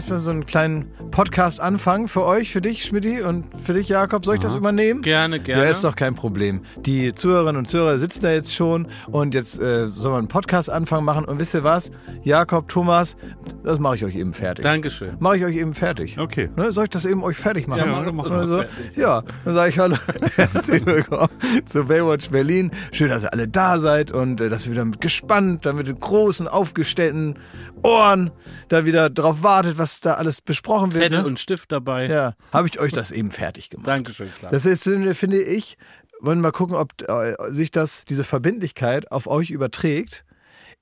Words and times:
Ist 0.00 0.08
mal 0.08 0.18
so 0.18 0.30
einen 0.30 0.46
kleinen 0.46 0.90
Podcast-Anfang 1.10 2.08
für 2.08 2.24
euch, 2.24 2.50
für 2.52 2.62
dich, 2.62 2.86
Schmidti, 2.86 3.20
und 3.20 3.44
für 3.62 3.74
dich, 3.74 3.90
Jakob. 3.90 4.24
Soll 4.24 4.36
ich 4.36 4.40
das 4.40 4.54
übernehmen? 4.54 5.02
Gerne, 5.02 5.40
gerne. 5.40 5.62
Ja, 5.64 5.68
ist 5.68 5.84
doch 5.84 5.94
kein 5.94 6.14
Problem. 6.14 6.62
Die 6.86 7.12
Zuhörerinnen 7.14 7.58
und 7.58 7.66
Zuhörer 7.66 7.98
sitzen 7.98 8.22
da 8.22 8.32
jetzt 8.32 8.54
schon 8.54 8.86
und 9.10 9.34
jetzt 9.34 9.60
äh, 9.60 9.88
sollen 9.88 10.14
wir 10.14 10.18
einen 10.18 10.28
Podcast-Anfang 10.28 11.04
machen. 11.04 11.26
Und 11.26 11.38
wisst 11.38 11.52
ihr 11.52 11.64
was? 11.64 11.90
Jakob, 12.22 12.68
Thomas, 12.68 13.18
das 13.62 13.78
mache 13.78 13.96
ich 13.96 14.04
euch 14.06 14.14
eben 14.16 14.32
fertig. 14.32 14.62
Dankeschön. 14.62 15.16
Mache 15.18 15.36
ich 15.36 15.44
euch 15.44 15.56
eben 15.56 15.74
fertig. 15.74 16.16
Okay. 16.18 16.48
Ne, 16.56 16.72
soll 16.72 16.84
ich 16.84 16.90
das 16.90 17.04
eben 17.04 17.22
euch 17.22 17.36
fertig 17.36 17.66
machen? 17.66 17.82
Ja, 17.84 17.86
mach 17.86 18.04
das 18.04 18.06
doch 18.06 18.30
mal 18.30 18.38
Also, 18.38 18.56
fertig. 18.56 18.96
ja, 18.96 19.22
dann 19.44 19.54
sage 19.54 19.68
ich 19.68 19.78
Hallo. 19.78 19.96
Herzlich 20.36 20.86
willkommen 20.86 21.28
zu 21.66 21.84
Baywatch 21.84 22.30
Berlin. 22.30 22.70
Schön, 22.92 23.10
dass 23.10 23.24
ihr 23.24 23.34
alle 23.34 23.48
da 23.48 23.78
seid 23.78 24.12
und 24.12 24.40
äh, 24.40 24.48
dass 24.48 24.64
ihr 24.64 24.72
wieder 24.72 24.86
mit 24.86 25.02
gespannt, 25.02 25.66
dann 25.66 25.76
mit 25.76 25.88
den 25.88 26.00
großen, 26.00 26.48
aufgestellten 26.48 27.34
Ohren 27.82 28.30
da 28.68 28.84
wieder 28.84 29.10
drauf 29.10 29.42
wartet, 29.42 29.78
was 29.78 30.00
da 30.00 30.14
alles 30.14 30.40
besprochen 30.40 30.92
wird. 30.94 31.04
Zettel 31.04 31.22
ne? 31.22 31.26
und 31.26 31.38
Stift 31.38 31.72
dabei. 31.72 32.06
Ja, 32.06 32.34
habe 32.52 32.68
ich 32.68 32.78
euch 32.80 32.92
das 32.92 33.10
eben 33.10 33.30
fertig 33.30 33.70
gemacht. 33.70 33.86
Dankeschön, 33.88 34.32
klar. 34.32 34.50
Das 34.52 34.66
ist, 34.66 34.84
finde 34.84 35.42
ich, 35.42 35.76
wollen 36.20 36.38
wir 36.38 36.42
mal 36.42 36.52
gucken, 36.52 36.76
ob 36.76 36.92
äh, 37.02 37.34
sich 37.52 37.70
das, 37.70 38.04
diese 38.04 38.24
Verbindlichkeit 38.24 39.10
auf 39.10 39.26
euch 39.26 39.50
überträgt. 39.50 40.24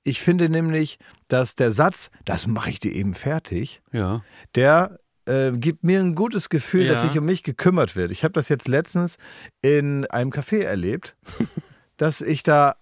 Ich 0.03 0.21
finde 0.21 0.49
nämlich, 0.49 0.97
dass 1.27 1.55
der 1.55 1.71
Satz, 1.71 2.09
das 2.25 2.47
mache 2.47 2.69
ich 2.69 2.79
dir 2.79 2.91
eben 2.93 3.13
fertig, 3.13 3.81
Ja. 3.91 4.21
der 4.55 4.99
äh, 5.25 5.51
gibt 5.51 5.83
mir 5.83 5.99
ein 5.99 6.15
gutes 6.15 6.49
Gefühl, 6.49 6.87
dass 6.87 7.03
Ja. 7.03 7.09
sich 7.09 7.17
um 7.19 7.25
mich 7.25 7.43
gekümmert 7.43 7.95
wird. 7.95 8.11
Ich 8.11 8.23
habe 8.23 8.31
das 8.33 8.49
jetzt 8.49 8.67
letztens 8.67 9.17
in 9.61 10.05
einem 10.07 10.31
Café 10.31 10.63
erlebt, 10.63 11.15
dass 11.97 12.21
ich 12.21 12.43
da 12.43 12.75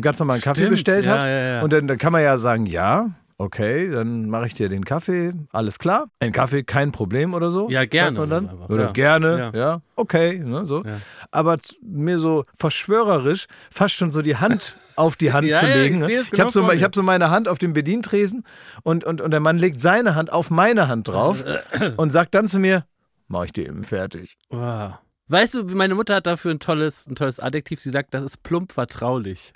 ganz 0.00 0.18
normal 0.18 0.34
einen 0.34 0.42
Kaffee 0.42 0.68
bestellt 0.68 1.04
ja, 1.04 1.12
hat. 1.12 1.20
ja, 1.22 1.28
ja. 1.28 1.62
Und 1.62 1.72
dann, 1.72 1.86
dann 1.86 1.98
kann 1.98 2.12
man 2.12 2.22
ja 2.22 2.38
sagen, 2.38 2.66
ja, 2.66 3.10
okay, 3.42 3.90
dann 3.90 4.28
mache 4.28 4.46
ich 4.46 4.54
dir 4.54 4.68
den 4.68 4.84
Kaffee, 4.84 5.32
alles 5.52 5.78
klar. 5.78 6.06
Ein 6.20 6.32
Kaffee, 6.32 6.62
kein 6.62 6.92
Problem 6.92 7.34
oder 7.34 7.50
so. 7.50 7.68
Ja, 7.68 7.84
gerne 7.84 8.20
Man 8.20 8.30
dann. 8.30 8.48
einfach, 8.48 8.68
Oder 8.70 8.84
ja. 8.86 8.92
gerne, 8.92 9.38
ja, 9.52 9.58
Ja. 9.58 9.80
okay, 9.96 10.38
ne, 10.38 10.66
so. 10.66 10.82
Ja. 10.84 10.98
Aber 11.30 11.56
mir 11.82 12.18
so 12.18 12.44
verschwörerisch 12.54 13.46
fast 13.70 13.94
schon 13.94 14.10
so 14.10 14.22
die 14.22 14.36
Hand 14.36 14.76
auf 14.96 15.16
die 15.16 15.32
Hand 15.32 15.50
zu 15.50 15.66
legen. 15.66 16.02
ich 16.02 16.08
ne? 16.08 16.12
ich 16.20 16.30
genau 16.30 16.42
habe 16.44 16.52
so, 16.52 16.70
ich 16.72 16.82
hab 16.84 16.94
so 16.94 17.02
meine 17.02 17.30
Hand 17.30 17.48
auf 17.48 17.58
dem 17.58 17.72
Bedientresen 17.72 18.44
und, 18.82 19.04
und, 19.04 19.20
und 19.20 19.30
der 19.30 19.40
Mann 19.40 19.58
legt 19.58 19.80
seine 19.80 20.14
Hand 20.14 20.32
auf 20.32 20.50
meine 20.50 20.88
Hand 20.88 21.08
drauf 21.08 21.42
und 21.96 22.10
sagt 22.10 22.34
dann 22.34 22.46
zu 22.48 22.58
mir, 22.58 22.84
mach 23.28 23.44
ich 23.44 23.52
dir 23.52 23.66
eben 23.66 23.84
fertig. 23.84 24.36
Wow. 24.50 24.92
Weißt 25.32 25.54
du, 25.54 25.64
meine 25.64 25.94
Mutter 25.94 26.16
hat 26.16 26.26
dafür 26.26 26.50
ein 26.50 26.58
tolles, 26.58 27.06
ein 27.06 27.14
tolles 27.14 27.40
Adjektiv. 27.40 27.80
Sie 27.80 27.88
sagt, 27.88 28.12
das 28.12 28.22
ist 28.22 28.42
plump 28.42 28.70
vertraulich. 28.70 29.54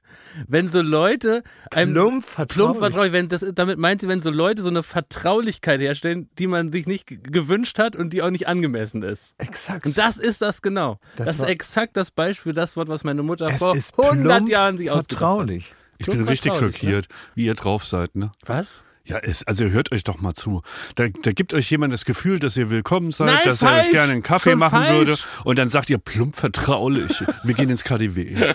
Wenn 0.48 0.70
so 0.70 0.80
Leute 0.80 1.42
einem 1.70 1.92
Plump 1.92 2.24
vertraulich. 2.24 2.48
plump 2.55 2.78
vertraulich, 2.78 3.12
wenn 3.12 3.28
das, 3.28 3.44
damit 3.55 3.78
meint 3.78 4.00
sie, 4.00 4.08
wenn 4.08 4.22
so 4.22 4.30
Leute 4.30 4.62
so 4.62 4.70
eine 4.70 4.83
Vertraulichkeit 4.83 5.83
herstellen, 5.83 6.30
die 6.38 6.46
man 6.46 6.72
sich 6.72 6.86
nicht 6.86 7.22
gewünscht 7.30 7.78
hat 7.78 7.94
und 7.94 8.14
die 8.14 8.22
auch 8.22 8.30
nicht 8.30 8.48
angemessen 8.48 9.02
ist. 9.02 9.34
Exakt. 9.36 9.84
Und 9.84 9.98
das 9.98 10.16
ist 10.16 10.41
das 10.41 10.62
genau. 10.62 10.98
Das 11.16 11.27
Das, 11.27 11.36
ist 11.41 11.44
exakt 11.44 11.98
das 11.98 12.11
Beispiel 12.11 12.52
für 12.52 12.56
das 12.56 12.78
Wort, 12.78 12.88
was 12.88 13.05
meine 13.05 13.22
Mutter 13.22 13.46
es 13.46 13.58
vor 13.58 13.77
ist 13.77 13.98
100 13.98 14.24
plump 14.24 14.48
Jahren 14.48 14.78
sich 14.78 14.90
ausgedacht 14.90 15.12
hat. 15.12 15.18
vertraulich. 15.18 15.74
Ich 15.98 16.06
bin 16.06 16.27
richtig 16.27 16.52
ne? 16.55 16.58
schockiert, 16.58 17.08
wie 17.34 17.44
ihr 17.44 17.55
drauf 17.55 17.84
seid, 17.84 18.16
ne? 18.16 18.33
Was? 18.46 18.83
Ja, 19.08 19.18
es, 19.22 19.46
also 19.46 19.64
hört 19.66 19.92
euch 19.92 20.02
doch 20.02 20.20
mal 20.20 20.34
zu. 20.34 20.62
Da, 20.96 21.06
da 21.22 21.30
gibt 21.30 21.54
euch 21.54 21.70
jemand 21.70 21.92
das 21.94 22.04
Gefühl, 22.04 22.40
dass 22.40 22.56
ihr 22.56 22.70
willkommen 22.70 23.12
seid, 23.12 23.28
Nein, 23.28 23.38
dass 23.44 23.62
er 23.62 23.68
falsch. 23.68 23.86
euch 23.86 23.92
gerne 23.92 24.12
einen 24.12 24.22
Kaffee 24.24 24.50
Schon 24.50 24.58
machen 24.58 24.78
falsch. 24.84 24.96
würde 24.96 25.16
und 25.44 25.58
dann 25.60 25.68
sagt 25.68 25.90
ihr 25.90 25.98
plump 25.98 26.34
vertraulich. 26.34 27.22
Wir 27.44 27.55
gehen 27.55 27.70
ins 27.70 27.84
KDW. 27.84 28.52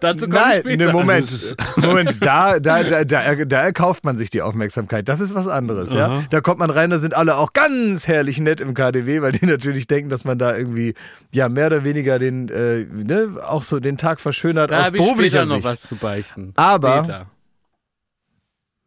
Dazu 0.00 0.26
komme 0.28 0.34
ich 0.40 0.40
Nein, 0.46 0.60
später. 0.62 0.86
ne, 0.86 0.92
Moment. 0.92 1.30
Also 1.30 1.54
Moment, 1.76 2.24
da, 2.24 2.58
da, 2.58 2.82
da, 2.82 3.04
da, 3.04 3.20
er- 3.22 3.46
da 3.46 3.60
erkauft 3.62 4.04
man 4.04 4.18
sich 4.18 4.30
die 4.30 4.42
Aufmerksamkeit. 4.42 5.08
Das 5.08 5.20
ist 5.20 5.34
was 5.36 5.46
anderes, 5.46 5.92
ja. 5.94 6.24
Da 6.28 6.40
kommt 6.40 6.58
man 6.58 6.70
rein, 6.70 6.90
da 6.90 6.98
sind 6.98 7.14
alle 7.14 7.36
auch 7.36 7.52
ganz 7.52 8.08
herrlich 8.08 8.40
nett 8.40 8.60
im 8.60 8.74
KDW, 8.74 9.22
weil 9.22 9.30
die 9.30 9.46
natürlich 9.46 9.86
denken, 9.86 10.10
dass 10.10 10.24
man 10.24 10.38
da 10.38 10.56
irgendwie, 10.56 10.94
ja, 11.32 11.48
mehr 11.48 11.68
oder 11.68 11.84
weniger 11.84 12.18
den, 12.18 12.48
äh, 12.48 12.84
ne, 12.92 13.28
auch 13.46 13.62
so 13.62 13.78
den 13.78 13.96
Tag 13.96 14.18
verschönert 14.18 14.72
Da 14.72 14.80
aus 14.80 14.86
habe 14.86 14.96
ich 14.96 15.02
beruflicher 15.04 15.44
später 15.46 15.56
noch 15.60 15.64
was 15.64 15.82
zu 15.82 15.94
beichten. 15.94 16.52
Aber- 16.56 17.04
Später. 17.04 17.26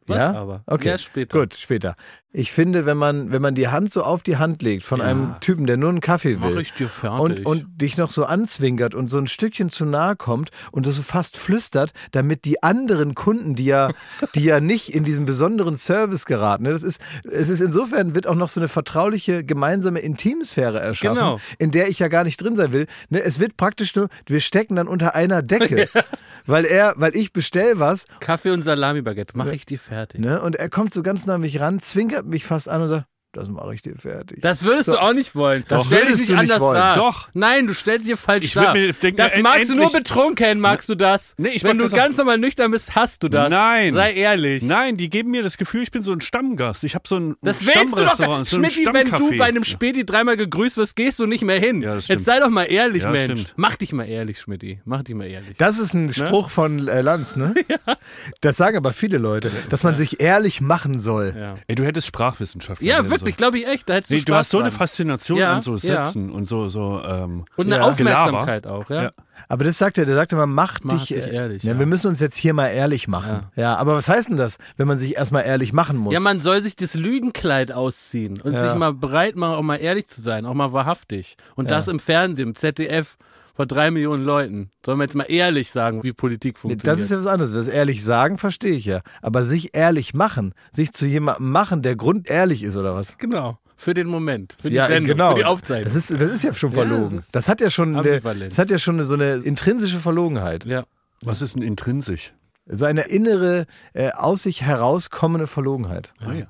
Was 0.08 0.18
ja? 0.18 0.34
aber? 0.34 0.64
Okay. 0.66 0.90
Ja, 0.90 0.98
später. 0.98 1.40
Gut, 1.40 1.54
später. 1.54 1.96
Ich 2.34 2.52
finde, 2.52 2.86
wenn 2.86 2.98
man, 2.98 3.32
wenn 3.32 3.42
man 3.42 3.56
die 3.56 3.70
Hand 3.70 3.90
so 3.90 4.04
auf 4.04 4.22
die 4.22 4.36
Hand 4.36 4.62
legt 4.62 4.84
von 4.84 5.00
Ja. 5.00 5.06
einem 5.08 5.36
Typen, 5.40 5.66
der 5.66 5.78
nur 5.78 5.90
einen 5.90 6.02
Kaffee 6.02 6.42
will 6.42 6.52
Mach 6.56 6.62
ich 6.62 6.74
dir 6.74 6.90
fertig. 6.90 7.20
und, 7.22 7.46
und 7.46 7.82
dich 7.82 7.98
noch 7.98 8.12
so 8.12 8.26
anzwinkert 8.26 8.96
und 8.96 9.08
so 9.08 9.18
ein 9.18 9.28
Stückchen 9.28 9.70
zu 9.70 9.86
nahe 9.86 10.18
kommt 10.18 10.52
und 10.72 10.86
das 10.86 10.98
so 10.98 11.02
fast 11.04 11.38
flüstert, 11.38 11.94
damit 12.12 12.44
die 12.44 12.62
anderen 12.62 13.16
Kunden, 13.16 13.56
die 13.56 13.64
ja, 13.66 13.90
die 14.36 14.44
ja 14.44 14.60
nicht 14.60 14.94
in 14.94 15.06
diesen 15.06 15.26
besonderen 15.26 15.78
Service 15.78 16.26
geraten, 16.26 16.64
ne, 16.64 16.72
das 16.72 16.84
ist, 16.84 17.00
es 17.24 17.48
ist 17.48 17.62
insofern 17.62 18.14
wird 18.14 18.28
auch 18.28 18.36
noch 18.36 18.50
so 18.50 18.60
eine 18.60 18.68
vertrauliche 18.68 19.46
gemeinsame 19.46 20.00
Intimsphäre 20.00 20.80
erschaffen, 20.82 21.16
Genau. 21.16 21.40
in 21.60 21.72
der 21.72 21.88
ich 21.88 22.00
ja 22.00 22.10
gar 22.10 22.26
nicht 22.26 22.42
drin 22.42 22.58
sein 22.58 22.74
will. 22.74 22.88
Ne, 23.10 23.22
es 23.24 23.40
wird 23.40 23.56
praktisch 23.56 23.96
nur, 23.96 24.10
wir 24.26 24.42
stecken 24.42 24.76
dann 24.76 24.90
unter 24.90 25.16
einer 25.16 25.42
Decke, 25.42 25.88
weil 26.46 26.66
er, 26.66 26.94
weil 26.98 27.16
ich 27.16 27.32
bestell 27.32 27.80
was 27.80 28.06
Kaffee 28.20 28.52
und 28.52 28.62
Salami-Baguette, 28.62 29.36
mache 29.38 29.56
ich 29.56 29.66
dir 29.66 29.80
fertig. 29.80 30.20
Ne? 30.20 30.42
Und 30.42 30.58
er 30.58 30.70
kommt 30.70 30.94
so 30.94 31.02
ganz 31.04 31.26
nah 31.26 31.36
an 31.36 31.42
mich 31.42 31.60
ran, 31.62 31.80
zwinkert 31.80 32.27
mich 32.28 32.46
fast 32.46 32.70
an 32.70 32.82
und 32.82 32.88
sagt, 32.90 33.08
das 33.38 33.48
mache 33.50 33.74
ich 33.76 33.82
dir 33.82 33.96
fertig. 33.96 34.40
Das 34.42 34.64
würdest 34.64 34.88
So. 34.88 34.94
du 34.94 35.02
auch 35.02 35.14
nicht 35.14 35.36
wollen. 35.36 35.64
Das 35.68 35.86
Stell 35.86 36.00
dich 36.00 36.06
würdest 36.08 36.20
nicht 36.22 36.30
du 36.32 36.34
nicht 36.36 36.42
anders 36.52 36.62
wollen. 36.62 36.76
dar. 36.76 36.96
Doch. 36.96 37.30
Nein, 37.34 37.68
du 37.68 37.74
stellst 37.74 38.08
dir 38.08 38.18
falsch 38.18 38.46
Ich 38.46 38.54
dar. 38.54 38.74
mir 38.74 38.92
denken, 38.94 39.18
das 39.18 39.38
magst 39.40 39.70
du 39.70 39.76
nur 39.76 39.92
betrunken, 39.92 40.60
magst 40.60 40.90
du 40.90 40.96
das. 40.96 41.36
Nee, 41.38 41.50
ich 41.50 41.64
Wenn 41.64 41.78
du 41.78 41.90
ganz 41.90 42.18
normal 42.18 42.38
nüchtern 42.38 42.72
bist, 42.72 42.96
hast 42.96 43.24
du 43.24 43.30
das. 43.30 43.50
Nein. 43.50 43.94
Sei 43.94 44.14
ehrlich. 44.14 44.64
Nein, 44.64 44.98
die 44.98 45.10
geben 45.10 45.32
mir 45.32 45.44
das 45.44 45.58
Gefühl, 45.58 45.84
ich 45.84 45.92
bin 45.92 46.04
so 46.04 46.12
ein 46.12 46.22
Stammgast. 46.22 46.84
Ich 46.84 46.96
habe 46.96 47.08
so 47.08 47.18
ein 47.20 47.36
Das 47.42 47.66
willst 47.66 47.98
du 47.98 48.04
doch 48.04 48.16
so 48.16 48.32
ein 48.32 48.46
Schmidti, 48.46 48.88
wenn 48.92 49.10
du 49.12 49.38
bei 49.38 49.46
einem 49.46 49.64
Späti 49.64 50.06
dreimal 50.06 50.38
gegrüßt 50.38 50.78
wirst, 50.78 50.96
gehst 50.96 51.20
du 51.20 51.26
nicht 51.28 51.44
mehr 51.44 51.60
hin. 51.60 51.82
Ja. 51.82 51.98
Jetzt 51.98 52.26
sei 52.26 52.40
doch 52.40 52.50
mal 52.50 52.64
ehrlich, 52.64 53.04
Ja, 53.04 53.12
Mensch. 53.12 53.24
stimmt. 53.32 53.54
Mach 53.56 53.76
dich 53.76 53.94
mal 53.94 54.06
ehrlich, 54.06 54.40
Schmidti. 54.40 54.80
Mach 54.86 55.04
dich 55.04 55.16
mal 55.16 55.28
ehrlich. 55.28 55.58
Das 55.58 55.80
ist 55.80 55.94
ein 55.94 56.12
Spruch 56.12 56.50
von 56.50 56.88
äh, 56.88 57.02
Lanz, 57.02 57.36
ne? 57.36 57.54
Das 58.42 58.58
sagen 58.58 58.78
aber 58.78 58.94
viele 58.94 59.18
Leute, 59.18 59.52
dass 59.70 59.84
man 59.84 59.96
sich 59.96 60.20
ehrlich 60.20 60.62
machen 60.62 61.00
soll. 61.00 61.36
ja, 61.40 61.56
Ey, 61.68 61.76
du 61.76 61.84
hättest 61.86 62.08
Sprachwissenschaftler 62.08 62.88
ja 62.88 63.10
wirklich, 63.10 63.27
sollen. 63.34 63.38
glaube 63.38 63.60
ich 63.60 63.68
echt. 63.68 63.88
Da 63.90 63.96
hättest 63.96 64.12
du 64.12 64.16
Nee, 64.16 64.20
Spaß 64.22 64.26
du 64.26 64.36
hast 64.36 64.50
so 64.50 64.60
eine 64.60 64.70
dran. 64.70 64.78
Faszination 64.78 65.38
Ja, 65.40 65.54
an 65.56 65.62
so 65.62 65.72
ja. 65.74 65.78
Sätzen 65.78 66.32
und 66.32 66.46
so, 66.46 66.68
so, 66.70 67.02
ähm, 67.08 67.46
Und 67.56 67.68
eine 67.68 67.78
Ja. 67.78 67.82
Aufmerksamkeit 67.84 68.68
auch, 68.68 68.90
ja. 68.90 69.04
Ja. 69.04 69.12
Aber 69.50 69.64
das 69.64 69.78
sagt 69.78 69.98
er, 69.98 70.06
der 70.06 70.16
sagte 70.16 70.36
mal, 70.36 70.46
mach, 70.48 70.80
Mach 70.84 70.98
dich, 71.00 71.08
dich 71.10 71.18
äh, 71.28 71.34
ehrlich, 71.34 71.64
Ja, 71.64 71.74
ja. 71.74 71.80
Wir 71.80 71.86
müssen 71.86 72.08
uns 72.08 72.20
jetzt 72.20 72.36
hier 72.36 72.54
mal 72.54 72.68
ehrlich 72.68 73.08
machen. 73.08 73.44
Ja. 73.56 73.76
aber 73.76 73.96
was 73.96 74.10
heißt 74.10 74.30
denn 74.30 74.38
das, 74.38 74.58
wenn 74.78 74.88
man 74.88 75.00
sich 75.00 75.16
erstmal 75.16 75.46
ehrlich 75.46 75.74
machen 75.74 75.98
muss? 75.98 76.14
Ja, 76.14 76.20
man 76.20 76.40
soll 76.40 76.62
sich 76.62 76.76
das 76.76 76.96
Lügenkleid 76.96 77.72
ausziehen 77.72 78.42
und 78.42 78.54
Ja. 78.54 78.60
sich 78.60 78.76
mal 78.76 78.94
bereit 78.94 79.36
machen, 79.36 79.54
auch 79.56 79.62
mal 79.62 79.78
ehrlich 79.78 80.08
zu 80.08 80.22
sein, 80.22 80.46
auch 80.46 80.54
mal 80.54 80.74
wahrhaftig. 80.74 81.38
Und 81.56 81.72
das 81.72 81.88
im 81.88 82.00
Fernsehen, 82.00 82.50
im 82.50 82.56
ZDF, 82.56 83.18
vor 83.58 83.66
drei 83.66 83.90
Millionen 83.90 84.24
Leuten. 84.24 84.70
Sollen 84.86 85.00
wir 85.00 85.04
jetzt 85.06 85.16
mal 85.16 85.24
ehrlich 85.24 85.72
sagen, 85.72 86.04
wie 86.04 86.14
Politik 86.14 86.60
funktioniert? 86.60 86.88
das 86.88 87.04
ist 87.04 87.10
ja 87.10 87.18
was 87.18 87.26
anderes. 87.26 87.54
Das 87.54 87.68
ehrlich 87.68 88.04
sagen, 88.04 88.38
verstehe 88.38 88.74
ich 88.76 88.86
ja. 88.86 89.02
Aber 89.24 89.44
sich 89.44 89.76
ehrlich 89.76 90.14
machen, 90.14 90.54
sich 90.72 90.92
zu 90.94 91.08
jemandem 91.08 91.50
machen, 91.52 91.82
der 91.82 91.96
grundehrlich 91.96 92.62
ist 92.62 92.78
oder 92.78 92.94
was? 92.94 93.18
genau. 93.18 93.58
Für 93.76 93.94
den 93.94 94.08
Moment, 94.08 94.56
für 94.60 94.70
die 94.70 94.76
ja, 94.76 94.88
Sendung, 94.88 95.06
genau. 95.18 95.30
für 95.32 95.36
die 95.38 95.46
Aufzeichnung. 95.46 95.94
Das 95.94 95.96
ist, 95.96 96.10
das 96.10 96.34
ist 96.34 96.44
ja 96.44 96.52
schon 96.54 96.72
Ja, 96.72 96.76
verlogen. 96.78 97.16
das 97.16 97.26
ist 97.26 97.36
das, 97.36 97.48
hat 97.48 97.62
ja 97.62 97.70
schon, 97.70 97.96
eine, 97.96 98.22
das 98.22 98.58
hat 98.58 98.72
ja 98.72 98.80
schon 98.80 99.02
so 99.04 99.14
eine 99.14 99.36
intrinsische 99.36 99.98
Verlogenheit. 100.00 100.66
ja. 100.66 100.84
was 101.22 101.42
ist 101.44 101.56
denn 101.56 101.62
intrinsisch? 101.62 102.34
So 102.68 102.86
eine 102.86 103.04
innere, 103.08 103.66
äh, 103.94 104.12
aus 104.12 104.44
sich 104.44 104.64
herauskommende 104.64 105.46
Verlogenheit. 105.48 106.12
Ah, 106.20 106.34
ja. 106.34 106.46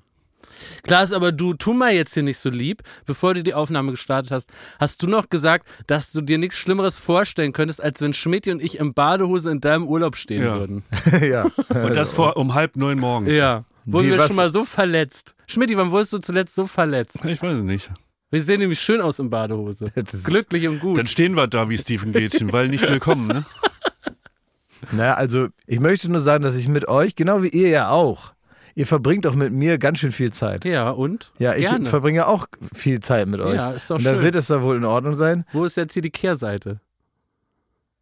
Klaas, 0.83 1.11
aber 1.11 1.31
du, 1.31 1.53
tu 1.53 1.73
mal 1.73 1.93
jetzt 1.93 2.13
hier 2.13 2.23
nicht 2.23 2.37
so 2.39 2.49
lieb. 2.49 2.81
Bevor 3.05 3.33
du 3.33 3.43
die 3.43 3.53
Aufnahme 3.53 3.91
gestartet 3.91 4.31
hast, 4.31 4.49
hast 4.79 5.01
du 5.03 5.07
noch 5.07 5.29
gesagt, 5.29 5.67
dass 5.87 6.11
du 6.11 6.21
dir 6.21 6.37
nichts 6.37 6.57
Schlimmeres 6.57 6.97
vorstellen 6.97 7.53
könntest, 7.53 7.81
als 7.83 8.01
wenn 8.01 8.13
Schmidt 8.13 8.47
und 8.47 8.61
ich 8.61 8.77
im 8.79 8.93
Badehose 8.93 9.51
in 9.51 9.59
deinem 9.59 9.85
Urlaub 9.87 10.15
stehen 10.15 10.43
Ja. 10.43 10.59
würden. 10.59 10.83
ja. 11.21 11.43
Und 11.69 11.95
das 11.95 12.13
vor 12.13 12.37
um 12.37 12.53
halb 12.53 12.75
neun 12.75 12.99
morgens. 12.99 13.35
Ja. 13.35 13.63
Wurden 13.85 14.07
Wie, 14.07 14.11
wir 14.11 14.17
was? 14.19 14.27
schon 14.27 14.35
mal 14.35 14.49
so 14.49 14.65
verletzt? 14.65 15.33
Schmidt, 15.47 15.71
wann 15.77 15.91
wurdest 15.91 16.11
du 16.11 16.17
zuletzt 16.17 16.55
so 16.55 16.67
verletzt? 16.67 17.25
Ich 17.25 17.41
weiß 17.41 17.57
es 17.57 17.63
nicht. 17.63 17.89
Wir 18.29 18.41
sehen 18.43 18.59
nämlich 18.59 18.81
schön 18.81 18.99
aus 18.99 19.19
in 19.19 19.29
Badehose. 19.29 19.85
Glücklich 20.25 20.67
und 20.67 20.81
gut. 20.81 20.97
Dann 20.97 21.07
stehen 21.07 21.37
wir 21.37 21.47
da 21.47 21.69
wie 21.69 21.77
Stephen 21.77 22.11
Gätchen, 22.11 22.51
weil 22.51 22.67
nicht 22.67 22.87
willkommen, 22.89 23.27
ne? 23.27 23.45
Naja, 24.91 25.15
also 25.15 25.47
ich 25.65 25.79
möchte 25.79 26.07
nur 26.09 26.21
sagen, 26.21 26.43
dass 26.43 26.55
ich 26.55 26.67
mit 26.67 26.87
euch, 26.87 27.15
genau 27.15 27.41
wie 27.41 27.47
ihr 27.49 27.69
ja 27.69 27.89
auch, 27.89 28.33
ihr 28.77 28.85
verbringt 28.85 29.25
doch 29.25 29.33
mit 29.33 29.51
mir 29.51 29.79
ganz 29.79 29.97
schön 29.97 30.11
viel 30.11 30.31
Zeit. 30.31 30.63
Ja, 30.63 30.91
und? 30.91 31.31
Ja, 31.39 31.55
ich 31.55 31.61
Gerne. 31.61 31.87
verbringe 31.87 32.27
auch 32.27 32.45
viel 32.73 32.99
Zeit 32.99 33.27
mit 33.27 33.39
euch. 33.39 33.55
Ja, 33.55 33.71
ist 33.71 33.89
doch 33.89 33.97
Und 33.97 34.05
dann 34.05 34.15
schön. 34.15 34.23
wird 34.23 34.35
es 34.35 34.47
da 34.47 34.61
wohl 34.61 34.77
in 34.77 34.85
Ordnung 34.85 35.15
sein. 35.15 35.45
Wo 35.51 35.65
ist 35.65 35.77
jetzt 35.77 35.93
hier 35.93 36.03
die 36.03 36.11
Kehrseite? 36.11 36.79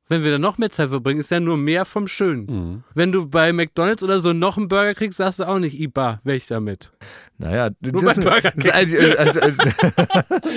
Wenn 0.10 0.24
wir 0.24 0.32
dann 0.32 0.42
noch 0.42 0.58
mehr 0.58 0.70
Zeit 0.70 0.90
verbringen, 0.90 1.22
ist 1.22 1.32
ja 1.32 1.40
nur 1.40 1.56
mehr 1.56 1.86
vom 1.86 2.08
Schönen. 2.08 2.46
Mhm. 2.46 2.84
Wenn 2.94 3.14
du 3.14 3.28
bei 3.28 3.54
McDonalds 3.54 4.04
oder 4.04 4.20
so 4.20 4.34
noch 4.34 4.58
einen 4.58 4.68
Burger 4.68 4.94
kriegst, 4.94 5.18
sagst 5.18 5.40
du 5.40 5.48
auch 5.48 5.60
nicht, 5.60 5.80
Iba, 5.80 6.20
welch 6.26 6.46
damit. 6.48 6.92
Naja, 7.38 7.70
Nur 7.80 8.04
das, 8.04 8.18
bei 8.20 8.24
Burger 8.30 8.52
das, 8.56 8.68
also, 8.68 8.98
also, 9.18 9.40
also, 9.42 9.56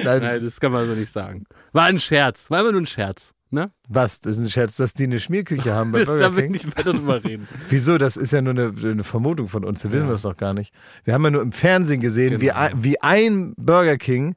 Nein, 0.05 0.23
Nein, 0.23 0.45
das 0.45 0.59
kann 0.59 0.73
man 0.73 0.87
so 0.87 0.95
nicht 0.95 1.13
sagen. 1.13 1.45
War 1.73 1.85
ein 1.85 1.99
Scherz. 2.01 2.51
War 2.51 2.61
immer 2.61 2.73
nur 2.73 2.83
ein 2.83 2.87
Scherz. 2.87 3.35
Ne? 3.51 3.71
Was? 3.89 4.21
Das 4.21 4.33
ist 4.33 4.39
ein 4.45 4.51
Scherz, 4.51 4.77
dass 4.77 4.93
die 4.93 5.05
eine 5.05 5.19
Schmierküche 5.19 5.73
haben 5.73 5.91
bei 5.93 6.01
Das, 6.01 6.09
da 6.19 6.29
Burger 6.29 6.37
will 6.37 6.45
ich 6.45 6.51
nicht 6.51 6.77
weiter 6.77 6.93
drüber 6.93 7.25
reden. 7.25 7.49
Wieso? 7.71 7.97
Das 7.97 8.17
ist 8.19 8.33
ja 8.33 8.43
nur 8.43 8.53
eine, 8.53 8.73
eine 8.83 9.05
Vermutung 9.05 9.49
von 9.49 9.65
uns. 9.65 9.83
Wir 9.85 9.91
wissen 9.93 10.07
Ja. 10.07 10.13
das 10.13 10.23
doch 10.23 10.37
gar 10.37 10.53
nicht. 10.53 10.73
Wir 11.05 11.15
haben 11.15 11.25
ja 11.25 11.31
nur 11.31 11.41
im 11.43 11.53
Fernsehen 11.53 12.01
gesehen, 12.03 12.41
wie, 12.43 12.47
Genau. 12.47 12.59
ein- 12.59 12.73
wie 12.77 13.01
ein 13.01 13.55
Burger 13.57 13.97
King 13.97 14.35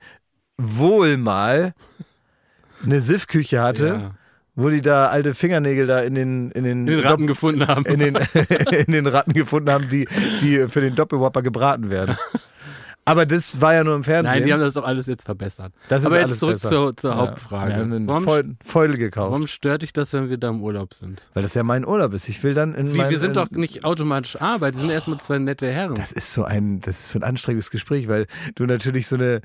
wohl 0.57 1.17
mal 1.17 1.73
eine 2.83 3.01
Siffküche 3.01 3.61
hatte, 3.61 3.85
Ja. 3.87 4.11
wo 4.55 4.69
die 4.69 4.81
da 4.81 5.07
alte 5.07 5.33
Fingernägel 5.35 5.87
da 5.87 5.99
in 5.99 6.15
den, 6.15 6.51
in 6.51 6.63
den, 6.63 6.85
Den 6.85 6.99
Ratten 7.01 7.27
gefunden 7.27 7.67
haben. 7.67 7.85
in 7.85 7.99
den, 7.99 8.15
in 8.87 8.93
den 8.93 9.07
Ratten 9.07 9.33
gefunden 9.33 9.69
haben, 9.71 9.89
die, 9.89 10.07
die 10.41 10.67
für 10.69 10.81
den 10.81 10.95
Doppelwhopper 10.95 11.41
gebraten 11.41 11.89
werden. 11.89 12.15
Aber 13.03 13.25
das 13.25 13.59
war 13.59 13.73
ja 13.73 13.83
nur 13.83 13.95
im 13.95 14.03
Fernsehen. 14.03 14.35
Nein, 14.35 14.45
die 14.45 14.53
haben 14.53 14.59
das 14.59 14.73
doch 14.73 14.83
alles 14.85 15.07
jetzt 15.07 15.25
verbessert. 15.25 15.73
das 15.89 16.01
ist 16.01 16.05
Aber 16.05 16.19
jetzt 16.19 16.39
zurück 16.39 16.53
besser. 16.55 16.69
zur, 16.69 16.97
zur 16.97 17.11
Ja. 17.11 17.17
Hauptfrage. 17.17 17.71
Wir 17.71 17.77
haben 17.77 17.93
einen 17.93 18.07
warum, 18.07 18.25
gekauft, 18.25 19.31
warum 19.31 19.47
stört 19.47 19.81
dich 19.81 19.91
das, 19.91 20.13
wenn 20.13 20.29
wir 20.29 20.37
da 20.37 20.49
im 20.49 20.61
Urlaub 20.61 20.93
sind? 20.93 21.21
weil 21.33 21.41
das 21.43 21.53
ja 21.55 21.63
mein 21.63 21.85
Urlaub 21.85 22.13
ist. 22.13 22.29
Ich 22.29 22.43
will 22.43 22.53
dann 22.53 22.75
in 22.75 22.93
Wie, 22.93 22.97
mein, 22.99 23.09
wir 23.09 23.17
sind 23.17 23.29
in, 23.29 23.33
doch 23.33 23.49
nicht 23.51 23.83
automatisch 23.85 24.39
Arbeit, 24.39 24.75
wir 24.75 24.81
sind 24.81 24.91
erstmal 24.91 25.19
zwei 25.19 25.39
nette 25.39 25.67
Herren. 25.71 25.95
Das 25.95 26.11
ist 26.11 26.31
so 26.31 26.43
ein, 26.43 26.79
das 26.81 26.99
ist 26.99 27.09
so 27.09 27.19
ein 27.19 27.23
anstrengendes 27.23 27.71
Gespräch, 27.71 28.07
weil 28.07 28.27
du 28.55 28.65
natürlich 28.65 29.07
so 29.07 29.15
eine, 29.15 29.41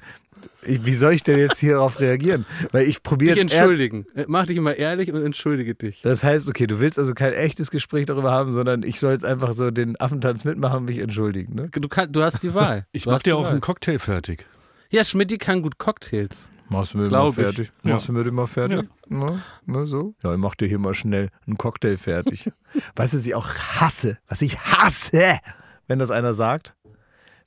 wie 0.62 0.94
soll 0.94 1.12
ich 1.12 1.22
denn 1.22 1.38
jetzt 1.38 1.58
hierauf 1.58 2.00
reagieren? 2.00 2.44
Weil 2.72 2.86
ich 2.86 3.02
probiere 3.02 3.34
dich 3.34 3.42
entschuldigen. 3.42 4.06
Mach 4.26 4.46
dich 4.46 4.56
immer 4.56 4.74
ehrlich 4.74 5.12
und 5.12 5.22
entschuldige 5.22 5.74
dich. 5.74 6.02
Das 6.02 6.24
heißt, 6.24 6.48
okay, 6.48 6.66
du 6.66 6.80
willst 6.80 6.98
also 6.98 7.14
kein 7.14 7.32
echtes 7.32 7.70
Gespräch 7.70 8.06
darüber 8.06 8.32
haben, 8.32 8.52
sondern 8.52 8.82
ich 8.82 8.98
soll 8.98 9.12
jetzt 9.12 9.24
einfach 9.24 9.52
so 9.52 9.70
den 9.70 9.98
Affentanz 10.00 10.44
mitmachen 10.44 10.78
und 10.78 10.84
mich 10.86 10.98
entschuldigen, 10.98 11.54
ne? 11.54 11.68
Du, 11.70 11.88
kann, 11.88 12.12
du 12.12 12.22
hast 12.22 12.42
die 12.42 12.54
Wahl. 12.54 12.86
Ich 12.92 13.04
du 13.04 13.10
mach 13.10 13.18
dir 13.18 13.30
die 13.30 13.32
auch 13.34 13.44
Wahl. 13.44 13.52
einen 13.52 13.60
Cocktail 13.60 13.98
fertig. 13.98 14.46
Ja, 14.90 15.04
Schmidt 15.04 15.38
kann 15.40 15.62
gut 15.62 15.78
Cocktails. 15.78 16.48
Machst 16.68 16.94
du 16.94 16.98
mir 16.98 17.08
Glaub 17.08 17.36
mal 17.36 17.42
ich. 17.42 17.54
fertig? 17.54 17.72
Ja. 17.82 17.94
Machst 17.94 18.08
du 18.08 18.12
mir 18.12 18.24
den 18.24 18.34
mal 18.34 18.46
fertig? 18.46 18.88
Na, 19.08 19.42
na 19.64 19.86
so? 19.86 20.14
Ja, 20.22 20.32
ich 20.32 20.38
mach 20.38 20.54
dir 20.54 20.66
hier 20.66 20.78
mal 20.78 20.94
schnell 20.94 21.28
einen 21.46 21.56
Cocktail 21.58 21.96
fertig. 21.96 22.50
weißt 22.96 23.12
du, 23.12 23.18
was 23.18 23.26
ich 23.26 23.34
auch 23.34 23.48
hasse? 23.48 24.18
Was 24.28 24.42
ich 24.42 24.58
hasse, 24.58 25.38
wenn 25.86 25.98
das 25.98 26.10
einer 26.10 26.34
sagt? 26.34 26.74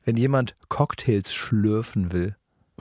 Wenn 0.05 0.15
jemand 0.15 0.55
Cocktails 0.69 1.33
schlürfen 1.33 2.11
will. 2.13 2.35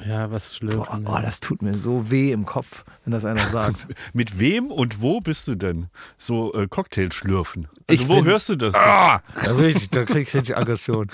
Ja, 0.06 0.30
was 0.30 0.48
Boah, 0.50 0.54
schlürfen. 0.56 1.06
oh, 1.06 1.18
das 1.22 1.40
tut 1.40 1.62
mir 1.62 1.74
so 1.74 2.10
weh 2.10 2.32
im 2.32 2.46
Kopf, 2.46 2.84
wenn 3.04 3.12
das 3.12 3.24
einer 3.24 3.46
sagt. 3.46 3.86
Mit 4.12 4.38
wem 4.38 4.70
und 4.70 5.00
wo 5.02 5.20
bist 5.20 5.48
du 5.48 5.54
denn? 5.54 5.88
So 6.16 6.52
äh, 6.54 6.66
Cocktail 6.68 7.10
schlürfen. 7.12 7.68
Also 7.88 8.02
Ich 8.02 8.08
wo 8.08 8.16
bin- 8.16 8.24
hörst 8.26 8.48
du 8.48 8.56
das? 8.56 8.72
Da, 8.74 9.22
richtig, 9.56 9.90
da 9.90 10.04
krieg 10.04 10.28
ich 10.28 10.34
richtig 10.34 10.56
Aggression. 10.56 11.08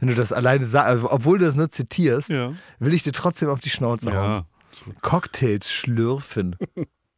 Wenn 0.00 0.08
du 0.08 0.14
das 0.14 0.32
alleine 0.32 0.66
sagst, 0.66 0.88
also, 0.88 1.10
obwohl 1.10 1.38
du 1.38 1.44
das 1.46 1.56
nur 1.56 1.70
zitierst, 1.70 2.28
Ja. 2.30 2.52
will 2.78 2.92
ich 2.94 3.02
dir 3.02 3.12
trotzdem 3.12 3.48
auf 3.48 3.60
die 3.60 3.70
Schnauze 3.70 4.12
hauen. 4.12 4.30
Ja. 4.30 4.44
Cocktails 5.00 5.70
schlürfen. 5.72 6.56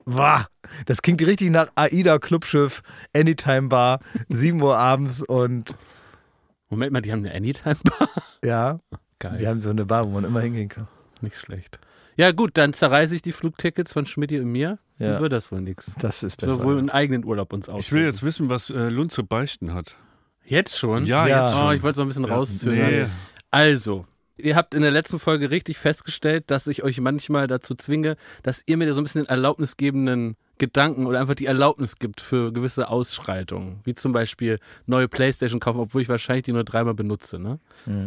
Wah, 0.05 0.47
das 0.87 1.03
klingt 1.03 1.21
richtig 1.27 1.51
nach 1.51 1.69
AIDA 1.75 2.19
Clubschiff, 2.19 2.83
Anytime 3.13 3.69
Bar, 3.69 3.99
7 4.29 4.63
Uhr 4.63 4.77
abends 4.79 5.23
und 5.23 5.75
Moment 6.71 6.93
mal, 6.93 7.01
die 7.03 7.13
haben 7.13 7.25
eine 7.25 7.35
Anytime-Bar. 7.35 8.09
ja, 8.45 8.79
Geil. 9.19 9.37
die 9.39 9.47
haben 9.49 9.61
so 9.61 9.71
eine 9.71 9.85
Bar, 9.87 10.07
wo 10.07 10.11
man 10.13 10.25
immer 10.25 10.41
hingehen 10.41 10.69
kann. 10.69 10.87
Nicht 11.21 11.37
schlecht. 11.37 11.79
Ja, 12.17 12.33
gut, 12.33 12.53
dann 12.55 12.73
zerreiße 12.73 13.15
ich 13.15 13.23
die 13.23 13.33
Flugtickets 13.33 13.93
von 13.93 14.05
Schmidt 14.05 14.33
und 14.33 14.47
mir. 14.51 14.79
Ja. 14.99 15.13
Dann 15.13 15.23
wird 15.23 15.33
das 15.33 15.53
wohl 15.53 15.61
nichts. 15.61 15.95
Das 16.01 16.23
ist 16.25 16.37
besser. 16.39 16.55
So 16.55 16.65
wohl 16.65 16.79
einen 16.79 16.91
eigenen 16.91 17.25
Urlaub 17.25 17.53
uns 17.53 17.69
aus. 17.69 17.79
Ich 17.81 17.93
will 17.93 18.03
jetzt 18.03 18.25
wissen, 18.25 18.51
was 18.51 18.71
äh, 18.71 18.89
Lund 18.89 19.13
zu 19.13 19.25
beichten 19.25 19.73
hat. 19.73 19.97
Jetzt 20.45 20.77
schon? 20.79 21.05
Ja, 21.05 21.27
Ja. 21.29 21.45
jetzt 21.47 21.57
schon. 21.57 21.67
Oh, 21.69 21.71
ich 21.73 21.83
wollte 21.83 21.93
es 21.93 21.97
noch 21.99 22.05
ein 22.05 22.09
bisschen 22.09 22.25
rauszögern. 22.25 22.91
Nee. 22.91 23.07
Also, 23.53 24.07
ihr 24.37 24.57
habt 24.57 24.75
in 24.75 24.83
der 24.83 24.91
letzten 24.91 25.19
Folge 25.21 25.51
richtig 25.53 25.79
festgestellt, 25.79 26.51
dass 26.51 26.67
ich 26.67 26.83
euch 26.83 27.01
manchmal 27.01 27.47
dazu 27.47 27.75
zwinge, 27.77 28.17
dass 28.43 28.63
ihr 28.67 28.77
mir 28.79 28.93
so 28.95 29.01
ein 29.01 29.05
bisschen 29.05 29.23
den 29.23 29.29
erlaubnisgebenden 29.29 30.37
Gedanken 30.59 31.07
oder 31.07 31.21
einfach 31.21 31.37
die 31.37 31.47
Erlaubnis 31.47 31.97
gibt 32.01 32.21
für 32.21 32.53
gewisse 32.53 32.89
Ausschreitungen. 32.89 33.79
Wie 33.85 33.95
zum 33.95 34.13
Beispiel 34.13 34.59
neue 34.87 35.07
Playstation 35.07 35.61
kaufen, 35.61 35.79
obwohl 35.79 36.03
ich 36.03 36.09
wahrscheinlich 36.09 36.47
die 36.47 36.53
nur 36.53 36.65
dreimal 36.65 36.95
benutze. 36.95 37.39
Ne? 37.39 37.61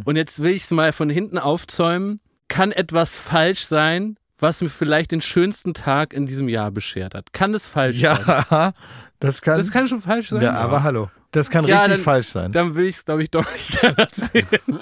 Und 0.04 0.16
jetzt 0.16 0.42
will 0.42 0.50
ich 0.52 0.64
es 0.64 0.70
mal 0.70 0.92
von 0.92 1.08
hinten 1.08 1.38
aufzäumen. 1.38 2.20
Kann 2.52 2.70
etwas 2.72 3.18
falsch 3.18 3.64
sein, 3.64 4.16
was 4.38 4.60
mir 4.60 4.68
vielleicht 4.68 5.10
den 5.12 5.20
schönsten 5.20 5.72
Tag 5.74 6.12
in 6.12 6.26
diesem 6.26 6.48
Jahr 6.48 6.70
beschert 6.70 7.14
hat? 7.14 7.32
Kann 7.32 7.54
es 7.54 7.66
falsch 7.68 8.00
sein? 8.00 8.18
Ja, 8.50 8.72
das 9.20 9.40
kann. 9.40 9.58
Das 9.58 9.70
kann 9.70 9.88
schon 9.88 10.02
falsch 10.02 10.28
sein. 10.30 10.42
ja, 10.42 10.52
aber 10.52 10.82
hallo. 10.82 11.10
Das 11.30 11.48
kann 11.48 11.64
Ja, 11.66 11.78
richtig 11.78 11.94
dann- 11.96 12.04
falsch 12.04 12.28
sein. 12.28 12.52
Dann 12.52 12.74
will 12.74 12.84
ich 12.86 12.96
es, 12.96 13.04
glaube 13.06 13.22
ich, 13.22 13.30
doch 13.30 13.50
nicht 13.50 13.74
erzählen. 13.82 14.78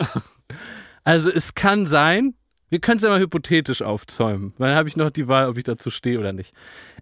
also 1.04 1.30
es 1.30 1.54
kann 1.54 1.86
sein, 1.86 2.34
wir 2.70 2.80
können 2.80 2.96
es 2.96 3.02
ja 3.04 3.10
mal 3.10 3.20
hypothetisch 3.20 3.82
aufzäumen, 3.82 4.52
weil 4.58 4.70
dann 4.70 4.78
habe 4.78 4.88
ich 4.88 4.96
noch 4.96 5.10
die 5.10 5.28
Wahl, 5.28 5.48
ob 5.48 5.56
ich 5.58 5.64
dazu 5.64 5.90
stehe 5.90 6.18
oder 6.18 6.32
nicht. 6.32 6.52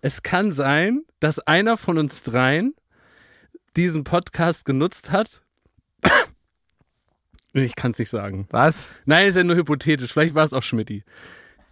Es 0.03 0.23
kann 0.23 0.53
sein, 0.53 1.03
dass 1.21 1.39
einer 1.41 1.77
von 1.79 1.97
uns 1.99 2.23
dreien 2.25 2.75
diesen 3.77 4.05
Podcast 4.05 4.65
genutzt 4.65 5.13
hat. 5.13 5.41
Ich 7.53 7.75
kann 7.77 7.93
es 7.93 7.99
nicht 7.99 8.11
sagen. 8.11 8.47
Was? 8.51 8.91
Nein, 9.05 9.29
ist 9.29 9.37
ja 9.37 9.45
nur 9.45 9.57
hypothetisch. 9.57 10.13
Vielleicht 10.13 10.35
war 10.35 10.45
es 10.45 10.53
auch 10.53 10.63
Schmidti. 10.63 11.05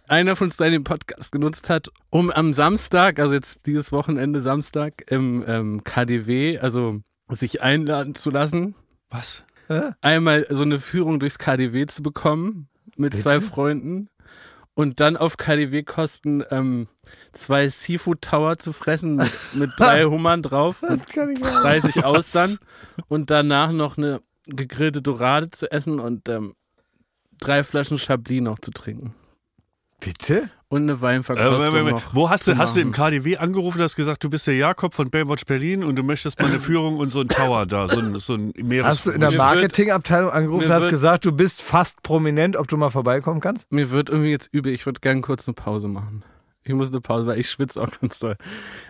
Einer 0.07 0.35
von 0.35 0.47
uns 0.47 0.57
dreien 0.57 0.71
den 0.71 0.83
Podcast 0.83 1.31
genutzt 1.31 1.69
hat, 1.69 1.89
um 2.09 2.31
am 2.31 2.53
Samstag, 2.53 3.19
also 3.19 3.33
jetzt 3.33 3.67
dieses 3.67 3.91
Wochenende 3.91 4.39
Samstag, 4.39 5.03
im 5.11 5.43
ähm, 5.45 5.83
KDW, 5.83 6.59
also 6.59 7.01
sich 7.29 7.61
einladen 7.61 8.15
zu 8.15 8.29
lassen, 8.29 8.75
Was? 9.09 9.43
einmal 10.01 10.47
so 10.49 10.63
eine 10.63 10.79
Führung 10.79 11.19
durchs 11.19 11.37
KDW 11.39 11.85
zu 11.87 12.01
bekommen 12.01 12.69
mit 12.95 13.11
Bitte? 13.11 13.23
zwei 13.23 13.41
Freunden 13.41 14.09
und 14.75 14.99
dann 14.99 15.17
auf 15.17 15.37
KDW-Kosten 15.37 16.43
ähm, 16.51 16.87
zwei 17.33 17.67
Seafood 17.67 18.21
Tower 18.21 18.57
zu 18.57 18.71
fressen 18.73 19.15
mit, 19.15 19.31
mit 19.55 19.71
drei 19.77 20.05
Hummern 20.05 20.41
drauf, 20.41 20.83
mit 20.87 21.07
kann 21.07 21.29
ich 21.29 21.41
30 21.41 22.05
Austern 22.05 22.57
und 23.07 23.29
danach 23.29 23.71
noch 23.71 23.97
eine 23.97 24.21
gegrillte 24.47 25.01
Dorade 25.01 25.49
zu 25.49 25.71
essen 25.71 25.99
und 25.99 26.27
ähm, 26.29 26.53
drei 27.39 27.63
Flaschen 27.63 27.97
Chablis 27.97 28.41
noch 28.41 28.59
zu 28.59 28.71
trinken. 28.71 29.13
Bitte? 29.99 30.51
Und 30.69 30.83
eine 30.83 30.91
Äh, 30.93 31.01
Weinverkostung 31.01 31.73
Moment. 31.73 31.91
noch. 31.91 32.13
Wo 32.13 32.29
hast 32.29 32.45
du, 32.47 32.55
hast 32.57 32.75
du 32.75 32.81
im. 32.81 32.91
KDW 32.91 33.37
angerufen, 33.37 33.81
hast 33.81 33.95
gesagt, 33.95 34.23
du 34.23 34.29
bist 34.29 34.45
der 34.45 34.55
Jakob 34.55 34.93
von 34.93 35.09
Baywatch 35.09 35.45
Berlin 35.45 35.83
und 35.83 35.95
du 35.95 36.03
möchtest 36.03 36.39
mal 36.39 36.49
eine 36.49 36.59
Führung 36.59 36.97
und 36.97 37.09
so 37.09 37.21
ein 37.21 37.29
Tower 37.29 37.65
da, 37.65 37.87
so 37.87 37.99
ein, 37.99 38.19
so 38.19 38.35
ein 38.35 38.53
Meeres. 38.61 38.85
Hast 38.87 39.05
du 39.07 39.11
in 39.11 39.21
der 39.21 39.31
Marketingabteilung 39.31 40.29
angerufen 40.29 40.65
und 40.65 40.71
hast 40.71 40.89
gesagt, 40.89 41.25
du 41.25 41.31
bist 41.31 41.61
fast 41.63 42.03
prominent, 42.03 42.57
ob 42.57 42.67
du 42.67 42.77
mal 42.77 42.89
vorbeikommen 42.91 43.39
kannst? 43.39 43.71
Mir 43.71 43.89
wird 43.89 44.09
irgendwie 44.09 44.29
jetzt 44.31 44.49
übel. 44.51 44.71
Ich 44.71 44.85
würde 44.85 44.99
gerne 44.99 45.21
kurz 45.21 45.47
eine 45.47 45.55
Pause 45.55 45.87
machen. 45.87 46.23
Ich 46.67 46.75
muss 46.75 46.91
eine 46.91 47.01
Pause, 47.01 47.25
weil 47.27 47.39
ich 47.39 47.49
schwitze 47.49 47.81
auch 47.81 47.89
ganz 48.01 48.19
doll. 48.19 48.35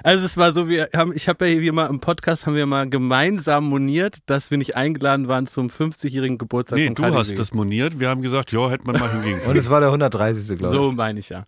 Also 0.04 0.26
es 0.26 0.38
war 0.38 0.52
so, 0.54 0.68
wir 0.70 0.90
haben, 0.96 1.14
ich 1.16 1.28
habe 1.30 1.48
ja 1.48 1.60
hier 1.60 1.74
mal 1.74 1.88
im 1.88 2.00
Podcast 2.00 2.46
haben 2.48 2.56
wir 2.56 2.66
mal 2.66 2.90
gemeinsam 2.90 3.66
moniert, 3.66 4.18
dass 4.26 4.52
wir 4.52 4.58
nicht 4.58 4.76
eingeladen 4.76 5.28
waren 5.28 5.48
zum 5.48 5.68
50-jährigen 5.68 6.38
Geburtstag 6.38 6.78
Nee, 6.80 6.88
von 6.88 6.96
du 6.96 7.02
KDW. 7.04 7.18
hast 7.18 7.38
das 7.40 7.54
moniert. 7.54 8.00
Wir 8.00 8.10
haben 8.10 8.22
gesagt, 8.22 8.52
ja, 8.52 8.70
hätte 8.70 8.86
man 8.86 9.00
mal 9.00 9.12
hingehen 9.12 9.36
Und 9.40 9.46
können. 9.46 9.58
es 9.60 9.70
war 9.70 9.80
der 9.80 9.90
130. 9.90 10.48
glaube 10.58 10.66
ich. 10.66 10.72
So 10.72 10.92
meine 10.92 11.20
ich 11.20 11.30
ja. 11.30 11.46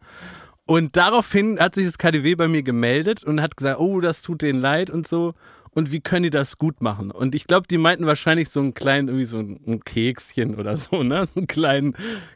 Und 0.65 0.95
daraufhin 0.98 1.59
hat 1.59 1.74
sich 1.75 1.86
das 1.88 1.98
KDW 1.98 2.36
bei 2.36 2.48
mir 2.48 2.62
gemeldet 2.62 3.24
und 3.24 3.41
hat 3.41 3.57
gesagt, 3.57 3.79
oh, 3.79 4.01
das 4.01 4.21
tut 4.21 4.43
denen 4.43 4.62
leid 4.62 4.89
und 4.91 5.07
so. 5.07 5.33
Und 5.71 5.91
wie 5.91 6.00
können 6.00 6.24
die 6.24 6.29
das 6.31 6.57
gut 6.57 6.81
machen? 6.81 7.12
Und 7.12 7.36
ich 7.36 7.45
glaube, 7.48 7.67
die 7.67 7.77
meinten 7.77 8.05
wahrscheinlich 8.07 8.50
so 8.50 8.59
einen 8.59 8.74
kleinen, 8.74 9.07
irgendwie 9.07 9.25
so 9.25 9.38
ein 9.38 9.79
Kekschen 9.86 10.55
oder 10.55 10.75
so, 10.77 11.03
ne? 11.03 11.25
So 11.27 11.33
einen 11.39 11.48
kleinen 11.48 11.93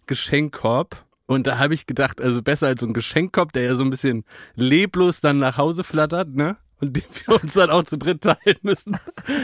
Geschenkkorb. 0.07 1.03
Und 1.25 1.48
da 1.48 1.58
habe 1.58 1.74
ich 1.74 1.86
gedacht, 1.86 2.20
also 2.22 2.42
besser 2.42 2.68
als 2.68 2.82
so 2.82 2.88
ein 2.88 2.94
Geschenkkorb, 2.94 3.53
der 3.53 3.63
ja 3.63 3.75
so 3.75 3.84
ein 3.84 3.89
bisschen 3.89 4.25
leblos 4.56 5.22
dann 5.22 5.38
nach 5.38 5.58
Hause 5.58 5.84
flattert, 5.84 6.30
ne? 6.36 6.58
Und 6.82 6.98
den 6.98 7.03
wir 7.25 7.36
uns 7.42 7.53
dann 7.53 7.70
auch 7.70 7.84
zu 7.84 7.98
dritt 7.98 8.22
teilen 8.22 8.58
müssen, 8.62 8.98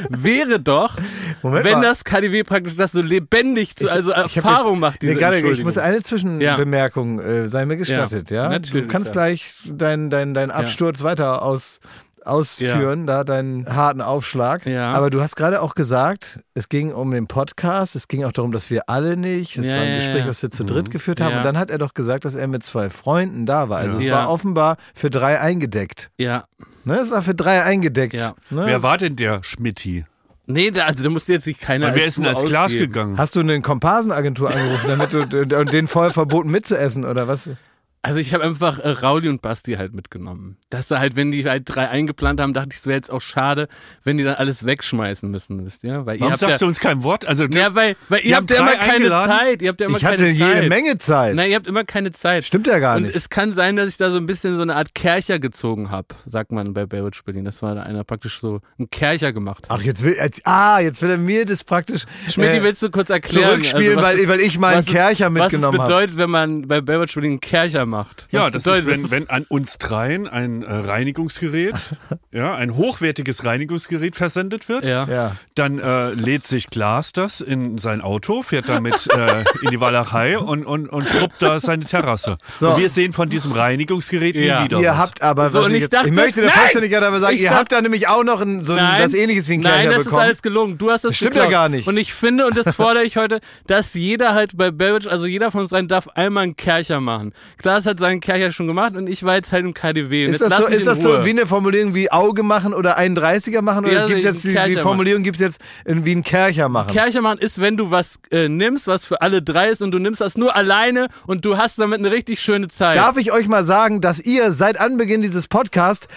wäre 0.10 0.60
doch, 0.60 0.98
Moment 1.42 1.64
wenn 1.64 1.74
mal. 1.76 1.82
das 1.84 2.04
KDW 2.04 2.44
praktisch 2.44 2.76
das 2.76 2.92
so 2.92 3.02
lebendig, 3.02 3.78
zu, 3.78 3.90
also 3.90 4.12
Ich 4.12 4.18
hab 4.18 4.26
Erfahrung 4.36 4.74
jetzt- 4.74 4.82
macht, 4.82 5.02
diese 5.04 5.16
gerade, 5.16 5.40
ich 5.40 5.64
muss 5.64 5.78
eine 5.78 6.04
Zwischenbemerkung 6.04 7.20
äh, 7.20 7.48
sei 7.48 7.66
mir 7.66 7.78
gestattet, 7.78 8.30
ja? 8.30 8.52
Ja, 8.52 8.60
Du 8.60 8.86
kannst 8.88 9.08
ja. 9.08 9.14
gleich 9.14 9.58
deinen 9.66 10.10
dein, 10.10 10.34
dein 10.34 10.52
Absturz 10.52 11.02
weiter 11.02 11.42
aus, 11.42 11.80
ausführen, 12.26 13.08
da 13.08 13.24
deinen 13.24 13.66
harten 13.76 14.02
Aufschlag. 14.02 14.66
Ja. 14.66 14.92
Aber 14.92 15.10
du 15.10 15.22
hast 15.22 15.36
gerade 15.36 15.62
auch 15.62 15.76
gesagt, 15.76 16.40
es 16.54 16.70
ging 16.70 16.94
um 16.94 17.12
den 17.12 17.28
Podcast, 17.28 17.96
es 17.96 18.08
ging 18.08 18.24
auch 18.24 18.32
darum, 18.32 18.52
dass 18.52 18.70
wir 18.70 18.90
alle 18.90 19.18
nicht. 19.18 19.58
Es 19.58 19.66
Ja, 19.68 19.76
war 19.76 19.82
ein 19.82 19.90
ja, 19.90 19.96
Gespräch, 19.98 20.18
ja. 20.20 20.24
Mhm. 20.26 20.30
was 20.30 20.42
wir 20.44 20.52
zu 20.52 20.64
dritt 20.64 20.92
geführt 20.92 21.22
haben. 21.22 21.32
Ja. 21.32 21.38
Und 21.38 21.46
dann 21.46 21.58
hat 21.58 21.72
er 21.72 21.78
doch 21.78 21.94
gesagt, 21.94 22.26
dass 22.26 22.36
er 22.36 22.48
mit 22.48 22.64
zwei 22.64 22.90
Freunden 22.90 23.46
da 23.46 23.70
war. 23.70 23.80
Also 23.80 23.98
es 23.98 24.04
Ja. 24.04 24.16
war 24.16 24.30
offenbar 24.30 24.78
für 24.94 25.10
drei 25.10 25.40
eingedeckt. 25.40 26.10
ja, 26.18 26.46
Ne? 26.86 26.96
Es 27.00 27.12
war 27.12 27.22
für 27.22 27.36
drei 27.36 27.64
eingedeckt. 27.64 28.14
Ja. 28.14 28.34
Ne? 28.50 28.64
Wer 28.66 28.82
war 28.84 28.98
denn 28.98 29.16
der 29.16 29.44
Schmidti? 29.44 30.06
Nee, 30.48 30.72
da, 30.72 30.86
also 30.86 31.04
da 31.04 31.10
musste 31.12 31.34
jetzt 31.34 31.46
nicht 31.46 31.62
keiner. 31.62 31.88
Wer 31.94 32.02
als 32.02 32.08
ist 32.08 32.18
denn 32.18 32.26
als 32.26 32.44
Glas 32.44 32.74
gegangen? 32.74 33.18
Hast 33.20 33.36
du 33.36 33.42
eine 33.42 33.62
Komparsenagentur 33.62 34.50
angerufen, 34.50 34.88
damit 34.88 35.14
du 35.14 35.20
und 35.60 35.72
denen 35.74 35.88
vorher 35.88 36.12
verboten 36.12 36.50
mitzuessen 36.50 37.06
oder 37.06 37.28
was? 37.28 37.52
Also 38.02 38.20
ich 38.20 38.34
habe 38.34 38.46
einfach 38.46 38.80
äh, 38.80 38.90
Rauli 38.92 39.28
und 39.28 39.42
Basti 39.42 39.74
halt 39.74 39.94
mitgenommen. 39.94 40.56
Dass 40.70 40.88
da 40.88 41.00
halt, 41.00 41.18
wenn 41.18 41.32
die 41.32 41.44
halt 41.50 41.64
drei 41.66 41.90
eingeplant 41.90 42.40
haben, 42.40 42.54
dachte 42.54 42.70
ich, 42.72 42.78
es 42.78 42.86
wäre 42.86 42.96
jetzt 42.96 43.12
auch 43.12 43.20
schade, 43.20 43.68
wenn 44.06 44.16
die 44.16 44.24
dann 44.24 44.36
alles 44.36 44.66
wegschmeißen 44.66 45.30
müssen, 45.30 45.66
wisst 45.66 45.84
ihr? 45.84 46.06
Weil 46.06 46.16
ihr 46.16 46.22
Warum 46.22 46.32
habt 46.32 46.40
sagst 46.40 46.62
ja, 46.62 46.66
du 46.66 46.70
uns 46.70 46.80
kein 46.80 47.04
Wort? 47.04 47.26
Also, 47.28 47.44
ja, 47.46 47.76
weil, 47.76 47.98
weil 48.08 48.22
ihr 48.24 48.38
habt 48.38 48.50
ja 48.52 48.58
immer 48.60 48.76
keine 48.78 48.94
eingeladen. 48.94 49.30
Zeit. 49.32 49.62
Ihr 49.62 49.68
habt 49.68 49.82
ja 49.82 49.88
immer 49.88 49.98
Ich 49.98 50.04
keine 50.04 50.24
hatte 50.24 50.38
Zeit. 50.38 50.56
jede 50.56 50.70
Menge 50.70 50.98
Zeit. 50.98 51.36
Nein, 51.36 51.50
ihr 51.50 51.58
habt 51.58 51.68
immer 51.68 51.84
keine 51.84 52.12
Zeit. 52.12 52.46
Stimmt 52.46 52.68
ja 52.68 52.80
gar 52.80 52.96
und 52.96 53.04
nicht. 53.04 53.16
es 53.18 53.28
kann 53.30 53.52
sein, 53.52 53.76
dass 53.76 53.90
ich 53.90 53.98
da 53.98 54.10
so 54.12 54.18
ein 54.18 54.26
bisschen 54.26 54.56
so 54.56 54.62
eine 54.62 54.76
Art 54.78 54.96
Kercher 54.96 55.38
gezogen 55.40 55.92
habe, 55.92 56.08
sagt 56.26 56.54
man 56.54 56.74
bei 56.74 56.86
Baywatch 56.86 57.22
Berlin. 57.26 57.44
Das 57.44 57.62
war 57.62 57.76
da 57.76 57.82
einer 57.84 58.06
praktisch 58.06 58.40
so 58.40 58.62
ein 58.80 58.90
Kercher 58.90 59.34
gemacht 59.34 59.68
hat. 59.70 59.78
Ach, 59.78 59.84
jetzt 59.84 60.06
will, 60.06 60.16
jetzt, 60.18 60.40
ah, 60.46 60.80
jetzt 60.80 61.02
will 61.02 61.10
er 61.10 61.18
mir 61.18 61.44
das 61.46 61.66
praktisch 61.66 62.06
Schmidt, 62.30 62.48
äh, 62.48 62.64
willst 62.64 62.82
du 62.82 62.90
kurz 62.92 63.10
erklären? 63.10 63.50
zurückspielen, 63.62 63.98
was 63.98 64.06
weil, 64.06 64.20
es- 64.20 64.28
weil 64.30 64.40
ich 64.40 64.58
mal 64.58 64.68
einen 64.70 64.78
was 64.78 64.86
es- 64.88 64.92
Kercher 64.94 65.30
mitgenommen 65.30 65.78
Was 65.80 65.90
habe. 65.90 65.94
bedeutet, 66.06 66.18
wenn 66.18 66.30
man 66.30 66.66
bei 66.66 66.80
Baywatch 66.80 67.14
Berlin 67.14 67.32
einen 67.32 67.40
Kercher 67.42 67.89
macht? 67.90 68.24
Was 68.26 68.32
Ja, 68.32 68.50
das 68.50 68.66
ist, 68.66 68.86
wenn, 68.86 69.02
das? 69.02 69.12
wenn 69.12 69.30
an 69.30 69.46
uns 69.50 69.78
dreien 69.78 70.28
ein 70.28 70.64
äh, 70.64 70.72
Reinigungsgerät, 70.74 71.76
ja, 72.32 72.56
ein 72.56 72.76
hochwertiges 72.76 73.44
Reinigungsgerät 73.44 74.16
versendet 74.16 74.70
wird. 74.70 74.86
Ja. 74.86 75.06
Ja. 75.06 75.36
Dann 75.56 75.80
äh, 75.80 76.12
lädt 76.12 76.46
sich 76.46 76.68
Glas 76.70 77.12
das 77.14 77.42
in 77.42 77.78
sein 77.80 78.02
Auto, 78.02 78.42
fährt 78.44 78.70
damit 78.70 79.08
äh, 79.14 79.44
in 79.64 79.72
die 79.72 79.80
Walachei 79.80 80.38
und, 80.38 80.66
und, 80.66 80.88
und 80.88 81.08
schrubbt 81.10 81.42
da 81.42 81.60
seine 81.60 81.86
Terrasse. 81.86 82.38
So. 82.56 82.72
Und 82.72 82.82
wir 82.82 82.90
sehen 82.90 83.12
von 83.14 83.30
diesem 83.30 83.52
Reinigungsgerät 83.52 84.36
Ja. 84.36 84.60
nie 84.60 84.66
wieder 84.66 84.80
Ihr 84.80 84.92
was. 84.92 84.98
habt 84.98 85.22
aber, 85.22 85.50
So, 85.50 85.60
was 85.60 85.66
und 85.66 85.72
ich, 85.72 85.78
ich 85.78 85.82
jetzt, 85.84 85.94
dachte- 85.94 86.10
ich 86.10 86.16
möchte 86.16 86.42
der! 86.42 86.52
Vollständigkeit 86.52 87.04
aber 87.04 87.20
sagen, 87.20 87.36
Ich 87.36 87.42
ihr 87.42 87.50
dachte- 87.50 87.60
habt 87.60 87.72
da 87.72 87.82
nämlich 87.82 88.08
auch 88.08 88.24
noch 88.24 88.42
ein, 88.42 88.62
so 88.64 88.74
ein, 88.74 89.02
was 89.02 89.14
ähnliches 89.14 89.50
wie 89.50 89.56
ein 89.56 89.60
Nein, 89.62 89.90
das 89.90 90.04
bekommen. 90.06 90.20
ist 90.22 90.24
alles 90.26 90.42
gelungen. 90.42 90.78
Du 90.78 90.92
hast 90.92 91.04
das 91.06 91.16
Stimmt 91.16 91.32
geklaut. 91.34 91.52
ja 91.52 91.58
gar 91.60 91.70
nicht. 91.70 91.88
Und 91.88 91.98
ich 91.98 92.14
finde, 92.14 92.46
und 92.46 92.56
das 92.56 92.76
fordere 92.76 93.04
ich 93.04 93.18
heute, 93.18 93.40
dass 93.68 93.94
jeder 93.94 94.34
halt 94.34 94.56
bei 94.58 94.72
Baywatch, 94.72 95.08
also 95.08 95.26
jeder 95.26 95.52
von 95.52 95.62
uns 95.62 95.74
rein 95.74 95.88
darf 95.88 96.08
einmal 96.10 96.44
einen 96.44 96.56
Kercher 96.56 97.02
machen. 97.02 97.34
Klaas 97.80 97.86
hat 97.86 98.00
seinen 98.00 98.20
Kercher 98.20 98.52
schon 98.52 98.68
gemacht 98.68 98.96
und 98.96 99.08
ich 99.08 99.24
war 99.24 99.36
jetzt 99.36 99.54
halt 99.54 99.64
im 99.64 99.74
KDW. 99.74 100.26
Ist 100.26 100.42
das, 100.42 100.58
so, 100.58 100.68
ist 100.68 100.86
das 100.88 101.02
so 101.02 101.24
wie 101.26 101.30
eine 101.30 101.46
Formulierung 101.46 101.96
wie 101.96 102.12
Auge 102.12 102.44
machen 102.44 102.74
oder 102.74 102.98
31er 103.00 103.62
machen? 103.62 103.86
Oder 103.86 104.02
Ja, 104.02 104.06
gibt's 104.06 104.24
jetzt 104.24 104.44
die, 104.44 104.54
die 104.68 104.78
Formulierung 104.78 105.24
gibt 105.24 105.36
es 105.38 105.42
jetzt 105.42 105.62
in- 105.86 106.04
wie 106.06 106.14
ein 106.16 106.24
Kercher 106.24 106.68
machen? 106.68 106.88
Kercher 106.92 107.22
machen 107.22 107.40
ist, 107.40 107.62
wenn 107.62 107.78
du 107.78 107.90
was 107.90 108.20
äh, 108.32 108.50
nimmst, 108.50 108.88
was 108.88 109.06
für 109.06 109.22
alle 109.22 109.42
drei 109.42 109.70
ist 109.70 109.82
und 109.82 109.92
du 109.92 110.00
nimmst 110.00 110.20
das 110.22 110.38
nur 110.38 110.56
alleine 110.56 111.08
und 111.26 111.46
du 111.46 111.58
hast 111.58 111.80
damit 111.80 112.00
eine 112.00 112.12
richtig 112.12 112.40
schöne 112.42 112.68
Zeit. 112.68 112.98
Darf 112.98 113.18
ich 113.18 113.32
euch 113.32 113.48
mal 113.48 113.64
sagen, 113.64 114.02
dass 114.02 114.20
ihr 114.20 114.52
seit 114.52 114.80
Anbeginn 114.80 115.22
dieses 115.22 115.48
Podcasts 115.48 116.08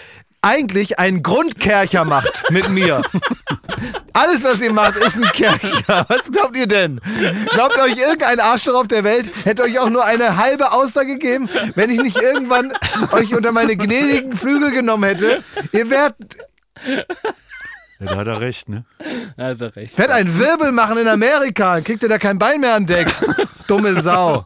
eigentlich 0.42 0.99
einen 0.99 1.22
Grundkercher 1.22 2.04
macht 2.04 2.44
mit 2.50 2.68
mir. 2.68 3.02
Alles, 4.12 4.44
was 4.44 4.61
ihr 4.61 4.72
macht, 4.72 4.96
ist 4.96 5.16
ein 5.16 5.30
Kercher. 5.32 6.04
Was 6.08 6.25
glaubt 6.30 6.56
ihr 6.56 6.66
denn? 6.66 7.00
Glaubt 7.50 7.78
euch 7.78 7.96
irgendein 7.96 8.40
Arschloch 8.40 8.80
auf 8.80 8.88
der 8.88 9.04
Welt 9.04 9.30
hätte 9.44 9.62
euch 9.62 9.78
auch 9.78 9.88
nur 9.88 10.04
eine 10.04 10.37
halbe 10.37 10.72
Auster 10.72 11.04
gegeben, 11.04 11.49
wenn 11.75 11.90
ich 11.90 12.00
nicht 12.02 12.20
irgendwann 12.20 12.72
euch 13.12 13.34
unter 13.34 13.52
meine 13.52 13.76
gnädigen 13.76 14.34
Flügel 14.37 14.72
genommen 14.72 15.04
hätte? 15.04 15.42
Ihr 15.72 15.88
werdet 15.90 16.37
Ja, 16.84 18.06
da 18.06 18.16
hat 18.16 18.26
er 18.26 18.40
recht, 18.40 18.68
ne? 18.68 18.84
Ja, 19.37 19.44
hat 19.46 19.61
er 19.61 19.76
recht. 19.76 19.96
werd 19.96 20.11
einen 20.11 20.38
Wirbel 20.38 20.72
machen 20.72 20.99
in 20.99 21.08
Amerika. 21.08 21.75
Dann 21.76 21.84
Kriegt 21.84 22.02
ihr 22.02 22.08
da 22.08 22.18
kein 22.18 22.38
Bein 22.38 22.61
mehr 22.61 22.75
an 22.75 22.87
Deck. 22.87 23.14
Dumme 23.68 24.02
Sau. 24.02 24.44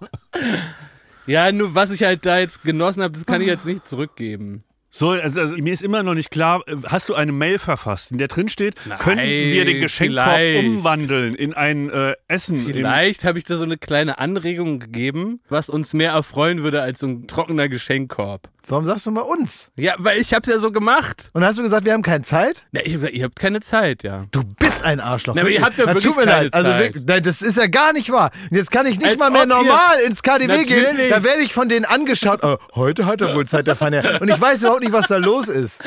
Ja, 1.27 1.51
nur 1.51 1.75
was 1.75 1.91
ich 1.91 2.03
halt 2.03 2.25
da 2.27 2.39
jetzt 2.39 2.63
genossen 2.63 3.03
habe, 3.03 3.13
das 3.13 3.27
kann 3.27 3.41
ich 3.41 3.47
jetzt 3.49 3.67
nicht 3.67 3.89
zurückgeben. 3.89 4.63
So, 4.97 5.11
also, 5.11 5.43
also 5.43 5.57
mir 5.57 5.75
ist 5.75 5.83
immer 5.83 6.03
noch 6.03 6.15
nicht 6.15 6.31
klar, 6.31 6.63
äh, 6.67 6.75
hast 6.87 7.11
du 7.11 7.15
eine 7.15 7.31
Mail 7.31 7.59
verfasst, 7.59 8.13
in 8.13 8.17
der 8.17 8.29
drin 8.29 8.49
steht, 8.49 8.77
können 8.99 9.21
wir 9.21 9.67
den 9.67 9.83
Geschenkkorb 9.83 10.37
vielleicht. 10.37 10.69
umwandeln 10.69 11.35
in 11.35 11.53
ein 11.53 11.91
äh, 11.91 12.15
Essen? 12.29 12.65
Vielleicht 12.65 13.25
habe 13.25 13.37
ich 13.37 13.45
da 13.45 13.59
so 13.59 13.65
eine 13.65 13.77
kleine 13.77 14.19
Anregung 14.19 14.79
gegeben, 14.79 15.41
was 15.51 15.69
uns 15.69 15.93
mehr 15.93 16.13
erfreuen 16.13 16.63
würde 16.63 16.81
als 16.81 17.01
so 17.01 17.09
ein 17.09 17.27
trockener 17.27 17.69
Geschenkkorb. 17.69 18.49
Warum 18.69 18.85
sagst 18.85 19.07
du 19.07 19.13
mal 19.13 19.21
uns? 19.21 19.71
Ja, 19.77 19.95
weil 19.99 20.19
ich 20.19 20.35
hab's 20.35 20.49
ja 20.49 20.59
so 20.59 20.73
gemacht. 20.73 21.31
Und 21.35 21.45
hast 21.45 21.57
du 21.59 21.63
gesagt, 21.63 21.85
wir 21.85 21.93
haben 21.93 22.03
keine 22.03 22.25
Zeit? 22.25 22.67
Na, 22.73 22.81
ich 22.81 22.95
hab 22.95 23.01
gesagt, 23.01 23.15
ihr 23.15 23.25
habt 23.25 23.37
keine 23.37 23.61
Zeit, 23.61 24.03
ja. 24.03 24.27
Du 24.33 24.43
bist 24.43 24.83
ein 24.83 24.99
Arschloch. 24.99 25.35
Na, 25.37 25.43
aber 25.43 25.51
ihr 25.51 25.63
habt 25.63 25.79
ja 25.79 25.85
Na, 25.87 25.95
wirklich 25.95 26.13
tut 26.15 26.25
mir 26.25 26.29
keine 26.31 26.45
leid. 26.45 26.55
Also 26.55 26.71
Zeit. 26.71 26.81
wirklich, 26.81 27.05
nein, 27.07 27.23
das 27.23 27.43
ist 27.43 27.59
ja 27.59 27.67
gar 27.69 27.93
nicht 27.93 28.11
wahr. 28.11 28.31
Und 28.51 28.57
jetzt 28.57 28.73
kann 28.73 28.87
ich 28.87 28.99
nicht 28.99 29.09
Als 29.09 29.19
mal 29.19 29.31
mehr 29.31 29.43
ihr- 29.43 29.47
normal 29.47 30.01
ins 30.07 30.23
KDW 30.23 30.65
gehen. 30.65 30.83
Natürlich. 30.83 31.11
Da 31.11 31.23
werde 31.23 31.43
ich 31.43 31.55
von 31.55 31.69
denen 31.69 31.85
angeschaut. 31.85 32.41
Oh, 32.43 32.57
heute 32.75 33.07
hat 33.07 33.21
er 33.21 33.35
wohl 33.37 33.47
Zeit, 33.47 33.69
der 33.69 33.77
Feier. 33.77 34.21
Und 34.21 34.29
ich 34.29 34.41
weiß 34.41 34.63
überhaupt 34.63 34.83
nicht, 34.83 34.93
was 34.93 35.07
da 35.09 35.19
los 35.19 35.47
ist. 35.49 35.81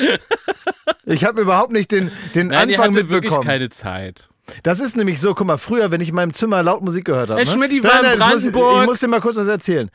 Ich 1.05 1.25
habe 1.25 1.41
überhaupt 1.41 1.71
nicht 1.71 1.91
den, 1.91 2.11
den 2.35 2.47
Nein, 2.47 2.69
ihr 2.69 2.79
Anfang 2.79 2.95
wirklich 2.95 3.11
mitbekommen. 3.11 3.45
keine 3.45 3.69
Zeit. 3.69 4.29
Das 4.63 4.79
ist 4.79 4.95
nämlich 4.97 5.19
so, 5.19 5.35
guck 5.35 5.45
mal, 5.45 5.57
früher, 5.57 5.91
wenn 5.91 6.01
ich 6.01 6.09
in 6.09 6.15
meinem 6.15 6.33
Zimmer 6.33 6.63
laut 6.63 6.81
Musik 6.81 7.05
gehört 7.05 7.29
habe. 7.29 7.39
Herr 7.39 7.45
ne? 7.45 7.51
Schmidt, 7.51 7.71
die 7.71 7.81
Nein, 7.81 7.91
war 7.91 7.99
in 8.13 8.19
nein, 8.19 8.29
muss 8.29 8.41
Brandenburg. 8.43 8.79
Ich 8.81 8.85
muss 8.87 8.99
dir 8.99 9.07
mal 9.07 9.21
kurz 9.21 9.37
was 9.37 9.47
erzählen. 9.47 9.89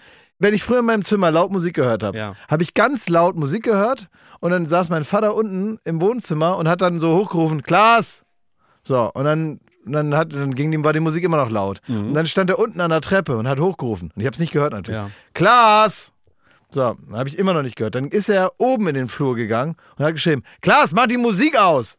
Wenn 0.45 0.53
ich 0.53 0.63
früher 0.63 0.81
in 0.81 0.85
meinem 0.85 1.05
Zimmer 1.07 1.31
laut 1.31 1.51
Musik 1.51 1.75
gehört 1.75 2.03
habe, 2.03 2.19
Ja. 2.19 2.35
habe 2.51 2.63
ich 2.63 2.75
ganz 2.75 3.09
laut 3.09 3.35
Musik 3.35 3.63
gehört 3.65 4.09
und 4.41 4.51
dann 4.51 4.67
saß 4.67 4.91
mein 4.91 5.05
Vater 5.07 5.35
unten 5.35 5.79
im 5.85 6.03
Wohnzimmer 6.03 6.59
und 6.59 6.69
hat 6.69 6.83
dann 6.83 6.99
so 6.99 7.17
hochgerufen, 7.17 7.63
Klaas! 7.63 8.25
So, 8.83 9.11
und 9.15 9.25
dann, 9.25 9.59
dann, 9.87 10.15
hat, 10.15 10.35
dann 10.35 10.55
ging, 10.55 10.71
ihm- 10.75 10.85
war 10.85 10.93
die 10.93 11.01
Musik 11.01 11.25
immer 11.25 11.39
noch 11.39 11.49
laut. 11.49 11.81
Und 11.89 12.13
dann 12.13 12.27
stand 12.27 12.51
er 12.51 12.59
unten 12.59 12.83
an 12.83 12.91
der 12.91 13.01
Treppe 13.01 13.39
und 13.39 13.49
hat 13.49 13.59
hochgerufen. 13.59 14.13
Und 14.15 14.21
ich 14.21 14.27
habe 14.27 14.35
es 14.35 14.39
nicht 14.39 14.53
gehört 14.53 14.75
natürlich. 14.75 15.01
Ja. 15.01 15.09
Klaas! 15.33 16.13
So, 16.71 16.95
habe 17.13 17.29
ich 17.31 17.39
immer 17.39 17.55
noch 17.55 17.63
nicht 17.63 17.77
gehört. 17.77 17.95
Dann 17.95 18.09
ist 18.09 18.29
er 18.29 18.53
oben 18.59 18.87
in 18.89 18.97
den 18.97 19.09
Flur 19.09 19.37
gegangen 19.37 19.77
und 19.97 20.05
hat 20.05 20.13
geschrieben, 20.13 20.43
Klaas, 20.61 20.93
mach 20.93 21.07
die 21.07 21.17
Musik 21.17 21.57
aus! 21.59 21.97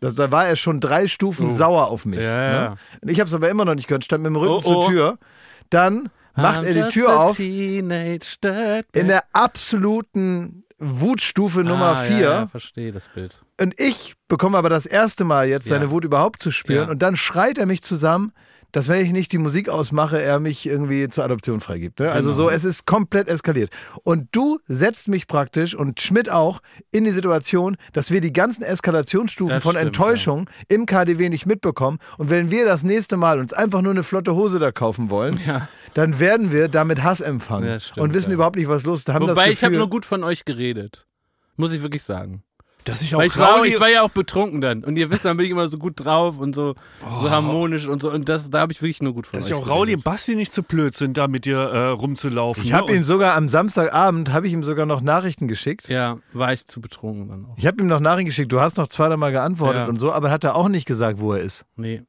Das, 0.00 0.14
da 0.14 0.30
war 0.30 0.46
er 0.46 0.54
schon 0.54 0.78
drei 0.78 1.08
Stufen 1.08 1.52
sauer 1.52 1.88
auf 1.88 2.06
mich. 2.06 2.20
Ja, 2.20 2.70
ne? 2.70 2.76
Ich 3.08 3.18
habe 3.18 3.26
es 3.26 3.34
aber 3.34 3.50
immer 3.50 3.64
noch 3.64 3.74
nicht 3.74 3.88
gehört, 3.88 4.04
stand 4.04 4.22
mit 4.22 4.30
dem 4.30 4.36
Rücken 4.36 4.52
Oh, 4.54 4.60
zur 4.60 4.76
oh. 4.76 4.88
Tür. 4.88 5.18
Dann 5.70 6.10
macht 6.42 6.64
er 6.64 6.74
die 6.74 6.88
Tür 6.92 7.20
auf 7.20 7.38
in 7.38 7.88
der 7.88 9.22
absoluten 9.32 10.64
Wutstufe 10.78 11.60
Nummer 11.64 11.96
ah, 11.96 12.02
4. 12.04 12.16
Ja, 12.16 12.20
ja, 12.20 12.46
verstehe 12.46 12.92
das 12.92 13.08
Bild. 13.08 13.40
Und 13.60 13.74
ich 13.78 14.14
bekomme 14.28 14.56
aber 14.58 14.70
das 14.70 14.86
erste 14.86 15.24
Mal 15.24 15.48
jetzt 15.48 15.66
Ja. 15.66 15.76
seine 15.76 15.90
Wut 15.90 16.04
überhaupt 16.04 16.40
zu 16.40 16.50
spüren. 16.50 16.88
Und 16.88 17.02
dann 17.02 17.16
schreit 17.16 17.58
er 17.58 17.66
mich 17.66 17.82
zusammen, 17.82 18.32
dass 18.72 18.88
wenn 18.88 19.04
ich 19.04 19.12
nicht 19.12 19.32
die 19.32 19.38
Musik 19.38 19.68
ausmache, 19.68 20.20
er 20.20 20.40
mich 20.40 20.66
irgendwie 20.66 21.08
zur 21.08 21.24
Adoption 21.24 21.60
freigibt. 21.60 22.00
Ne? 22.00 22.10
Also 22.12 22.30
Genau. 22.30 22.42
so, 22.44 22.50
es 22.50 22.64
ist 22.64 22.86
komplett 22.86 23.26
eskaliert. 23.28 23.70
Und 24.04 24.28
du 24.32 24.58
setzt 24.66 25.08
mich 25.08 25.26
praktisch 25.26 25.74
und 25.74 26.00
Schmidt 26.00 26.30
auch 26.30 26.60
in 26.90 27.04
die 27.04 27.10
Situation, 27.10 27.76
dass 27.92 28.10
wir 28.10 28.20
die 28.20 28.32
ganzen 28.32 28.62
Eskalationsstufen 28.62 29.54
Das 29.54 29.62
von 29.62 29.72
stimmt, 29.72 29.86
Enttäuschung 29.86 30.50
im 30.68 30.86
KDW 30.86 31.28
nicht 31.28 31.46
mitbekommen. 31.46 31.98
Und 32.18 32.30
wenn 32.30 32.50
wir 32.50 32.64
das 32.66 32.84
nächste 32.84 33.16
Mal 33.16 33.38
uns 33.40 33.52
einfach 33.52 33.80
nur 33.82 33.92
eine 33.92 34.02
flotte 34.02 34.34
Hose 34.34 34.58
da 34.58 34.70
kaufen 34.72 35.08
wollen, 35.10 35.40
Ja. 35.46 35.68
dann 35.94 36.20
werden 36.20 36.52
wir 36.52 36.68
damit 36.68 37.02
Hass 37.02 37.20
empfangen 37.20 37.68
Ja, 37.68 37.80
stimmt, 37.80 37.98
und 38.04 38.14
wissen 38.14 38.30
ja. 38.30 38.34
überhaupt 38.34 38.56
nicht, 38.56 38.68
was 38.68 38.84
los 38.84 39.00
ist. 39.00 39.08
Wobei, 39.08 39.50
ich 39.50 39.62
habe 39.64 39.72
Gefühl- 39.72 39.78
nur 39.78 39.90
gut 39.90 40.04
von 40.04 40.22
euch 40.24 40.44
geredet. 40.44 41.06
Muss 41.56 41.72
ich 41.72 41.82
wirklich 41.82 42.02
sagen. 42.02 42.42
Dass 42.84 43.02
ich 43.02 43.14
auch 43.14 43.18
Weil 43.18 43.26
ich 43.26 43.38
war, 43.38 43.58
Rauli- 43.58 43.68
ich 43.68 43.80
war 43.80 43.88
ja 43.90 44.02
auch 44.02 44.10
betrunken 44.10 44.60
dann. 44.60 44.82
Und 44.84 44.96
ihr 44.96 45.10
wisst, 45.10 45.24
dann 45.24 45.36
bin 45.36 45.44
ich 45.46 45.52
immer 45.52 45.68
so 45.68 45.76
gut 45.78 45.94
drauf 45.96 46.38
und 46.38 46.54
so, 46.54 46.74
so 47.20 47.30
harmonisch 47.30 47.86
und 47.86 48.00
so. 48.00 48.10
Und 48.10 48.28
das, 48.28 48.48
da 48.50 48.60
habe 48.60 48.72
ich 48.72 48.80
wirklich 48.80 49.02
nur 49.02 49.12
gut 49.14 49.26
von 49.26 49.38
dass 49.38 49.46
euch 49.46 49.50
ich 49.50 49.56
auch 49.64 49.68
Rauli 49.68 49.94
und 49.96 50.04
Basti 50.04 50.34
nicht 50.34 50.54
zu 50.54 50.62
blöd 50.62 50.94
sind, 50.94 51.16
da 51.18 51.28
mit 51.28 51.44
dir 51.44 51.58
äh, 51.58 51.86
rumzulaufen. 51.88 52.62
Ich 52.64 52.70
ne? 52.70 52.76
habe 52.76 52.94
ihn 52.94 53.04
sogar 53.04 53.34
am 53.36 53.48
Samstagabend, 53.48 54.32
habe 54.32 54.46
ich 54.46 54.52
ihm 54.52 54.64
sogar 54.64 54.86
noch 54.86 55.00
Nachrichten 55.00 55.48
geschickt. 55.48 55.88
Ja, 55.88 56.18
war 56.32 56.52
ich 56.52 56.66
zu 56.66 56.80
betrunken 56.80 57.28
dann 57.28 57.46
auch. 57.46 57.58
Ich 57.58 57.66
habe 57.66 57.82
ihm 57.82 57.88
noch 57.88 58.00
Nachrichten 58.00 58.26
geschickt, 58.26 58.52
du 58.52 58.60
hast 58.60 58.76
noch 58.78 58.86
zweimal 58.86 59.32
geantwortet 59.32 59.82
Ja. 59.82 59.86
und 59.86 59.98
so, 59.98 60.12
aber 60.12 60.30
hat 60.30 60.44
er 60.44 60.56
auch 60.56 60.68
nicht 60.68 60.86
gesagt, 60.86 61.20
wo 61.20 61.32
er 61.34 61.40
ist. 61.40 61.64
Nee. 61.76 62.02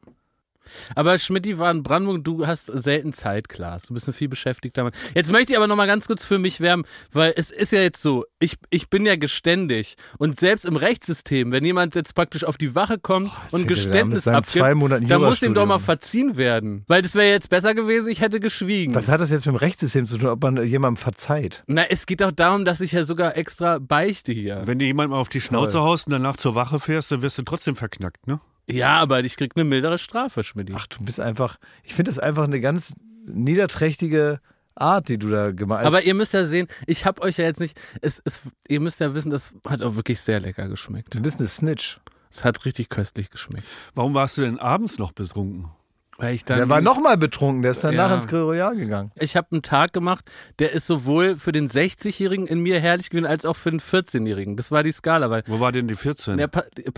Aber 0.96 1.18
Schmidti 1.18 1.58
war 1.58 1.72
in 1.72 1.84
Brandenburg, 1.84 2.24
du 2.24 2.48
hast 2.48 2.66
selten 2.66 3.14
Zeit, 3.14 3.50
Klaas. 3.50 3.84
Du 3.84 3.94
bist 3.94 4.08
ein 4.08 4.14
viel 4.14 4.30
beschäftigter 4.30 4.84
Mann. 4.84 4.94
Jetzt 5.16 5.32
möchte 5.32 5.54
ich 5.54 5.58
aber 5.58 5.68
nochmal 5.68 5.88
ganz 5.88 6.08
kurz 6.08 6.26
für 6.26 6.40
mich 6.40 6.62
werben, 6.62 6.84
weil 7.12 7.34
es 7.36 7.52
ist 7.52 7.72
ja 7.72 7.82
jetzt 7.82 8.02
so, 8.02 8.26
ich, 8.40 8.56
ich 8.70 8.90
bin 8.90 9.06
ja 9.06 9.16
geständig. 9.16 9.96
Und 10.18 10.40
selbst 10.40 10.66
im 10.66 10.76
Rechtssystem, 10.76 11.52
wenn 11.52 11.66
jemand 11.66 11.96
jetzt 11.96 12.16
praktisch 12.16 12.44
auf 12.44 12.58
die 12.58 12.76
Wache 12.76 12.98
kommt 13.00 13.32
und 13.52 13.54
an 13.54 13.60
mit 13.62 13.70
Geständnis 13.70 14.28
abgibt, 14.28 14.66
dann 15.10 15.22
muss 15.22 15.42
ihm 15.42 15.54
doch 15.54 15.66
mal 15.66 15.80
verziehen 15.80 16.38
werden. 16.38 16.84
Weil 16.88 17.02
das 17.02 17.16
wäre 17.16 17.30
jetzt 17.30 17.50
besser 17.50 17.74
gewesen, 17.74 18.10
ich 18.10 18.22
hätte 18.22 18.40
geschwiegen. 18.40 18.94
Was 18.96 19.10
hat 19.10 19.22
das 19.22 19.32
jetzt 19.32 19.46
mit 19.46 19.56
dem 19.56 19.58
Rechtssystem 19.58 20.06
zu 20.06 20.18
tun, 20.18 20.30
ob 20.30 20.42
man 20.42 20.64
jemandem 20.66 21.02
verzeiht? 21.02 21.64
Na, 21.68 21.86
es 21.90 22.06
geht 22.06 22.24
auch 22.24 22.32
darum, 22.32 22.66
dass 22.66 22.82
ich 22.82 22.92
ja 22.92 23.04
sogar 23.04 23.38
extra 23.38 23.80
beichte 23.80 24.32
hier. 24.32 24.62
Wenn 24.66 24.80
du 24.80 24.86
jemand 24.86 25.12
mal 25.12 25.18
auf 25.18 25.30
die 25.30 25.42
Schnauze 25.42 25.80
haust 25.82 26.08
und 26.08 26.14
danach 26.14 26.38
zur 26.38 26.56
Wache 26.56 26.80
fährst, 26.80 27.12
dann 27.12 27.22
wirst 27.22 27.38
du 27.38 27.44
trotzdem 27.44 27.76
verknackt, 27.76 28.28
ne? 28.28 28.40
Ja, 28.70 29.00
aber 29.00 29.24
ich 29.24 29.36
krieg 29.36 29.54
eine 29.56 29.66
mildere 29.66 29.98
Strafe, 29.98 30.44
Schmidti. 30.44 30.74
Ach, 30.76 30.88
du 30.88 31.04
bist 31.04 31.20
einfach, 31.20 31.58
ich 31.84 31.94
finde 31.94 32.12
das 32.12 32.20
einfach 32.20 32.44
eine 32.44 32.62
ganz 32.62 32.94
niederträchtige 33.26 34.40
Art, 34.76 35.10
die 35.10 35.18
du 35.18 35.30
da 35.30 35.52
gemacht 35.52 35.82
hast. 35.82 35.88
Aber 35.88 36.04
ihr 36.04 36.14
müsst 36.14 36.34
ja 36.34 36.46
sehen, 36.46 36.68
ich 36.86 37.06
hab 37.06 37.22
euch 37.22 37.38
ja 37.38 37.46
jetzt 37.46 37.60
nicht, 37.60 37.80
es, 38.02 38.22
es, 38.24 38.50
ihr 38.68 38.80
müsst 38.80 39.00
ja 39.00 39.14
wissen, 39.14 39.30
das 39.30 39.54
hat 39.68 39.82
auch 39.82 39.96
wirklich 39.96 40.22
sehr 40.22 40.40
lecker 40.40 40.68
geschmeckt. 40.68 41.14
du 41.14 41.22
bist 41.22 41.40
eine 41.40 41.48
Snitch. 41.48 42.00
Es 42.32 42.46
hat 42.46 42.64
richtig 42.66 42.90
köstlich 42.90 43.32
geschmeckt. 43.32 43.66
Warum 43.96 44.14
warst 44.14 44.38
du 44.38 44.42
denn 44.42 44.60
abends 44.60 45.00
noch 45.00 45.12
betrunken? 45.12 45.72
Weil 46.20 46.36
ich 46.36 46.44
dann, 46.44 46.58
Der 46.58 46.68
war 46.70 46.82
nochmal 46.82 47.18
betrunken, 47.18 47.62
der 47.62 47.72
ist 47.72 47.82
danach 47.84 48.10
Ja. 48.10 48.16
ins 48.16 48.32
Royal 48.32 48.76
gegangen. 48.76 49.12
ich 49.16 49.38
habe 49.38 49.48
einen 49.52 49.62
Tag 49.62 49.94
gemacht, 49.94 50.26
der 50.60 50.74
ist 50.74 50.86
sowohl 50.86 51.38
für 51.38 51.54
den 51.54 51.70
60-Jährigen 51.70 52.46
in 52.46 52.60
mir 52.60 52.80
herrlich 52.82 53.10
gewesen, 53.10 53.26
als 53.26 53.46
auch 53.46 53.56
für 53.56 53.72
den 53.72 53.80
14-Jährigen. 53.80 54.58
Das 54.58 54.70
war 54.70 54.84
die 54.84 54.92
Skala, 54.92 55.30
weil 55.30 55.44
Wo 55.48 55.62
war 55.62 55.72
denn 55.72 55.88
die 55.88 55.96
14? 55.96 56.38
Ja, 56.38 56.48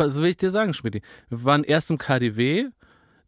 so 0.09 0.21
will 0.23 0.29
ich 0.29 0.37
dir 0.37 0.49
sagen, 0.49 0.73
Schmidt. 0.73 0.95
Wir 1.29 1.43
waren 1.43 1.63
erst 1.63 1.91
im 1.91 1.99
KDW, 1.99 2.65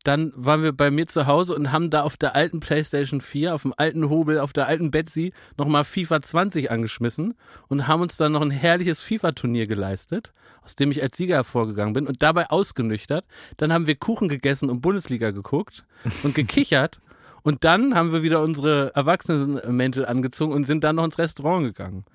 dann 0.03 0.33
waren 0.35 0.63
wir 0.63 0.73
bei 0.73 0.91
mir 0.91 1.07
zu 1.07 1.27
Hause 1.27 1.55
und 1.55 1.71
haben 1.71 1.89
da 1.89 2.03
auf 2.03 2.17
der 2.17 2.35
alten 2.35 2.59
PlayStation 2.59 3.21
4, 3.21 3.55
auf 3.55 3.61
dem 3.61 3.73
alten 3.77 4.09
Hobel, 4.09 4.39
auf 4.39 4.51
der 4.51 4.67
alten 4.67 4.91
Betsy 4.91 5.31
nochmal 5.57 5.85
FIFA 5.85 6.21
20 6.21 6.71
angeschmissen 6.71 7.35
und 7.69 7.87
haben 7.87 8.01
uns 8.01 8.17
dann 8.17 8.33
noch 8.33 8.41
ein 8.41 8.51
herrliches 8.51 9.01
FIFA-Turnier 9.01 9.65
geleistet, 9.65 10.33
aus 10.61 10.75
dem 10.75 10.91
ich 10.91 11.01
als 11.01 11.15
Sieger 11.15 11.35
hervorgegangen 11.35 11.93
bin 11.93 12.07
und 12.07 12.21
dabei 12.21 12.49
ausgenüchtert. 12.49 13.25
Dann 13.57 13.71
haben 13.71 13.87
wir 13.87 13.95
Kuchen 13.95 14.27
gegessen 14.27 14.69
und 14.69 14.81
Bundesliga 14.81 15.31
geguckt 15.31 15.85
und 16.23 16.35
gekichert. 16.35 16.99
Und 17.43 17.63
dann 17.63 17.95
haben 17.95 18.11
wir 18.11 18.23
wieder 18.23 18.41
unsere 18.41 18.93
Erwachsenenmäntel 18.95 20.05
angezogen 20.05 20.53
und 20.53 20.65
sind 20.65 20.83
dann 20.83 20.97
noch 20.97 21.05
ins 21.05 21.17
Restaurant 21.17 21.63
gegangen. 21.63 22.05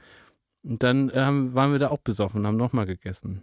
Und 0.63 0.83
dann 0.83 1.09
äh, 1.11 1.27
waren 1.55 1.73
wir 1.73 1.79
da 1.79 1.89
auch 1.89 1.99
besoffen 1.99 2.41
und 2.41 2.47
haben 2.47 2.57
nochmal 2.57 2.87
gegessen. 2.87 3.43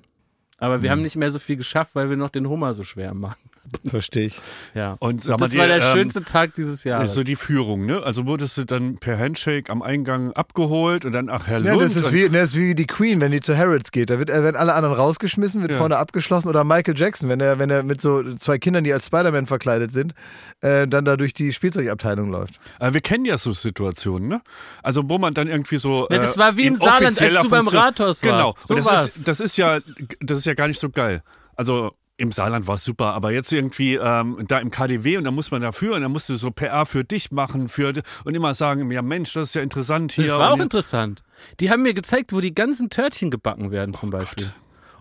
Aber 0.58 0.82
wir 0.82 0.92
haben 0.92 1.02
nicht 1.02 1.16
mehr 1.16 1.32
so 1.32 1.40
viel 1.40 1.58
geschafft, 1.58 1.96
weil 1.96 2.10
wir 2.10 2.18
noch 2.18 2.30
den 2.30 2.48
Hummer 2.48 2.74
so 2.74 2.84
schwer 2.84 3.14
machen. 3.14 3.50
Verstehe 3.86 4.28
ich. 4.28 4.36
Ja. 4.74 4.96
Und 5.00 5.26
mal, 5.28 5.38
das 5.38 5.42
war 5.42 5.48
die, 5.48 5.58
der 5.58 5.76
ähm, 5.78 5.82
schönste 5.94 6.24
Tag 6.24 6.54
dieses 6.54 6.84
Jahres. 6.84 7.14
So 7.14 7.24
die 7.24 7.36
Führung, 7.36 7.86
ne? 7.86 8.02
Also 8.04 8.26
wurdest 8.26 8.58
du 8.58 8.66
dann 8.66 8.98
per 8.98 9.18
Handshake 9.18 9.72
am 9.72 9.82
Eingang 9.82 10.34
abgeholt 10.34 11.04
und 11.06 11.12
dann, 11.12 11.30
ach 11.30 11.48
Herr 11.48 11.60
Ja, 11.62 11.72
Lund. 11.74 11.82
das 11.84 11.96
ist, 11.96 12.08
und- 12.08 12.14
wie, 12.14 12.30
das 12.30 12.50
ist 12.50 12.56
wie 12.58 12.76
die 12.76 12.86
Queen, 12.86 13.20
wenn 13.22 13.32
die 13.32 13.40
zu 13.42 13.58
Harrods 13.58 13.92
geht. 13.92 14.10
Da 14.10 14.20
wird, 14.20 14.30
äh, 14.30 14.44
werden 14.44 14.56
alle 14.56 14.74
anderen 14.74 14.96
rausgeschmissen, 14.96 15.62
wird 15.62 15.72
Ja. 15.72 15.78
vorne 15.78 15.98
abgeschlossen. 15.98 16.48
Oder 16.50 16.64
Michael 16.64 16.98
Jackson, 16.98 17.30
wenn 17.30 17.40
er, 17.40 17.60
wenn 17.60 17.70
er 17.70 17.84
mit 17.84 18.02
so 18.02 18.24
zwei 18.36 18.58
Kindern, 18.58 18.84
die 18.84 18.94
als 18.94 19.08
Spider-Man 19.08 19.48
verkleidet 19.48 19.92
sind, 19.92 20.14
äh, 20.62 20.88
dann 20.88 21.06
da 21.06 21.18
durch 21.18 21.34
die 21.34 21.52
Spielzeugabteilung 21.54 22.30
läuft. 22.30 22.60
Äh, 22.80 22.94
wir 22.94 23.02
kennen 23.02 23.26
ja 23.26 23.38
so 23.38 23.54
Situationen, 23.54 24.30
ne? 24.30 24.42
Also 24.84 25.04
wo 25.10 25.18
man 25.18 25.34
dann 25.34 25.48
irgendwie 25.48 25.78
so. 25.78 26.08
Ja, 26.10 26.18
das 26.20 26.36
äh, 26.36 26.40
war 26.40 26.58
wie 26.58 26.66
im 26.68 26.76
Saarland, 26.76 27.22
als 27.22 27.42
du 27.42 27.50
beim 27.50 27.68
Rathaus 27.68 28.08
warst. 28.08 28.22
Genau. 28.24 28.54
So 28.64 28.74
und 28.76 28.80
das 28.80 28.88
war's. 28.88 29.08
ist, 29.08 29.28
das 29.28 29.40
ist 29.40 29.58
ja, 29.58 29.80
das 30.20 30.38
ist 30.40 30.46
ja 30.46 30.54
gar 30.54 30.68
nicht 30.68 30.80
so 30.80 30.90
geil. 30.90 31.22
Also 31.56 31.94
im 32.18 32.32
Saarland 32.32 32.68
war 32.68 32.76
es 32.76 32.84
super, 32.84 33.14
aber 33.14 33.32
jetzt 33.32 33.52
irgendwie 33.52 33.96
ähm, 33.96 34.46
da 34.48 34.60
im 34.60 34.72
KDW 34.72 35.18
und 35.18 35.26
da 35.26 35.32
muss 35.32 35.52
man 35.52 35.62
dafür 35.62 35.96
und 35.96 36.02
dann 36.02 36.12
musst 36.12 36.30
du 36.30 36.38
so 36.38 36.50
PR 36.52 36.86
für 36.86 37.04
dich 37.04 37.32
machen 37.32 37.68
für 37.68 37.94
und 38.24 38.36
immer 38.36 38.54
sagen, 38.54 38.90
ja 38.92 39.02
Mensch, 39.02 39.34
das 39.34 39.50
ist 39.50 39.56
ja 39.56 39.62
interessant 39.62 40.14
hier. 40.14 40.28
Das 40.28 40.38
war 40.38 40.54
auch 40.54 40.60
interessant. 40.60 41.24
Die 41.60 41.70
haben 41.70 41.84
mir 41.84 41.94
gezeigt, 41.94 42.32
wo 42.32 42.40
die 42.40 42.56
ganzen 42.56 42.90
Törtchen 42.90 43.32
gebacken 43.32 43.72
werden 43.72 43.94
zum 43.94 44.12
Beispiel. 44.12 44.50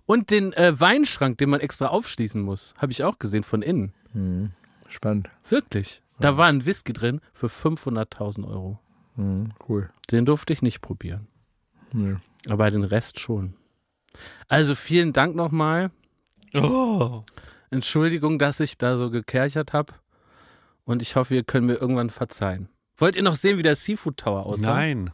Und 0.06 0.30
den 0.30 0.52
äh, 0.52 0.78
Weinschrank, 0.78 1.38
den 1.38 1.50
man 1.50 1.60
extra 1.60 1.86
aufschließen 1.86 2.42
muss, 2.42 2.74
habe 2.78 2.92
ich 2.92 3.04
auch 3.04 3.18
gesehen 3.18 3.44
von 3.44 3.62
innen. 3.62 3.94
Spannend. 4.88 5.28
Wirklich. 5.48 6.02
Da 6.20 6.36
war 6.36 6.46
ein 6.46 6.66
Whisky 6.66 6.92
drin 6.92 7.20
für 7.32 7.46
500.000 7.46 8.46
Euro. 8.46 8.78
Mhm, 9.16 9.52
cool. 9.68 9.90
Den 10.10 10.26
durfte 10.26 10.52
ich 10.52 10.62
nicht 10.62 10.80
probieren. 10.80 11.28
Nö. 11.92 12.16
Aber 12.48 12.70
den 12.70 12.84
Rest 12.84 13.18
schon. 13.18 13.54
Also 14.48 14.74
vielen 14.74 15.12
Dank 15.12 15.34
nochmal. 15.34 15.90
Oh. 16.54 17.22
Entschuldigung, 17.70 18.38
dass 18.38 18.60
ich 18.60 18.78
da 18.78 18.96
so 18.96 19.10
gekerchert 19.10 19.72
habe. 19.72 19.92
Und 20.84 21.02
ich 21.02 21.16
hoffe, 21.16 21.34
ihr 21.34 21.44
könnt 21.44 21.66
mir 21.66 21.74
irgendwann 21.74 22.10
verzeihen. 22.10 22.68
Wollt 22.96 23.16
ihr 23.16 23.22
noch 23.22 23.34
sehen, 23.36 23.58
wie 23.58 23.62
der 23.62 23.74
Seafood 23.76 24.18
Tower 24.18 24.46
aussah? 24.46 24.74
Nein. 24.74 25.10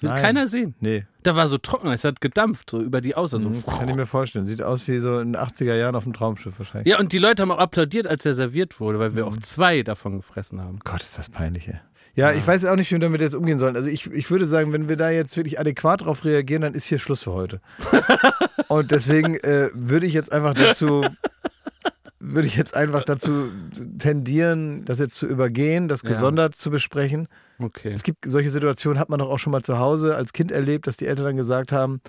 Will 0.00 0.10
Nein. 0.10 0.22
keiner 0.22 0.46
sehen. 0.46 0.74
Nee, 0.80 1.06
Da 1.24 1.34
war 1.34 1.48
so 1.48 1.58
trocken, 1.58 1.88
es 1.90 2.04
hat 2.04 2.20
gedampft, 2.20 2.70
so 2.70 2.80
über 2.80 3.00
die 3.00 3.16
Außer. 3.16 3.40
So. 3.40 3.48
mhm, 3.48 3.64
kann 3.64 3.88
ich 3.88 3.96
mir 3.96 4.06
vorstellen. 4.06 4.46
Sieht 4.46 4.62
aus 4.62 4.86
wie 4.86 4.98
so 4.98 5.18
in 5.18 5.32
den 5.32 5.36
80er 5.42 5.74
Jahren 5.74 5.96
auf 5.96 6.04
dem 6.04 6.12
Traumschiff 6.12 6.58
wahrscheinlich. 6.58 6.88
Ja, 6.92 7.00
und 7.00 7.12
die 7.12 7.18
Leute 7.18 7.42
haben 7.42 7.50
auch 7.50 7.58
applaudiert, 7.58 8.06
als 8.06 8.24
er 8.24 8.34
serviert 8.36 8.78
wurde, 8.78 8.98
weil 9.00 9.16
wir 9.16 9.24
Mhm. 9.26 9.32
auch 9.32 9.36
zwei 9.38 9.82
davon 9.82 10.16
gefressen 10.16 10.60
haben. 10.60 10.78
Gott, 10.84 11.02
ist 11.02 11.18
das 11.18 11.28
peinlich, 11.28 11.66
ey. 11.68 11.80
Ja, 12.18 12.32
ich 12.32 12.46
weiß 12.46 12.64
auch 12.66 12.74
nicht, 12.76 12.90
wie 12.90 12.96
wir 12.96 13.00
damit 13.00 13.20
jetzt 13.20 13.34
umgehen 13.34 13.58
sollen. 13.58 13.76
Also 13.76 13.88
ich, 13.88 14.10
ich 14.12 14.30
würde 14.30 14.44
sagen, 14.44 14.72
wenn 14.72 14.88
wir 14.88 14.96
da 14.96 15.10
jetzt 15.10 15.36
wirklich 15.36 15.60
adäquat 15.60 16.00
drauf 16.04 16.24
reagieren, 16.24 16.62
dann 16.62 16.74
ist 16.74 16.84
hier 16.84 16.98
Schluss 16.98 17.22
für 17.22 17.32
heute. 17.32 17.60
Und 18.68 18.90
deswegen 18.90 19.36
äh, 19.36 19.68
würde 19.72 20.06
ich 20.06 20.14
jetzt 20.14 20.32
einfach 20.32 20.54
dazu, 20.54 21.04
würde 22.18 22.48
ich 22.48 22.56
jetzt 22.56 22.74
einfach 22.74 23.04
dazu 23.04 23.50
tendieren, 23.98 24.84
das 24.84 24.98
jetzt 24.98 25.14
zu 25.16 25.26
übergehen, 25.26 25.88
das 25.88 26.02
Ja. 26.02 26.08
gesondert 26.10 26.56
zu 26.56 26.70
besprechen. 26.70 27.28
Okay. 27.58 27.92
Es 27.92 28.02
gibt 28.02 28.24
solche 28.26 28.50
Situationen, 28.50 28.98
hat 28.98 29.08
man 29.08 29.18
doch 29.20 29.30
auch 29.30 29.38
schon 29.38 29.52
mal 29.52 29.62
zu 29.62 29.78
Hause 29.78 30.16
als 30.16 30.32
Kind 30.32 30.50
erlebt, 30.52 30.86
dass 30.86 30.96
die 30.96 31.06
Eltern 31.06 31.24
dann 31.26 31.36
gesagt 31.36 31.72
haben, 31.72 32.00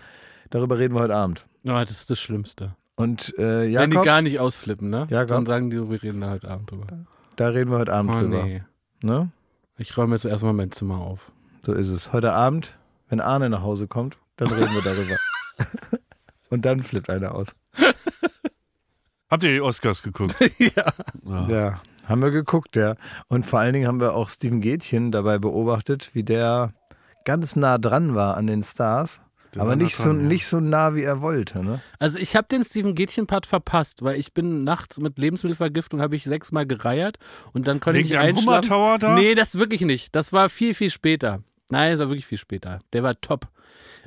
darüber 0.49 0.77
reden 0.79 0.95
wir 0.95 1.01
heute 1.01 1.15
Abend. 1.15 1.45
Ja, 1.63 1.79
das 1.81 1.91
ist 1.91 2.09
das 2.09 2.19
Schlimmste. 2.19 2.75
Und 2.95 3.33
äh, 3.37 3.41
Wenn 3.41 3.67
die 3.91 3.95
Jakob, 3.95 4.03
gar 4.05 4.21
nicht 4.21 4.39
ausflippen, 4.39 4.89
ne? 4.89 5.07
Jakob. 5.09 5.29
Dann 5.29 5.45
sagen 5.45 5.69
die, 5.69 5.77
wir 5.89 6.01
reden 6.03 6.21
da 6.21 6.31
heute 6.31 6.49
Abend 6.49 6.71
drüber. 6.71 6.87
da 7.35 7.47
reden 7.49 7.69
wir 7.71 7.77
heute 7.77 7.93
Abend 7.93 8.11
Oh 8.15 8.19
drüber. 8.19 8.43
nee. 8.43 8.63
Ne? 9.01 9.29
Ich 9.79 9.95
räume 9.95 10.13
jetzt 10.13 10.25
erstmal 10.25 10.51
mein 10.51 10.71
Zimmer 10.71 10.99
auf. 10.99 11.31
So 11.65 11.71
ist 11.71 11.87
es. 11.87 12.11
Heute 12.11 12.33
Abend, 12.33 12.77
wenn 13.07 13.21
Arne 13.21 13.49
nach 13.49 13.61
Hause 13.61 13.87
kommt, 13.87 14.17
dann 14.35 14.49
reden 14.49 14.73
wir 14.73 14.81
darüber. 14.81 15.15
Und 16.49 16.65
dann 16.65 16.83
flippt 16.83 17.09
einer 17.09 17.33
aus. 17.33 17.55
Habt 19.29 19.43
ihr 19.43 19.53
die 19.53 19.61
Oscars 19.61 20.03
geguckt? 20.03 20.35
ja. 20.59 20.93
Ja. 21.23 21.47
Ja, 21.47 21.81
haben 22.03 22.21
wir 22.21 22.31
geguckt, 22.31 22.75
ja. 22.75 22.95
Und 23.29 23.45
vor 23.45 23.59
allen 23.59 23.71
Dingen 23.71 23.87
haben 23.87 24.01
wir 24.01 24.15
auch 24.15 24.27
Steven 24.27 24.59
Gätchen 24.59 25.13
dabei 25.13 25.37
beobachtet, 25.37 26.09
wie 26.13 26.23
der 26.23 26.73
ganz 27.23 27.55
nah 27.55 27.77
dran 27.77 28.15
war 28.15 28.35
an 28.35 28.47
den 28.47 28.63
Stars. 28.63 29.21
Der 29.55 29.61
aber 29.63 29.75
nicht, 29.75 29.95
so, 29.95 30.13
nicht 30.13 30.45
so 30.45 30.59
nah, 30.59 30.93
wie 30.95 31.01
er 31.03 31.21
wollte. 31.21 31.63
Ne? 31.65 31.81
Also 31.97 32.19
ich 32.19 32.35
habe 32.35 32.47
den 32.51 32.63
Steven 32.63 32.93
Gätchen-Part 32.93 33.45
verpasst, 33.47 34.03
weil 34.03 34.19
ich 34.19 34.33
bin 34.33 34.63
nachts 34.63 34.99
mit 34.99 35.17
Lebensmittelvergiftung, 35.17 36.01
habe 36.01 36.15
ich 36.15 36.23
sechsmal 36.23 36.65
gereiert 36.67 37.17
und 37.53 37.67
dann 37.67 37.79
konnte 37.79 37.99
Wegen 37.99 38.09
ich 38.09 38.17
einschlafen. 38.17 38.47
Hummer 38.47 38.61
Tower 38.61 38.99
da? 38.99 39.15
Nee, 39.15 39.33
das 39.35 39.57
wirklich 39.57 39.81
nicht. 39.81 40.15
Das 40.15 40.33
war 40.33 40.49
viel, 40.49 40.73
viel 40.75 40.91
später. 40.91 41.41
Nein, 41.69 41.91
das 41.91 41.99
war 41.99 42.09
wirklich 42.09 42.25
viel 42.27 42.37
später. 42.37 42.79
Der 42.93 43.01
war 43.03 43.19
top. 43.21 43.47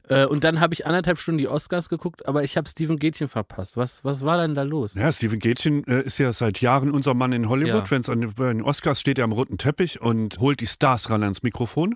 Äh, 0.09 0.27
Und 0.27 0.43
dann 0.43 0.59
habe 0.59 0.75
ich 0.75 0.85
anderthalb 0.87 1.19
Stunden 1.19 1.39
die 1.39 1.47
Oscars 1.49 1.89
geguckt, 1.89 2.27
aber 2.27 2.43
ich 2.43 2.57
habe 2.57 2.69
Steven 2.69 2.99
Gätchen 2.99 3.29
verpasst. 3.29 3.77
Was, 3.77 4.05
was 4.05 4.25
war 4.25 4.39
denn 4.39 4.55
da 4.55 4.63
los? 4.63 4.95
Ja, 4.95 5.13
Steven 5.13 5.39
Gätchen 5.39 5.85
äh, 5.87 6.03
ist 6.03 6.19
ja 6.19 6.33
seit 6.33 6.61
Jahren 6.61 6.91
unser 6.91 7.15
Mann 7.15 7.33
in 7.33 7.49
Hollywood. 7.49 7.85
Ja. 7.85 7.91
Wenn 7.91 8.01
es 8.01 8.09
an 8.11 8.21
den- 8.21 8.35
bei 8.35 8.49
den 8.53 8.63
Oscars 8.63 9.01
steht, 9.01 9.19
er 9.19 9.25
am 9.25 9.33
roten 9.33 9.59
Teppich 9.59 10.01
und 10.01 10.39
holt 10.41 10.61
die 10.61 10.67
Stars 10.67 11.09
ran 11.11 11.23
ans 11.23 11.43
Mikrofon. 11.45 11.95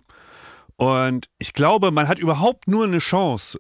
Und 0.76 1.26
ich 1.38 1.52
glaube, 1.52 1.90
man 1.90 2.08
hat 2.08 2.18
überhaupt 2.18 2.68
nur 2.68 2.84
eine 2.84 2.98
Chance, 2.98 3.58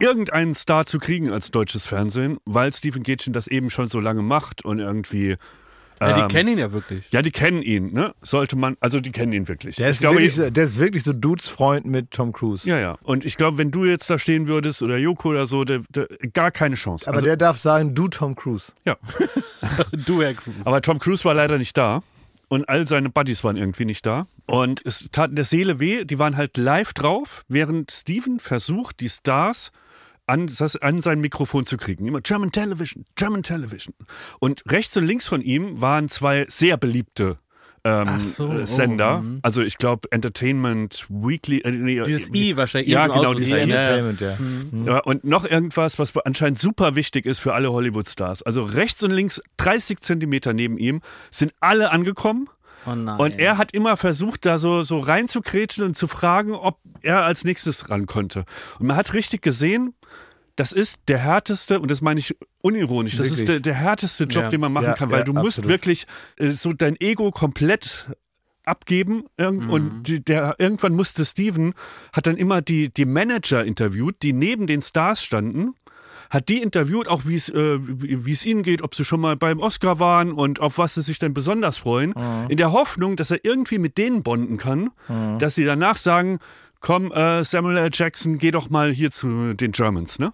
irgendeinen 0.00 0.54
Star 0.54 0.86
zu 0.86 0.98
kriegen 0.98 1.30
als 1.30 1.50
deutsches 1.50 1.86
Fernsehen, 1.86 2.38
weil 2.44 2.72
Steven 2.72 3.02
Gätchen 3.02 3.32
das 3.32 3.46
eben 3.46 3.70
schon 3.70 3.88
so 3.88 4.00
lange 4.00 4.22
macht 4.22 4.64
und 4.64 4.78
irgendwie. 4.78 5.36
Ja, 6.00 6.12
die 6.12 6.20
ähm, 6.20 6.28
kennen 6.28 6.48
ihn 6.50 6.58
ja 6.58 6.72
wirklich. 6.72 7.10
Ja, 7.10 7.22
die 7.22 7.32
kennen 7.32 7.60
ihn, 7.60 7.92
ne? 7.92 8.14
Sollte 8.22 8.54
man, 8.54 8.76
also 8.78 9.00
die 9.00 9.10
kennen 9.10 9.32
ihn 9.32 9.48
wirklich. 9.48 9.74
Der 9.76 9.88
ich 9.88 9.94
ist, 9.94 10.00
glaube, 10.00 10.16
wirklich, 10.16 10.36
so, 10.36 10.48
der 10.48 10.64
ist 10.64 10.78
wirklich 10.78 11.02
so 11.02 11.12
Dudes 11.12 11.48
Freund 11.48 11.86
mit 11.86 12.12
Tom 12.12 12.32
Cruise. 12.32 12.68
ja, 12.68 12.78
ja. 12.78 12.96
Und 13.02 13.24
ich 13.24 13.36
glaube, 13.36 13.58
wenn 13.58 13.72
du 13.72 13.84
jetzt 13.84 14.08
da 14.08 14.16
stehen 14.16 14.46
würdest 14.46 14.80
oder 14.82 14.96
Joko 14.96 15.30
oder 15.30 15.46
so, 15.46 15.64
der, 15.64 15.80
der, 15.88 16.06
gar 16.32 16.52
keine 16.52 16.76
Chance. 16.76 17.08
Aber 17.08 17.16
also, 17.16 17.26
der 17.26 17.36
darf 17.36 17.58
sagen, 17.58 17.96
du 17.96 18.06
Tom 18.06 18.36
Cruise. 18.36 18.72
ja. 18.84 18.96
Du, 20.06 20.22
Herr 20.22 20.34
Cruz. 20.34 20.54
Aber 20.64 20.80
Tom 20.82 20.98
Cruise 20.98 21.24
war 21.24 21.34
leider 21.34 21.58
nicht 21.58 21.76
da. 21.76 22.02
Und 22.48 22.68
all 22.68 22.86
seine 22.86 23.10
Buddies 23.10 23.44
waren 23.44 23.56
irgendwie 23.56 23.84
nicht 23.84 24.06
da. 24.06 24.26
Und 24.46 24.84
es 24.84 25.08
tat 25.12 25.36
der 25.36 25.44
Seele 25.44 25.80
weh. 25.80 26.04
Die 26.04 26.18
waren 26.18 26.36
halt 26.36 26.56
live 26.56 26.94
drauf, 26.94 27.44
während 27.48 27.90
Steven 27.90 28.40
versucht, 28.40 29.00
die 29.00 29.10
Stars 29.10 29.70
an, 30.26 30.50
an 30.80 31.00
sein 31.00 31.20
Mikrofon 31.20 31.66
zu 31.66 31.76
kriegen. 31.76 32.06
Immer 32.06 32.20
German 32.20 32.52
Television, 32.52 33.04
German 33.16 33.42
Television. 33.42 33.94
Und 34.40 34.62
rechts 34.70 34.96
und 34.96 35.06
links 35.06 35.28
von 35.28 35.42
ihm 35.42 35.80
waren 35.80 36.08
zwei 36.08 36.46
sehr 36.48 36.76
beliebte 36.76 37.38
ähm, 37.84 38.08
Ach 38.08 38.20
so, 38.20 38.52
äh, 38.52 38.62
oh, 38.62 38.66
Sender. 38.66 39.20
mhm. 39.20 39.40
also 39.42 39.62
ich 39.62 39.78
glaube 39.78 40.08
Entertainment 40.10 41.06
Weekly. 41.08 41.60
Äh, 41.60 41.70
nee, 41.72 42.02
Dieses 42.04 42.30
äh, 42.30 42.36
I 42.36 42.56
wahrscheinlich. 42.56 42.90
Ja, 42.90 43.06
genau, 43.06 43.34
dieses 43.34 43.50
ja, 43.50 43.58
I. 43.58 43.68
ja, 43.68 43.82
ja. 43.82 43.96
Entertainment, 43.96 44.20
ja. 44.20 44.92
Ja, 44.92 45.00
und 45.00 45.24
noch 45.24 45.44
irgendwas, 45.44 45.98
was 45.98 46.16
anscheinend 46.18 46.58
super 46.58 46.94
wichtig 46.94 47.26
ist 47.26 47.38
für 47.38 47.54
alle 47.54 47.72
Hollywood-Stars. 47.72 48.42
Also 48.42 48.64
rechts 48.64 49.02
und 49.02 49.10
links, 49.10 49.40
30 49.58 50.00
Zentimeter 50.00 50.52
neben 50.52 50.78
ihm, 50.78 51.00
sind 51.30 51.52
alle 51.60 51.90
angekommen. 51.90 52.48
Oh 52.86 52.94
nein. 52.94 53.18
Und 53.18 53.38
er 53.38 53.58
hat 53.58 53.72
immer 53.72 53.96
versucht, 53.96 54.46
da 54.46 54.58
so, 54.58 54.82
so 54.82 55.00
reinzukretschen 55.00 55.84
und 55.84 55.96
zu 55.96 56.06
fragen, 56.06 56.54
ob 56.54 56.78
er 57.02 57.24
als 57.24 57.44
nächstes 57.44 57.90
ran 57.90 58.06
konnte. 58.06 58.44
Und 58.78 58.86
man 58.86 58.96
hat 58.96 59.12
richtig 59.14 59.42
gesehen, 59.42 59.94
das 60.58 60.72
ist 60.72 61.00
der 61.08 61.18
härteste, 61.18 61.78
und 61.80 61.90
das 61.90 62.00
meine 62.02 62.18
ich 62.20 62.36
unironisch, 62.60 63.16
das 63.16 63.30
ist 63.30 63.46
der, 63.48 63.60
der 63.60 63.74
härteste 63.74 64.24
Job, 64.24 64.44
Ja. 64.44 64.48
den 64.50 64.60
man 64.60 64.72
machen 64.72 64.86
Ja, 64.86 64.94
kann, 64.94 65.10
weil 65.10 65.20
ja, 65.20 65.24
du 65.24 65.32
musst 65.32 65.58
absolut. 65.60 65.68
wirklich 65.70 66.06
äh, 66.36 66.50
so 66.50 66.72
dein 66.72 66.96
Ego 67.00 67.30
komplett 67.30 68.06
abgeben 68.64 69.24
Mhm. 69.38 69.70
und 69.70 70.02
die, 70.08 70.22
der 70.22 70.56
irgendwann 70.58 70.92
musste 70.94 71.24
Steven 71.24 71.72
hat 72.12 72.26
dann 72.26 72.36
immer 72.36 72.60
die 72.60 72.92
die 72.92 73.06
Manager 73.06 73.64
interviewt, 73.64 74.16
die 74.22 74.32
neben 74.32 74.66
den 74.66 74.82
Stars 74.82 75.22
standen 75.22 75.74
hat 76.30 76.50
die 76.50 76.60
interviewt, 76.60 77.08
auch 77.08 77.22
wie 77.24 77.36
es 77.36 77.48
äh, 77.48 77.78
wie 77.80 78.30
es 78.32 78.44
ihnen 78.44 78.62
geht, 78.62 78.82
ob 78.82 78.94
sie 78.94 79.06
schon 79.06 79.20
mal 79.20 79.36
beim 79.36 79.60
Oscar 79.60 79.98
waren 79.98 80.32
und 80.32 80.60
auf 80.60 80.76
was 80.76 80.92
sie 80.94 81.00
sich 81.02 81.18
denn 81.18 81.32
besonders 81.32 81.78
freuen, 81.78 82.12
in 82.50 82.58
der 82.58 82.72
Hoffnung, 82.72 83.16
dass 83.16 83.30
er 83.30 83.42
irgendwie 83.44 83.78
mit 83.78 83.96
denen 83.96 84.22
bonden 84.22 84.58
kann, 84.58 84.90
dass 85.38 85.54
sie 85.54 85.64
danach 85.64 85.96
sagen, 85.96 86.38
komm, 86.80 87.12
äh, 87.12 87.44
Samuel 87.44 87.78
L. 87.78 87.90
Jackson, 87.92 88.38
geh 88.38 88.50
doch 88.50 88.70
mal 88.70 88.90
hier 88.90 89.10
zu 89.10 89.54
den 89.54 89.72
Germans, 89.72 90.18
ne? 90.18 90.32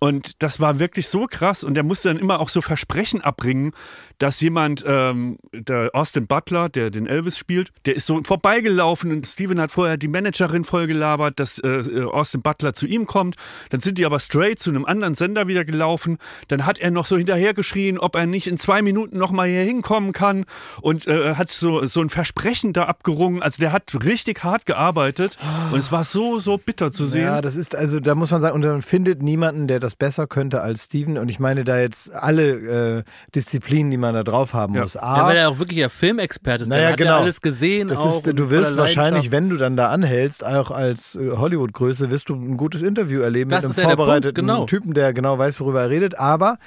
Und 0.00 0.42
das 0.42 0.60
war 0.60 0.78
wirklich 0.78 1.08
so 1.08 1.26
krass 1.26 1.64
und 1.64 1.76
er 1.76 1.82
musste 1.82 2.08
dann 2.08 2.18
immer 2.18 2.40
auch 2.40 2.48
so 2.48 2.60
Versprechen 2.60 3.22
abbringen, 3.22 3.72
dass 4.18 4.40
jemand, 4.40 4.84
ähm, 4.86 5.38
der 5.52 5.90
Austin 5.92 6.26
Butler, 6.26 6.68
der 6.68 6.90
den 6.90 7.06
Elvis 7.06 7.38
spielt, 7.38 7.70
der 7.84 7.96
ist 7.96 8.06
so 8.06 8.20
vorbeigelaufen 8.24 9.10
und 9.12 9.26
Steven 9.26 9.60
hat 9.60 9.70
vorher 9.70 9.96
die 9.96 10.08
Managerin 10.08 10.64
vollgelabert, 10.64 11.38
dass 11.38 11.58
äh, 11.58 12.04
Austin 12.10 12.42
Butler 12.42 12.72
zu 12.72 12.86
ihm 12.86 13.06
kommt. 13.06 13.36
Dann 13.70 13.80
sind 13.80 13.98
die 13.98 14.06
aber 14.06 14.20
straight 14.20 14.58
zu 14.58 14.70
einem 14.70 14.84
anderen 14.84 15.14
Sender 15.14 15.46
wieder 15.46 15.64
gelaufen. 15.64 16.18
Dann 16.48 16.66
hat 16.66 16.78
er 16.78 16.90
noch 16.90 17.06
so 17.06 17.16
hinterhergeschrien, 17.16 17.98
ob 17.98 18.16
er 18.16 18.26
nicht 18.26 18.46
in 18.46 18.58
zwei 18.58 18.82
Minuten 18.82 19.18
nochmal 19.18 19.48
hier 19.48 19.62
hinkommen 19.62 20.12
kann 20.12 20.44
und 20.80 21.06
äh, 21.06 21.34
hat 21.34 21.50
so, 21.50 21.84
so 21.86 22.00
ein 22.00 22.10
Versprechen 22.10 22.72
da 22.72 22.84
abgerungen. 22.84 23.42
Also 23.42 23.60
der 23.60 23.72
hat 23.72 24.04
richtig 24.04 24.44
hart 24.44 24.66
gearbeitet 24.66 25.38
und 25.72 25.78
es 25.78 25.92
war 25.92 26.04
so, 26.04 26.38
so 26.38 26.58
bitter 26.58 26.92
zu 26.92 27.04
sehen. 27.04 27.24
Ja, 27.24 27.42
das 27.42 27.56
ist 27.56 27.74
also, 27.74 28.00
da 28.00 28.14
muss 28.14 28.30
man 28.30 28.40
sagen, 28.40 28.54
und 28.54 28.64
man 28.64 28.82
findet 28.82 29.22
niemanden, 29.22 29.66
der 29.66 29.80
das 29.80 29.94
besser 29.94 30.26
könnte 30.26 30.62
als 30.62 30.84
Steven. 30.84 31.18
Und 31.18 31.30
ich 31.30 31.38
meine 31.38 31.64
da 31.64 31.78
jetzt 31.78 32.14
alle 32.14 32.98
äh, 32.98 33.02
Disziplinen, 33.34 33.90
die 33.90 33.96
man 33.96 34.05
da 34.14 34.24
drauf 34.24 34.54
haben 34.54 34.74
Ja. 34.74 34.82
muss. 34.82 34.94
Ja, 34.94 35.02
A, 35.02 35.26
weil 35.26 35.36
er 35.36 35.48
auch 35.48 35.58
wirklich 35.58 35.78
ja 35.78 35.88
Filmexperte 35.88 36.62
ist. 36.62 36.68
Naja, 36.68 36.82
der 36.82 36.90
hat 36.90 36.96
genau. 36.98 37.10
ja 37.10 37.18
alles 37.18 37.40
gesehen. 37.40 37.88
das 37.88 38.04
ist, 38.04 38.26
du 38.26 38.50
wirst 38.50 38.76
wahrscheinlich, 38.76 39.30
wenn 39.30 39.48
du 39.48 39.56
dann 39.56 39.76
da 39.76 39.90
anhältst, 39.90 40.44
auch 40.44 40.70
als 40.70 41.16
äh, 41.16 41.30
Hollywood-Größe, 41.30 42.10
wirst 42.10 42.28
du 42.28 42.34
ein 42.34 42.56
gutes 42.56 42.82
Interview 42.82 43.20
erleben 43.20 43.50
Das 43.50 43.64
mit 43.64 43.70
einem 43.70 43.76
ja 43.76 43.82
der 43.82 43.86
Punkt, 43.88 43.98
vorbereiteten 43.98 44.46
genau. 44.46 44.64
Typen, 44.66 44.94
der 44.94 45.12
genau 45.12 45.38
weiß, 45.38 45.60
worüber 45.60 45.82
er 45.82 45.90
redet. 45.90 46.18
Aber 46.18 46.58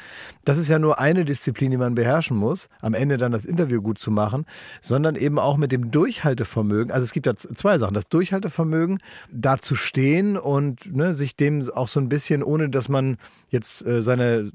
das 0.45 0.57
ist 0.57 0.67
ja 0.69 0.79
nur 0.79 0.99
eine 0.99 1.25
Disziplin, 1.25 1.71
die 1.71 1.77
man 1.77 1.95
beherrschen 1.95 2.37
muss, 2.37 2.69
am 2.81 2.93
Ende 2.93 3.17
dann 3.17 3.31
das 3.31 3.45
Interview 3.45 3.81
gut 3.81 3.99
zu 3.99 4.11
machen, 4.11 4.45
sondern 4.81 5.15
eben 5.15 5.39
auch 5.39 5.57
mit 5.57 5.71
dem 5.71 5.91
Durchhaltevermögen. 5.91 6.91
Also 6.91 7.03
es 7.03 7.13
gibt 7.13 7.27
da 7.27 7.35
zwei 7.35 7.77
Sachen. 7.77 7.93
Das 7.93 8.07
Durchhaltevermögen, 8.07 8.99
da 9.31 9.57
zu 9.57 9.75
stehen 9.75 10.37
und 10.37 10.95
ne, 10.95 11.15
sich 11.15 11.35
dem 11.35 11.69
auch 11.71 11.87
so 11.87 11.99
ein 11.99 12.09
bisschen, 12.09 12.43
ohne 12.43 12.69
dass 12.69 12.89
man 12.89 13.17
jetzt 13.49 13.85
äh, 13.85 14.01
seine 14.01 14.49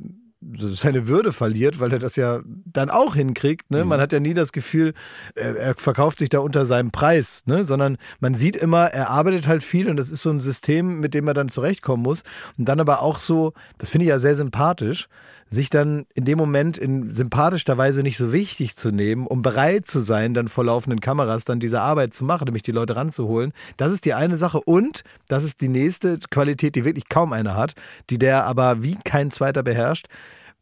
seine 0.59 1.07
Würde 1.07 1.33
verliert, 1.33 1.81
weil 1.81 1.93
er 1.93 1.99
das 1.99 2.17
ja 2.17 2.41
dann 2.45 2.91
auch 2.91 3.15
hinkriegt. 3.15 3.71
Ne? 3.71 3.85
Man 3.85 4.01
hat 4.01 4.13
ja 4.13 4.21
nie 4.21 4.35
das 4.35 4.53
Gefühl, 4.53 4.93
er, 5.35 5.57
er 5.57 5.75
verkauft 5.77 6.19
sich 6.19 6.29
da 6.29 6.41
unter 6.41 6.67
seinem 6.67 6.91
Preis, 6.91 7.43
ne? 7.47 7.65
sondern 7.65 7.97
man 8.21 8.35
sieht 8.35 8.57
immer, 8.57 8.87
er 8.87 9.11
arbeitet 9.11 9.47
halt 9.47 9.63
viel 9.63 9.89
und 9.89 9.97
das 9.97 10.11
ist 10.11 10.23
so 10.23 10.31
ein 10.31 10.41
System, 10.41 11.01
mit 11.01 11.15
dem 11.15 11.27
er 11.29 11.35
dann 11.35 11.49
zurechtkommen 11.49 12.03
muss. 12.03 12.23
Und 12.59 12.69
dann 12.69 12.81
aber 12.81 13.01
auch 13.01 13.19
so, 13.19 13.53
das 13.79 13.91
finde 13.91 14.05
ich 14.05 14.11
ja 14.11 14.19
sehr 14.19 14.37
sympathisch, 14.37 15.09
sich 15.51 15.71
dann 15.71 16.07
in 16.15 16.25
dem 16.25 16.39
Moment 16.39 16.79
in 16.79 17.15
sympathischer 17.15 17.79
Weise 17.79 18.03
nicht 18.03 18.17
so 18.17 18.33
wichtig 18.33 18.77
zu 18.77 18.91
nehmen, 18.91 19.27
um 19.27 19.43
bereit 19.43 19.87
zu 19.87 20.01
sein, 20.01 20.35
dann 20.35 20.49
vor 20.49 20.65
laufenden 20.65 21.01
Kameras 21.01 21.45
dann 21.45 21.61
diese 21.61 21.81
Arbeit 21.81 22.15
zu 22.15 22.25
machen, 22.25 22.45
nämlich 22.47 22.63
die 22.63 22.73
Leute 22.73 22.97
ranzuholen. 22.97 23.53
Das 23.77 23.93
ist 23.93 24.05
die 24.05 24.15
eine 24.15 24.37
Sache 24.37 24.61
und 24.65 25.03
das 25.29 25.45
ist 25.45 25.61
die 25.61 25.69
nächste 25.69 26.19
Qualität, 26.31 26.75
die 26.75 26.85
wirklich 26.85 27.09
kaum 27.09 27.33
einer 27.33 27.57
hat, 27.57 27.75
die 28.11 28.19
der 28.19 28.45
aber 28.45 28.83
wie 28.83 28.97
kein 29.05 29.31
zweiter 29.31 29.63
beherrscht. 29.63 30.07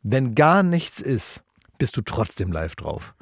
Wenn 0.02 0.34
gar 0.34 0.62
nichts 0.62 1.00
ist, 1.00 1.42
bist 1.78 1.96
du 1.96 2.02
trotzdem 2.02 2.52
live 2.52 2.76
drauf. 2.76 3.14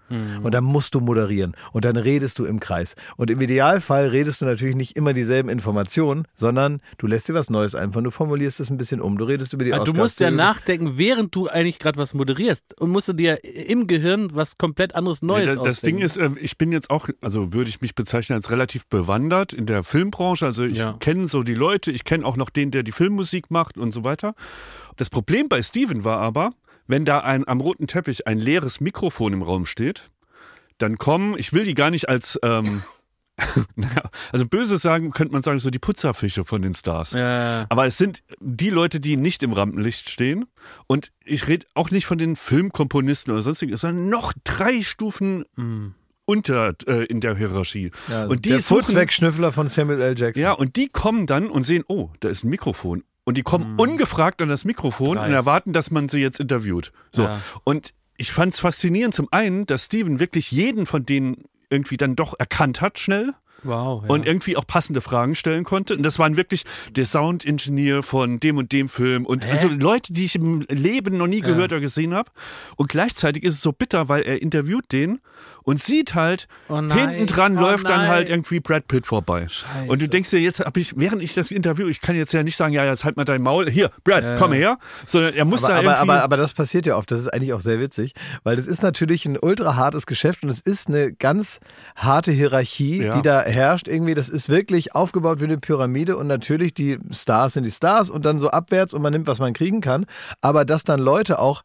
Und 0.42 0.52
dann 0.52 0.64
musst 0.64 0.94
du 0.94 1.00
moderieren 1.00 1.54
und 1.72 1.84
dann 1.84 1.96
redest 1.96 2.38
du 2.38 2.44
im 2.44 2.58
Kreis. 2.60 2.94
Und 3.16 3.30
im 3.30 3.40
Idealfall 3.40 4.08
redest 4.08 4.40
du 4.40 4.44
natürlich 4.46 4.74
nicht 4.74 4.96
immer 4.96 5.12
dieselben 5.12 5.48
Informationen, 5.48 6.26
sondern 6.34 6.80
du 6.98 7.06
lässt 7.06 7.28
dir 7.28 7.34
was 7.34 7.48
Neues 7.50 7.74
einfallen, 7.74 8.04
du 8.04 8.10
formulierst 8.10 8.60
es 8.60 8.70
ein 8.70 8.76
bisschen 8.76 9.00
um, 9.00 9.18
du 9.18 9.24
redest 9.24 9.52
über 9.52 9.64
die 9.64 9.72
Also 9.72 9.92
du 9.92 9.98
musst 9.98 10.18
ja 10.20 10.30
nachdenken, 10.30 10.98
während 10.98 11.34
du 11.34 11.48
eigentlich 11.48 11.78
gerade 11.78 11.98
was 11.98 12.14
moderierst. 12.14 12.80
Und 12.80 12.90
musst 12.90 13.08
du 13.08 13.12
dir 13.12 13.38
im 13.44 13.86
Gehirn 13.86 14.34
was 14.34 14.58
komplett 14.58 14.94
anderes 14.94 15.22
Neues 15.22 15.48
Nee, 15.48 15.54
das, 15.54 15.64
das 15.64 15.80
Ding 15.82 15.98
ist, 15.98 16.16
äh, 16.16 16.30
ich 16.40 16.58
bin 16.58 16.72
jetzt 16.72 16.90
auch, 16.90 17.08
also 17.20 17.52
würde 17.52 17.70
ich 17.70 17.80
mich 17.80 17.94
bezeichnen 17.94 18.36
als 18.36 18.50
relativ 18.50 18.86
bewandert 18.88 19.52
in 19.52 19.66
der 19.66 19.84
Filmbranche. 19.84 20.46
Also 20.46 20.64
ich 20.64 20.78
Ja. 20.78 20.94
kenne 20.98 21.28
so 21.28 21.42
die 21.42 21.54
Leute, 21.54 21.90
ich 21.92 22.04
kenne 22.04 22.24
auch 22.24 22.36
noch 22.36 22.50
den, 22.50 22.70
der 22.70 22.82
die 22.82 22.92
Filmmusik 22.92 23.50
macht 23.50 23.78
und 23.78 23.92
so 23.92 24.02
weiter. 24.04 24.34
Das 24.96 25.08
Problem 25.10 25.48
bei 25.48 25.62
Steven 25.62 26.04
war 26.04 26.18
aber, 26.18 26.52
wenn 26.90 27.04
da 27.04 27.20
ein, 27.20 27.46
am 27.46 27.60
roten 27.60 27.86
Teppich 27.86 28.26
ein 28.26 28.38
leeres 28.38 28.80
Mikrofon 28.80 29.32
im 29.32 29.42
Raum 29.42 29.66
steht, 29.66 30.10
dann 30.78 30.98
kommen, 30.98 31.38
ich 31.38 31.52
will 31.52 31.64
die 31.64 31.74
gar 31.74 31.90
nicht 31.90 32.08
als, 32.08 32.38
ähm, 32.42 32.82
naja, 33.76 34.02
also 34.32 34.46
böse 34.46 34.78
sagen, 34.78 35.12
könnte 35.12 35.32
man 35.32 35.42
sagen, 35.42 35.58
so 35.58 35.70
die 35.70 35.78
Putzerfische 35.78 36.44
von 36.44 36.62
den 36.62 36.74
Stars. 36.74 37.12
Ja. 37.12 37.66
Aber 37.68 37.86
es 37.86 37.96
sind 37.96 38.22
die 38.40 38.70
Leute, 38.70 39.00
die 39.00 39.16
nicht 39.16 39.42
im 39.42 39.52
Rampenlicht 39.52 40.10
stehen. 40.10 40.46
Und 40.86 41.12
ich 41.24 41.48
rede 41.48 41.66
auch 41.74 41.90
nicht 41.90 42.06
von 42.06 42.18
den 42.18 42.36
Filmkomponisten 42.36 43.32
oder 43.32 43.42
sonstiges, 43.42 43.80
sondern 43.80 44.08
noch 44.08 44.32
drei 44.44 44.82
Stufen 44.82 45.44
unter 46.30 46.74
äh, 46.86 47.04
in 47.06 47.20
der 47.20 47.36
Hierarchie. 47.36 47.90
Ja, 48.08 48.26
und 48.26 48.44
die 48.44 48.50
der 48.50 48.60
suchen, 48.60 48.84
Furzweckschnüffler 48.84 49.52
von 49.52 49.68
Samuel 49.68 50.00
L. 50.00 50.18
Jackson. 50.18 50.42
ja, 50.42 50.52
und 50.52 50.76
die 50.76 50.88
kommen 50.88 51.26
dann 51.26 51.48
und 51.48 51.64
sehen, 51.64 51.84
oh, 51.88 52.10
da 52.20 52.28
ist 52.28 52.44
ein 52.44 52.50
Mikrofon. 52.50 53.02
Und 53.30 53.36
die 53.38 53.42
kommen 53.42 53.74
ungefragt 53.78 54.42
an 54.42 54.48
das 54.48 54.64
Mikrofon 54.64 55.10
und 55.10 55.16
Dreist. 55.18 55.32
erwarten, 55.32 55.72
dass 55.72 55.90
man 55.90 56.08
sie 56.08 56.20
jetzt 56.20 56.40
interviewt. 56.40 56.92
So. 57.10 57.22
Ja. 57.24 57.40
Und 57.64 57.94
ich 58.16 58.32
fand 58.32 58.52
es 58.52 58.60
faszinierend 58.60 59.14
zum 59.14 59.28
einen, 59.30 59.64
dass 59.66 59.84
Steven 59.86 60.20
wirklich 60.20 60.50
jeden 60.52 60.84
von 60.86 61.06
denen 61.06 61.44
irgendwie 61.70 61.96
dann 61.96 62.16
doch 62.16 62.34
erkannt 62.38 62.80
hat 62.80 62.98
schnell 62.98 63.32
Wow. 63.62 64.04
Ja. 64.04 64.08
und 64.08 64.26
irgendwie 64.26 64.56
auch 64.56 64.66
passende 64.66 65.02
Fragen 65.02 65.34
stellen 65.34 65.64
konnte. 65.64 65.94
Und 65.94 66.02
das 66.02 66.18
waren 66.18 66.38
wirklich 66.38 66.64
der 66.96 67.04
Soundingenieur 67.04 68.02
von 68.02 68.40
dem 68.40 68.56
und 68.56 68.72
dem 68.72 68.88
Film 68.88 69.26
und 69.26 69.44
Hä? 69.46 69.50
also 69.50 69.68
Leute, 69.68 70.14
die 70.14 70.24
ich 70.24 70.34
im 70.36 70.62
Leben 70.70 71.18
noch 71.18 71.26
nie 71.26 71.40
gehört 71.42 71.70
oder 71.72 71.80
gesehen 71.80 72.14
habe. 72.14 72.30
Und 72.76 72.88
gleichzeitig 72.88 73.42
ist 73.44 73.54
es 73.54 73.60
so 73.62 73.72
bitter, 73.72 74.08
weil 74.08 74.22
er 74.22 74.40
interviewt 74.40 74.90
den 74.92 75.20
und 75.70 75.80
sieht 75.80 76.14
halt, 76.14 76.48
Oh 76.68 76.76
hinten 76.80 77.26
dran 77.26 77.56
oh 77.56 77.60
läuft 77.60 77.88
dann 77.88 78.00
nein. 78.02 78.08
halt 78.10 78.28
irgendwie 78.28 78.60
Brad 78.60 78.88
Pitt 78.88 79.06
vorbei. 79.06 79.46
Und 79.86 80.02
du 80.02 80.08
denkst 80.08 80.30
dir, 80.30 80.40
jetzt 80.40 80.60
habe 80.60 80.80
ich, 80.80 80.98
während 80.98 81.22
ich 81.22 81.34
das 81.34 81.50
Interview, 81.50 81.86
ich 81.88 82.00
kann 82.00 82.16
jetzt 82.16 82.32
ja 82.32 82.42
nicht 82.42 82.56
sagen, 82.56 82.72
ja, 82.72 82.84
jetzt 82.84 83.04
halt 83.04 83.16
mal 83.16 83.24
dein 83.24 83.42
Maul, 83.42 83.70
hier, 83.70 83.90
Brad, 84.04 84.36
komm 84.36 84.52
her, 84.52 84.78
sondern 85.06 85.34
er 85.34 85.44
muss 85.44 85.64
Aber, 85.64 85.72
da 85.74 85.78
aber, 85.78 85.82
irgendwie... 85.92 86.00
aber, 86.12 86.22
aber 86.24 86.36
das 86.36 86.52
passiert 86.52 86.86
ja 86.86 86.96
oft. 86.96 87.10
Das 87.10 87.20
ist 87.20 87.28
eigentlich 87.28 87.52
auch 87.52 87.60
sehr 87.60 87.80
witzig, 87.80 88.14
weil 88.42 88.56
das 88.56 88.66
ist 88.66 88.82
natürlich 88.82 89.26
ein 89.26 89.38
ultra 89.40 89.76
hartes 89.76 90.06
Geschäft 90.06 90.42
und 90.42 90.48
es 90.48 90.60
ist 90.60 90.88
eine 90.88 91.12
ganz 91.12 91.60
harte 91.96 92.32
Hierarchie, 92.32 93.02
Ja. 93.04 93.14
die 93.16 93.22
da 93.22 93.42
herrscht. 93.42 93.86
Irgendwie, 93.88 94.14
das 94.14 94.28
ist 94.28 94.48
wirklich 94.48 94.94
aufgebaut 94.94 95.40
wie 95.40 95.44
eine 95.44 95.58
Pyramide 95.58 96.16
und 96.16 96.26
natürlich 96.26 96.74
die 96.74 96.98
Stars 97.12 97.54
sind 97.54 97.64
die 97.64 97.70
Stars 97.70 98.10
und 98.10 98.24
dann 98.26 98.38
so 98.38 98.50
abwärts 98.50 98.92
und 98.92 99.02
man 99.02 99.12
nimmt, 99.12 99.26
was 99.26 99.38
man 99.38 99.52
kriegen 99.52 99.80
kann. 99.80 100.06
Aber 100.40 100.64
dass 100.64 100.84
dann 100.84 101.00
Leute 101.00 101.38
auch 101.38 101.62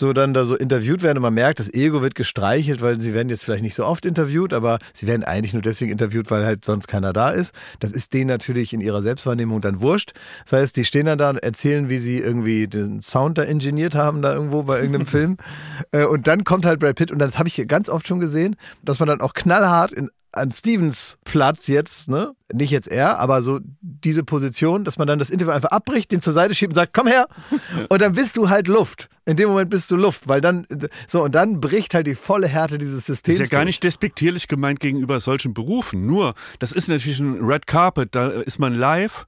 so 0.00 0.12
dann 0.12 0.34
da 0.34 0.44
so 0.44 0.56
interviewt 0.56 1.02
werden 1.02 1.18
und 1.18 1.22
man 1.22 1.34
merkt, 1.34 1.60
das 1.60 1.72
Ego 1.72 2.02
wird 2.02 2.16
gestreichelt, 2.16 2.82
weil 2.82 2.98
sie 3.00 3.14
werden 3.14 3.28
jetzt 3.28 3.44
vielleicht 3.44 3.62
nicht 3.62 3.74
so 3.74 3.84
oft 3.84 4.04
interviewt, 4.04 4.52
aber 4.52 4.78
sie 4.92 5.06
werden 5.06 5.22
eigentlich 5.22 5.52
nur 5.52 5.62
deswegen 5.62 5.92
interviewt, 5.92 6.30
weil 6.30 6.44
halt 6.44 6.64
sonst 6.64 6.88
keiner 6.88 7.12
da 7.12 7.30
ist. 7.30 7.54
Das 7.78 7.92
ist 7.92 8.12
denen 8.14 8.26
natürlich 8.26 8.72
in 8.72 8.80
ihrer 8.80 9.02
Selbstwahrnehmung 9.02 9.60
dann 9.60 9.80
wurscht. 9.80 10.12
Das 10.44 10.58
heißt, 10.58 10.76
die 10.76 10.84
stehen 10.84 11.06
dann 11.06 11.18
da 11.18 11.30
und 11.30 11.38
erzählen, 11.38 11.88
wie 11.88 11.98
sie 11.98 12.18
irgendwie 12.18 12.66
den 12.66 13.00
Sound 13.00 13.38
da 13.38 13.42
ingeniert 13.42 13.94
haben, 13.94 14.22
da 14.22 14.34
irgendwo 14.34 14.64
bei 14.64 14.76
irgendeinem 14.76 15.06
Film. 15.06 15.36
Äh, 15.92 16.04
Und 16.04 16.26
dann 16.26 16.44
kommt 16.44 16.66
halt 16.66 16.80
Brad 16.80 16.96
Pitt 16.96 17.10
und 17.10 17.18
das 17.18 17.38
habe 17.38 17.48
ich 17.48 17.54
hier 17.54 17.66
ganz 17.66 17.88
oft 17.88 18.08
schon 18.08 18.20
gesehen, 18.20 18.56
dass 18.82 18.98
man 18.98 19.08
dann 19.08 19.20
auch 19.20 19.34
knallhart 19.34 19.92
in 19.92 20.10
an 20.32 20.50
Stevens 20.52 21.18
Platz 21.24 21.66
jetzt, 21.66 22.08
ne? 22.08 22.32
Nicht 22.52 22.70
jetzt 22.70 22.88
er, 22.88 23.18
aber 23.18 23.42
so 23.42 23.60
diese 23.80 24.24
Position, 24.24 24.84
dass 24.84 24.98
man 24.98 25.06
dann 25.06 25.18
das 25.18 25.30
Interview 25.30 25.52
einfach 25.52 25.70
abbricht, 25.70 26.10
den 26.12 26.22
zur 26.22 26.32
Seite 26.32 26.54
schiebt 26.54 26.72
und 26.72 26.76
sagt, 26.76 26.92
komm 26.92 27.06
her. 27.06 27.28
Und 27.88 28.00
dann 28.00 28.12
bist 28.12 28.36
du 28.36 28.48
halt 28.48 28.66
Luft. 28.66 29.08
In 29.24 29.36
dem 29.36 29.48
Moment 29.48 29.70
bist 29.70 29.90
du 29.90 29.96
Luft, 29.96 30.26
weil 30.26 30.40
dann, 30.40 30.66
so, 31.06 31.22
und 31.22 31.34
dann 31.34 31.60
bricht 31.60 31.94
halt 31.94 32.06
die 32.06 32.14
volle 32.14 32.48
Härte 32.48 32.78
dieses 32.78 33.06
Systems. 33.06 33.38
ist 33.40 33.52
ja 33.52 33.58
gar 33.58 33.64
nicht 33.64 33.84
despektierlich 33.84 34.48
gemeint 34.48 34.80
gegenüber 34.80 35.20
solchen 35.20 35.54
Berufen. 35.54 36.06
Nur, 36.06 36.34
das 36.58 36.72
ist 36.72 36.88
natürlich 36.88 37.20
ein 37.20 37.38
Red 37.40 37.66
Carpet, 37.66 38.14
da 38.14 38.28
ist 38.28 38.58
man 38.58 38.74
live 38.74 39.26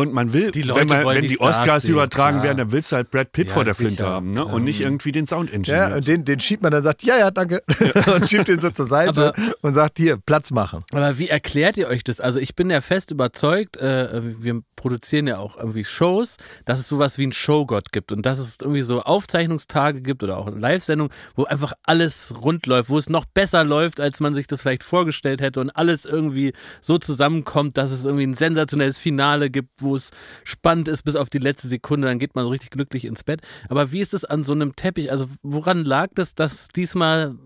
und 0.00 0.12
man 0.12 0.32
will, 0.32 0.50
Die 0.50 0.62
Leute 0.62 0.80
wenn, 0.80 1.04
man, 1.04 1.14
wenn 1.14 1.22
die 1.22 1.28
die, 1.28 1.40
Oscars 1.40 1.84
sehen, 1.84 1.92
übertragen 1.92 2.36
klar. 2.38 2.44
werden, 2.44 2.58
dann 2.58 2.72
willst 2.72 2.92
du 2.92 2.96
halt 2.96 3.10
Brad 3.10 3.32
Pitt 3.32 3.48
Ja, 3.48 3.54
vor 3.54 3.64
der 3.64 3.74
sicher, 3.74 3.86
Flinte 3.88 4.06
haben 4.06 4.32
ne? 4.32 4.44
und 4.44 4.64
nicht 4.64 4.80
irgendwie 4.80 5.12
den 5.12 5.26
Sound-Ingenieur. 5.26 5.88
Ja, 5.88 5.96
und 5.96 6.06
den, 6.06 6.24
den 6.24 6.40
schiebt 6.40 6.62
man 6.62 6.72
dann, 6.72 6.82
sagt, 6.82 7.02
ja, 7.02 7.18
ja, 7.18 7.30
danke. 7.30 7.62
und 8.14 8.28
schiebt 8.28 8.48
den 8.48 8.60
so 8.60 8.70
zur 8.70 8.86
Seite 8.86 9.32
und 9.62 9.74
sagt, 9.74 9.98
hier, 9.98 10.16
Platz 10.16 10.50
machen. 10.50 10.82
Aber 10.92 11.18
wie 11.18 11.28
erklärt 11.28 11.76
ihr 11.76 11.88
euch 11.88 12.04
das? 12.04 12.20
Also 12.20 12.40
ich 12.40 12.54
bin 12.54 12.70
ja 12.70 12.80
fest 12.80 13.10
überzeugt, 13.10 13.76
äh, 13.76 14.20
wir 14.22 14.62
produzieren 14.80 15.26
ja 15.26 15.38
auch 15.38 15.58
irgendwie 15.58 15.84
Shows, 15.84 16.36
dass 16.64 16.80
es 16.80 16.88
sowas 16.88 17.18
wie 17.18 17.24
einen 17.24 17.32
Showgott 17.32 17.92
gibt 17.92 18.12
und 18.12 18.24
dass 18.24 18.38
es 18.38 18.58
irgendwie 18.60 18.82
so 18.82 19.02
Aufzeichnungstage 19.02 20.00
gibt 20.00 20.22
oder 20.22 20.38
auch 20.38 20.50
Live-Sendungen, 20.50 21.12
wo 21.34 21.44
einfach 21.44 21.74
alles 21.84 22.34
rund 22.42 22.66
läuft, 22.66 22.88
wo 22.88 22.96
es 22.96 23.10
noch 23.10 23.26
besser 23.26 23.62
läuft, 23.62 24.00
als 24.00 24.20
man 24.20 24.34
sich 24.34 24.46
das 24.46 24.62
vielleicht 24.62 24.82
vorgestellt 24.82 25.42
hätte 25.42 25.60
und 25.60 25.70
alles 25.70 26.06
irgendwie 26.06 26.52
so 26.80 26.98
zusammenkommt, 26.98 27.76
dass 27.76 27.90
es 27.90 28.06
irgendwie 28.06 28.26
ein 28.26 28.34
sensationelles 28.34 28.98
Finale 28.98 29.50
gibt, 29.50 29.68
wo 29.80 29.89
es 29.96 30.10
spannend 30.44 30.88
ist 30.88 31.02
bis 31.02 31.16
auf 31.16 31.30
die 31.30 31.38
letzte 31.38 31.68
Sekunde, 31.68 32.08
dann 32.08 32.18
geht 32.18 32.34
man 32.34 32.44
so 32.44 32.50
richtig 32.50 32.70
glücklich 32.70 33.04
ins 33.04 33.24
Bett. 33.24 33.42
Aber 33.68 33.92
wie 33.92 34.00
ist 34.00 34.14
es 34.14 34.24
an 34.24 34.44
so 34.44 34.52
einem 34.52 34.76
Teppich? 34.76 35.10
Also 35.10 35.26
woran 35.42 35.84
lag 35.84 36.08
das, 36.14 36.34
dass 36.34 36.68
diesmal 36.68 37.36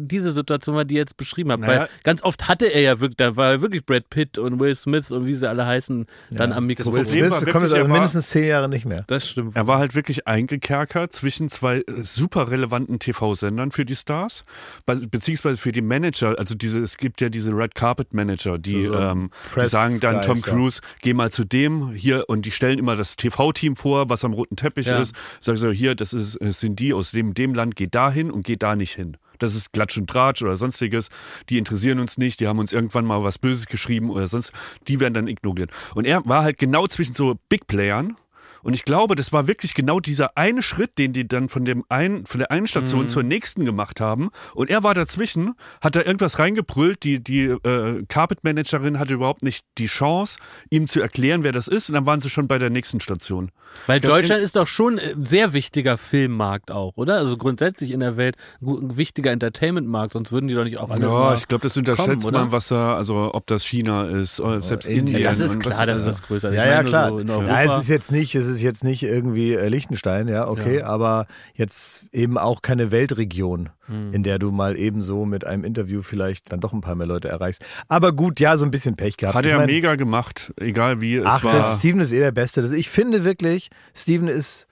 diese 0.00 0.32
Situation 0.32 0.76
war, 0.76 0.84
die 0.84 0.94
ihr 0.94 1.00
jetzt 1.00 1.16
beschrieben 1.16 1.50
habt? 1.52 1.62
Naja. 1.62 1.80
Weil 1.82 1.88
ganz 2.04 2.22
oft 2.22 2.48
hatte 2.48 2.66
er 2.66 2.80
ja 2.80 3.00
wirklich, 3.00 3.16
da 3.16 3.36
war 3.36 3.52
ja 3.52 3.60
wirklich 3.62 3.84
Brad 3.86 4.08
Pitt 4.10 4.38
und 4.38 4.60
Will 4.60 4.74
Smith 4.74 5.10
und 5.10 5.26
wie 5.26 5.34
sie 5.34 5.48
alle 5.48 5.66
heißen, 5.66 6.06
dann 6.30 6.52
am 6.52 6.66
Mikrofon. 6.66 6.94
Will 6.94 7.06
Smith- 7.06 7.30
kommt 7.52 7.64
also 7.64 7.74
er 7.76 7.88
mindestens 7.88 8.30
zehn 8.30 8.44
Jahre 8.48 8.68
nicht 8.68 8.84
mehr. 8.86 9.04
Das 9.06 9.28
stimmt. 9.28 9.56
Er 9.56 9.66
war 9.66 9.78
halt 9.78 9.94
wirklich 9.94 10.26
eingekerkert 10.26 11.12
zwischen 11.12 11.48
zwei 11.48 11.78
äh, 11.78 11.84
super 12.02 12.50
relevanten 12.50 12.98
TV-Sendern 12.98 13.72
für 13.72 13.84
die 13.84 13.96
Stars, 13.96 14.44
be- 14.86 15.06
beziehungsweise 15.10 15.56
für 15.58 15.72
die 15.72 15.82
Manager. 15.82 16.38
Also 16.38 16.54
diese, 16.54 16.80
es 16.80 16.96
gibt 16.96 17.20
ja 17.20 17.28
diese 17.28 17.50
Red 17.52 17.74
Carpet 17.74 18.12
Manager, 18.14 18.58
die, 18.58 18.86
So- 18.86 18.92
so 18.92 18.98
ähm, 18.98 19.30
die 19.56 19.66
sagen 19.66 20.00
dann 20.00 20.16
Guys, 20.16 20.26
Tom 20.26 20.38
ja. 20.38 20.42
Cruise, 20.44 20.80
geh 21.00 21.14
mal 21.14 21.30
zu 21.30 21.44
dem 21.44 21.90
hier 21.92 22.24
und 22.28 22.46
die 22.46 22.50
stellen 22.50 22.78
immer 22.78 22.96
das 22.96 23.16
TV-Team 23.16 23.76
vor, 23.76 24.08
was 24.08 24.24
am 24.24 24.32
roten 24.32 24.56
Teppich 24.56 24.86
Ja. 24.86 24.98
ist. 24.98 25.14
Sagen 25.40 25.58
so, 25.58 25.70
hier, 25.70 25.94
das, 25.94 26.12
ist, 26.12 26.38
das 26.40 26.60
sind 26.60 26.78
die 26.78 26.92
aus 26.92 27.12
dem, 27.12 27.34
dem 27.34 27.54
Land, 27.54 27.76
geht 27.76 27.94
da 27.94 28.10
hin 28.10 28.30
und 28.30 28.44
geht 28.44 28.62
da 28.62 28.76
nicht 28.76 28.92
hin. 28.94 29.16
Das 29.42 29.54
ist 29.54 29.72
Klatsch 29.72 29.98
und 29.98 30.08
Tratsch 30.08 30.42
oder 30.42 30.56
sonstiges. 30.56 31.08
Die 31.48 31.58
interessieren 31.58 31.98
uns 31.98 32.16
nicht, 32.16 32.40
die 32.40 32.46
haben 32.46 32.58
uns 32.58 32.72
irgendwann 32.72 33.04
mal 33.04 33.24
was 33.24 33.38
Böses 33.38 33.66
geschrieben 33.66 34.10
oder 34.10 34.28
sonst. 34.28 34.52
Die 34.88 35.00
werden 35.00 35.14
dann 35.14 35.28
ignoriert. 35.28 35.70
Und 35.94 36.04
er 36.04 36.24
war 36.26 36.44
halt 36.44 36.58
genau 36.58 36.86
zwischen 36.86 37.14
so 37.14 37.34
Big 37.48 37.66
Playern. 37.66 38.16
Und 38.62 38.74
ich 38.74 38.84
glaube, 38.84 39.14
das 39.14 39.32
war 39.32 39.46
wirklich 39.46 39.74
genau 39.74 40.00
dieser 40.00 40.36
eine 40.36 40.62
Schritt, 40.62 40.98
den 40.98 41.12
die 41.12 41.26
dann 41.26 41.48
von 41.48 41.64
dem 41.64 41.84
einen, 41.88 42.26
von 42.26 42.38
der 42.38 42.50
einen 42.50 42.66
Station 42.66 43.08
zur 43.08 43.22
nächsten 43.22 43.64
gemacht 43.64 44.00
haben. 44.00 44.30
Und 44.54 44.70
er 44.70 44.82
war 44.82 44.94
dazwischen, 44.94 45.54
hat 45.80 45.96
da 45.96 46.02
irgendwas 46.02 46.38
reingebrüllt. 46.38 47.02
Die, 47.02 47.22
die 47.22 47.44
äh, 47.44 48.04
Carpet 48.08 48.44
Managerin 48.44 48.98
hatte 48.98 49.14
überhaupt 49.14 49.42
nicht 49.42 49.64
die 49.78 49.86
Chance, 49.86 50.38
ihm 50.70 50.88
zu 50.88 51.00
erklären, 51.00 51.42
wer 51.42 51.52
das 51.52 51.68
ist. 51.68 51.88
Und 51.88 51.94
dann 51.94 52.06
waren 52.06 52.20
sie 52.20 52.30
schon 52.30 52.48
bei 52.48 52.58
der 52.58 52.70
nächsten 52.70 53.00
Station. 53.00 53.50
Weil 53.86 54.00
glaub, 54.00 54.16
Deutschland 54.16 54.42
ist 54.42 54.56
doch 54.56 54.66
schon 54.66 54.98
ein 54.98 55.24
sehr 55.24 55.52
wichtiger 55.52 55.98
Filmmarkt 55.98 56.70
auch, 56.70 56.96
oder? 56.96 57.16
Also 57.16 57.36
grundsätzlich 57.36 57.90
in 57.90 58.00
der 58.00 58.16
Welt 58.16 58.36
ein 58.60 58.96
wichtiger 58.96 59.30
Entertainmentmarkt, 59.30 60.12
sonst 60.12 60.30
würden 60.30 60.48
die 60.48 60.54
doch 60.54 60.64
nicht 60.64 60.78
auch 60.78 60.90
alle 60.90 61.06
Ja, 61.06 61.34
ich 61.34 61.48
glaube, 61.48 61.62
das 61.62 61.76
unterschätzt 61.76 62.24
kommen, 62.24 62.34
man, 62.34 62.52
was 62.52 62.68
da, 62.68 62.94
also 62.94 63.30
ob 63.32 63.46
das 63.46 63.64
China 63.64 64.04
ist, 64.04 64.36
selbst 64.36 64.86
Indien. 64.86 65.06
Indien. 65.06 65.22
Ja, 65.22 65.30
das 65.30 65.40
ist 65.40 65.60
klar, 65.60 65.86
dass 65.86 66.04
das 66.04 66.22
größer 66.22 66.50
ist. 66.50 66.56
Ja, 66.56 66.66
ja, 66.66 66.82
klar. 66.82 67.08
So 67.08 67.20
ja, 67.20 67.62
es 67.62 67.78
ist 67.78 67.88
jetzt 67.88 68.12
nicht, 68.12 68.34
es 68.34 68.46
ist 68.46 68.51
jetzt 68.60 68.84
nicht 68.84 69.02
irgendwie 69.02 69.54
äh, 69.54 69.68
Liechtenstein, 69.68 70.28
ja, 70.28 70.48
okay, 70.48 70.78
Ja. 70.80 70.86
aber 70.86 71.26
jetzt 71.54 72.04
eben 72.12 72.36
auch 72.36 72.60
keine 72.60 72.90
Weltregion, 72.90 73.70
Hm. 73.86 74.12
in 74.12 74.22
der 74.22 74.38
du 74.38 74.50
mal 74.50 74.76
ebenso 74.76 75.24
mit 75.24 75.46
einem 75.46 75.64
Interview 75.64 76.02
vielleicht 76.02 76.52
dann 76.52 76.60
doch 76.60 76.72
ein 76.72 76.80
paar 76.82 76.94
mehr 76.96 77.06
Leute 77.06 77.28
erreichst. 77.28 77.64
Aber 77.88 78.12
gut, 78.12 78.38
ja, 78.40 78.56
so 78.56 78.64
ein 78.64 78.70
bisschen 78.70 78.96
Pech 78.96 79.16
gehabt. 79.16 79.36
Hat 79.36 79.46
Ich 79.46 79.52
er 79.52 79.58
mein, 79.58 79.66
mega 79.66 79.94
gemacht, 79.94 80.52
egal 80.60 81.00
wie 81.00 81.16
es 81.16 81.26
Ach, 81.26 81.44
war. 81.44 81.52
das 81.52 81.78
Steven 81.78 82.00
ist 82.00 82.12
eh 82.12 82.18
der 82.20 82.32
Beste. 82.32 82.60
Ich 82.76 82.90
finde 82.90 83.24
wirklich, 83.24 83.70
Steven 83.94 84.28
ist 84.28 84.66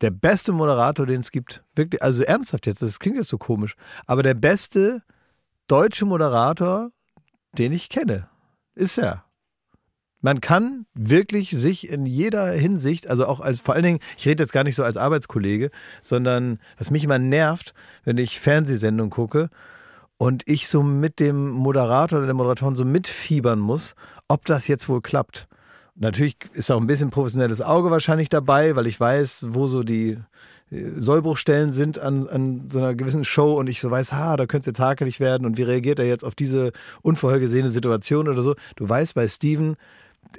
der 0.00 0.10
beste 0.10 0.52
Moderator, 0.52 1.06
den 1.06 1.20
es 1.20 1.30
gibt. 1.30 1.62
Wirklich, 1.74 2.02
also 2.02 2.22
ernsthaft 2.24 2.66
jetzt, 2.66 2.82
das 2.82 2.98
klingt 2.98 3.16
jetzt 3.16 3.28
so 3.28 3.38
komisch, 3.38 3.74
aber 4.06 4.22
der 4.22 4.34
beste 4.34 5.02
deutsche 5.66 6.04
Moderator, 6.06 6.90
den 7.58 7.72
ich 7.72 7.88
kenne, 7.88 8.28
ist 8.74 8.96
er. 8.98 9.24
Man 10.20 10.40
kann 10.40 10.84
wirklich 10.94 11.50
sich 11.50 11.88
in 11.88 12.04
jeder 12.04 12.50
Hinsicht, 12.50 13.08
also 13.08 13.26
auch 13.26 13.40
als, 13.40 13.60
vor 13.60 13.74
allen 13.74 13.84
Dingen, 13.84 13.98
ich 14.16 14.26
rede 14.26 14.42
jetzt 14.42 14.52
gar 14.52 14.64
nicht 14.64 14.74
so 14.74 14.82
als 14.82 14.96
Arbeitskollege, 14.96 15.70
sondern 16.02 16.58
was 16.76 16.90
mich 16.90 17.04
immer 17.04 17.20
nervt, 17.20 17.72
wenn 18.04 18.18
ich 18.18 18.40
Fernsehsendungen 18.40 19.10
gucke 19.10 19.48
und 20.16 20.42
ich 20.46 20.68
so 20.68 20.82
mit 20.82 21.20
dem 21.20 21.50
Moderator 21.50 22.18
oder 22.18 22.26
der 22.26 22.34
Moderatorin 22.34 22.74
so 22.74 22.84
mitfiebern 22.84 23.60
muss, 23.60 23.94
ob 24.26 24.44
das 24.44 24.66
jetzt 24.66 24.88
wohl 24.88 25.00
klappt. 25.00 25.46
Natürlich 25.94 26.36
ist 26.52 26.70
auch 26.70 26.80
ein 26.80 26.86
bisschen 26.86 27.10
professionelles 27.10 27.60
Auge 27.60 27.90
wahrscheinlich 27.90 28.28
dabei, 28.28 28.76
weil 28.76 28.86
ich 28.86 28.98
weiß, 28.98 29.46
wo 29.48 29.66
so 29.66 29.82
die 29.82 30.16
äh, 30.70 30.90
Sollbruchstellen 30.96 31.72
sind 31.72 31.98
an, 31.98 32.28
an 32.28 32.68
so 32.68 32.78
einer 32.78 32.94
gewissen 32.94 33.24
Show 33.24 33.54
und 33.54 33.68
ich 33.68 33.80
so 33.80 33.90
weiß, 33.90 34.12
ha, 34.12 34.36
da 34.36 34.46
könnte 34.46 34.62
es 34.62 34.66
jetzt 34.66 34.80
hakelig 34.80 35.18
werden 35.18 35.46
und 35.46 35.58
wie 35.58 35.62
reagiert 35.62 35.98
er 35.98 36.06
jetzt 36.06 36.24
auf 36.24 36.34
diese 36.34 36.72
unvorhergesehene 37.02 37.68
Situation 37.68 38.28
oder 38.28 38.42
so. 38.42 38.54
Du 38.76 38.88
weißt 38.88 39.14
bei 39.14 39.26
Steven, 39.28 39.76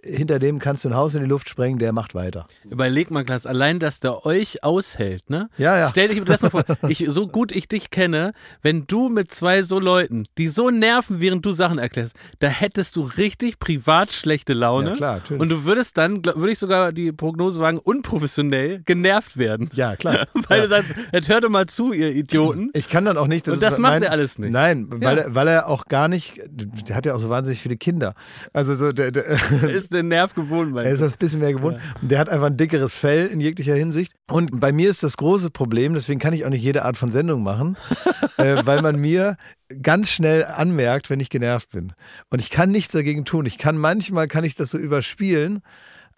hinter 0.04 0.40
dem 0.40 0.60
kannst 0.60 0.84
du 0.86 0.90
ein 0.90 0.96
Haus 0.96 1.16
in 1.16 1.22
die 1.22 1.30
Luft 1.30 1.50
sprengen, 1.50 1.80
der 1.80 1.92
macht 1.94 2.16
weiter. 2.16 2.48
Überleg 2.70 3.12
mal, 3.12 3.24
Klaas, 3.24 3.46
allein, 3.46 3.80
dass 3.80 4.00
der 4.00 4.26
euch 4.26 4.64
aushält, 4.64 5.30
ne? 5.30 5.50
Ja, 5.58 5.78
ja. 5.78 5.90
Stell 5.90 6.10
dich 6.10 6.24
das 6.24 6.42
mal 6.42 6.50
vor, 6.50 6.64
ich, 6.88 7.06
so 7.08 7.28
gut 7.28 7.52
ich 7.52 7.68
dich 7.68 7.90
kenne, 7.90 8.34
wenn 8.62 8.86
du 8.88 9.10
mit 9.10 9.32
zwei 9.32 9.64
so 9.64 9.80
Leuten, 9.80 10.26
die 10.38 10.48
so 10.48 10.70
nerven, 10.70 11.20
während 11.20 11.46
du 11.46 11.52
Sachen 11.52 11.78
erklärst, 11.78 12.16
da 12.40 12.48
hättest 12.48 12.96
du 12.96 13.02
richtig 13.02 13.60
privat 13.60 14.12
schlechte 14.12 14.54
Laune. 14.54 14.90
Ja, 14.92 14.96
klar, 14.96 15.16
natürlich. 15.18 15.42
Und 15.42 15.50
du 15.50 15.66
würdest 15.66 15.98
dann, 15.98 16.24
würde 16.24 16.52
ich 16.52 16.60
sogar 16.60 16.92
die 16.92 17.12
Prognose 17.12 17.62
wagen, 17.62 17.78
unprofessionell 17.78 18.82
genervt 18.86 19.38
werden. 19.38 19.70
Ja, 19.74 19.96
klar. 19.96 20.28
Weil 20.48 20.60
ja. 20.60 20.64
du 20.64 20.70
sagst, 20.70 20.96
jetzt 21.12 21.30
hört 21.30 21.44
doch 21.44 21.50
mal 21.50 21.66
zu, 21.68 21.94
ihr 21.94 22.12
Idioten. 22.12 22.70
Ich 22.74 22.90
kann 22.90 23.06
dann 23.06 23.18
auch 23.18 23.28
nicht. 23.28 23.48
Und 23.48 23.62
das 23.62 23.78
macht 23.80 24.02
er 24.02 24.12
alles 24.12 24.40
nicht. 24.40 24.52
Nein, 24.52 24.88
weil, 24.90 25.18
Ja. 25.18 25.24
er, 25.24 25.36
weil 25.36 25.48
er 25.48 25.68
auch 25.68 25.86
gar 25.86 26.08
nicht. 26.08 26.40
Der 26.50 26.96
hat 26.96 27.06
ja 27.06 27.14
auch 27.16 27.20
so 27.20 27.30
wahnsinnig 27.30 27.62
viele 27.62 27.78
Kinder. 27.78 28.14
Also 28.54 28.76
so 28.76 28.92
der, 28.92 29.12
der, 29.12 29.26
Ist 29.80 29.94
den 29.94 30.08
Nerv 30.08 30.34
gewohnt, 30.36 30.76
er 30.76 30.92
ist 30.92 31.02
das 31.02 31.14
ein 31.14 31.20
bisschen 31.20 31.40
mehr 31.40 31.54
gewohnt. 31.54 31.80
Und 32.02 32.12
der 32.12 32.20
hat 32.20 32.30
einfach 32.30 32.48
ein 32.48 32.58
dickeres 32.58 32.94
Fell 32.94 33.28
in 33.28 33.40
jeglicher 33.40 33.76
Hinsicht. 33.76 34.14
Und 34.30 34.60
bei 34.60 34.72
mir 34.72 34.90
ist 34.90 35.04
das 35.04 35.18
große 35.18 35.50
Problem, 35.50 35.94
deswegen 35.94 36.20
kann 36.20 36.34
ich 36.34 36.46
auch 36.46 36.50
nicht 36.50 36.64
jede 36.64 36.86
Art 36.86 36.98
von 36.98 37.12
Sendung 37.12 37.44
machen, 37.44 37.78
äh, 38.38 38.66
weil 38.66 38.82
man 38.82 39.00
mir 39.00 39.36
ganz 39.82 40.10
schnell 40.10 40.46
anmerkt, 40.46 41.10
wenn 41.10 41.20
ich 41.20 41.30
genervt 41.30 41.72
bin. 41.72 41.94
Und 42.30 42.40
ich 42.40 42.50
kann 42.50 42.72
nichts 42.72 42.94
dagegen 42.94 43.26
tun. 43.26 43.46
Ich 43.46 43.58
kann 43.58 43.78
manchmal 43.78 44.28
kann 44.28 44.44
ich 44.44 44.56
das 44.56 44.70
so 44.70 44.78
überspielen. 44.78 45.62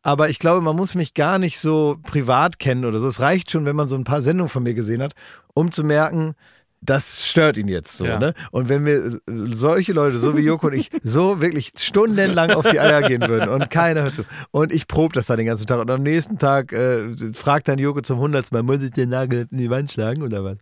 Aber 0.04 0.30
ich 0.30 0.39
glaube, 0.39 0.62
man 0.62 0.76
muss 0.76 0.95
mich 0.95 1.13
gar 1.13 1.38
nicht 1.38 1.60
so 1.60 1.97
privat 2.04 2.58
kennen 2.58 2.86
oder 2.86 3.00
so. 3.00 3.08
Es 3.08 3.19
reicht 3.19 3.52
schon, 3.52 3.65
wenn 3.65 3.76
man 3.76 3.88
so 3.88 3.95
ein 3.95 4.04
paar 4.04 4.21
Sendungen 4.21 4.50
von 4.50 4.63
mir 4.63 4.74
gesehen 4.74 5.02
hat, 5.02 5.13
um 5.54 5.71
zu 5.71 5.84
merken, 5.84 6.34
das 6.82 7.26
stört 7.28 7.58
ihn 7.58 7.67
jetzt 7.67 7.96
so. 7.96 8.06
Ja. 8.06 8.17
Ne? 8.17 8.34
Und 8.52 8.67
wenn 8.67 8.86
wir 8.86 9.20
solche 9.28 9.94
Leute, 9.94 10.17
so 10.17 10.36
wie 10.36 10.41
Joko 10.41 10.67
und 10.67 10.74
ich, 10.74 10.89
so 11.04 11.39
wirklich 11.39 11.72
stundenlang 11.78 12.52
auf 12.52 12.67
die 12.67 12.80
Eier 12.80 13.04
gehen 13.04 13.28
würden 13.28 13.50
und 13.50 13.70
keiner 13.70 14.04
hört 14.04 14.15
zu. 14.15 14.24
Und 14.50 14.74
ich 14.74 14.88
probe 14.88 15.13
das 15.13 15.28
dann 15.28 15.38
den 15.38 15.46
ganzen 15.46 15.67
Tag. 15.67 15.80
Und 15.80 15.91
am 15.91 16.02
nächsten 16.02 16.39
Tag 16.39 16.74
äh, 16.74 17.13
fragt 17.34 17.67
dann 17.67 17.78
Joko 17.78 18.02
zum 18.02 18.20
hundertsten 18.20 18.58
Mal, 18.58 18.63
muss 18.63 18.84
ich 18.84 18.91
den 18.91 19.10
Nagel 19.10 19.48
in 19.52 19.58
die 19.60 19.70
Wand 19.70 19.91
schlagen 19.91 20.24
oder 20.24 20.44
was? 20.44 20.58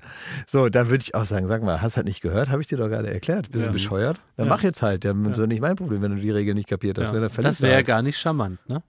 So, 0.45 0.67
dann 0.67 0.89
würde 0.89 1.03
ich 1.03 1.15
auch 1.15 1.25
sagen, 1.25 1.47
sag 1.47 1.63
mal, 1.63 1.81
hast 1.81 1.95
halt 1.95 2.05
nicht 2.05 2.21
gehört? 2.21 2.49
Habe 2.49 2.61
ich 2.61 2.67
dir 2.67 2.77
doch 2.77 2.89
gerade 2.89 3.11
erklärt. 3.13 3.49
Bist 3.51 3.65
du 3.65 3.71
bescheuert? 3.71 4.19
Dann 4.35 4.49
mach 4.49 4.61
jetzt 4.61 4.81
halt. 4.81 5.05
Ja, 5.05 5.13
so 5.33 5.45
nicht 5.45 5.61
mein 5.61 5.77
Problem, 5.77 6.01
wenn 6.01 6.15
du 6.15 6.21
die 6.21 6.31
Regel 6.31 6.53
nicht 6.53 6.67
kapiert 6.67 6.97
hast. 6.97 7.13
Wenn 7.13 7.23
er 7.23 7.29
Das 7.29 7.61
wäre 7.61 7.71
ja 7.71 7.75
halt. 7.77 7.87
gar 7.87 8.01
nicht 8.01 8.17
charmant, 8.17 8.57
ne? 8.67 8.83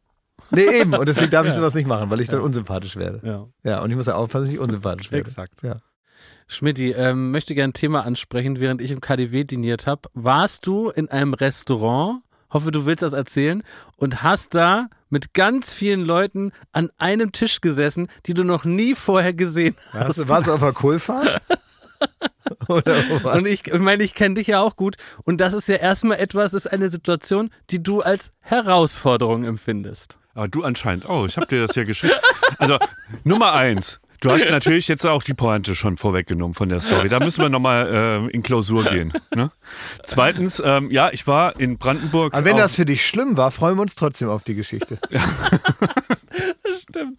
Nee, 0.51 0.81
eben. 0.81 0.95
Und 0.95 1.09
deswegen 1.09 1.31
darf 1.31 1.47
ich 1.47 1.53
sowas 1.55 1.75
nicht 1.75 1.87
machen, 1.87 2.11
weil 2.11 2.21
ich 2.21 2.29
dann 2.29 2.40
unsympathisch 2.40 2.97
werde. 2.97 3.21
Ja. 3.23 3.47
Ja, 3.62 3.83
und 3.83 3.90
ich 3.90 3.97
muss 3.97 4.07
ja 4.07 4.14
aufpassen, 4.14 4.45
dass 4.45 4.49
ich 4.49 4.59
nicht 4.59 4.64
unsympathisch 4.64 5.12
werde. 5.12 5.29
Exakt. 5.29 5.62
Ja. 5.62 5.81
Schmidti, 6.51 6.91
ähm, 6.91 7.31
möchte 7.31 7.55
gerne 7.55 7.71
ein 7.71 7.75
Thema 7.75 8.05
ansprechen, 8.05 8.59
während 8.59 8.83
ich 8.83 8.91
im 8.91 9.01
KDW 9.01 9.45
diniert 9.45 9.87
habe. 9.87 10.09
Warst 10.15 10.67
du 10.67 10.91
in 10.91 11.09
einem 11.09 11.33
Restaurant, 11.33 12.23
hoffe 12.51 12.73
du 12.73 12.87
willst 12.87 13.03
das 13.03 13.13
erzählen, 13.13 13.63
und 13.97 14.25
hast 14.25 14.55
da 14.55 14.89
mit 15.11 15.33
ganz 15.33 15.73
vielen 15.73 16.01
Leuten 16.01 16.51
an 16.73 16.91
einem 16.99 17.31
Tisch 17.31 17.61
gesessen, 17.61 18.09
die 18.27 18.35
du 18.35 18.43
noch 18.43 18.65
nie 18.65 18.97
vorher 18.97 19.33
gesehen 19.33 19.77
hast. 19.93 20.29
Warst 20.29 20.49
du 20.49 20.53
auf 20.53 20.61
der 20.61 20.73
Kohlfahrt? 20.73 21.41
Oder 22.69 22.97
was? 23.23 23.37
Und 23.37 23.47
ich, 23.47 23.69
ich 23.69 23.79
meine, 23.79 24.03
ich 24.03 24.15
kenne 24.15 24.35
dich 24.35 24.49
ja 24.49 24.61
auch 24.61 24.75
gut. 24.75 24.97
Und 25.23 25.41
das 25.41 25.53
ist 25.53 25.69
ja 25.69 25.77
erstmal 25.77 26.19
etwas, 26.19 26.53
ist 26.53 26.67
eine 26.67 26.89
Situation, 26.91 27.51
die 27.71 27.81
du 27.81 28.01
als 28.01 28.33
Herausforderung 28.41 29.45
empfindest. 29.45 30.19
Aber 30.35 30.49
du 30.49 30.65
anscheinend 30.65 31.07
auch. 31.07 31.27
Ich 31.27 31.37
habe 31.37 31.47
dir 31.47 31.65
das 31.65 31.77
ja 31.77 31.85
geschrieben. 31.85 32.15
Also, 32.59 32.79
Nummer 33.23 33.53
eins. 33.53 34.01
Du 34.20 34.30
hast 34.30 34.50
natürlich 34.50 34.87
jetzt 34.88 35.06
auch 35.06 35.22
die 35.22 35.33
Pointe 35.33 35.74
schon 35.74 35.96
vorweggenommen 35.96 36.54
von 36.54 36.68
der 36.68 36.80
Story. 36.80 37.09
Da 37.09 37.20
müssen 37.20 37.40
wir 37.40 37.48
nochmal 37.48 38.28
äh, 38.28 38.30
in 38.30 38.42
Klausur 38.42 38.85
gehen. 38.85 39.12
Ne? 39.35 39.50
Zweitens, 40.02 40.61
ähm, 40.64 40.90
ja, 40.90 41.11
ich 41.12 41.26
war 41.26 41.59
in 41.59 41.78
Brandenburg. 41.78 42.35
Aber 42.35 42.44
wenn 42.44 42.56
das 42.56 42.74
für 42.74 42.85
dich 42.85 43.06
schlimm 43.06 43.37
war, 43.37 43.50
freuen 43.50 43.76
wir 43.76 43.83
uns 43.83 43.94
trotzdem 43.94 44.28
auf 44.28 44.44
die 44.44 44.54
Geschichte. 44.54 44.98
Stimmt. 46.83 47.19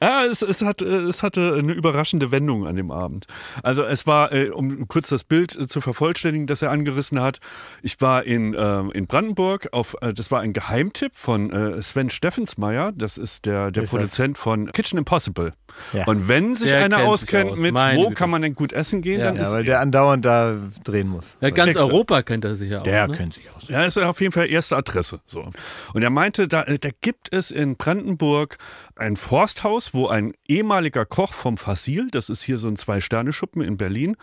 Ja, 0.00 0.24
es, 0.24 0.42
es, 0.42 0.62
hat, 0.62 0.82
es 0.82 1.22
hatte 1.22 1.56
eine 1.58 1.72
überraschende 1.72 2.30
Wendung 2.30 2.66
an 2.66 2.76
dem 2.76 2.90
Abend. 2.90 3.26
Also 3.62 3.82
es 3.84 4.06
war, 4.06 4.32
äh, 4.32 4.48
um 4.50 4.88
kurz 4.88 5.08
das 5.08 5.24
Bild 5.24 5.54
äh, 5.56 5.66
zu 5.66 5.80
vervollständigen, 5.80 6.46
das 6.46 6.62
er 6.62 6.70
angerissen 6.70 7.20
hat, 7.20 7.38
ich 7.82 8.00
war 8.00 8.24
in, 8.24 8.54
ähm, 8.58 8.90
in 8.92 9.06
Brandenburg, 9.06 9.68
auf, 9.72 9.94
äh, 10.00 10.12
das 10.12 10.30
war 10.30 10.40
ein 10.40 10.52
Geheimtipp 10.52 11.14
von 11.14 11.52
Sven 11.82 12.10
Steffensmeier, 12.10 12.92
das 12.92 13.18
ist 13.18 13.46
der, 13.46 13.70
der 13.70 13.82
Ist 13.84 13.92
das? 13.92 13.98
Produzent 13.98 14.38
von 14.38 14.72
Kitchen 14.72 14.98
Impossible. 14.98 15.52
Ja. 15.92 16.06
Und 16.06 16.28
wenn 16.28 16.54
sich 16.54 16.68
Der 16.68 16.78
einer 16.84 16.96
kennt 16.96 17.00
sich 17.00 17.08
auskennt 17.08 17.50
aus, 17.52 17.58
mit, 17.58 17.74
meine 17.74 17.98
wo 17.98 18.04
Güte. 18.04 18.14
kann 18.14 18.30
man 18.30 18.42
denn 18.42 18.54
gut 18.54 18.72
essen 18.72 19.02
gehen, 19.02 19.20
Ja. 19.20 19.26
dann 19.26 19.36
Ja, 19.36 19.42
ist 19.42 19.52
weil 19.52 19.64
der 19.64 19.80
andauernd 19.80 20.24
da 20.24 20.56
drehen 20.84 21.08
muss. 21.08 21.34
Ja, 21.40 21.50
ganz 21.50 21.74
du. 21.74 21.80
Europa 21.80 22.22
kennt 22.22 22.44
er 22.44 22.54
sich 22.54 22.70
ja 22.70 22.80
auch. 22.80 22.84
Der 22.84 23.08
ne? 23.08 23.16
kennt 23.16 23.34
sich 23.34 23.48
aus. 23.50 23.68
Ja, 23.68 23.82
ist 23.82 23.98
auf 23.98 24.20
jeden 24.20 24.32
Fall 24.32 24.48
erste 24.48 24.76
Adresse. 24.76 25.20
So. 25.26 25.48
Und 25.94 26.02
er 26.02 26.10
meinte, 26.10 26.48
da, 26.48 26.64
da 26.64 26.88
gibt 27.00 27.32
es 27.32 27.50
in 27.50 27.76
Brandenburg 27.76 28.58
ein 28.96 29.16
Forsthaus, 29.16 29.94
wo 29.94 30.08
ein 30.08 30.32
ehemaliger 30.48 31.04
Koch 31.04 31.32
vom 31.32 31.56
Fasil, 31.56 32.08
das 32.10 32.28
ist 32.28 32.42
hier 32.42 32.58
so 32.58 32.68
ein 32.68 32.76
Zwei-Sterne-Schuppen 32.76 33.62
in 33.62 33.76
Berlin, 33.76 34.16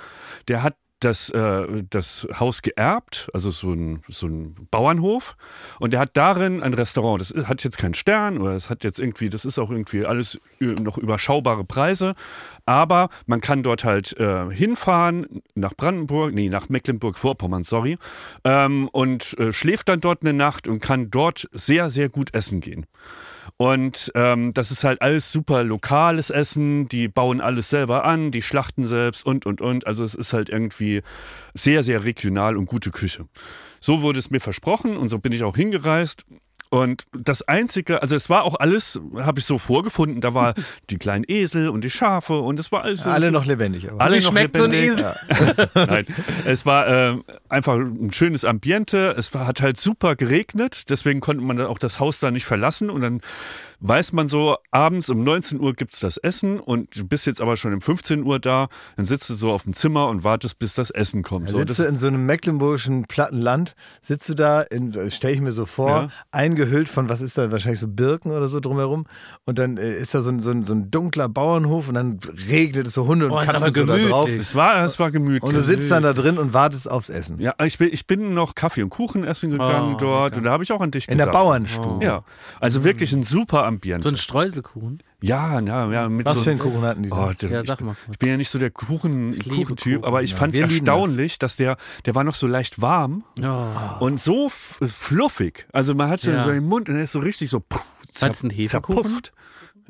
der 0.48 0.64
hat 0.64 0.76
das, 1.00 1.30
äh, 1.30 1.84
das 1.90 2.28
Haus 2.40 2.62
geerbt, 2.62 3.30
also 3.34 3.52
so 3.52 3.72
ein, 3.72 4.02
so 4.08 4.28
ein 4.28 4.68
Bauernhof. 4.70 5.38
Und 5.80 5.94
der 5.94 6.02
hat 6.02 6.12
darin 6.14 6.62
ein 6.62 6.74
Restaurant. 6.74 7.22
Das 7.22 7.48
hat 7.48 7.64
jetzt 7.64 7.78
keinen 7.78 7.94
Stern 7.94 8.38
oder 8.38 8.52
es 8.52 8.70
hat 8.70 8.84
jetzt 8.84 9.00
irgendwie, 9.00 9.30
das 9.30 9.46
ist 9.46 9.60
auch 9.60 9.72
irgendwie 9.72 10.06
alles 10.06 10.40
noch 10.60 10.98
überschaubare 10.98 11.64
Preise. 11.64 12.16
Aber 12.66 13.10
man 13.26 13.42
kann 13.42 13.64
dort 13.64 13.84
halt 13.84 14.18
äh, 14.20 14.52
hinfahren 14.52 15.42
nach 15.56 15.74
Brandenburg, 15.76 16.34
nee, 16.34 16.50
nach 16.50 16.70
Mecklenburg-Vorpommern, 16.70 17.64
sorry, 17.64 17.98
ähm, 18.44 18.90
und 18.92 19.38
äh, 19.40 19.54
schläft 19.54 19.90
dann 19.90 20.02
dort 20.02 20.22
eine 20.22 20.34
Nacht 20.34 20.68
und 20.68 20.82
kann 20.82 21.10
dort 21.10 21.48
sehr, 21.52 21.90
sehr 21.90 22.10
gut 22.10 22.34
essen 22.34 22.60
gehen. 22.60 22.86
Und 23.58 24.12
ähm, 24.16 24.54
das 24.54 24.72
ist 24.72 24.84
halt 24.84 25.02
alles 25.02 25.32
super 25.32 25.64
lokales 25.64 26.30
Essen. 26.30 26.88
Die 26.88 27.08
bauen 27.08 27.42
alles 27.42 27.70
selber 27.70 28.06
an, 28.06 28.32
die 28.32 28.42
schlachten 28.42 28.86
selbst 28.86 29.26
und, 29.26 29.46
und, 29.46 29.62
und. 29.62 29.88
Also 29.88 30.04
es 30.04 30.16
ist 30.16 30.34
halt 30.34 30.50
irgendwie 30.50 31.02
sehr, 31.54 31.84
sehr 31.84 32.04
regional 32.04 32.58
und 32.58 32.66
gute 32.66 32.92
Küche. 32.92 33.26
So 33.80 34.02
wurde 34.02 34.20
es 34.20 34.30
mir 34.30 34.42
versprochen 34.42 34.98
und 34.98 35.10
so 35.10 35.20
bin 35.20 35.32
ich 35.32 35.44
auch 35.44 35.56
hingereist. 35.56 36.26
Und 36.72 37.06
das 37.18 37.42
Einzige, 37.48 38.04
also 38.04 38.16
es 38.16 38.30
war 38.30 38.44
auch 38.44 38.60
alles, 38.60 39.02
habe 39.16 39.40
ich 39.40 39.46
so 39.46 39.58
vorgefunden, 39.58 40.22
da 40.22 40.36
war 40.36 40.54
die 40.92 40.98
kleinen 40.98 41.26
Esel 41.28 41.70
und 41.70 41.84
die 41.84 41.90
Schafe 41.90 42.38
und 42.38 42.60
es 42.60 42.72
war 42.72 42.84
alles 42.84 43.08
Alle 43.08 43.28
so, 43.28 43.32
noch 43.32 43.46
lebendig. 43.46 43.90
Aber. 43.90 44.02
alle 44.02 44.18
Wie 44.18 44.24
noch 44.24 44.32
schmeckt 44.32 44.56
so 44.56 44.66
ein 44.66 44.72
lebendig. 44.72 45.04
Esel? 45.04 45.70
Nein, 45.74 46.06
es 46.46 46.68
war 46.68 46.88
äh, 46.88 47.18
einfach 47.50 47.76
ein 47.76 48.14
schönes 48.14 48.46
Ambiente. 48.46 49.16
Es 49.18 49.34
war, 49.34 49.48
hat 49.48 49.62
halt 49.62 49.80
super 49.80 50.16
geregnet, 50.16 50.90
deswegen 50.90 51.22
konnte 51.22 51.44
man 51.44 51.60
auch 51.62 51.80
das 51.80 52.00
Haus 52.00 52.20
da 52.20 52.30
nicht 52.30 52.46
verlassen. 52.46 52.92
Und 52.92 53.02
dann 53.02 53.22
weiß 53.82 54.14
man 54.14 54.28
so, 54.28 54.58
abends 54.72 55.10
um 55.10 55.24
19 55.24 55.60
Uhr 55.60 55.74
gibt's 55.74 56.00
das 56.00 56.18
Essen 56.18 56.60
und 56.60 56.96
du 56.98 57.06
bist 57.06 57.26
jetzt 57.26 57.42
aber 57.42 57.56
schon 57.58 57.74
um 57.74 57.82
15 57.82 58.24
Uhr 58.24 58.40
da. 58.40 58.68
Dann 58.98 59.06
sitzt 59.06 59.30
du 59.30 59.34
so 59.36 59.52
auf 59.52 59.64
dem 59.64 59.74
Zimmer 59.74 60.08
und 60.08 60.24
wartest, 60.24 60.60
bis 60.60 60.74
das 60.74 60.90
Essen 60.90 61.24
kommt. 61.24 61.48
Da 61.48 61.52
So, 61.54 61.60
sitzt 61.60 61.80
du 61.80 61.84
in 61.84 61.96
so 61.98 62.08
einem 62.08 62.26
mecklenburgischen 62.26 63.06
Plattenland, 63.06 63.76
sitzt 64.02 64.28
du 64.30 64.34
da, 64.36 64.66
stelle 65.10 65.34
ich 65.34 65.42
mir 65.42 65.52
so 65.52 65.66
vor, 65.66 65.90
Ja. 65.90 66.10
eingehüllt 66.32 66.90
von, 66.90 67.10
was 67.10 67.22
ist 67.22 67.38
da, 67.38 67.52
wahrscheinlich 67.52 67.80
so 67.80 67.88
Birken 67.88 68.32
oder 68.32 68.48
so 68.48 68.60
drumherum. 68.60 69.06
Und 69.46 69.60
dann 69.60 69.78
äh, 69.78 69.94
ist 69.94 70.14
da 70.14 70.22
so 70.22 70.30
ein, 70.30 70.42
so, 70.42 70.52
ein, 70.52 70.66
so 70.66 70.74
ein 70.74 70.92
dunkler 70.92 71.30
Bauernhof 71.30 71.88
und 71.88 71.94
dann 71.96 72.20
regnet 72.50 72.88
es 72.88 72.94
so 72.94 73.08
Hunde 73.08 73.26
und 73.28 73.32
Oh, 73.32 73.38
Katzen 73.40 73.74
so 73.74 73.86
da 73.86 73.98
drauf. 73.98 74.30
es 74.30 74.56
war, 74.56 74.84
es 74.84 75.00
war 75.00 75.12
gemütlich. 75.12 75.44
Und 75.44 75.54
du 75.54 75.62
sitzt 75.62 75.90
dann 75.92 76.04
da 76.04 76.14
drin 76.14 76.38
und 76.38 76.54
wartest 76.54 76.90
aufs 76.90 77.10
Essen. 77.10 77.40
ja, 77.40 77.54
ich 77.64 77.78
bin, 77.78 77.90
ich 77.92 78.06
bin 78.08 78.34
noch 78.34 78.56
Kaffee 78.56 78.84
und 78.84 78.90
Kuchen 78.90 79.24
essen 79.24 79.52
gegangen 79.52 79.94
Oh, 79.96 79.98
dort 80.00 80.24
lecker. 80.32 80.38
und 80.38 80.44
da 80.44 80.52
habe 80.52 80.64
ich 80.64 80.72
auch 80.72 80.82
an 80.82 80.92
dich 80.92 81.08
In 81.08 81.18
der 81.18 81.28
gedacht. 81.28 81.42
Bauernstube. 81.42 82.04
Ja, 82.04 82.24
also 82.60 82.84
wirklich 82.84 83.14
ein 83.14 83.24
super 83.24 83.69
Ambiente. 83.70 84.04
So 84.04 84.14
ein 84.14 84.18
Streuselkuchen. 84.18 85.02
ja, 85.22 85.60
ja, 85.62 85.92
ja. 85.92 86.10
Mit 86.10 86.26
Was 86.26 86.36
so 86.36 86.42
für 86.44 86.50
einen 86.52 86.60
Kuchen 86.60 86.82
hatten 86.82 87.04
die? 87.04 87.12
Oh, 87.12 87.32
der, 87.42 87.50
Ja, 87.50 87.62
ich, 87.62 87.68
sag 87.68 87.82
mal 87.82 87.96
kurz. 87.96 88.10
ich 88.12 88.20
bin 88.20 88.30
ja 88.30 88.38
nicht 88.38 88.50
so 88.50 88.60
der 88.60 88.72
Kuchen, 88.72 89.34
Ich 89.34 89.48
Kuchentyp, 89.48 89.96
Kuchen, 90.02 90.04
aber 90.06 90.22
ich 90.24 90.32
ja. 90.32 90.38
fand 90.38 90.54
es 90.54 90.60
erstaunlich, 90.60 91.40
dass 91.40 91.56
der, 91.56 91.78
der 92.06 92.16
war 92.16 92.24
noch 92.24 92.36
so 92.36 92.48
leicht 92.48 92.82
warm 92.82 93.24
Oh. 93.42 93.66
und 94.06 94.20
so 94.20 94.50
fluffig. 94.50 95.68
Also 95.72 95.96
man 95.96 96.10
hat 96.10 96.22
so, 96.22 96.32
Ja. 96.32 96.44
so 96.44 96.52
den 96.52 96.66
Mund 96.66 96.90
und 96.90 96.96
er 96.98 97.04
ist 97.04 97.12
so 97.14 97.20
richtig 97.20 97.50
so 97.50 97.64
Hefekuchen? 98.20 98.68
zerpufft. 98.68 99.32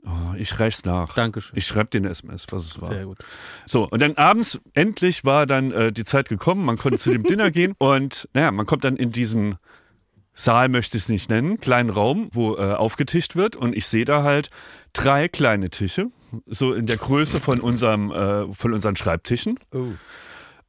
Oh, 0.05 0.33
ich 0.37 0.59
reich's 0.59 0.85
nach. 0.85 1.13
Dankeschön. 1.13 1.57
Ich 1.57 1.67
schreibe 1.67 1.89
den 1.89 2.05
SMS, 2.05 2.47
was 2.51 2.63
es 2.65 2.81
war. 2.81 2.89
Sehr 2.89 3.05
gut. 3.05 3.17
So, 3.65 3.87
und 3.89 4.01
dann 4.01 4.15
abends, 4.15 4.59
endlich 4.73 5.25
war 5.25 5.45
dann 5.45 5.71
äh, 5.71 5.91
die 5.91 6.05
Zeit 6.05 6.29
gekommen, 6.29 6.63
man 6.65 6.77
konnte 6.77 6.97
zu 6.97 7.11
dem 7.11 7.23
Dinner 7.23 7.51
gehen 7.51 7.73
und 7.79 8.27
naja, 8.33 8.51
man 8.51 8.65
kommt 8.65 8.85
dann 8.85 8.95
in 8.95 9.11
diesen 9.11 9.57
Saal, 10.39 10.69
möchte 10.69 10.95
ich 10.95 11.03
es 11.03 11.09
nicht 11.09 11.29
nennen, 11.29 11.59
kleinen 11.59 11.89
Raum, 11.89 12.29
wo 12.31 12.55
äh, 12.55 12.73
aufgetischt 12.73 13.35
wird. 13.35 13.57
Und 13.57 13.75
ich 13.75 13.87
sehe 13.87 14.05
da 14.05 14.23
halt 14.23 14.49
drei 14.93 15.27
kleine 15.27 15.69
Tische, 15.69 16.11
so 16.45 16.71
in 16.71 16.85
der 16.85 16.95
Größe 16.95 17.41
von 17.41 17.59
unserem, 17.59 18.09
äh, 18.11 18.53
von 18.53 18.71
unseren 18.71 18.95
Schreibtischen. 18.95 19.59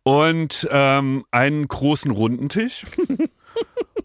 Und 0.02 0.68
ähm, 0.72 1.24
einen 1.30 1.68
großen 1.68 2.10
runden 2.10 2.48
Tisch. 2.48 2.84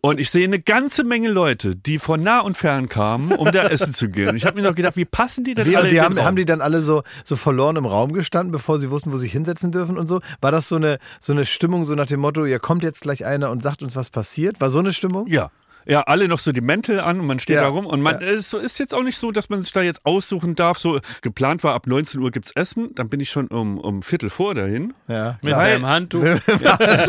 Und 0.06 0.20
ich 0.20 0.30
sehe 0.30 0.44
eine 0.44 0.60
ganze 0.60 1.04
Menge 1.04 1.30
Leute, 1.30 1.76
die 1.76 1.98
von 1.98 2.22
nah 2.22 2.42
und 2.42 2.56
fern 2.56 2.90
kamen, 2.90 3.32
um 3.32 3.52
da 3.52 3.64
essen 3.64 3.92
zu 3.92 4.08
gehen. 4.08 4.36
Ich 4.36 4.46
habe 4.46 4.56
mir 4.56 4.62
noch 4.62 4.76
gedacht, 4.76 4.98
wie 4.98 5.06
passen 5.06 5.44
die 5.44 5.56
denn 5.56 5.66
Wie, 5.66 5.76
alle 5.76 5.90
die 5.90 6.00
haben, 6.00 6.24
haben 6.24 6.36
die 6.36 6.46
dann 6.46 6.62
alle 6.62 6.82
so, 6.82 7.02
so 7.24 7.36
verloren 7.36 7.76
im 7.76 7.88
Raum 7.88 8.14
gestanden, 8.14 8.52
bevor 8.52 8.78
sie 8.78 8.92
wussten, 8.92 9.12
wo 9.12 9.18
sie 9.18 9.24
sich 9.24 9.32
hinsetzen 9.32 9.72
dürfen 9.72 9.98
und 9.98 10.06
so? 10.06 10.22
War 10.42 10.52
das 10.52 10.68
so 10.68 10.76
eine, 10.76 11.00
so 11.20 11.34
eine 11.34 11.44
Stimmung, 11.44 11.86
so 11.86 11.96
nach 11.96 12.06
dem 12.06 12.20
Motto, 12.20 12.46
ja, 12.46 12.60
kommt 12.60 12.84
jetzt 12.84 13.02
gleich 13.02 13.26
einer 13.26 13.50
und 13.50 13.64
sagt 13.64 13.82
uns, 13.82 13.96
was 13.96 14.12
passiert? 14.12 14.62
War 14.62 14.70
so 14.70 14.78
eine 14.78 14.94
Stimmung? 14.94 15.26
Ja. 15.26 15.50
Ja, 15.88 16.02
alle 16.02 16.28
noch 16.28 16.40
so 16.40 16.52
die 16.52 16.62
Mäntel 16.62 17.00
an 17.00 17.20
und 17.20 17.28
man 17.28 17.40
steht 17.40 17.58
Ja, 17.58 17.62
da 17.64 17.68
rum 17.70 17.86
und 17.86 18.02
man 18.02 18.20
ja. 18.20 18.28
es 18.28 18.54
ist 18.54 18.80
jetzt 18.80 18.94
auch 18.94 19.04
nicht 19.04 19.18
so, 19.18 19.32
dass 19.32 19.50
man 19.50 19.62
sich 19.62 19.72
da 19.72 19.82
jetzt 19.82 20.06
aussuchen 20.06 20.56
darf. 20.56 20.78
So 20.80 21.00
geplant 21.22 21.64
war, 21.64 21.74
ab 21.76 21.88
19 21.88 22.20
Uhr 22.22 22.32
gibt's 22.32 22.52
Essen, 22.56 22.90
dann 22.96 23.10
bin 23.10 23.20
ich 23.20 23.30
schon 23.30 23.48
um, 23.48 23.78
um 23.78 24.02
Viertel 24.02 24.30
vor 24.30 24.56
dahin, 24.56 24.94
Ja. 25.08 25.38
Mit 25.42 25.54
Weil- 25.56 25.74
deinem 25.74 25.86
Handtuch. 25.86 26.24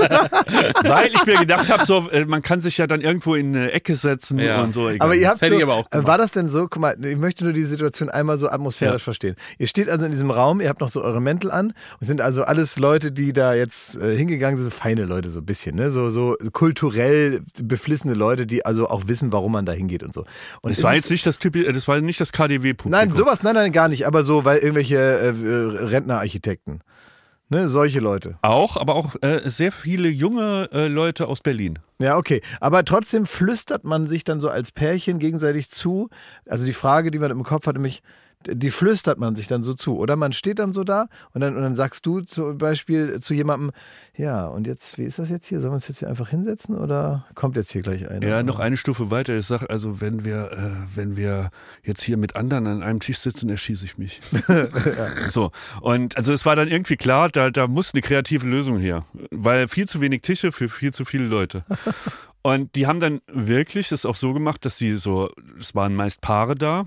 weil 0.83 1.11
ich 1.15 1.27
mir 1.27 1.39
gedacht 1.39 1.71
habe, 1.71 1.85
so 1.85 2.09
äh, 2.11 2.25
man 2.25 2.43
kann 2.43 2.61
sich 2.61 2.79
ja 2.79 2.87
dann 2.87 3.01
irgendwo 3.01 3.35
in 3.35 3.57
eine 3.57 3.73
Ecke 3.73 3.97
setzen 3.97 4.39
Ja. 4.39 4.63
und 4.63 4.73
so. 4.73 4.89
egal. 4.89 5.05
Aber 5.07 5.15
ihr 5.15 5.29
habt 5.29 5.41
hätte 5.41 5.53
so, 5.53 5.59
ich 5.59 5.65
aber 5.65 5.75
auch 5.75 5.87
äh, 5.93 6.07
war 6.07 6.19
das 6.19 6.33
denn 6.33 6.49
so, 6.49 6.63
guck 6.69 6.79
mal, 6.81 7.03
ich 7.05 7.17
möchte 7.17 7.45
nur 7.45 7.53
die 7.53 7.65
Situation 7.65 8.09
einmal 8.09 8.39
so 8.39 8.49
atmosphärisch 8.49 9.03
verstehen. 9.03 9.37
Ihr 9.59 9.67
steht 9.67 9.89
also 9.89 10.05
in 10.05 10.13
diesem 10.13 10.31
Raum, 10.31 10.61
ihr 10.61 10.69
habt 10.69 10.81
noch 10.81 10.89
so 10.89 11.03
eure 11.03 11.21
Mäntel 11.21 11.51
an 11.51 11.73
und 12.01 12.07
sind 12.07 12.21
also 12.21 12.43
alles 12.45 12.79
Leute, 12.79 13.13
die 13.13 13.33
da 13.33 13.55
jetzt 13.55 13.97
äh, 13.97 14.17
hingegangen 14.17 14.57
sind, 14.57 14.65
so 14.65 14.71
feine 14.71 15.05
Leute 15.05 15.31
so 15.31 15.41
ein 15.41 15.47
bisschen, 15.47 15.77
ne? 15.77 15.91
so, 15.91 16.11
so 16.11 16.37
kulturell 16.53 17.41
beflissene 17.63 18.15
Leute, 18.15 18.47
die 18.47 18.66
also 18.67 18.89
auch 18.89 19.09
wissen, 19.09 19.33
warum 19.33 19.53
man 19.53 19.65
da 19.65 19.73
hingeht 19.73 20.03
und 20.03 20.13
so. 20.13 20.25
Und 20.61 20.71
das 20.71 20.83
war 20.83 20.95
jetzt 20.95 21.11
nicht 21.11 21.25
das 21.27 21.39
Typi, 21.39 21.65
äh, 21.65 21.73
das 21.73 21.89
war 21.89 22.01
nicht 22.01 22.21
das 22.21 22.33
KDW-Publikum. 22.33 22.91
Nein, 22.91 23.15
sowas, 23.15 23.43
nein, 23.43 23.55
nein, 23.55 23.73
gar 23.73 23.89
nicht, 23.89 24.07
aber 24.07 24.23
so, 24.23 24.45
weil 24.45 24.59
irgendwelche 24.59 24.97
äh, 24.97 25.29
äh, 25.29 25.85
Rentnerarchitekten, 25.87 26.81
ne, 27.49 27.69
solche 27.69 28.01
Leute. 28.01 28.39
Auch, 28.43 28.77
aber 28.77 28.95
auch 28.95 29.17
äh, 29.23 29.41
sehr 29.45 29.73
viele 29.73 30.09
junge 30.09 30.69
äh, 30.73 30.89
Leute 30.89 31.29
aus 31.29 31.41
Berlin. 31.41 31.79
Ja, 31.99 32.17
okay. 32.17 32.43
Aber 32.61 32.85
trotzdem 32.85 33.25
flüstert 33.27 33.85
man 33.85 34.07
sich 34.07 34.25
dann 34.25 34.41
so 34.41 34.49
als 34.49 34.73
Pärchen 34.73 35.19
gegenseitig 35.19 35.71
zu. 35.71 36.11
Also 36.47 36.67
die 36.67 36.75
Frage, 36.75 37.11
die 37.11 37.19
man 37.19 37.31
im 37.31 37.43
Kopf 37.43 37.67
hat, 37.67 37.75
nämlich, 37.75 38.03
die 38.49 38.71
flüstert 38.71 39.19
man 39.19 39.37
sich 39.37 39.47
dann 39.47 39.63
so 39.63 39.75
zu. 39.75 39.97
Oder 39.99 40.17
man 40.17 40.33
steht 40.33 40.59
dann 40.59 40.73
so 40.73 40.85
da 40.85 41.09
und 41.33 41.41
dann, 41.41 41.57
und 41.57 41.63
dann 41.63 41.75
sagst 41.75 42.07
du 42.07 42.21
zum 42.21 42.59
Beispiel 42.59 43.21
zu 43.21 43.35
jemandem, 43.35 43.73
ja, 44.17 44.47
und 44.47 44.67
jetzt, 44.67 44.99
wie 44.99 45.03
ist 45.03 45.19
das 45.19 45.29
jetzt 45.29 45.47
hier? 45.47 45.61
Sollen 45.61 45.73
wir 45.73 45.77
uns 45.77 45.89
jetzt 45.89 45.99
hier 45.99 46.09
einfach 46.09 46.29
hinsetzen 46.29 46.77
oder 46.77 47.27
kommt 47.35 47.57
jetzt 47.57 47.71
hier 47.71 47.83
gleich 47.83 48.09
einer? 48.09 48.27
Ja, 48.27 48.43
noch 48.43 48.59
eine 48.59 48.77
Stufe 48.77 49.11
weiter. 49.11 49.37
Ich 49.37 49.47
sag 49.47 49.71
also, 49.71 50.01
wenn 50.01 50.25
wir, 50.25 50.51
äh, 50.53 50.97
wenn 50.97 51.17
wir 51.17 51.51
jetzt 51.83 52.03
hier 52.03 52.17
mit 52.17 52.37
anderen 52.37 52.67
an 52.67 52.83
einem 52.83 53.01
Tisch 53.01 53.19
sitzen, 53.19 53.49
erschieße 53.49 53.85
ich 53.85 53.99
mich. 53.99 54.21
So. 55.29 55.51
Und 55.81 56.17
also 56.17 56.33
es 56.33 56.47
war 56.47 56.57
dann 56.57 56.69
irgendwie 56.69 56.97
klar, 56.97 57.29
da, 57.29 57.51
da 57.51 57.67
muss 57.67 57.93
eine 57.93 58.03
kreative 58.03 58.47
Lösung 58.47 58.79
her. 58.79 59.05
Weil 59.31 59.69
viel 59.69 59.89
zu 59.89 60.01
wenig 60.01 60.23
Tische 60.23 60.53
für 60.53 60.69
viel 60.69 60.93
zu 60.93 61.05
viele 61.05 61.25
Leute. 61.25 61.65
Und 62.43 62.77
die 62.77 62.87
haben 62.87 63.01
dann 63.01 63.21
wirklich 63.27 63.89
das 63.89 64.07
auch 64.07 64.15
so 64.15 64.33
gemacht, 64.33 64.65
dass 64.65 64.79
sie 64.79 64.95
so, 64.95 65.31
es 65.59 65.75
waren 65.75 65.97
meist 65.97 66.21
Paare 66.21 66.55
da 66.55 66.85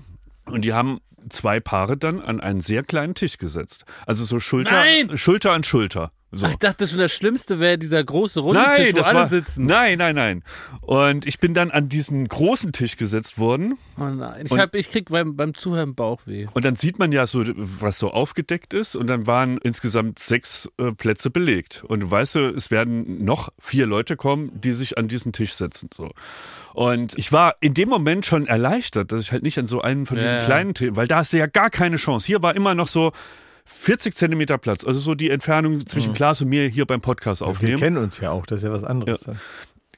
und 0.50 0.64
die 0.64 0.72
haben 0.72 0.98
zwei 1.28 1.60
Paare 1.60 1.96
dann 1.96 2.20
an 2.20 2.40
einen 2.40 2.60
sehr 2.60 2.82
kleinen 2.82 3.14
Tisch 3.14 3.38
gesetzt. 3.38 3.84
Also 4.06 4.24
so 4.24 4.40
Schulter, 4.40 4.72
Nein! 4.72 5.16
Schulter 5.16 5.52
an 5.52 5.62
Schulter. 5.62 6.12
So. 6.32 6.46
Ach, 6.46 6.50
ich 6.50 6.58
dachte 6.58 6.86
schon, 6.86 6.98
das 6.98 7.12
Schlimmste 7.12 7.58
wäre 7.58 7.76
dieser 7.76 8.02
große 8.04 8.38
runde 8.40 8.60
Tisch, 8.60 8.78
Nein, 8.78 8.92
wo 8.92 8.96
das 8.98 9.08
alle 9.08 9.18
war, 9.18 9.26
sitzen. 9.26 9.66
nein, 9.66 9.98
nein, 9.98 10.14
nein. 10.14 10.44
Und 10.80 11.26
ich 11.26 11.40
bin 11.40 11.54
dann 11.54 11.72
an 11.72 11.88
diesen 11.88 12.28
großen 12.28 12.72
Tisch 12.72 12.96
gesetzt 12.96 13.38
worden. 13.38 13.76
Oh 13.98 14.04
nein, 14.04 14.46
ich, 14.46 14.52
Und- 14.52 14.60
hab, 14.60 14.74
ich 14.76 14.90
krieg 14.90 15.08
beim, 15.10 15.34
beim 15.34 15.54
Zuhören 15.54 15.96
Bauchweh. 15.96 16.46
Und 16.54 16.64
dann 16.64 16.76
sieht 16.76 17.00
man 17.00 17.10
ja 17.10 17.26
so, 17.26 17.44
was 17.56 17.98
so 17.98 18.12
aufgedeckt 18.12 18.74
ist. 18.74 18.94
Und 18.94 19.08
dann 19.08 19.26
waren 19.26 19.58
insgesamt 19.58 20.20
sechs 20.20 20.70
äh, 20.78 20.92
Plätze 20.92 21.30
belegt. 21.30 21.82
Und 21.88 22.00
du 22.00 22.10
weißt, 22.10 22.36
du, 22.36 22.48
es 22.54 22.70
werden 22.70 23.24
noch 23.24 23.48
vier 23.58 23.86
Leute 23.86 24.16
kommen, 24.16 24.52
die 24.54 24.72
sich 24.72 24.98
an 24.98 25.08
diesen 25.08 25.32
Tisch 25.32 25.54
setzen. 25.54 25.90
So. 25.92 26.12
Und 26.74 27.18
ich 27.18 27.32
war 27.32 27.56
in 27.60 27.74
dem 27.74 27.88
Moment 27.88 28.24
schon 28.24 28.46
erleichtert, 28.46 29.10
dass 29.10 29.20
ich 29.20 29.32
halt 29.32 29.42
nicht 29.42 29.58
an 29.58 29.66
so 29.66 29.80
einen 29.80 30.06
von 30.06 30.16
diesen 30.16 30.34
ja. 30.34 30.44
kleinen 30.44 30.74
Tischen, 30.74 30.94
weil 30.94 31.08
da 31.08 31.16
hast 31.16 31.32
du 31.32 31.38
ja 31.38 31.46
gar 31.46 31.70
keine 31.70 31.96
Chance. 31.96 32.26
Hier 32.26 32.40
war 32.40 32.54
immer 32.54 32.76
noch 32.76 32.86
so 32.86 33.10
40 33.74 34.14
Zentimeter 34.14 34.58
Platz. 34.58 34.84
Also 34.84 35.00
so 35.00 35.14
die 35.14 35.30
Entfernung 35.30 35.86
zwischen 35.86 36.12
Klaas 36.12 36.40
und 36.42 36.48
mir 36.48 36.68
hier 36.68 36.86
beim 36.86 37.00
Podcast 37.00 37.40
Wir 37.40 37.48
aufnehmen. 37.48 37.78
kennen 37.78 37.96
uns 37.96 38.18
ja 38.18 38.30
auch, 38.30 38.46
das 38.46 38.58
ist 38.58 38.64
ja 38.64 38.72
was 38.72 38.84
anderes. 38.84 39.20
Dann. 39.20 39.38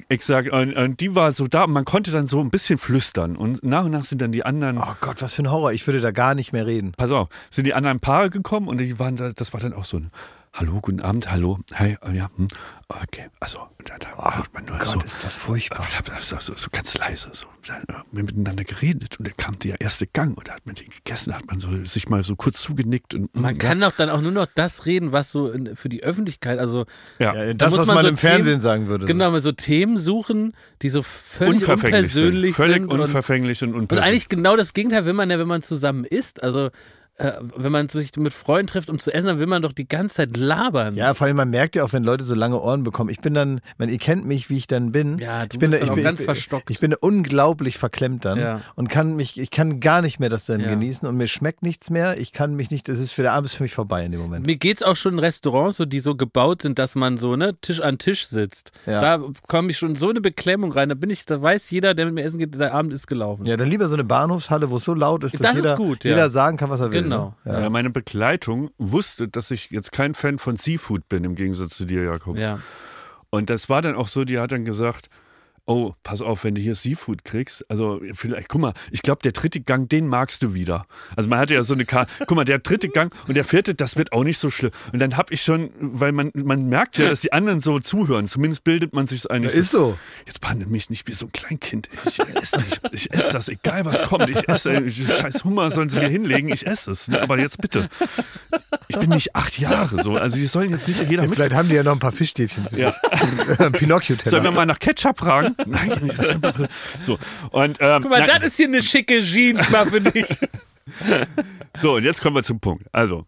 Exakt. 0.08 0.50
Und, 0.50 0.74
und 0.74 1.00
die 1.00 1.14
war 1.14 1.32
so 1.32 1.46
da 1.46 1.66
man 1.66 1.85
konnte 1.85 2.11
dann 2.11 2.26
so 2.26 2.40
ein 2.40 2.50
bisschen 2.50 2.78
flüstern. 2.78 3.37
Und 3.37 3.62
nach 3.64 3.85
und 3.85 3.92
nach 3.92 4.04
sind 4.04 4.20
dann 4.20 4.32
die 4.32 4.44
anderen. 4.44 4.78
Oh 4.78 4.94
Gott, 5.00 5.22
was 5.22 5.32
für 5.32 5.42
ein 5.42 5.50
Horror. 5.50 5.72
Ich 5.72 5.87
würde 5.87 6.00
da 6.00 6.11
gar 6.11 6.35
nicht 6.35 6.52
mehr 6.52 6.66
reden. 6.66 6.92
pass 6.96 7.11
auf, 7.11 7.28
sind 7.50 7.66
die 7.66 7.74
anderen 7.74 8.00
Paare 8.00 8.30
gekommen 8.30 8.68
und 8.68 8.78
die 8.78 8.98
waren 8.98 9.16
da, 9.16 9.32
das 9.32 9.52
war 9.52 9.61
dann 9.61 9.72
auch 9.72 9.85
so 9.85 9.98
ein 9.98 10.11
Hallo, 10.54 10.80
guten 10.82 11.00
Abend, 11.00 11.30
hallo, 11.32 11.58
hi, 11.72 11.96
äh, 12.06 12.14
ja, 12.14 12.28
hm, 12.36 12.46
okay, 12.86 13.30
also, 13.40 13.60
da, 13.86 13.96
da 13.96 14.36
hat 14.36 14.52
man 14.52 14.66
nur 14.66 14.76
Gott, 14.76 14.86
so, 14.86 15.00
ist 15.00 15.16
das 15.24 15.34
furchtbar. 15.34 15.82
ich 15.88 15.96
hab 15.96 16.06
so, 16.20 16.36
so, 16.40 16.52
so 16.54 16.68
ganz 16.70 16.92
leise, 16.98 17.30
so, 17.32 17.46
wir 18.10 18.22
miteinander 18.22 18.62
geredet 18.64 19.18
und 19.18 19.26
da 19.26 19.32
kam 19.34 19.58
der 19.60 19.80
erste 19.80 20.06
Gang 20.06 20.36
und 20.36 20.48
da 20.48 20.52
hat 20.52 20.66
man 20.66 20.74
den 20.74 20.90
gegessen, 20.90 21.30
da 21.30 21.36
hat 21.38 21.46
man 21.46 21.58
so, 21.58 21.68
sich 21.86 22.10
mal 22.10 22.22
so 22.22 22.36
kurz 22.36 22.60
zugenickt 22.60 23.14
und 23.14 23.34
Man 23.34 23.56
ja, 23.56 23.60
kann 23.62 23.80
doch 23.80 23.92
dann 23.92 24.10
auch 24.10 24.20
nur 24.20 24.30
noch 24.30 24.46
das 24.54 24.84
reden, 24.84 25.12
was 25.12 25.32
so 25.32 25.50
in, 25.50 25.74
für 25.74 25.88
die 25.88 26.02
Öffentlichkeit, 26.02 26.58
also 26.58 26.84
ja, 27.18 27.34
Ja, 27.34 27.46
Da 27.46 27.54
das, 27.54 27.70
muss 27.70 27.80
was 27.80 27.86
man 27.86 27.94
man 27.96 28.02
so 28.04 28.08
im 28.10 28.18
Fernsehen 28.18 28.44
Themen- 28.44 28.60
sagen 28.60 28.88
würde. 28.88 29.06
genau, 29.06 29.30
mal 29.30 29.40
so 29.40 29.52
Themen 29.52 29.96
suchen, 29.96 30.54
die 30.82 30.90
so 30.90 31.02
völlig 31.02 31.54
unverfänglich 31.62 32.12
sind, 32.12 32.24
unpersönlich 32.26 32.54
völlig 32.56 32.74
sind. 32.82 32.92
und, 32.92 33.00
unverfänglich 33.00 33.62
und 33.62 33.70
und 33.70 33.80
unpersönlich. 33.80 34.06
eigentlich 34.06 34.28
genau 34.28 34.54
das 34.56 34.74
Gegenteil 34.74 35.06
will 35.06 35.14
man 35.14 35.30
ja, 35.30 35.38
wenn 35.38 35.48
man 35.48 35.62
zusammen 35.62 36.04
isst. 36.04 36.42
Also 36.42 36.68
äh, 37.18 37.33
wenn 37.57 37.72
man 37.72 37.88
sich 37.88 38.16
mit 38.16 38.33
Freunden 38.33 38.68
trifft, 38.68 38.88
um 38.88 38.98
zu 38.98 39.12
essen, 39.12 39.27
dann 39.27 39.38
will 39.38 39.46
man 39.46 39.61
doch 39.62 39.72
die 39.72 39.87
ganze 39.87 40.16
Zeit 40.16 40.37
labern. 40.37 40.94
Ja, 40.94 41.12
vor 41.14 41.27
allem 41.27 41.37
man 41.37 41.51
merkt 41.51 41.77
ja 41.77 41.85
auch, 41.85 41.92
wenn 41.92 42.05
Leute 42.05 42.25
so 42.25 42.35
lange 42.35 42.59
Ohren 42.61 42.85
bekommen. 42.85 43.11
Ich 43.11 43.20
bin 43.20 43.35
dann, 43.35 43.61
man, 43.77 43.88
ihr 43.90 43.98
kennt 43.98 44.25
mich, 44.27 44.48
wie 44.48 44.57
ich 44.57 44.66
dann 44.66 44.92
bin. 44.92 45.18
Ja, 45.18 45.40
du 45.46 45.55
ich 45.55 45.59
bin 45.59 45.70
bist 45.70 45.83
da, 45.83 45.85
ich 45.85 45.90
auch 45.90 45.94
bin, 45.94 46.05
ganz 46.05 46.20
ich, 46.20 46.25
verstockt. 46.25 46.70
Ich 46.70 46.81
bin 46.81 46.94
unglaublich 46.94 47.77
verklemmt 47.77 48.25
dann 48.25 48.38
Ja. 48.38 48.61
und 48.77 48.88
kann 48.88 49.14
mich, 49.14 49.38
ich 49.38 49.51
kann 49.51 49.81
gar 49.81 50.01
nicht 50.01 50.20
mehr 50.20 50.31
das 50.31 50.46
dann 50.46 50.61
Ja. 50.61 50.68
genießen 50.68 51.07
und 51.07 51.16
mir 51.16 51.29
schmeckt 51.29 51.62
nichts 51.62 51.90
mehr. 51.90 52.18
Ich 52.18 52.33
kann 52.33 52.55
mich 52.55 52.70
nicht, 52.70 52.88
das 52.88 52.98
ist 52.98 53.12
für 53.12 53.22
der 53.22 53.33
Abend 53.35 53.51
ist 53.51 53.57
für 53.57 53.62
mich 53.62 53.75
vorbei 53.75 54.05
in 54.07 54.12
dem 54.12 54.20
Moment. 54.22 54.46
Mir 54.46 54.57
geht's 54.57 54.83
auch 54.83 54.96
schon 54.96 55.12
in 55.14 55.18
Restaurants, 55.18 55.77
so, 55.77 55.85
die 55.85 56.01
so 56.01 56.14
gebaut 56.14 56.62
sind, 56.62 56.79
dass 56.79 56.94
man 56.94 57.18
so 57.18 57.37
ne 57.37 57.55
Tisch 57.61 57.81
an 57.81 57.98
Tisch 57.98 58.27
sitzt. 58.27 58.72
Ja. 58.87 59.01
Da 59.18 59.25
komme 59.48 59.70
ich 59.70 59.77
schon 59.77 59.94
so 59.96 60.09
eine 60.09 60.22
Beklemmung 60.22 60.72
rein. 60.72 60.88
Da 60.88 60.94
bin 60.94 61.11
ich, 61.11 61.27
da 61.27 61.40
weiß 61.42 61.70
jeder, 61.70 61.92
der 61.94 62.07
mit 62.07 62.14
mir 62.14 62.22
essen 62.25 62.38
geht, 62.38 62.59
der 62.59 62.72
Abend 62.72 62.92
ist 62.94 63.07
gelaufen. 63.07 63.44
Ja, 63.44 63.57
dann 63.59 63.68
lieber 63.68 63.87
so 63.88 63.96
eine 63.96 64.05
Bahnhofshalle, 64.05 64.70
wo 64.70 64.77
es 64.77 64.85
so 64.85 64.94
laut 64.94 65.25
ist, 65.25 65.35
dass 65.35 65.40
Das 65.42 65.51
ist 65.59 65.64
jeder, 65.64 65.77
gut, 65.77 66.05
ja. 66.05 66.11
jeder 66.11 66.31
sagen 66.31 66.57
kann, 66.57 66.70
was 66.70 66.81
er 66.81 66.90
will. 66.90 67.01
Genau. 67.01 67.01
Ne? 67.08 67.34
ja, 67.44 67.70
meine 67.70 67.90
Begleitung 67.90 68.70
wusste, 68.78 69.28
dass 69.28 69.50
ich 69.50 69.70
jetzt 69.70 69.92
kein 69.92 70.14
Fan 70.14 70.38
von 70.38 70.57
Seafood 70.57 71.09
bin, 71.09 71.24
im 71.24 71.34
Gegensatz 71.34 71.76
zu 71.76 71.84
dir, 71.84 72.03
Jakob. 72.03 72.38
Ja. 72.38 72.61
Und 73.30 73.50
das 73.50 73.68
war 73.68 73.82
dann 73.82 73.94
auch 73.94 74.09
so, 74.09 74.24
die 74.24 74.38
hat 74.38 74.53
dann 74.53 74.64
gesagt, 74.64 75.09
oh, 75.66 75.94
pass 76.02 76.22
auf, 76.22 76.44
wenn 76.44 76.54
du 76.54 76.60
hier 76.60 76.74
Seafood 76.74 77.24
kriegst, 77.24 77.64
also 77.70 78.00
vielleicht, 78.14 78.48
guck 78.48 78.60
mal, 78.60 78.72
ich 78.90 79.02
glaube, 79.02 79.22
der 79.22 79.32
dritte 79.32 79.60
Gang, 79.60 79.88
den 79.88 80.06
magst 80.08 80.42
du 80.42 80.54
wieder. 80.54 80.86
Also 81.16 81.28
man 81.28 81.38
hatte 81.38 81.54
ja 81.54 81.62
so 81.62 81.74
eine 81.74 81.84
Karte, 81.84 82.10
guck 82.26 82.36
mal, 82.36 82.44
der 82.44 82.58
dritte 82.58 82.88
Gang 82.88 83.14
und 83.28 83.34
der 83.34 83.44
vierte, 83.44 83.74
das 83.74 83.96
wird 83.96 84.12
auch 84.12 84.24
nicht 84.24 84.38
so 84.38 84.50
schlimm. 84.50 84.72
Und 84.92 84.98
dann 84.98 85.16
habe 85.16 85.32
ich 85.32 85.42
schon, 85.42 85.70
weil 85.78 86.12
man, 86.12 86.30
man 86.34 86.68
merkt 86.68 86.98
ja, 86.98 87.08
dass 87.08 87.20
die 87.20 87.32
anderen 87.32 87.60
so 87.60 87.78
zuhören, 87.78 88.28
zumindest 88.28 88.64
bildet 88.64 88.94
man 88.94 89.06
sich 89.06 89.30
eigentlich 89.30 89.54
Ist 89.54 89.70
so. 89.70 89.96
Jetzt 90.26 90.40
behandle 90.40 90.66
mich 90.66 90.90
nicht 90.90 91.06
wie 91.06 91.12
so 91.12 91.26
ein 91.26 91.32
Kleinkind. 91.32 91.88
Ich 92.06 92.18
esse 92.20 92.56
nicht, 92.56 92.80
ich 92.92 93.12
esse 93.12 93.32
das, 93.32 93.48
egal 93.48 93.84
was 93.84 94.02
kommt. 94.04 94.28
Ich 94.30 94.48
esse, 94.48 94.90
scheiß 94.90 95.44
Hummer 95.44 95.70
sollen 95.70 95.88
sie 95.88 95.98
mir 95.98 96.08
hinlegen, 96.08 96.48
ich 96.48 96.66
esse 96.66 96.90
es. 96.90 97.08
Ne? 97.08 97.22
Aber 97.22 97.38
jetzt 97.38 97.60
bitte. 97.60 97.88
Ich 98.88 98.98
bin 98.98 99.10
nicht 99.10 99.34
acht 99.36 99.58
Jahre 99.58 100.02
so, 100.02 100.16
also 100.16 100.36
die 100.36 100.46
sollen 100.46 100.70
jetzt 100.70 100.88
nicht 100.88 101.08
jeder 101.08 101.22
mit. 101.22 101.34
Vielleicht 101.34 101.54
haben 101.54 101.68
die 101.68 101.74
ja 101.74 101.82
noch 101.82 101.92
ein 101.92 101.98
paar 101.98 102.12
Fischstäbchen 102.12 102.66
Ja. 102.76 102.90
dich. 102.90 102.98
Sollen 103.56 103.58
wir 103.58 103.70
Pinocchio-Teller. 103.78 104.50
mal 104.50 104.66
nach 104.66 104.78
Ketchup 104.78 105.18
fragen? 105.18 105.51
So. 107.00 107.18
Und, 107.50 107.78
ähm, 107.80 108.03
Guck 108.03 108.11
mal, 108.11 108.26
das 108.26 108.44
ist 108.44 108.57
hier 108.57 108.66
eine 108.66 108.82
schicke 108.82 109.20
Jeans 109.20 109.70
mal 109.70 109.86
für 109.86 110.00
dich. 110.00 110.26
so, 111.76 111.94
und 111.96 112.05
jetzt 112.05 112.20
kommen 112.20 112.36
wir 112.36 112.42
zum 112.42 112.61
Punkt. 112.61 112.86
Also, 112.92 113.24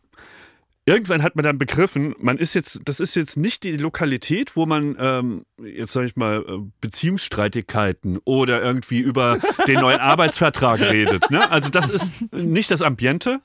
irgendwann 0.87 1.23
hat 1.23 1.37
man 1.37 1.45
dann 1.45 1.59
begriffen, 1.59 2.15
man 2.19 2.39
ist 2.39 2.55
jetzt, 2.55 2.81
das 2.85 3.01
ist 3.01 3.15
jetzt 3.15 3.37
nicht 3.37 3.63
die 3.65 3.77
Lokalität, 3.77 4.57
wo 4.57 4.67
man, 4.67 4.97
ähm, 4.99 5.45
jetzt 5.63 5.93
sage 5.93 6.07
ich 6.07 6.17
mal, 6.17 6.45
äh, 6.47 6.59
Beziehungsstreitigkeiten 6.81 8.19
oder 8.25 8.63
irgendwie 8.63 9.01
über 9.01 9.39
den 9.67 9.81
neuen 9.81 10.01
Arbeitsvertrag 10.01 10.81
redet. 10.81 11.31
Ne? 11.31 11.51
Also, 11.51 11.71
das 11.71 11.91
ist 11.91 12.33
nicht 12.33 12.71
das 12.71 12.83
Ambiente, 12.83 13.41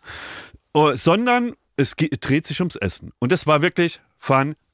äh, 0.76 0.96
sondern 0.96 1.54
es 1.78 1.96
dreht 1.96 2.46
sich 2.46 2.60
ums 2.60 2.76
Essen. 2.76 3.12
Und 3.20 3.32
das 3.32 3.48
war 3.48 3.62
wirklich 3.62 4.02
fantastisch. 4.18 4.66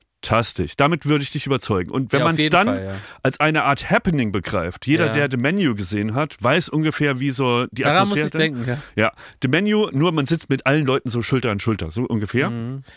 Damit 0.77 1.05
würde 1.05 1.23
ich 1.23 1.31
dich 1.31 1.45
überzeugen. 1.45 1.91
Und 1.91 2.11
wenn 2.13 2.19
Ja, 2.19 2.25
man 2.25 2.35
es 2.35 2.49
dann 2.49 2.67
Fall, 2.67 2.85
ja. 2.85 2.93
als 3.23 3.39
eine 3.39 3.63
Art 3.63 3.89
Happening 3.89 4.31
begreift, 4.31 4.87
jeder, 4.87 5.07
Ja. 5.07 5.11
der 5.11 5.27
The 5.31 5.37
Menu 5.37 5.75
gesehen 5.75 6.15
hat, 6.15 6.35
weiß 6.41 6.69
ungefähr, 6.69 7.19
wie 7.19 7.31
so 7.31 7.65
die 7.71 7.83
Daran 7.83 8.07
muss 8.09 8.17
Atmosphäre 8.19 8.27
ich 8.27 8.31
denken, 8.55 8.65
ja. 8.67 8.77
ja, 8.95 9.11
The 9.41 9.47
Menu, 9.47 9.89
nur 9.91 10.11
man 10.11 10.25
sitzt 10.25 10.49
mit 10.49 10.65
allen 10.65 10.85
Leuten 10.85 11.09
so 11.09 11.21
Schulter 11.21 11.51
an 11.51 11.59
Schulter, 11.59 11.91
so 11.91 12.03
ungefähr. 12.03 12.51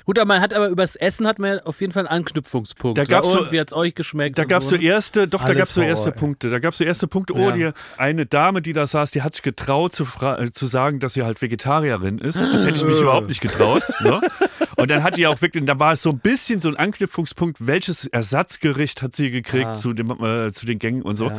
Gut, 0.05 0.19
aber 0.19 0.27
man 0.27 0.41
hat 0.41 0.53
aber 0.55 0.69
übers 0.69 0.97
Essen 0.97 1.27
hat 1.27 1.39
man 1.39 1.61
auf 1.61 1.81
jeden 1.81 1.93
Fall 1.93 2.07
einen 2.07 2.19
Anknüpfungspunkt. 2.19 2.99
Da 2.99 3.05
gab's 3.05 3.33
so- 3.33 3.51
wie 3.53 3.61
hat's 3.61 3.73
euch 3.73 3.95
geschmeckt? 3.95 4.39
Da 4.39 4.45
gab 4.45 4.63
es 4.63 4.69
so, 4.69 4.77
ne? 4.77 4.83
erste, 4.83 5.29
doch, 5.29 5.45
da 5.45 5.55
gab 5.55 5.65
es 5.65 5.75
so 5.75 5.81
erste 5.83 6.11
ey. 6.11 6.17
Punkte. 6.17 6.51
Da 6.51 6.59
gab 6.59 6.73
es 6.73 6.79
so 6.79 6.85
erste 6.85 7.07
Punkte. 7.07 7.35
Oh, 7.35 7.51
die, 7.51 7.71
eine 7.97 8.27
Dame, 8.27 8.63
die 8.63 8.73
da 8.73 8.87
saß, 8.87 9.11
die 9.11 9.23
hat 9.23 9.35
sich 9.35 9.43
getraut 9.43 9.95
zu, 9.95 10.07
äh, 10.21 10.51
zu 10.51 10.67
sagen, 10.67 11.01
dass 11.01 11.15
sie 11.15 11.23
halt 11.23 11.41
Vegetarierin 11.43 12.19
ist. 12.19 12.37
Das 12.41 12.65
hätte 12.65 12.77
ich 12.77 12.85
mich 12.85 13.01
überhaupt 13.01 13.29
nicht 13.29 13.41
getraut. 13.41 13.83
Ne? 14.03 14.21
Und 14.77 14.91
dann 14.91 15.03
hat 15.03 15.17
die 15.17 15.27
auch 15.27 15.41
wirklich, 15.43 15.65
da 15.65 15.79
war 15.79 15.93
es 15.95 16.03
so 16.03 16.11
ein 16.11 16.19
bisschen 16.19 16.61
so 16.61 16.69
ein 16.69 16.77
Anknüpfungspunkt, 16.77 17.18
welches 17.59 18.07
Ersatzgericht 18.07 19.03
hat 19.03 19.15
sie 19.15 19.31
gekriegt 19.31 19.67
Ah. 19.67 19.75
zu, 19.75 19.93
dem, 19.93 20.11
äh, 20.23 20.53
zu 20.53 20.67
den 20.67 20.79
Gängen 20.79 21.03
und 21.03 21.17
so. 21.17 21.29
Ja. 21.29 21.39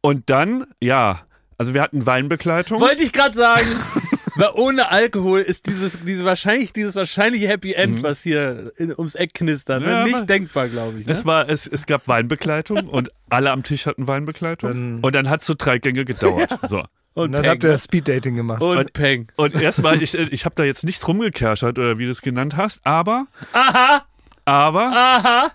Und 0.00 0.30
dann, 0.30 0.64
ja, 0.82 1.20
also 1.58 1.74
wir 1.74 1.82
hatten 1.82 2.06
Weinbegleitung. 2.06 2.80
Wollte 2.80 3.02
ich 3.02 3.12
gerade 3.12 3.34
sagen. 3.34 3.66
Weil 4.36 4.50
ohne 4.54 4.88
Alkohol 4.92 5.40
ist 5.40 5.66
dieses, 5.66 5.98
diese 6.04 6.24
wahrscheinlich, 6.24 6.72
dieses 6.72 6.94
wahrscheinliche 6.94 7.48
Happy 7.48 7.72
End, 7.72 8.04
was 8.04 8.22
hier 8.22 8.70
in, 8.76 8.92
ums 8.96 9.16
Eck 9.16 9.34
knistert, 9.34 9.80
ne? 9.80 9.86
Mhm. 9.88 9.92
Ja, 9.92 10.04
nicht 10.04 10.28
denkbar, 10.30 10.68
glaube 10.68 11.00
ich. 11.00 11.06
Ne? 11.06 11.12
Es, 11.12 11.24
war, 11.26 11.48
es, 11.48 11.66
es 11.66 11.86
gab 11.86 12.06
Weinbegleitung 12.06 12.86
und 12.88 13.08
alle 13.30 13.50
am 13.50 13.64
Tisch 13.64 13.86
hatten 13.86 14.06
Weinbegleitung. 14.06 15.00
und 15.02 15.14
dann 15.16 15.28
hat 15.28 15.40
es 15.40 15.46
so 15.46 15.54
drei 15.58 15.78
Gänge 15.78 16.04
gedauert. 16.04 16.50
So. 16.68 16.78
und 17.14 17.24
Und 17.24 17.32
dann 17.32 17.42
Peng. 17.42 17.50
habt 17.50 17.64
ihr 17.64 17.76
Speeddating 17.78 18.36
gemacht. 18.36 18.62
und, 18.62 18.76
Und- 18.76 18.92
Peng. 18.92 19.26
Und 19.36 19.60
erstmal, 19.60 20.00
ich, 20.00 20.14
ich 20.14 20.44
habe 20.44 20.54
da 20.54 20.62
jetzt 20.62 20.84
nichts 20.84 21.08
rumgekerschert 21.08 21.76
oder 21.76 21.98
wie 21.98 22.04
du 22.04 22.12
es 22.12 22.22
genannt 22.22 22.56
hast, 22.56 22.80
aber, 22.86 23.26
Aha, 23.54 24.04
aber 24.48 24.86
aha. 24.86 25.52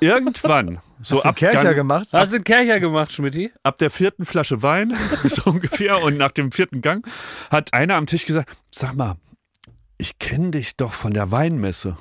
irgendwann, 0.00 0.80
so 1.00 1.16
Hast 1.16 1.24
du 1.24 1.28
ab, 1.28 1.36
Kercher 1.36 1.64
Gang, 1.64 1.74
gemacht? 1.74 2.08
Hast 2.12 2.32
du 2.32 2.36
einen 2.36 2.44
Kercher 2.44 2.78
gemacht, 2.78 3.12
Schmidti? 3.12 3.52
ab 3.64 3.78
der 3.78 3.90
vierten 3.90 4.24
Flasche 4.24 4.62
Wein, 4.62 4.96
so 5.24 5.50
ungefähr, 5.50 6.00
und 6.02 6.16
nach 6.16 6.30
dem 6.30 6.52
vierten 6.52 6.82
Gang, 6.82 7.04
hat 7.50 7.74
einer 7.74 7.96
am 7.96 8.06
Tisch 8.06 8.24
gesagt, 8.24 8.48
sag 8.70 8.94
mal, 8.94 9.16
ich 9.98 10.18
kenne 10.18 10.52
dich 10.52 10.76
doch 10.76 10.92
von 10.92 11.12
der 11.12 11.32
Weinmesse. 11.32 11.96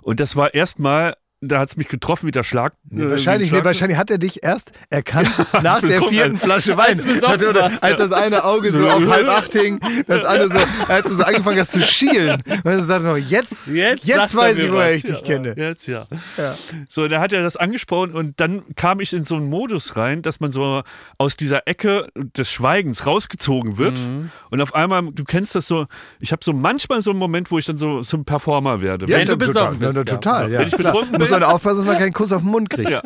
Und 0.00 0.20
das 0.20 0.34
war 0.36 0.54
erstmal, 0.54 1.14
da 1.48 1.58
hat 1.60 1.68
es 1.68 1.76
mich 1.76 1.88
getroffen 1.88 2.26
wie 2.26 2.30
der 2.30 2.42
Schlag. 2.44 2.72
Nee, 2.90 3.04
äh, 3.04 3.10
wahrscheinlich, 3.10 3.52
ein 3.52 3.58
nee, 3.58 3.64
wahrscheinlich 3.64 3.98
hat 3.98 4.10
er 4.10 4.18
dich 4.18 4.42
erst 4.42 4.72
erkannt 4.90 5.28
nach 5.62 5.80
der 5.80 6.02
vierten 6.02 6.36
Flasche 6.38 6.76
Wein. 6.76 7.00
als 7.02 7.22
warst. 7.22 7.82
als 7.82 7.98
das 7.98 8.12
eine 8.12 8.44
Auge 8.44 8.70
so 8.70 8.88
auf 8.88 9.08
halb 9.08 9.28
acht 9.28 9.52
hing, 9.52 9.80
das 10.06 10.24
andere 10.24 10.50
so, 10.58 10.92
als 10.92 11.06
du 11.08 11.14
so 11.14 11.22
angefangen 11.24 11.58
hast 11.60 11.72
zu 11.72 11.80
schielen. 11.80 12.42
Und 12.46 12.64
dann 12.64 12.82
sagst 12.82 13.06
du, 13.06 13.16
jetzt, 13.16 13.70
Jetzt 13.70 14.04
jetzt, 14.04 14.34
weiß 14.36 14.56
ich, 14.58 14.70
woher 14.70 14.92
ich 14.94 15.02
dich 15.02 15.20
Ja. 15.20 15.26
kenne. 15.26 15.54
Jetzt 15.56 15.86
ja. 15.86 16.06
Ja. 16.36 16.54
So, 16.88 17.08
da 17.08 17.20
hat 17.20 17.32
er 17.32 17.42
das 17.42 17.56
angesprochen 17.56 18.12
und 18.12 18.40
dann 18.40 18.62
kam 18.76 19.00
ich 19.00 19.12
in 19.12 19.24
so 19.24 19.36
einen 19.36 19.48
Modus 19.48 19.96
rein, 19.96 20.22
dass 20.22 20.40
man 20.40 20.50
so 20.50 20.82
aus 21.18 21.36
dieser 21.36 21.66
Ecke 21.66 22.06
des 22.36 22.50
Schweigens 22.50 23.06
rausgezogen 23.06 23.78
wird 23.78 23.98
Mhm. 23.98 24.30
und 24.50 24.60
auf 24.60 24.74
einmal, 24.74 25.02
du 25.12 25.24
kennst 25.24 25.54
das 25.54 25.66
so, 25.68 25.86
ich 26.20 26.32
habe 26.32 26.44
so 26.44 26.52
manchmal 26.52 27.02
so 27.02 27.10
einen 27.10 27.18
Moment, 27.18 27.50
wo 27.50 27.58
ich 27.58 27.66
dann 27.66 27.76
so 27.76 28.00
zum 28.02 28.24
Performer 28.24 28.80
werde. 28.80 29.08
Wenn 29.08 29.26
du 29.26 29.36
total, 29.36 29.64
ja, 29.64 29.70
bist, 29.78 29.94
na, 29.94 30.00
ja. 30.00 30.04
total, 30.04 30.52
ja. 30.52 30.58
Wenn 30.60 30.68
ich 30.68 30.76
betrunken 30.76 31.18
Muss 31.40 31.46
man 31.46 31.54
aufpassen, 31.54 31.78
dass 31.78 31.86
man 31.86 31.98
keinen 31.98 32.12
Kuss 32.12 32.32
auf 32.32 32.42
den 32.42 32.50
Mund 32.50 32.70
kriegt. 32.70 32.90
Ja. 32.90 33.02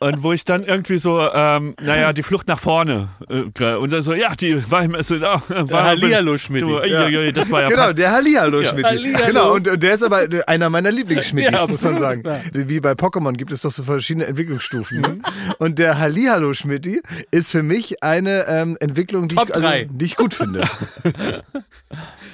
Und 0.00 0.22
wo 0.22 0.32
ich 0.32 0.44
dann 0.44 0.64
irgendwie 0.64 0.98
so, 0.98 1.20
ähm, 1.32 1.74
naja, 1.80 2.12
die 2.12 2.22
Flucht 2.22 2.48
nach 2.48 2.58
vorne 2.58 3.08
äh, 3.28 3.74
und 3.74 3.92
dann 3.92 4.02
so, 4.02 4.12
ja, 4.12 4.34
die 4.34 4.62
Weinmesse 4.70 5.20
da. 5.20 5.40
War, 5.48 5.84
Hallihallo, 5.84 6.36
Schmidti. 6.36 6.68
Du, 6.68 6.78
ja. 6.80 7.08
Ja, 7.08 7.32
das 7.32 7.50
war 7.50 7.62
ja 7.62 7.68
Genau, 7.68 7.92
der 7.92 8.12
Hallihallo 8.12 8.62
Schmidt. 8.62 8.86
Genau, 9.26 9.54
und, 9.54 9.68
und 9.68 9.82
der 9.82 9.94
ist 9.94 10.02
aber 10.02 10.26
einer 10.46 10.68
meiner 10.68 10.90
Lieblingsschmidtis, 10.90 11.52
Ja, 11.52 11.66
muss 11.66 11.82
man 11.82 11.98
sagen. 12.00 12.22
klar. 12.22 12.40
Wie, 12.52 12.68
wie 12.68 12.80
bei 12.80 12.92
Pokémon 12.92 13.32
gibt 13.32 13.52
es 13.52 13.62
doch 13.62 13.70
so 13.70 13.82
verschiedene 13.82 14.26
Entwicklungsstufen. 14.26 14.98
Mhm. 14.98 15.02
Ne? 15.02 15.18
Und 15.58 15.78
der 15.78 15.98
Hallihallo 15.98 16.52
Schmidti 16.54 17.00
ist 17.30 17.50
für 17.50 17.62
mich 17.62 18.02
eine 18.02 18.46
ähm, 18.48 18.76
Entwicklung, 18.80 19.28
die 19.28 19.36
ich, 19.36 19.54
also, 19.54 19.68
die 19.88 20.04
ich 20.04 20.16
gut 20.16 20.34
finde. 20.34 20.62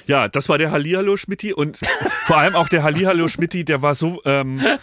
Ja, 0.07 0.27
das 0.27 0.49
war 0.49 0.57
der 0.57 0.71
Hallihallo 0.71 1.15
Schmitti 1.17 1.53
und 1.53 1.79
vor 2.25 2.37
allem 2.37 2.55
auch 2.55 2.67
der 2.67 2.83
Hallihallo 2.83 3.27
Schmitti, 3.27 3.63
der 3.63 3.81
war 3.81 3.95
so, 3.95 4.21
ähm, 4.25 4.59
äh, 4.59 4.77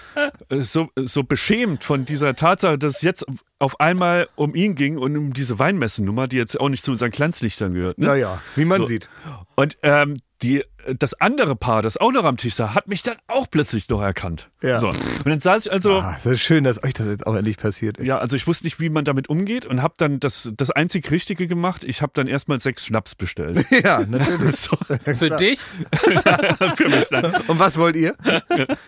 so, 0.50 0.88
so 0.96 1.22
beschämt 1.24 1.84
von 1.84 2.04
dieser 2.04 2.34
Tatsache, 2.36 2.78
dass 2.78 2.96
es 2.96 3.02
jetzt 3.02 3.26
auf 3.60 3.80
einmal 3.80 4.28
um 4.36 4.54
ihn 4.54 4.74
ging 4.76 4.98
und 4.98 5.16
um 5.16 5.32
diese 5.32 5.58
Weinmessennummer, 5.58 6.28
die 6.28 6.36
jetzt 6.36 6.58
auch 6.60 6.68
nicht 6.68 6.84
zu 6.84 6.92
unseren 6.92 7.10
Glanzlichtern 7.10 7.74
gehört. 7.74 7.98
Ne? 7.98 8.06
Naja, 8.06 8.40
wie 8.54 8.64
man 8.64 8.80
So. 8.82 8.86
sieht. 8.86 9.08
Und 9.56 9.76
ähm, 9.82 10.18
die, 10.42 10.62
das 10.96 11.14
andere 11.20 11.56
Paar, 11.56 11.82
das 11.82 11.96
auch 11.96 12.12
noch 12.12 12.22
am 12.22 12.36
Tisch 12.36 12.54
sah, 12.54 12.72
hat 12.76 12.86
mich 12.86 13.02
dann 13.02 13.16
auch 13.26 13.50
plötzlich 13.50 13.88
noch 13.88 14.00
erkannt. 14.00 14.50
Ja. 14.62 14.78
So. 14.78 14.90
Und 14.90 15.26
dann 15.26 15.40
saß 15.40 15.66
ich 15.66 15.72
also. 15.72 15.96
Ah, 15.96 16.12
das 16.22 16.26
ist 16.34 16.42
schön, 16.42 16.62
dass 16.62 16.80
euch 16.84 16.94
das 16.94 17.08
jetzt 17.08 17.26
auch 17.26 17.34
endlich 17.34 17.56
passiert. 17.56 17.98
ey. 17.98 18.06
Ja, 18.06 18.18
also 18.18 18.36
ich 18.36 18.46
wusste 18.46 18.64
nicht, 18.64 18.78
wie 18.78 18.88
man 18.90 19.04
damit 19.04 19.28
umgeht 19.28 19.66
und 19.66 19.82
habe 19.82 19.94
dann 19.98 20.20
das, 20.20 20.52
das 20.56 20.70
einzig 20.70 21.10
Richtige 21.10 21.48
gemacht. 21.48 21.82
Ich 21.82 22.00
habe 22.02 22.12
dann 22.14 22.28
erstmal 22.28 22.60
sechs 22.60 22.86
Schnaps 22.86 23.16
bestellt. 23.16 23.66
Ja, 23.82 24.04
natürlich. 24.06 24.56
so, 24.60 24.76
Für 25.04 25.30
dich? 25.30 25.58
für 26.76 26.88
mich 26.88 27.08
dann. 27.08 27.34
Und 27.48 27.58
was 27.58 27.76
wollt 27.76 27.96
ihr? 27.96 28.14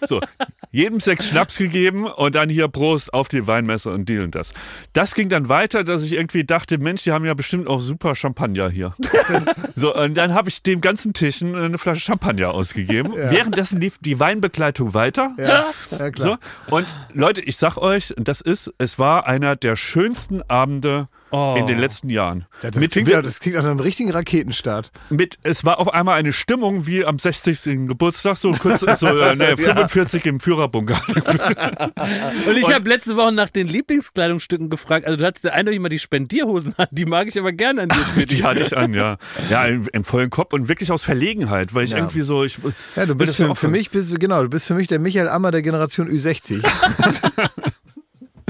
So, 0.05 0.21
jedem 0.71 1.01
sechs 1.01 1.29
Schnaps 1.31 1.59
gegeben 1.59 2.07
und 2.07 2.35
dann 2.35 2.49
hier 2.49 2.68
Prost 2.68 3.12
auf 3.12 3.29
die 3.29 3.47
Weinmesse 3.47 3.91
und 3.91 4.09
die 4.09 4.18
und 4.18 4.35
das. 4.35 4.53
Das 4.93 5.14
ging 5.14 5.29
dann 5.29 5.49
weiter, 5.49 5.85
dass 5.85 6.03
ich 6.03 6.12
irgendwie 6.12 6.45
dachte, 6.45 6.79
Mensch, 6.79 7.05
die 7.05 7.12
haben 7.12 7.25
ja 7.25 7.35
bestimmt 7.35 7.68
auch 7.68 7.81
super 7.81 8.14
Champagner 8.14 8.71
hier. 8.71 8.95
so, 9.77 9.95
und 9.95 10.16
dann 10.16 10.35
habe 10.35 10.49
ich 10.49 10.62
dem 10.62 10.81
ganzen 10.81 11.12
Tischen 11.12 11.55
eine 11.55 11.79
Flasche 11.79 12.01
Champagner 12.01 12.51
ausgegeben. 12.51 13.12
Währenddessen 13.14 13.81
lief 13.81 13.99
die 13.99 14.18
Weinbegleitung 14.18 14.95
weiter. 14.95 15.35
Ja, 15.37 15.66
ja 15.99 16.11
klar. 16.11 16.39
So, 16.68 16.75
und 16.77 16.87
Leute, 17.12 17.41
ich 17.41 17.57
sag 17.57 17.77
euch, 17.77 18.14
das 18.16 18.41
ist, 18.41 18.73
es 18.79 18.99
war 18.99 19.27
einer 19.27 19.57
der 19.57 19.77
schönsten 19.77 20.43
Abende 20.43 21.09
Oh. 21.33 21.55
in 21.59 21.66
den 21.66 21.78
letzten 21.78 22.11
Jahren. 22.11 22.47
Ja, 22.62 22.70
das, 22.70 22.81
mit, 22.81 22.91
klingt, 22.91 23.09
ja, 23.09 23.22
das 23.22 23.39
klingt 23.41 23.57
nach 23.57 23.64
einem 23.64 23.78
richtigen 23.81 24.11
Raketenstart. 24.11 24.91
mit, 25.11 25.39
es 25.43 25.64
war 25.64 25.78
auf 25.78 25.93
einmal 25.95 26.18
eine 26.18 26.33
Stimmung 26.33 26.87
wie 26.87 27.05
am 27.05 27.18
60. 27.18 27.87
Geburtstag, 27.89 28.37
so 28.37 28.53
kurz, 28.53 28.81
so, 28.81 28.87
äh, 29.07 29.37
ne, 29.37 29.57
45 29.57 30.26
im 30.26 30.41
Führerbunker. 30.41 31.01
Und 32.49 32.57
ich 32.57 32.72
habe 32.72 32.89
letzte 32.89 33.16
Woche 33.16 33.33
nach 33.33 33.51
den 33.51 33.68
Lieblingskleidungsstücken 33.68 34.70
gefragt. 34.70 35.07
Also 35.07 35.16
du 35.18 35.24
hattest 35.24 35.45
ja 35.45 35.53
eindeutig 35.53 35.81
mal 35.81 35.89
die 35.89 35.99
Spendierhosen 35.99 36.74
an. 36.76 36.87
Die 36.91 37.05
mag 37.07 37.28
ich 37.28 37.39
aber 37.39 37.53
gerne 37.53 37.83
an 37.83 37.89
dir. 37.91 38.26
Die 38.31 38.43
hatte 38.45 38.61
ich 38.61 38.76
an, 38.76 38.93
ja. 38.95 39.16
Ja, 39.51 39.66
im, 39.66 39.87
im 39.93 40.05
vollen 40.05 40.31
Kopf 40.31 40.53
und 40.53 40.68
wirklich 40.68 40.91
aus 40.93 41.03
Verlegenheit, 41.03 41.74
weil 41.74 41.85
ich 41.85 41.91
Ja. 41.93 41.99
irgendwie 41.99 42.22
so, 42.22 42.45
ich, 42.45 42.59
Ja, 42.97 43.07
du 43.07 43.14
bist 43.14 43.37
für, 43.37 43.55
für 43.55 43.68
mich, 43.68 43.91
bist, 43.91 44.11
du- 44.12 44.18
genau, 44.18 44.43
du 44.43 44.49
bist 44.49 44.66
für 44.66 44.74
mich 44.74 44.89
der 44.89 44.99
Michael 44.99 45.28
Ammer 45.28 45.51
der 45.51 45.62
Generation 45.62 46.09
Ü60. 46.11 46.61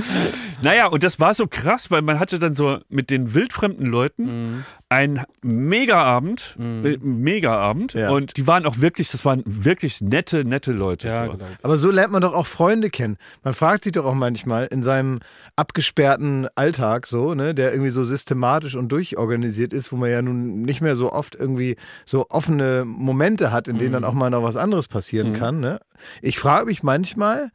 Naja, 0.63 0.89
und 0.89 1.03
das 1.03 1.19
war 1.21 1.33
so 1.33 1.47
krass, 1.47 1.91
weil 1.91 2.03
man 2.03 2.21
hatte 2.21 2.39
dann 2.39 2.53
so 2.53 2.79
mit 2.91 3.09
den 3.11 3.33
wildfremden 3.33 3.87
Leuten 3.87 4.25
Mhm. 4.25 4.65
einen 4.91 5.21
Mega-Abend, 5.43 6.57
äh, 6.59 6.99
Mega-Abend 7.01 7.95
Ja. 7.95 8.11
und 8.11 8.37
die 8.37 8.47
waren 8.47 8.67
auch 8.67 8.79
wirklich, 8.81 9.11
das 9.11 9.25
waren 9.25 9.43
wirklich 9.47 10.01
nette, 10.03 10.45
nette 10.45 10.73
Leute. 10.73 11.09
Ja, 11.09 11.25
so. 11.27 11.33
genau. 11.33 11.45
Aber 11.63 11.79
so 11.79 11.91
lernt 11.91 12.13
man 12.13 12.21
doch 12.23 12.35
auch 12.35 12.47
Freunde 12.47 12.91
kennen. 12.91 13.17
Man 13.43 13.55
fragt 13.55 13.85
sich 13.85 13.93
doch 13.93 14.05
auch 14.05 14.15
manchmal 14.15 14.67
in 14.67 14.83
seinem 14.83 15.21
abgesperrten 15.57 16.49
Alltag 16.57 17.07
so, 17.07 17.35
ne, 17.35 17.55
der 17.55 17.73
irgendwie 17.73 17.91
so 17.91 18.05
systematisch 18.05 18.75
und 18.75 18.91
durchorganisiert 18.91 19.73
ist, 19.73 19.93
wo 19.93 19.97
man 19.97 20.11
ja 20.11 20.21
nun 20.23 20.63
nicht 20.63 20.81
mehr 20.81 20.97
so 20.97 21.13
oft 21.13 21.35
irgendwie 21.35 21.77
so 22.05 22.27
offene 22.29 22.85
Momente 22.85 23.53
hat, 23.53 23.69
in 23.69 23.79
denen 23.79 23.93
dann 23.93 24.05
auch 24.05 24.13
mal 24.15 24.31
noch 24.31 24.43
was 24.43 24.57
anderes 24.57 24.89
passieren 24.89 25.33
kann. 25.35 25.61
Ne? 25.61 25.81
Ich 26.23 26.39
frage 26.39 26.67
mich 26.67 26.83
manchmal, 26.83 27.51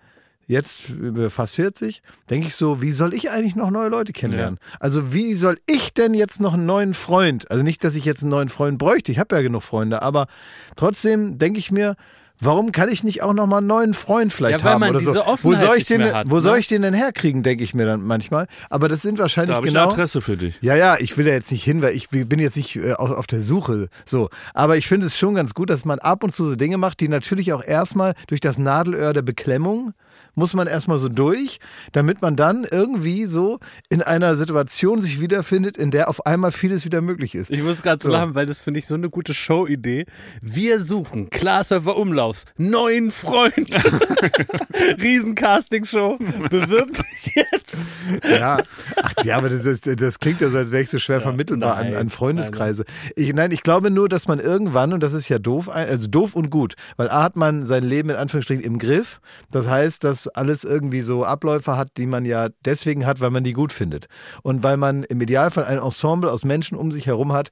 jetzt 0.47 0.85
fast 1.29 1.55
40, 1.55 2.01
denke 2.29 2.47
ich 2.47 2.55
so, 2.55 2.81
wie 2.81 2.91
soll 2.91 3.13
ich 3.13 3.31
eigentlich 3.31 3.55
noch 3.55 3.71
neue 3.71 3.89
Leute 3.89 4.13
kennenlernen? 4.13 4.59
Also 4.79 5.13
wie 5.13 5.33
soll 5.33 5.57
ich 5.65 5.93
denn 5.93 6.13
jetzt 6.13 6.39
noch 6.39 6.53
einen 6.53 6.65
neuen 6.65 6.93
Freund? 6.93 7.49
Also 7.51 7.63
nicht, 7.63 7.83
dass 7.83 7.95
ich 7.95 8.05
jetzt 8.05 8.23
einen 8.23 8.31
neuen 8.31 8.49
Freund 8.49 8.77
bräuchte, 8.77 9.11
ich 9.11 9.19
habe 9.19 9.35
ja 9.35 9.41
genug 9.41 9.63
Freunde, 9.63 10.01
aber 10.01 10.27
trotzdem 10.75 11.37
denke 11.37 11.59
ich 11.59 11.71
mir, 11.71 11.95
Warum 12.39 12.73
kann 12.73 12.89
ich 12.89 13.03
nicht 13.03 13.23
auch 13.23 13.33
noch 13.33 13.47
mal 13.47 13.59
einen 13.59 13.67
neuen 13.67 13.93
Freund 13.93 14.33
vielleicht 14.33 14.61
Ja, 14.61 14.71
haben 14.71 14.83
oder 14.83 14.99
so? 14.99 15.13
wo 15.41 15.53
soll 15.55 15.77
ich 15.77 15.85
den, 15.85 16.03
hat, 16.03 16.29
wo 16.29 16.41
soll 16.41 16.53
ne? 16.53 16.59
ich 16.59 16.67
den 16.67 16.81
denn 16.81 16.93
herkriegen, 16.93 17.43
denke 17.43 17.63
ich 17.63 17.73
mir 17.73 17.85
dann 17.85 18.01
manchmal. 18.01 18.47
Aber 18.69 18.89
das 18.89 19.01
sind 19.01 19.19
wahrscheinlich 19.19 19.51
Da 19.51 19.55
habe 19.55 19.67
ich 19.67 19.73
genau. 19.73 19.85
eine 19.85 19.93
Adresse 19.93 20.21
für 20.21 20.35
dich. 20.35 20.55
Ja, 20.61 20.75
ja, 20.75 20.97
ich 20.99 21.17
will 21.17 21.25
da 21.25 21.31
jetzt 21.31 21.51
nicht 21.51 21.63
hin, 21.63 21.81
weil 21.81 21.95
ich 21.95 22.09
bin 22.09 22.39
jetzt 22.39 22.57
nicht 22.57 22.75
äh, 22.75 22.93
auf, 22.93 23.11
auf 23.11 23.27
der 23.27 23.41
Suche. 23.41 23.87
So. 24.03 24.29
Aber 24.53 24.75
ich 24.75 24.87
finde 24.87 25.07
es 25.07 25.17
schon 25.17 25.35
ganz 25.35 25.53
gut, 25.53 25.69
dass 25.69 25.85
man 25.85 25.99
ab 25.99 26.23
und 26.25 26.33
zu 26.33 26.49
so 26.49 26.55
Dinge 26.55 26.77
macht, 26.77 26.99
die 26.99 27.07
natürlich 27.07 27.53
auch 27.53 27.63
erstmal 27.63 28.15
durch 28.27 28.41
das 28.41 28.57
Nadelöhr 28.57 29.13
der 29.13 29.21
Beklemmung 29.21 29.93
muss 30.35 30.53
man 30.53 30.67
erstmal 30.67 30.99
so 30.99 31.09
durch, 31.09 31.59
damit 31.91 32.21
man 32.21 32.35
dann 32.35 32.65
irgendwie 32.69 33.25
so 33.25 33.59
in 33.89 34.01
einer 34.01 34.35
Situation 34.35 35.01
sich 35.01 35.19
wiederfindet, 35.19 35.77
in 35.77 35.91
der 35.91 36.09
auf 36.09 36.25
einmal 36.25 36.51
vieles 36.51 36.85
wieder 36.85 37.01
möglich 37.01 37.35
ist. 37.35 37.51
Ich 37.51 37.63
muss 37.63 37.81
gerade 37.81 38.03
so 38.03 38.09
lachen, 38.09 38.35
weil 38.35 38.45
das 38.45 38.61
finde 38.61 38.79
ich 38.79 38.87
so 38.87 38.95
eine 38.95 39.09
gute 39.09 39.33
Show-Idee. 39.33 40.05
Wir 40.41 40.81
suchen 40.81 41.29
Klaas-Server 41.29 41.97
Umlaufs 41.97 42.45
neuen 42.57 43.11
Freund. 43.11 43.55
Riesen-Casting-Show. 45.01 46.17
Bewirb 46.49 46.91
dich 46.91 47.35
jetzt. 47.35 47.85
Ja, 48.29 48.59
ach 49.01 49.13
ja, 49.23 49.37
aber 49.37 49.49
das, 49.49 49.65
ist, 49.65 49.87
das 50.01 50.19
klingt 50.19 50.41
ja 50.41 50.49
so, 50.49 50.57
als 50.57 50.71
wäre 50.71 50.83
ich 50.83 50.89
so 50.89 50.99
schwer 50.99 51.21
vermittelbar 51.21 51.77
an, 51.77 51.91
nein, 51.91 51.95
an 51.95 52.09
Freundeskreise. 52.09 52.85
Ich, 53.15 53.33
nein, 53.33 53.51
ich 53.51 53.63
glaube 53.63 53.91
nur, 53.91 54.09
dass 54.09 54.27
man 54.27 54.39
irgendwann, 54.39 54.93
und 54.93 55.01
das 55.01 55.13
ist 55.13 55.29
ja 55.29 55.39
doof, 55.39 55.69
also 55.69 56.07
doof 56.07 56.35
und 56.35 56.49
gut, 56.49 56.75
weil 56.97 57.09
A 57.09 57.23
hat 57.23 57.35
man 57.35 57.65
sein 57.65 57.83
Leben 57.83 58.09
in 58.09 58.15
Anführungsstrichen 58.15 58.63
im 58.63 58.79
Griff. 58.79 59.21
Das 59.51 59.67
heißt, 59.67 60.03
dass 60.03 60.24
alles 60.27 60.63
irgendwie 60.63 61.01
so 61.01 61.23
Abläufe 61.23 61.77
hat, 61.77 61.89
die 61.97 62.07
man 62.07 62.25
ja 62.25 62.49
deswegen 62.63 63.05
hat, 63.05 63.19
weil 63.19 63.31
man 63.31 63.43
die 63.43 63.53
gut 63.53 63.71
findet. 63.71 64.07
Und 64.43 64.63
weil 64.63 64.77
man 64.77 65.03
im 65.03 65.21
Idealfall 65.21 65.65
ein 65.65 65.79
Ensemble 65.79 66.31
aus 66.31 66.43
Menschen 66.43 66.77
um 66.77 66.91
sich 66.91 67.07
herum 67.07 67.33
hat, 67.33 67.49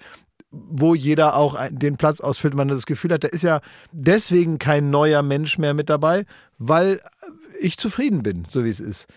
wo 0.51 0.93
jeder 0.93 1.36
auch 1.36 1.59
den 1.71 1.97
Platz 1.97 2.19
ausfüllt, 2.19 2.53
man 2.53 2.67
das 2.67 2.86
Gefühl 2.86 3.13
hat, 3.13 3.24
da 3.24 3.28
ist 3.28 3.43
ja 3.43 3.59
deswegen 3.91 4.59
kein 4.59 4.91
neuer 4.91 5.24
Mensch 5.24 5.57
mehr 5.57 5.74
mit 5.74 5.89
dabei, 5.89 6.26
weil 6.57 7.01
ich 7.59 7.78
zufrieden 7.78 8.24
bin, 8.24 8.45
so 8.45 8.63
wie 8.63 8.69
es 8.69 8.80
ist. 8.80 9.07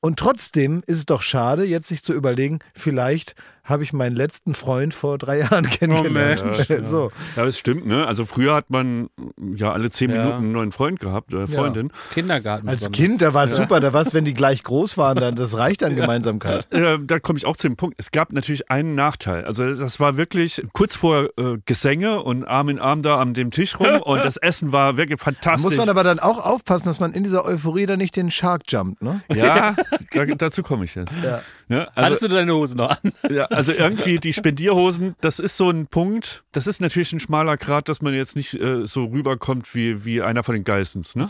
Und 0.00 0.18
trotzdem 0.18 0.82
ist 0.86 0.98
es 0.98 1.06
doch 1.06 1.22
schade, 1.22 1.64
jetzt 1.64 1.88
sich 1.88 2.04
zu 2.04 2.12
überlegen, 2.12 2.60
vielleicht 2.72 3.34
habe 3.68 3.82
ich 3.84 3.92
meinen 3.92 4.16
letzten 4.16 4.54
Freund 4.54 4.94
vor 4.94 5.18
drei 5.18 5.38
Jahren 5.40 5.68
kennengelernt. 5.68 6.44
Mensch. 6.68 6.68
so. 6.88 7.10
Ja, 7.36 7.44
das 7.44 7.58
stimmt, 7.58 7.86
ne? 7.86 8.06
Also 8.06 8.24
früher 8.24 8.54
hat 8.54 8.70
man 8.70 9.08
ja 9.56 9.72
alle 9.72 9.90
zehn 9.90 10.10
Ja. 10.10 10.18
Minuten 10.18 10.36
einen 10.38 10.52
neuen 10.52 10.72
Freund 10.72 11.00
gehabt, 11.00 11.32
äh, 11.32 11.46
Freundin. 11.46 11.90
Kindergarten. 12.14 12.68
Als 12.68 12.78
besonders. 12.80 12.96
Kind, 12.98 13.22
da 13.22 13.34
war 13.34 13.44
es 13.44 13.54
super, 13.56 13.80
da 13.80 13.92
war 13.92 14.02
es, 14.02 14.14
wenn 14.14 14.24
die 14.24 14.34
gleich 14.34 14.62
groß 14.62 14.96
waren, 14.98 15.18
dann 15.18 15.34
das 15.36 15.56
reicht 15.56 15.82
an 15.84 15.96
Gemeinsamkeit. 15.96 16.72
Äh, 16.72 16.98
da 17.02 17.18
komme 17.18 17.38
ich 17.38 17.46
auch 17.46 17.56
zu 17.56 17.68
dem 17.68 17.76
Punkt. 17.76 17.96
Es 17.98 18.10
gab 18.10 18.32
natürlich 18.32 18.70
einen 18.70 18.94
Nachteil. 18.94 19.44
Also 19.44 19.66
das 19.72 20.00
war 20.00 20.16
wirklich 20.16 20.62
kurz 20.72 20.96
vor 20.96 21.28
äh, 21.38 21.58
Gesänge 21.66 22.22
und 22.22 22.44
Arm 22.44 22.68
in 22.70 22.78
Arm 22.78 23.02
da 23.02 23.18
an 23.18 23.34
dem 23.34 23.50
Tisch 23.50 23.78
rum 23.78 24.00
und 24.02 24.24
das 24.24 24.36
Essen 24.38 24.72
war 24.72 24.96
wirklich 24.96 25.18
Da 25.18 25.24
fantastisch. 25.24 25.62
muss 25.64 25.76
man 25.76 25.88
aber 25.88 26.04
dann 26.04 26.18
auch 26.18 26.44
aufpassen, 26.44 26.86
dass 26.86 27.00
man 27.00 27.12
in 27.12 27.24
dieser 27.24 27.44
Euphorie 27.44 27.86
dann 27.86 27.98
nicht 27.98 28.16
den 28.16 28.30
Shark 28.30 28.62
jumpt, 28.68 29.02
ne? 29.02 29.20
ja, 29.34 29.74
da, 30.12 30.24
dazu 30.24 30.62
komme 30.62 30.84
ich 30.84 30.94
jetzt. 30.94 31.12
Ja. 31.22 31.40
Ne? 31.68 31.80
Hattest 31.96 32.22
Also, 32.22 32.28
du 32.28 32.34
deine 32.34 32.54
Hose 32.54 32.76
noch 32.76 32.90
an? 32.90 33.12
ja, 33.30 33.46
also 33.58 33.72
irgendwie 33.72 34.18
die 34.18 34.32
Spendierhosen, 34.32 35.16
das 35.20 35.38
ist 35.38 35.56
so 35.56 35.68
ein 35.68 35.86
Punkt, 35.86 36.44
das 36.52 36.66
ist 36.66 36.80
natürlich 36.80 37.12
ein 37.12 37.20
schmaler 37.20 37.56
Grad, 37.56 37.88
dass 37.88 38.00
man 38.02 38.14
jetzt 38.14 38.36
nicht 38.36 38.54
äh, 38.54 38.86
so 38.86 39.06
rüberkommt 39.06 39.74
wie, 39.74 40.04
wie 40.04 40.22
einer 40.22 40.44
von 40.44 40.54
den 40.54 40.64
Geissens, 40.64 41.16
ne? 41.16 41.28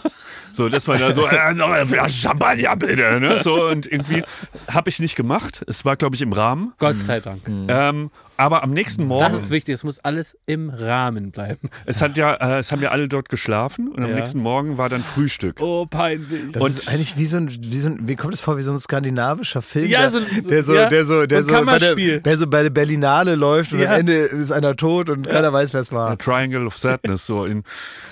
So, 0.53 0.69
dass 0.69 0.87
man 0.87 1.01
da 1.01 1.15
so, 1.15 1.27
äh, 1.29 1.55
noch 1.55 1.75
Flasche 1.87 2.29
Champagner 2.29 2.77
bitte, 2.77 3.19
ne? 3.21 3.41
So, 3.43 3.69
und 3.69 3.91
irgendwie 3.91 4.23
habe 4.71 4.91
ich 4.91 5.01
nicht 5.01 5.17
gemacht. 5.17 5.65
Es 5.67 5.85
war, 5.85 5.97
glaube 5.97 6.17
ich, 6.17 6.23
im 6.23 6.33
Rahmen. 6.33 6.75
Gott 6.79 6.99
sei 6.99 7.21
Dank. 7.21 7.41
Ähm, 7.69 8.11
aber 8.39 8.63
am 8.63 8.71
nächsten 8.71 9.05
Morgen, 9.05 9.31
Das 9.33 9.43
ist 9.43 9.51
wichtig. 9.51 9.75
Es 9.75 9.85
muss 9.85 9.99
alles 10.01 10.37
im 10.47 10.71
Rahmen 10.71 11.31
bleiben. 11.33 11.69
es 11.87 12.01
hat 12.01 12.17
ja, 12.17 12.35
äh, 12.35 12.61
es 12.61 12.73
haben 12.73 12.81
ja 12.81 12.91
alle 12.91 13.09
dort 13.09 13.29
geschlafen 13.29 13.89
und 13.89 14.03
am 14.03 14.11
Ja. 14.11 14.17
nächsten 14.17 14.39
Morgen 14.41 14.79
war 14.79 14.89
dann 14.89 15.05
Frühstück. 15.05 15.61
Oh, 15.61 15.85
peinlich. 15.87 16.53
Das 16.53 16.63
Und- 16.63 16.71
ist 16.71 16.89
eigentlich 16.89 17.17
wie 17.19 17.27
so 17.27 17.37
ein, 17.37 17.49
wie 17.61 17.81
so 17.81 17.89
ein, 17.91 18.07
wie 18.09 18.17
kommt 18.17 18.35
es 18.35 18.41
vor, 18.41 18.57
wie 18.57 18.63
so 18.63 18.73
ein 18.73 18.79
skandinavischer 18.79 19.61
Film, 19.61 19.87
Ja, 19.87 20.01
der, 20.03 20.11
so- 20.11 20.21
der 20.49 20.65
so, 20.65 20.75
ja, 20.75 20.89
der 20.89 21.05
so, 21.07 21.27
der 21.27 21.43
so 21.45 21.55
ein 21.55 21.67
bei 21.67 21.79
der, 21.79 21.89
Kammerspiel. 21.89 22.21
der 22.21 22.39
so 22.39 22.47
bei 22.47 22.63
der 22.63 22.71
Berlinale 22.71 23.35
läuft 23.35 23.73
und 23.73 23.81
Ja. 23.81 23.91
am 23.93 24.01
Ende 24.01 24.15
ist 24.15 24.53
einer 24.53 24.77
tot 24.77 25.11
und 25.11 25.29
keiner 25.29 25.53
weiß, 25.53 25.75
wer 25.75 25.81
es 25.81 25.93
war. 25.93 26.11
A 26.11 26.17
Triangle 26.17 26.67
of 26.67 26.79
Sadness, 26.79 27.27
so 27.27 27.45
in, 27.45 27.65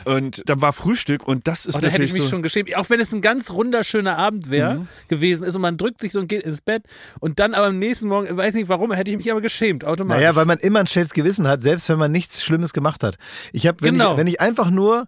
und 0.05 0.43
da 0.49 0.61
war 0.61 0.72
Frühstück 0.72 1.27
und 1.27 1.47
das 1.47 1.66
ist 1.66 1.77
Oh, 1.77 1.79
da 1.81 1.87
hätte 1.89 1.93
natürlich 1.99 2.11
ich 2.11 2.14
mich 2.14 2.22
so, 2.24 2.31
schon 2.31 2.43
geschämt. 2.43 2.74
Auch 2.77 2.91
wenn 2.91 3.01
es 3.01 3.12
ein 3.14 3.20
ganz 3.20 3.51
wunderschöner 3.53 4.18
Abend 4.18 4.51
wäre 4.51 4.87
gewesen 5.09 5.47
ist 5.47 5.55
und 5.55 5.62
man 5.62 5.77
drückt 5.77 6.01
sich 6.01 6.12
so 6.12 6.18
und 6.20 6.29
geht 6.29 6.43
ins 6.43 6.61
Bett 6.61 6.83
und 7.20 7.39
dann 7.39 7.55
aber 7.55 7.66
am 7.66 7.79
nächsten 7.79 8.09
Morgen, 8.09 8.37
weiß 8.37 8.55
nicht 8.55 8.68
warum, 8.68 8.93
hätte 8.93 9.11
ich 9.11 9.16
mich 9.16 9.31
aber 9.31 9.41
geschämt, 9.41 9.85
automatisch. 9.85 10.15
Naja, 10.16 10.34
weil 10.36 10.44
man 10.46 10.58
immer 10.58 10.80
ein 10.80 10.86
schlechtes 10.86 11.12
Gewissen 11.14 11.46
hat, 11.46 11.62
selbst 11.62 11.88
wenn 11.88 11.98
man 11.98 12.12
nichts 12.12 12.42
Schlimmes 12.42 12.72
gemacht 12.72 13.02
hat. 13.02 13.16
Ich 13.52 13.66
habe, 13.66 13.78
wenn, 13.80 13.94
Genau. 13.94 14.12
ich, 14.12 14.18
wenn 14.18 14.26
ich 14.26 14.40
einfach 14.40 14.70
nur 14.70 15.06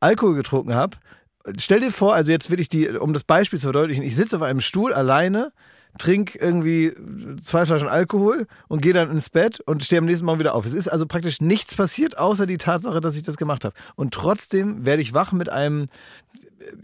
Alkohol 0.00 0.34
getrunken 0.34 0.74
habe, 0.74 0.96
stell 1.58 1.80
dir 1.80 1.90
vor, 1.90 2.14
also 2.14 2.30
jetzt 2.30 2.50
will 2.50 2.60
ich 2.60 2.68
die, 2.68 2.88
um 2.88 3.12
das 3.12 3.24
Beispiel 3.24 3.58
zu 3.58 3.66
verdeutlichen, 3.66 4.04
ich 4.04 4.16
sitze 4.16 4.36
auf 4.36 4.42
einem 4.42 4.60
Stuhl 4.60 4.92
alleine, 4.92 5.52
trinke 5.98 6.38
irgendwie 6.38 6.92
zwei 7.44 7.66
Flaschen 7.66 7.88
Alkohol 7.88 8.46
und 8.68 8.80
gehe 8.80 8.92
dann 8.92 9.10
ins 9.10 9.28
Bett 9.28 9.60
und 9.60 9.82
stehe 9.82 9.98
am 9.98 10.04
nächsten 10.04 10.24
Morgen 10.24 10.38
wieder 10.38 10.54
auf. 10.54 10.64
Es 10.64 10.72
ist 10.72 10.86
also 10.88 11.04
praktisch 11.06 11.40
nichts 11.40 11.74
passiert, 11.74 12.16
außer 12.16 12.46
die 12.46 12.58
Tatsache, 12.58 13.00
dass 13.00 13.16
ich 13.16 13.22
das 13.22 13.36
gemacht 13.36 13.64
habe. 13.64 13.74
Und 13.96 14.14
trotzdem 14.14 14.86
werde 14.86 15.02
ich 15.02 15.14
wach 15.14 15.32
mit 15.32 15.50
einem, 15.50 15.88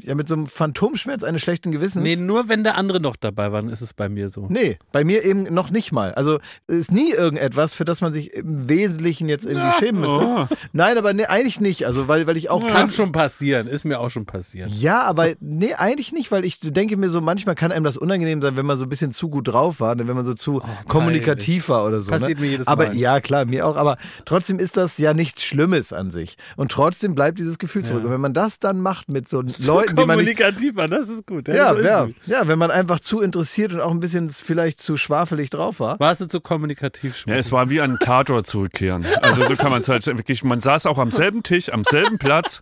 ja, 0.02 0.14
mit 0.14 0.28
so 0.28 0.34
einem 0.34 0.46
Phantomschmerz 0.46 1.22
eines 1.22 1.42
schlechten 1.42 1.70
Gewissens. 1.70 2.02
nee, 2.02 2.16
nur 2.16 2.48
wenn 2.48 2.64
der 2.64 2.76
andere 2.76 3.00
noch 3.00 3.16
dabei 3.16 3.52
war, 3.52 3.62
dann 3.62 3.70
ist 3.70 3.82
es 3.82 3.92
bei 3.94 4.08
mir 4.08 4.28
so. 4.28 4.46
Nee, 4.48 4.78
bei 4.92 5.04
mir 5.04 5.24
eben 5.24 5.42
noch 5.42 5.70
nicht 5.70 5.92
mal. 5.92 6.14
Also 6.14 6.38
es 6.66 6.76
ist 6.76 6.92
nie 6.92 7.12
irgendetwas, 7.12 7.74
für 7.74 7.84
das 7.84 8.00
man 8.00 8.12
sich 8.12 8.32
im 8.34 8.68
Wesentlichen 8.68 9.28
jetzt 9.28 9.44
irgendwie 9.44 9.70
schämen 9.78 10.00
müsste. 10.00 10.16
Oh. 10.16 10.46
Nein, 10.72 10.96
aber 10.96 11.12
nee, 11.12 11.26
eigentlich 11.26 11.60
nicht. 11.60 11.86
Also 11.86 12.08
weil, 12.08 12.26
weil 12.26 12.36
ich 12.36 12.50
auch 12.50 12.66
Kann 12.66 12.90
schon 12.90 13.12
passieren, 13.12 13.66
ist 13.66 13.84
mir 13.84 14.00
auch 14.00 14.10
schon 14.10 14.26
passiert. 14.26 14.70
Ja, 14.70 15.02
aber 15.02 15.28
nee, 15.40 15.74
eigentlich 15.74 16.12
nicht, 16.12 16.30
weil 16.32 16.44
ich 16.44 16.60
denke 16.60 16.96
mir 16.96 17.08
so, 17.08 17.20
manchmal 17.20 17.54
kann 17.54 17.72
einem 17.72 17.84
das 17.84 17.96
unangenehm 17.96 18.40
sein, 18.40 18.56
wenn 18.56 18.66
man 18.66 18.76
so 18.76 18.84
ein 18.84 18.88
bisschen 18.88 19.12
zu 19.12 19.28
gut 19.28 19.48
drauf 19.48 19.80
war, 19.80 19.94
ne, 19.94 20.08
wenn 20.08 20.16
man 20.16 20.24
so 20.24 20.34
zu 20.34 20.62
kommunikativ 20.88 21.68
war 21.68 21.86
oder 21.86 22.00
so. 22.00 22.10
Passiert 22.10 22.38
ne? 22.38 22.46
mir 22.46 22.50
jedes 22.50 22.66
aber 22.66 22.88
Mal. 22.88 22.96
ja, 22.96 23.20
klar, 23.20 23.44
mir 23.44 23.66
auch, 23.66 23.76
aber 23.76 23.96
trotzdem 24.24 24.58
ist 24.58 24.76
das 24.76 24.98
ja 24.98 25.14
nichts 25.14 25.44
Schlimmes 25.44 25.92
an 25.92 26.10
sich. 26.10 26.36
Und 26.56 26.72
trotzdem 26.72 27.14
bleibt 27.14 27.38
dieses 27.38 27.58
Gefühl 27.58 27.84
zurück. 27.84 28.04
Und 28.04 28.10
wenn 28.10 28.20
man 28.20 28.34
das 28.34 28.58
dann 28.58 28.80
macht 28.80 29.08
mit 29.08 29.28
so 29.28 29.42
Leuten, 29.66 29.96
die 29.96 30.06
man 30.06 30.18
nicht 30.18 30.36
Kommunikativer, 30.36 30.88
das 30.88 31.08
ist 31.08 31.26
gut. 31.26 31.48
ja, 31.48 31.72
so 31.72 31.78
ist 31.78 31.84
ja, 31.84 32.08
ja, 32.26 32.48
wenn 32.48 32.58
man 32.58 32.70
einfach 32.70 33.00
zu 33.00 33.20
interessiert 33.20 33.72
und 33.72 33.80
auch 33.80 33.90
ein 33.90 34.00
bisschen 34.00 34.28
vielleicht 34.28 34.80
zu 34.80 34.96
schwafelig 34.96 35.50
drauf 35.50 35.80
war. 35.80 35.98
Warst 36.00 36.20
du 36.20 36.26
zu 36.26 36.40
kommunikativ? 36.40 37.24
Ja, 37.26 37.34
es 37.36 37.52
war 37.52 37.70
wie 37.70 37.80
ein 37.80 37.98
Tatort 37.98 38.46
zurückkehren. 38.46 39.06
Also 39.20 39.44
so 39.44 39.56
kann 39.56 39.70
man 39.70 39.80
es 39.80 39.88
halt 39.88 40.06
wirklich, 40.06 40.44
man 40.44 40.60
saß 40.60 40.86
auch 40.86 40.98
am 40.98 41.10
selben 41.10 41.42
Tisch, 41.42 41.72
am 41.72 41.84
selben 41.84 42.18
Platz 42.18 42.60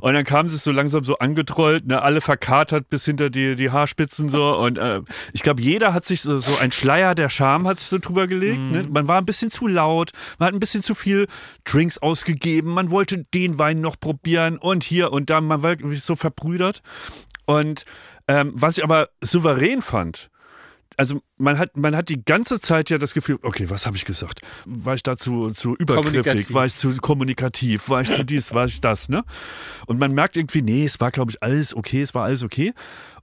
und 0.00 0.14
dann 0.14 0.24
kam 0.24 0.46
es 0.46 0.62
so 0.62 0.70
langsam 0.70 1.04
so 1.04 1.18
angetrollt, 1.18 1.86
ne, 1.86 2.02
alle 2.02 2.20
verkatert 2.20 2.88
bis 2.88 3.04
hinter 3.04 3.30
die, 3.30 3.56
die 3.56 3.70
Haarspitzen 3.70 4.28
so 4.28 4.56
und 4.56 4.78
äh, 4.78 5.00
ich 5.32 5.42
glaube, 5.42 5.62
jeder 5.62 5.94
hat 5.94 6.04
sich 6.04 6.22
so, 6.22 6.38
so 6.38 6.56
ein 6.58 6.72
Schleier 6.72 7.14
der 7.14 7.28
Scham 7.28 7.66
hat 7.66 7.78
sich 7.78 7.88
so 7.88 7.98
drüber 7.98 8.26
gelegt. 8.26 8.58
Ne? 8.58 8.86
Man 8.90 9.08
war 9.08 9.18
ein 9.18 9.26
bisschen 9.26 9.50
zu 9.50 9.66
laut, 9.66 10.12
man 10.38 10.48
hat 10.48 10.54
ein 10.54 10.60
bisschen 10.60 10.82
zu 10.82 10.94
viel 10.94 11.26
Drinks 11.64 11.98
ausgegeben, 11.98 12.72
man 12.72 12.90
wollte 12.90 13.24
den 13.34 13.58
Wein 13.58 13.80
noch 13.80 13.98
probieren 13.98 14.58
und 14.58 14.84
hier 14.84 15.12
und 15.12 15.30
da, 15.30 15.40
man 15.40 15.62
war 15.62 15.78
wirklich 15.80 16.02
so 16.02 16.16
verbrüdert. 16.38 16.82
Und 17.46 17.84
ähm, 18.28 18.52
was 18.54 18.78
ich 18.78 18.84
aber 18.84 19.08
souverän 19.20 19.82
fand, 19.82 20.30
also 20.96 21.22
man 21.36 21.58
hat, 21.58 21.76
man 21.76 21.94
hat 21.96 22.08
die 22.08 22.24
ganze 22.24 22.60
Zeit 22.60 22.90
ja 22.90 22.98
das 22.98 23.14
Gefühl, 23.14 23.38
okay, 23.42 23.70
was 23.70 23.86
habe 23.86 23.96
ich 23.96 24.04
gesagt? 24.04 24.40
War 24.66 24.94
ich 24.96 25.02
dazu 25.04 25.50
zu 25.50 25.76
übergriffig? 25.76 26.52
War 26.52 26.66
ich 26.66 26.74
zu 26.74 26.96
kommunikativ? 26.96 27.88
War 27.88 28.00
ich 28.02 28.12
zu 28.12 28.24
dies? 28.24 28.52
War 28.52 28.64
ich 28.66 28.80
das? 28.80 29.08
Ne? 29.08 29.22
Und 29.86 30.00
man 30.00 30.12
merkt 30.12 30.36
irgendwie, 30.36 30.60
nee, 30.60 30.84
es 30.84 30.98
war, 30.98 31.12
glaube 31.12 31.30
ich, 31.30 31.42
alles 31.42 31.74
okay, 31.74 32.02
es 32.02 32.14
war 32.14 32.24
alles 32.24 32.42
okay. 32.42 32.72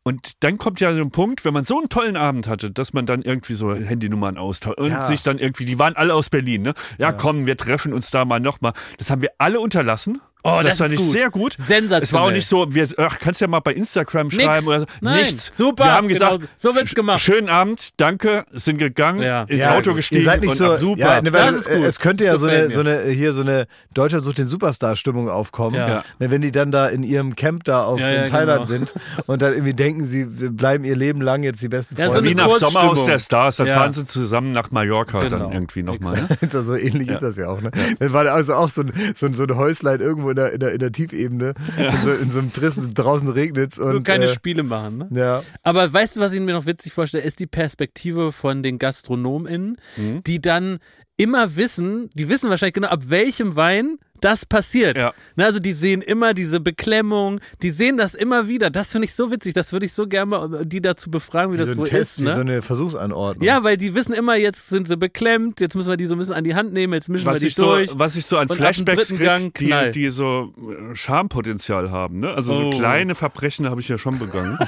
Und 0.04 0.44
dann 0.44 0.58
kommt 0.58 0.80
ja 0.80 0.94
so 0.94 1.02
ein 1.02 1.12
Punkt, 1.12 1.44
wenn 1.44 1.54
man 1.54 1.64
so 1.66 1.78
einen 1.80 1.90
tollen 1.90 2.16
Abend 2.16 2.48
hatte, 2.48 2.72
dass 2.72 2.94
man 2.94 3.06
dann 3.06 3.24
irgendwie 3.24 3.56
so 3.56 3.74
Handynummern 3.74 4.38
austauscht 4.38 4.80
und 4.80 4.92
Ja. 4.92 5.02
sich 5.02 5.24
dann 5.24 5.38
irgendwie, 5.40 5.66
die 5.66 5.78
waren 5.80 5.96
alle 5.98 6.14
aus 6.14 6.30
Berlin, 6.30 6.62
ne? 6.62 6.74
Ja, 6.98 7.12
komm, 7.12 7.46
wir 7.46 7.58
treffen 7.58 7.92
uns 7.92 8.10
da 8.10 8.24
mal 8.24 8.40
nochmal. 8.40 8.74
Das 9.00 9.10
haben 9.10 9.22
wir 9.22 9.32
alle 9.40 9.60
unterlassen. 9.60 10.22
Oh, 10.48 10.60
das 10.64 10.78
fand 10.78 10.92
ist 10.92 11.00
ich 11.00 11.06
gut. 11.06 11.12
sehr 11.12 11.30
gut. 11.32 11.54
Sensationell. 11.58 12.04
Es 12.04 12.14
war 12.14 12.22
auch 12.22 12.32
nicht 12.32 12.46
so, 12.48 12.68
wir, 12.74 12.88
ach, 12.98 13.18
kannst 13.20 13.42
ja 13.42 13.48
mal 13.48 13.62
bei 13.62 13.74
Instagram 13.74 14.30
schreiben 14.30 14.52
Nix. 14.54 14.68
oder 14.68 14.80
so. 14.82 14.86
Nein. 15.02 15.22
Nichts. 15.22 15.50
Super, 15.58 15.86
Wir 15.86 15.92
haben 15.94 16.08
gesagt, 16.08 16.38
genau 16.38 16.50
so 16.56 16.76
wird's 16.76 16.94
gemacht. 16.94 17.20
Schönen 17.20 17.50
Abend, 17.50 17.90
danke, 17.98 18.46
sind 18.52 18.78
gegangen, 18.78 19.22
Ja. 19.24 19.44
ins 19.44 19.62
Ja, 19.62 19.76
Auto 19.76 19.94
gestiegen 19.96 20.22
Ihr 20.22 20.26
seid 20.26 20.42
nicht 20.42 20.52
und 20.52 20.58
so 20.58 20.66
ach, 20.66 20.76
super. 20.78 21.00
Ja, 21.00 21.22
ne, 21.22 21.34
weil 21.34 21.48
Das 21.48 21.56
ist 21.56 21.70
gut. 21.70 21.84
Es 21.84 22.00
könnte 22.00 22.26
ja 22.26 22.34
Das 22.34 22.42
so 22.42 22.48
eine, 22.48 22.70
so 22.70 22.80
eine 22.82 23.02
hier 23.06 23.34
so 23.34 23.42
eine 23.42 23.66
Deutschland 23.96 24.24
sucht 24.24 24.38
den 24.38 24.48
Superstar-Stimmung 24.48 25.30
aufkommen, 25.30 25.76
Ja. 25.76 25.88
Ja. 25.88 26.04
Ne, 26.20 26.30
wenn 26.30 26.42
die 26.44 26.52
dann 26.52 26.72
da 26.72 26.88
in 26.90 27.02
ihrem 27.02 27.36
Camp 27.36 27.64
da 27.64 27.84
auf 27.84 28.00
Ja, 28.00 28.12
ja, 28.12 28.24
in 28.26 28.30
Thailand 28.32 28.68
genau. 28.68 28.68
sind 28.68 28.94
und 29.26 29.42
dann 29.42 29.54
irgendwie 29.54 29.74
denken, 29.74 30.06
sie 30.06 30.26
bleiben 30.26 30.84
ihr 30.84 30.96
Leben 30.96 31.22
lang 31.22 31.42
jetzt 31.42 31.62
die 31.64 31.70
besten 31.70 31.96
Ja, 31.98 32.06
so 32.08 32.14
Freunde. 32.14 32.30
Wie 32.30 32.36
nach 32.36 32.52
Sommer 32.52 32.84
aus 32.84 33.06
der 33.06 33.18
Stars, 33.18 33.56
dann 33.56 33.66
Ja. 33.68 33.76
fahren 33.80 33.92
sie 33.94 34.06
zusammen 34.06 34.52
nach 34.52 34.70
Mallorca 34.70 35.22
Genau. 35.22 35.40
dann 35.40 35.54
irgendwie 35.54 35.82
nochmal. 35.82 36.22
Ne? 36.22 36.28
Das 36.52 36.66
so 36.68 36.76
ähnlich 36.76 37.10
ist 37.10 37.22
das 37.24 37.36
ja 37.38 37.48
auch. 37.48 37.62
Ne? 37.62 37.72
Das 38.00 38.14
war 38.14 38.26
also 38.28 38.54
auch 38.54 38.70
so 38.70 38.82
ein, 38.82 38.92
so 39.16 39.26
ein, 39.26 39.34
so 39.34 39.44
ein 39.44 39.56
Häuslein 39.56 40.00
irgendwo 40.02 40.35
in 40.36 40.44
der, 40.44 40.54
in 40.54 40.60
der, 40.60 40.74
in 40.74 40.80
der 40.80 40.92
Tiefebene, 40.92 41.54
in, 41.78 41.98
so, 42.04 42.12
in 42.12 42.32
so 42.32 42.40
einem 42.40 42.54
Triss, 42.54 42.90
draußen 42.94 43.30
regnet 43.30 43.78
Nur 43.78 43.96
und 43.96 44.04
keine 44.04 44.26
äh, 44.26 44.28
Spiele 44.28 44.64
machen, 44.64 44.98
ne? 44.98 45.08
ja. 45.14 45.44
Aber 45.64 45.92
weißt 45.92 46.18
du, 46.18 46.22
was 46.22 46.34
ich 46.34 46.42
mir 46.42 46.54
noch 46.54 46.66
witzig 46.66 46.94
vorstelle, 46.94 47.24
ist 47.24 47.40
die 47.40 47.48
Perspektive 47.48 48.32
von 48.32 48.64
den 48.64 48.78
GastronomInnen, 48.80 49.78
Mhm. 49.98 50.24
die 50.24 50.42
dann 50.42 50.80
immer 51.18 51.56
wissen, 51.56 52.10
die 52.14 52.28
wissen 52.28 52.50
wahrscheinlich 52.50 52.74
genau, 52.74 52.90
ab 52.90 53.04
welchem 53.08 53.56
Wein 53.56 53.98
das 54.22 54.46
passiert. 54.46 54.98
Ja. 54.98 55.14
Na, 55.36 55.46
also 55.46 55.60
die 55.60 55.74
sehen 55.74 56.02
immer 56.02 56.34
diese 56.34 56.60
Beklemmung, 56.60 57.40
die 57.62 57.70
sehen 57.72 57.98
das 57.98 58.16
immer 58.16 58.48
wieder. 58.48 58.70
Das 58.70 58.92
finde 58.92 59.06
ich 59.08 59.14
so 59.14 59.32
witzig, 59.32 59.54
das 59.54 59.72
würde 59.74 59.86
ich 59.86 59.94
so 59.94 60.08
gerne 60.08 60.26
mal 60.26 60.66
die 60.66 60.82
dazu 60.82 61.12
befragen, 61.12 61.52
wie 61.52 61.56
Wie 61.56 61.60
das 61.60 61.68
so 61.70 61.74
ein 61.76 61.78
wohl 61.80 61.88
Test, 61.88 62.20
ist. 62.20 62.22
wie 62.26 62.30
so 62.32 62.36
Ne? 62.36 62.42
eine 62.42 62.62
Versuchsanordnung. 62.62 63.46
Ja, 63.46 63.64
weil 63.64 63.78
die 63.78 63.94
wissen 63.94 64.14
immer, 64.14 64.36
jetzt 64.36 64.70
sind 64.70 64.88
sie 64.88 64.98
beklemmt, 64.98 65.60
jetzt 65.60 65.76
müssen 65.76 65.90
wir 65.90 65.98
die 65.98 66.06
so 66.06 66.16
ein 66.16 66.18
bisschen 66.20 66.34
an 66.34 66.44
die 66.44 66.56
Hand 66.56 66.74
nehmen, 66.74 66.94
jetzt 66.94 67.10
mischen 67.10 67.26
wir 67.26 67.32
Was 67.34 67.40
die 67.40 67.48
ich, 67.48 67.56
so, 67.56 67.72
durch. 67.76 67.92
was 67.98 68.16
ich 68.16 68.26
so 68.26 68.38
an 68.38 68.48
Und 68.48 68.56
Flashbacks 68.58 69.10
dritten 69.10 69.54
krieg, 69.54 69.70
Gang 69.70 69.92
die, 69.94 70.02
die 70.02 70.10
so 70.10 70.54
äh, 70.58 70.96
Schampotenzial 70.96 71.92
haben. 71.92 72.20
Ne? 72.20 72.34
Also 72.34 72.54
Oh. 72.54 72.72
so 72.72 72.78
kleine 72.78 73.16
Verbrechen 73.16 73.70
habe 73.70 73.82
ich 73.82 73.88
ja 73.90 73.98
schon 73.98 74.18
begangen. 74.20 74.58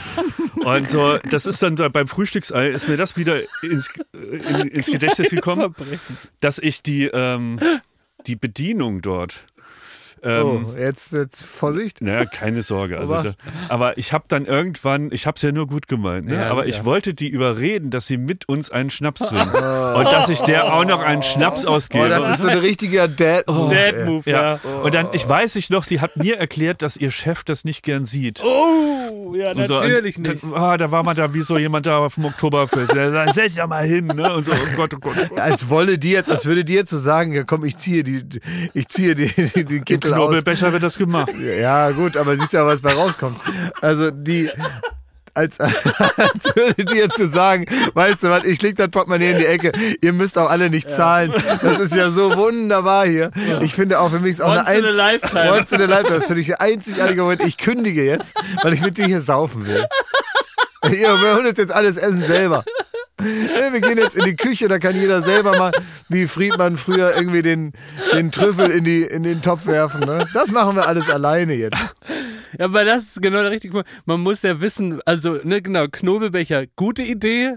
Und 0.64 0.90
so, 0.90 1.18
das 1.30 1.46
ist 1.46 1.62
dann 1.62 1.76
da 1.76 1.88
beim 1.88 2.08
Frühstücksei, 2.08 2.70
ist 2.70 2.90
mir 2.90 2.98
das 2.98 3.16
wieder 3.16 3.40
ins, 3.62 3.90
äh, 4.14 4.62
in, 4.62 4.68
ins 4.70 4.88
Gedächtnis 4.88 5.30
gekommen, 5.30 5.74
dass 6.40 6.58
ich 6.60 6.82
die, 6.84 7.06
ähm, 7.14 7.60
die 8.28 8.36
Bedienung 8.36 9.02
dort. 9.02 9.48
Ähm, 10.24 10.66
Oh, 10.74 10.74
jetzt, 10.80 11.14
jetzt 11.14 11.44
Vorsicht. 11.44 12.02
Naja, 12.02 12.26
keine 12.26 12.62
Sorge. 12.62 12.98
Also 13.00 13.14
Aber- 13.16 13.24
da, 13.30 13.36
aber 13.70 13.98
ich 13.98 14.14
habe 14.14 14.26
dann 14.28 14.46
irgendwann, 14.46 15.10
ich 15.12 15.26
habe 15.28 15.36
es 15.36 15.42
ja 15.42 15.52
nur 15.52 15.68
gut 15.68 15.88
gemeint, 15.88 16.28
ne? 16.28 16.36
Ja, 16.36 16.50
aber 16.52 16.66
ich 16.68 16.86
wollte 16.86 17.14
die 17.14 17.30
überreden, 17.30 17.90
dass 17.92 18.08
sie 18.08 18.18
mit 18.18 18.48
uns 18.50 18.72
einen 18.72 18.90
Schnaps 18.90 19.20
trinken. 19.28 19.56
Und 19.56 20.06
dass 20.06 20.30
ich 20.30 20.40
der 20.42 20.74
auch 20.74 20.86
noch 20.86 21.02
einen 21.02 21.24
Schnaps 21.24 21.66
Oh, 21.66 21.70
ausgebe. 21.70 22.10
das 22.10 22.36
ist 22.38 22.42
so 22.42 22.48
ein 22.48 22.58
richtiger 22.58 23.08
Dad-Move. 23.08 23.76
ey. 23.76 23.92
Dad-Move, 23.94 24.30
ja. 24.30 24.54
ja. 24.54 24.60
Und 24.84 24.94
dann, 24.94 25.08
ich 25.14 25.28
weiß 25.28 25.56
ich 25.58 25.70
noch, 25.70 25.84
sie 25.84 26.00
hat 26.02 26.18
mir 26.18 26.38
erklärt, 26.38 26.82
dass 26.82 26.98
ihr 26.98 27.12
Chef 27.12 27.44
das 27.44 27.64
nicht 27.66 27.84
gern 27.84 28.06
sieht. 28.06 28.42
Oh, 28.44 29.34
ja, 29.36 29.52
Und 29.52 29.68
so, 29.68 29.76
natürlich 29.76 30.18
und, 30.18 30.28
nicht. 30.28 30.44
Ah, 30.54 30.78
da 30.78 30.92
war 30.92 31.04
man 31.04 31.16
da 31.16 31.34
wie 31.34 31.42
so 31.42 31.58
jemand 31.58 31.86
da 31.86 31.98
auf 32.00 32.16
dem 32.16 32.26
Oktoberfest. 32.26 32.94
Der 32.94 33.12
sagt, 33.12 33.36
setz 33.36 33.56
doch 33.56 33.68
mal 33.68 33.86
hin. 33.86 34.08
Ne? 34.08 34.34
Und 34.34 34.44
so, 34.44 34.52
oh 34.52 34.76
Gott, 34.76 34.94
oh 34.96 35.00
Gott, 35.00 35.16
oh 35.18 35.28
Gott. 35.30 35.40
Als 35.40 35.70
wolle 35.70 35.98
die 35.98 36.12
jetzt, 36.12 36.30
als 36.32 36.46
würde 36.46 36.64
die 36.66 36.74
jetzt 36.74 36.90
so 36.90 36.98
sagen, 36.98 37.34
ja 37.34 37.44
komm, 37.44 37.66
ich 37.66 37.78
ziehe 37.78 38.04
die, 38.04 38.24
ich 38.74 38.88
ziehe 38.88 39.16
die, 39.16 39.28
die, 39.28 39.66
die 39.66 39.82
Im 40.08 40.14
Kittel 40.14 40.22
aus. 40.24 40.28
Knobelbecher 40.28 40.72
wird 40.74 40.84
das 40.84 40.98
gemacht. 40.98 41.32
Ja, 41.60 41.92
gut, 41.92 42.18
aber 42.18 42.36
siehst 42.38 42.54
ja, 42.54 42.66
was 42.66 42.82
bei 42.82 42.94
rauskommt. 42.94 43.40
Also 43.82 44.12
die, 44.12 44.50
als, 45.34 45.60
als 45.60 46.56
würde 46.56 46.96
jetzt 46.96 47.18
so 47.18 47.30
sagen, 47.30 47.66
weißt 47.94 48.24
du 48.24 48.30
was, 48.30 48.46
ich 48.46 48.62
leg 48.62 48.76
das 48.76 48.90
Portemonnaie 48.90 49.32
in 49.32 49.38
die 49.38 49.46
Ecke, 49.46 49.72
ihr 50.02 50.14
müsst 50.14 50.38
auch 50.38 50.50
alle 50.50 50.70
nicht 50.70 50.90
zahlen. 50.90 51.32
Das 51.62 51.80
ist 51.80 51.94
ja 51.96 52.10
so 52.10 52.36
wunderbar 52.36 53.06
hier. 53.08 53.32
Ich 53.62 53.76
finde 53.76 54.00
auch 54.00 54.10
für 54.10 54.20
mich 54.20 54.34
ist 54.34 54.42
auch 54.42 54.52
Once 54.52 54.66
eine 54.66 54.80
in 54.80 54.86
a 54.86 54.90
Einz- 55.06 55.22
lifetime. 55.22 55.52
Once 55.52 55.72
in 55.72 55.82
a 55.82 55.86
lifetime. 55.86 56.18
Das 56.20 56.26
finde 56.28 56.42
ich 56.42 56.48
der 56.48 56.62
einzigartige 56.62 57.22
Moment. 57.22 57.44
Ich 57.46 57.58
kündige 57.58 58.04
jetzt, 58.04 58.34
weil 58.64 58.74
ich 58.74 58.82
mit 58.82 58.98
dir 58.98 59.06
hier 59.06 59.22
saufen 59.22 59.68
will. 59.68 59.86
Ja, 60.84 61.22
wir 61.22 61.36
holen 61.36 61.46
uns 61.48 61.58
jetzt 61.58 61.74
alles 61.74 61.98
Essen 61.98 62.22
selber. 62.24 62.64
Ja, 63.20 63.74
wir 63.74 63.82
gehen 63.82 63.98
jetzt 63.98 64.16
in 64.16 64.26
die 64.26 64.36
Küche, 64.36 64.68
da 64.68 64.78
kann 64.78 64.96
jeder 64.96 65.24
selber 65.24 65.58
mal, 65.58 65.72
wie 66.08 66.28
Friedmann 66.28 66.78
früher 66.78 67.16
irgendwie 67.16 67.42
den, 67.42 67.74
den 68.14 68.32
Trüffel 68.32 68.70
in, 68.70 68.84
die, 68.84 69.02
in 69.02 69.24
den 69.24 69.42
Topf 69.42 69.66
werfen. 69.66 70.02
Ne? 70.02 70.28
Das 70.34 70.52
machen 70.52 70.76
wir 70.76 70.88
alles 70.88 71.10
alleine 71.10 71.56
jetzt. 71.56 71.96
Ja, 72.58 72.66
aber 72.66 72.86
das 72.86 73.04
ist 73.04 73.22
genau 73.22 73.42
der 73.42 73.52
richtige 73.52 73.74
Punkt. 73.74 73.90
Man 74.06 74.22
muss 74.22 74.42
ja 74.44 74.62
wissen, 74.62 75.02
also, 75.06 75.40
ne, 75.44 75.62
genau, 75.62 75.88
Knobelbecher, 75.92 76.66
gute 76.76 77.02
Idee, 77.02 77.56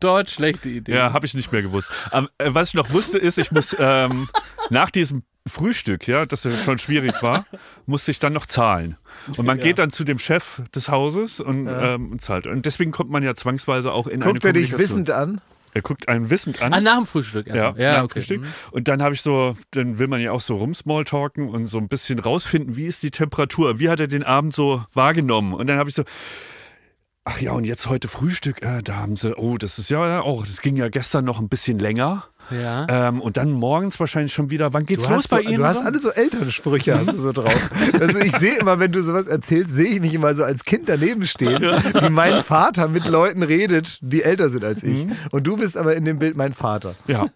dort 0.00 0.30
schlechte 0.30 0.68
Idee. 0.70 0.94
Ja, 0.94 1.12
habe 1.12 1.26
ich 1.26 1.34
nicht 1.34 1.52
mehr 1.52 1.62
gewusst. 1.62 1.90
Aber, 2.10 2.28
äh, 2.38 2.48
was 2.48 2.68
ich 2.68 2.74
noch 2.74 2.90
wusste, 2.90 3.18
ist, 3.18 3.38
ich 3.38 3.52
muss 3.52 3.76
ähm, 3.78 4.28
nach 4.70 4.90
diesem 4.90 5.22
Frühstück, 5.46 6.06
ja, 6.08 6.24
das 6.24 6.44
ja 6.44 6.56
schon 6.56 6.78
schwierig 6.78 7.22
war, 7.22 7.44
musste 7.86 8.10
ich 8.10 8.18
dann 8.18 8.32
noch 8.32 8.46
zahlen. 8.46 8.96
Und 9.36 9.44
man 9.44 9.58
Ja. 9.58 9.64
geht 9.64 9.78
dann 9.78 9.90
zu 9.90 10.04
dem 10.04 10.18
Chef 10.18 10.62
des 10.74 10.88
Hauses 10.88 11.40
und, 11.40 11.66
ähm, 11.68 12.12
und 12.12 12.20
zahlt. 12.22 12.46
Und 12.46 12.64
deswegen 12.64 12.92
kommt 12.92 13.10
man 13.10 13.22
ja 13.22 13.34
zwangsweise 13.34 13.92
auch 13.92 14.06
in 14.06 14.22
eine 14.22 14.32
Guckt 14.32 14.44
er 14.44 14.54
dich 14.54 14.76
wissend 14.78 15.10
an? 15.10 15.40
Er 15.74 15.82
guckt 15.82 16.08
einen 16.08 16.30
wissend 16.30 16.62
an. 16.62 16.72
Ah, 16.72 16.80
nach 16.80 16.96
dem 16.96 17.04
Frühstück 17.06 17.48
ja, 17.48 17.54
erstmal. 17.56 17.82
Ja, 17.82 17.92
nach 17.96 18.04
okay. 18.04 18.12
Frühstück. 18.20 18.44
Und 18.70 18.88
dann 18.88 19.02
habe 19.02 19.14
ich 19.14 19.22
so, 19.22 19.56
dann 19.72 19.98
will 19.98 20.06
man 20.06 20.20
ja 20.20 20.30
auch 20.32 20.40
so 20.40 20.56
rumsmalltalken 20.56 21.48
und 21.48 21.66
so 21.66 21.78
ein 21.78 21.88
bisschen 21.88 22.20
rausfinden, 22.20 22.76
wie 22.76 22.86
ist 22.86 23.02
die 23.02 23.10
Temperatur, 23.10 23.78
wie 23.80 23.90
hat 23.90 24.00
er 24.00 24.06
den 24.06 24.22
Abend 24.22 24.54
so 24.54 24.84
wahrgenommen. 24.94 25.52
Und 25.52 25.66
dann 25.66 25.76
habe 25.78 25.88
ich 25.90 25.96
so, 25.96 26.04
ach 27.24 27.40
ja, 27.40 27.52
und 27.52 27.64
jetzt 27.64 27.88
heute 27.88 28.08
Frühstück, 28.08 28.62
äh, 28.62 28.82
da 28.82 28.96
haben 28.96 29.16
sie, 29.16 29.36
oh, 29.36 29.58
das 29.58 29.78
ist 29.78 29.90
ja 29.90 30.20
auch, 30.20 30.46
das 30.46 30.60
ging 30.62 30.76
ja 30.76 30.88
gestern 30.88 31.24
noch 31.24 31.40
ein 31.40 31.48
bisschen 31.48 31.78
länger. 31.80 32.24
Ja. 32.50 32.86
Ähm, 32.88 33.20
und 33.20 33.36
dann 33.36 33.50
morgens 33.52 33.98
wahrscheinlich 34.00 34.32
schon 34.32 34.50
wieder. 34.50 34.72
Wann 34.72 34.86
geht's 34.86 35.04
Du 35.04 35.08
los 35.10 35.18
hast, 35.18 35.30
so, 35.30 35.36
bei 35.36 35.42
Ihnen? 35.42 35.58
du 35.58 35.64
hast 35.64 35.76
so? 35.76 35.82
alle 35.82 36.00
so 36.00 36.10
Elternsprüche 36.10 36.98
hast 36.98 37.12
du 37.12 37.20
so 37.22 37.32
drauf. 37.32 37.70
Also 38.00 38.18
ich 38.18 38.36
sehe 38.36 38.58
immer, 38.58 38.78
wenn 38.80 38.92
du 38.92 39.02
sowas 39.02 39.26
erzählst, 39.26 39.70
sehe 39.74 39.86
ich 39.86 40.00
mich 40.00 40.14
immer 40.14 40.34
so 40.34 40.44
als 40.44 40.64
Kind 40.64 40.88
daneben 40.88 41.24
stehen, 41.26 41.62
wie 41.62 42.08
mein 42.10 42.42
Vater 42.42 42.88
mit 42.88 43.06
Leuten 43.06 43.42
redet, 43.42 43.98
die 44.02 44.22
älter 44.22 44.48
sind 44.48 44.64
als 44.64 44.82
ich. 44.82 45.06
Und 45.30 45.46
du 45.46 45.56
bist 45.56 45.76
aber 45.76 45.94
in 45.94 46.04
dem 46.04 46.18
Bild 46.18 46.36
mein 46.36 46.52
Vater. 46.52 46.94
ja. 47.06 47.26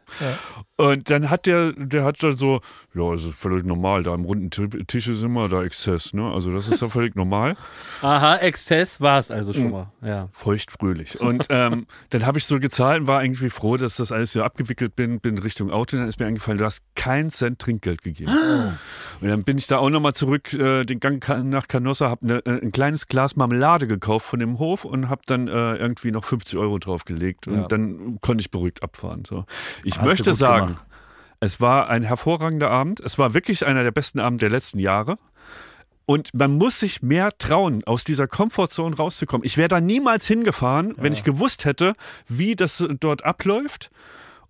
Und 0.80 1.10
dann 1.10 1.28
hat 1.28 1.46
der, 1.46 1.72
der 1.72 2.04
hat 2.04 2.22
dann 2.22 2.36
so, 2.36 2.60
ja, 2.94 3.12
das 3.12 3.24
ist 3.24 3.40
völlig 3.40 3.64
normal, 3.64 4.04
da 4.04 4.14
im 4.14 4.24
runden 4.24 4.50
Ti- 4.50 4.84
Tisch 4.86 5.08
ist 5.08 5.24
immer 5.24 5.48
da 5.48 5.64
Exzess, 5.64 6.12
ne? 6.14 6.30
Also 6.32 6.52
das 6.52 6.68
ist 6.68 6.80
ja 6.80 6.88
völlig 6.88 7.16
normal. 7.16 7.56
Aha, 8.00 8.36
Exzess 8.36 9.00
war 9.00 9.18
es 9.18 9.32
also 9.32 9.50
Mhm. 9.50 9.54
schon 9.56 9.70
mal. 9.72 9.92
Ja. 10.02 10.28
Feuchtfröhlich. 10.30 11.20
Und 11.20 11.46
ähm, 11.50 11.86
dann 12.10 12.26
habe 12.26 12.38
ich 12.38 12.44
so 12.44 12.60
gezahlt 12.60 13.00
und 13.00 13.06
war 13.08 13.24
irgendwie 13.24 13.50
froh, 13.50 13.76
dass 13.76 13.96
das 13.96 14.12
alles 14.12 14.30
so 14.32 14.44
abgewickelt 14.44 14.94
bin, 14.98 15.20
bin 15.20 15.38
Richtung 15.38 15.70
Auto. 15.70 15.96
Dann 15.96 16.08
ist 16.08 16.18
mir 16.18 16.26
eingefallen, 16.26 16.58
du 16.58 16.64
hast 16.64 16.82
keinen 16.96 17.30
Cent 17.30 17.60
Trinkgeld 17.60 18.02
gegeben. 18.02 18.32
Und 19.20 19.28
dann 19.28 19.44
bin 19.44 19.56
ich 19.56 19.68
da 19.68 19.78
auch 19.78 19.90
nochmal 19.90 20.12
zurück, 20.12 20.52
äh, 20.52 20.84
den 20.84 20.98
Gang 20.98 21.24
nach 21.44 21.68
Canossa, 21.68 22.10
habe 22.10 22.26
ne, 22.26 22.42
äh, 22.44 22.60
ein 22.60 22.72
kleines 22.72 23.06
Glas 23.06 23.36
Marmelade 23.36 23.86
gekauft 23.86 24.26
von 24.26 24.40
dem 24.40 24.58
Hof 24.58 24.84
und 24.84 25.08
habe 25.08 25.22
dann 25.26 25.46
äh, 25.46 25.76
irgendwie 25.76 26.10
noch 26.10 26.24
50 26.24 26.58
Euro 26.58 26.78
draufgelegt. 26.78 27.46
Und 27.46 27.54
Ja. 27.60 27.66
dann 27.68 28.18
konnte 28.20 28.40
ich 28.40 28.50
beruhigt 28.50 28.82
abfahren. 28.82 29.22
So. 29.24 29.44
Ich 29.84 29.98
Hast 29.98 30.04
möchte 30.04 30.34
sagen, 30.34 30.66
gemacht. 30.66 30.86
es 31.38 31.60
war 31.60 31.88
ein 31.88 32.02
hervorragender 32.02 32.70
Abend. 32.70 32.98
Es 32.98 33.18
war 33.18 33.34
wirklich 33.34 33.64
einer 33.64 33.84
der 33.84 33.92
besten 33.92 34.18
Abende 34.18 34.40
der 34.46 34.50
letzten 34.50 34.80
Jahre. 34.80 35.16
Und 36.06 36.32
man 36.34 36.56
muss 36.56 36.80
sich 36.80 37.02
mehr 37.02 37.30
trauen, 37.38 37.84
aus 37.84 38.02
dieser 38.02 38.26
Komfortzone 38.26 38.96
rauszukommen. 38.96 39.44
Ich 39.46 39.58
wäre 39.58 39.68
da 39.68 39.80
niemals 39.80 40.26
hingefahren, 40.26 40.94
wenn 40.96 41.12
ich 41.12 41.22
gewusst 41.22 41.66
hätte, 41.66 41.92
wie 42.26 42.56
das 42.56 42.84
dort 42.98 43.24
abläuft. 43.24 43.90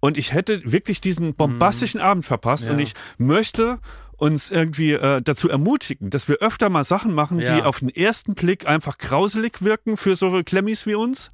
Und 0.00 0.16
ich 0.16 0.32
hätte 0.32 0.60
wirklich 0.70 1.00
diesen 1.00 1.34
bombastischen 1.34 2.00
Abend 2.00 2.24
verpasst. 2.24 2.66
Ja. 2.66 2.72
Und 2.72 2.78
ich 2.78 2.94
möchte 3.18 3.80
uns 4.18 4.50
irgendwie 4.50 4.92
äh, 4.92 5.22
dazu 5.22 5.48
ermutigen, 5.48 6.10
dass 6.10 6.28
wir 6.28 6.36
öfter 6.40 6.68
mal 6.68 6.84
Sachen 6.84 7.14
machen, 7.14 7.38
die 7.38 7.44
Ja. 7.44 7.64
auf 7.64 7.78
den 7.78 7.88
ersten 7.88 8.34
Blick 8.34 8.66
einfach 8.68 8.98
grauselig 8.98 9.62
wirken 9.62 9.96
für 9.96 10.14
so 10.16 10.42
Klemmis 10.44 10.84
wie 10.86 10.94
uns. 10.96 11.30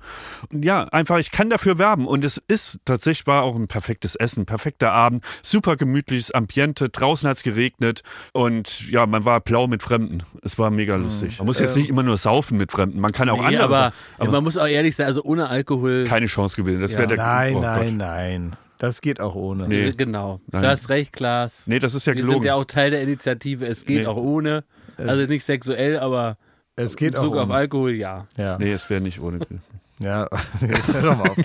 Und 0.52 0.64
ja, 0.64 0.84
einfach, 0.84 1.18
ich 1.18 1.30
kann 1.32 1.50
dafür 1.50 1.78
werben. 1.78 2.06
Und 2.06 2.24
es 2.24 2.40
ist 2.46 2.78
tatsächlich 2.84 3.26
war 3.26 3.42
auch 3.42 3.56
ein 3.56 3.66
perfektes 3.68 4.14
Essen, 4.14 4.46
perfekter 4.46 4.92
Abend, 4.92 5.24
super 5.42 5.76
gemütliches 5.76 6.30
Ambiente, 6.30 6.88
draußen 6.90 7.28
hat's 7.28 7.42
geregnet 7.42 8.02
und 8.32 8.88
ja, 8.90 9.06
man 9.06 9.24
war 9.24 9.40
blau 9.40 9.66
mit 9.66 9.82
Fremden. 9.82 10.22
Es 10.42 10.58
war 10.58 10.70
mega 10.70 10.96
lustig. 10.96 11.38
Man 11.38 11.46
muss 11.46 11.58
jetzt 11.58 11.76
nicht 11.76 11.88
immer 11.88 12.02
nur 12.02 12.18
saufen 12.18 12.58
mit 12.58 12.70
Fremden, 12.70 13.00
man 13.00 13.12
kann 13.12 13.28
auch 13.30 13.38
Nee, 13.40 13.56
andere 13.58 13.64
aber, 13.64 13.92
ja, 14.22 14.30
man 14.30 14.44
muss 14.44 14.56
auch 14.58 14.66
ehrlich 14.66 14.94
sein, 14.94 15.06
also 15.06 15.22
ohne 15.24 15.48
Alkohol. 15.48 16.04
keine 16.06 16.26
Chance 16.26 16.54
gewinnen. 16.56 16.80
Das 16.80 16.92
Ja. 16.92 16.98
wäre 17.00 17.08
der 17.08 17.16
Nein, 17.16 17.56
oh 17.56 17.60
nein, 17.60 17.84
Gott. 17.84 17.92
nein. 17.94 18.56
Das 18.84 19.00
geht 19.00 19.20
auch 19.20 19.34
ohne. 19.34 19.66
Nee. 19.68 19.92
Genau. 19.96 20.40
Nein. 20.52 20.62
Du 20.62 20.68
hast 20.68 20.88
recht, 20.90 21.12
Klaas. 21.14 21.66
Nee, 21.66 21.78
das 21.78 21.94
ist 21.94 22.06
ja 22.06 22.12
Wir 22.14 22.20
gelogen. 22.20 22.40
sind 22.42 22.48
ja 22.48 22.54
auch 22.54 22.64
Teil 22.66 22.90
der 22.90 23.02
Initiative. 23.02 23.66
Es 23.66 23.84
geht 23.86 24.00
Nee. 24.00 24.06
auch 24.06 24.16
ohne. 24.16 24.64
Also 24.98 25.22
nicht 25.22 25.44
sexuell, 25.44 25.98
aber 25.98 26.36
Es 26.76 26.96
geht 26.96 27.12
in 27.14 27.16
auch 27.16 27.22
Bezug 27.22 27.36
auf 27.38 27.44
ohne. 27.46 27.54
Alkohol, 27.54 27.92
ja. 27.92 28.26
Ja. 28.36 28.58
nee, 28.58 28.72
es 28.72 28.88
wäre 28.90 29.00
nicht 29.00 29.20
ohne. 29.20 29.40
Ja, 30.00 30.28
jetzt 30.60 30.92
hör 30.92 31.02
doch 31.02 31.16
mal 31.16 31.30
auf. 31.30 31.36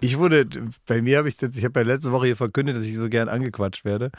Ich 0.00 0.16
wurde, 0.18 0.46
bei 0.88 1.02
mir 1.02 1.18
habe 1.18 1.28
ich 1.28 1.36
jetzt, 1.38 1.58
ich 1.58 1.64
habe 1.66 1.80
ja 1.80 1.86
letzte 1.86 2.12
Woche 2.12 2.26
hier 2.28 2.36
verkündet, 2.36 2.74
dass 2.76 2.82
ich 2.84 2.96
so 2.96 3.10
gern 3.10 3.28
angequatscht 3.28 3.84
werde. 3.84 4.10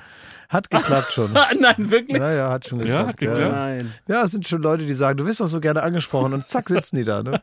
Hat 0.49 0.69
geklappt 0.69 1.11
schon. 1.11 1.33
Nein, 1.59 1.89
wirklich? 1.89 2.19
Naja, 2.19 2.51
hat 2.51 2.67
schon 2.67 2.77
Ja, 2.81 2.85
geklappt. 2.85 3.07
hat 3.09 3.17
geklappt. 3.17 3.51
Nein. 3.55 3.91
Ja, 4.07 4.23
es 4.23 4.31
sind 4.31 4.47
schon 4.47 4.61
Leute, 4.61 4.85
die 4.85 4.93
sagen, 4.93 5.17
du 5.17 5.25
wirst 5.25 5.39
doch 5.41 5.47
so 5.47 5.59
gerne 5.59 5.81
angesprochen 5.81 6.33
und 6.33 6.47
zack, 6.47 6.69
sitzen 6.69 6.97
die 6.97 7.05
da. 7.05 7.23
Ne? 7.23 7.41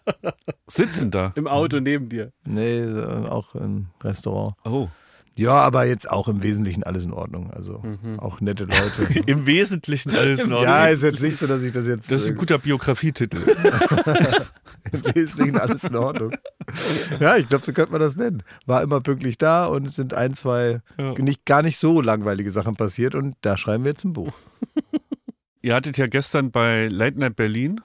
Sitzen 0.68 1.10
da. 1.10 1.32
Im 1.34 1.48
Auto 1.48 1.80
neben 1.80 2.08
dir. 2.08 2.30
Nee, 2.44 2.78
äh, 2.82 3.26
auch 3.28 3.56
im 3.56 3.88
Restaurant. 4.04 4.54
Oh. 4.64 4.86
Ja, 5.36 5.52
aber 5.54 5.84
jetzt 5.86 6.10
auch 6.10 6.28
im 6.28 6.42
Wesentlichen 6.42 6.82
alles 6.82 7.04
in 7.04 7.12
Ordnung. 7.12 7.50
Also 7.50 7.82
auch 8.18 8.40
nette 8.40 8.64
Leute. 8.64 9.20
Im 9.26 9.46
Wesentlichen 9.46 10.14
alles 10.14 10.44
in 10.44 10.52
Ordnung. 10.52 10.68
ja, 10.70 10.88
ist 10.88 11.02
jetzt 11.02 11.22
nicht 11.22 11.38
so, 11.38 11.46
dass 11.46 11.62
ich 11.62 11.72
das 11.72 11.86
jetzt 11.86 12.10
das 12.10 12.22
ist 12.22 12.28
ein 12.30 12.36
äh, 12.36 12.38
guter 12.38 12.58
Biografietitel. 12.58 13.38
im 14.92 15.14
Wesentlichen 15.14 15.58
alles 15.58 15.84
in 15.84 15.96
Ordnung. 15.96 16.32
Ja, 17.18 17.36
ich 17.36 17.48
glaube, 17.48 17.64
so 17.64 17.72
könnte 17.72 17.92
man 17.92 18.00
das 18.00 18.16
nennen. 18.16 18.42
War 18.66 18.82
immer 18.82 19.00
pünktlich 19.00 19.38
da 19.38 19.66
und 19.66 19.86
es 19.86 19.96
sind 19.96 20.12
ein, 20.14 20.34
zwei 20.34 20.80
Ja. 20.98 21.14
nicht, 21.14 21.46
gar 21.46 21.62
nicht 21.62 21.78
so 21.78 22.00
langweilige 22.00 22.50
Sachen 22.50 22.76
passiert 22.76 23.14
und 23.14 23.34
da 23.40 23.56
schreiben 23.56 23.84
wir 23.84 23.92
jetzt 23.92 24.04
ein 24.04 24.12
Buch. 24.12 24.32
Ihr 25.62 25.74
hattet 25.74 25.96
ja 25.96 26.08
gestern 26.08 26.50
bei 26.50 26.88
Late 26.88 27.18
Night 27.18 27.36
Berlin, 27.36 27.80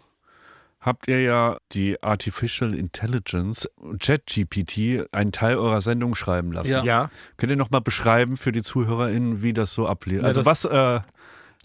habt 0.87 1.07
ihr 1.07 1.21
ja 1.21 1.57
die 1.73 2.01
Artificial 2.01 2.73
Intelligence, 2.73 3.69
ChatGPT, 3.99 5.05
einen 5.11 5.31
Teil 5.31 5.57
eurer 5.57 5.81
Sendung 5.81 6.15
schreiben 6.15 6.51
lassen. 6.51 6.71
Ja. 6.71 6.83
Ja, 6.83 7.09
Könnt 7.37 7.51
ihr 7.51 7.57
nochmal 7.57 7.81
beschreiben 7.81 8.35
für 8.37 8.51
die 8.51 8.63
ZuhörerInnen, 8.63 9.43
wie 9.43 9.53
das 9.53 9.73
so 9.73 9.87
ablief? 9.87 10.21
Ja, 10.21 10.27
Also 10.27 10.41
das- 10.41 10.63
was, 10.63 10.65
äh, 10.65 11.01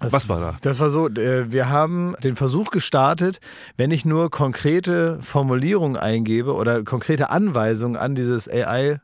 Das, 0.01 0.13
Was 0.13 0.29
war 0.29 0.41
da? 0.41 0.57
Das 0.63 0.81
war 0.81 0.91
so, 0.91 1.07
äh, 1.09 1.53
wir 1.53 1.69
haben 1.69 2.17
den 2.25 2.35
Versuch 2.35 2.71
gestartet, 2.73 3.39
wenn 3.77 3.93
ich 3.93 4.05
nur 4.05 4.31
konkrete 4.31 5.19
Formulierungen 5.23 5.97
eingebe 5.97 6.55
oder 6.55 6.83
konkrete 6.83 7.31
Anweisungen 7.31 7.95
an 7.97 8.17
dieses 8.17 8.49
AI 8.51 8.99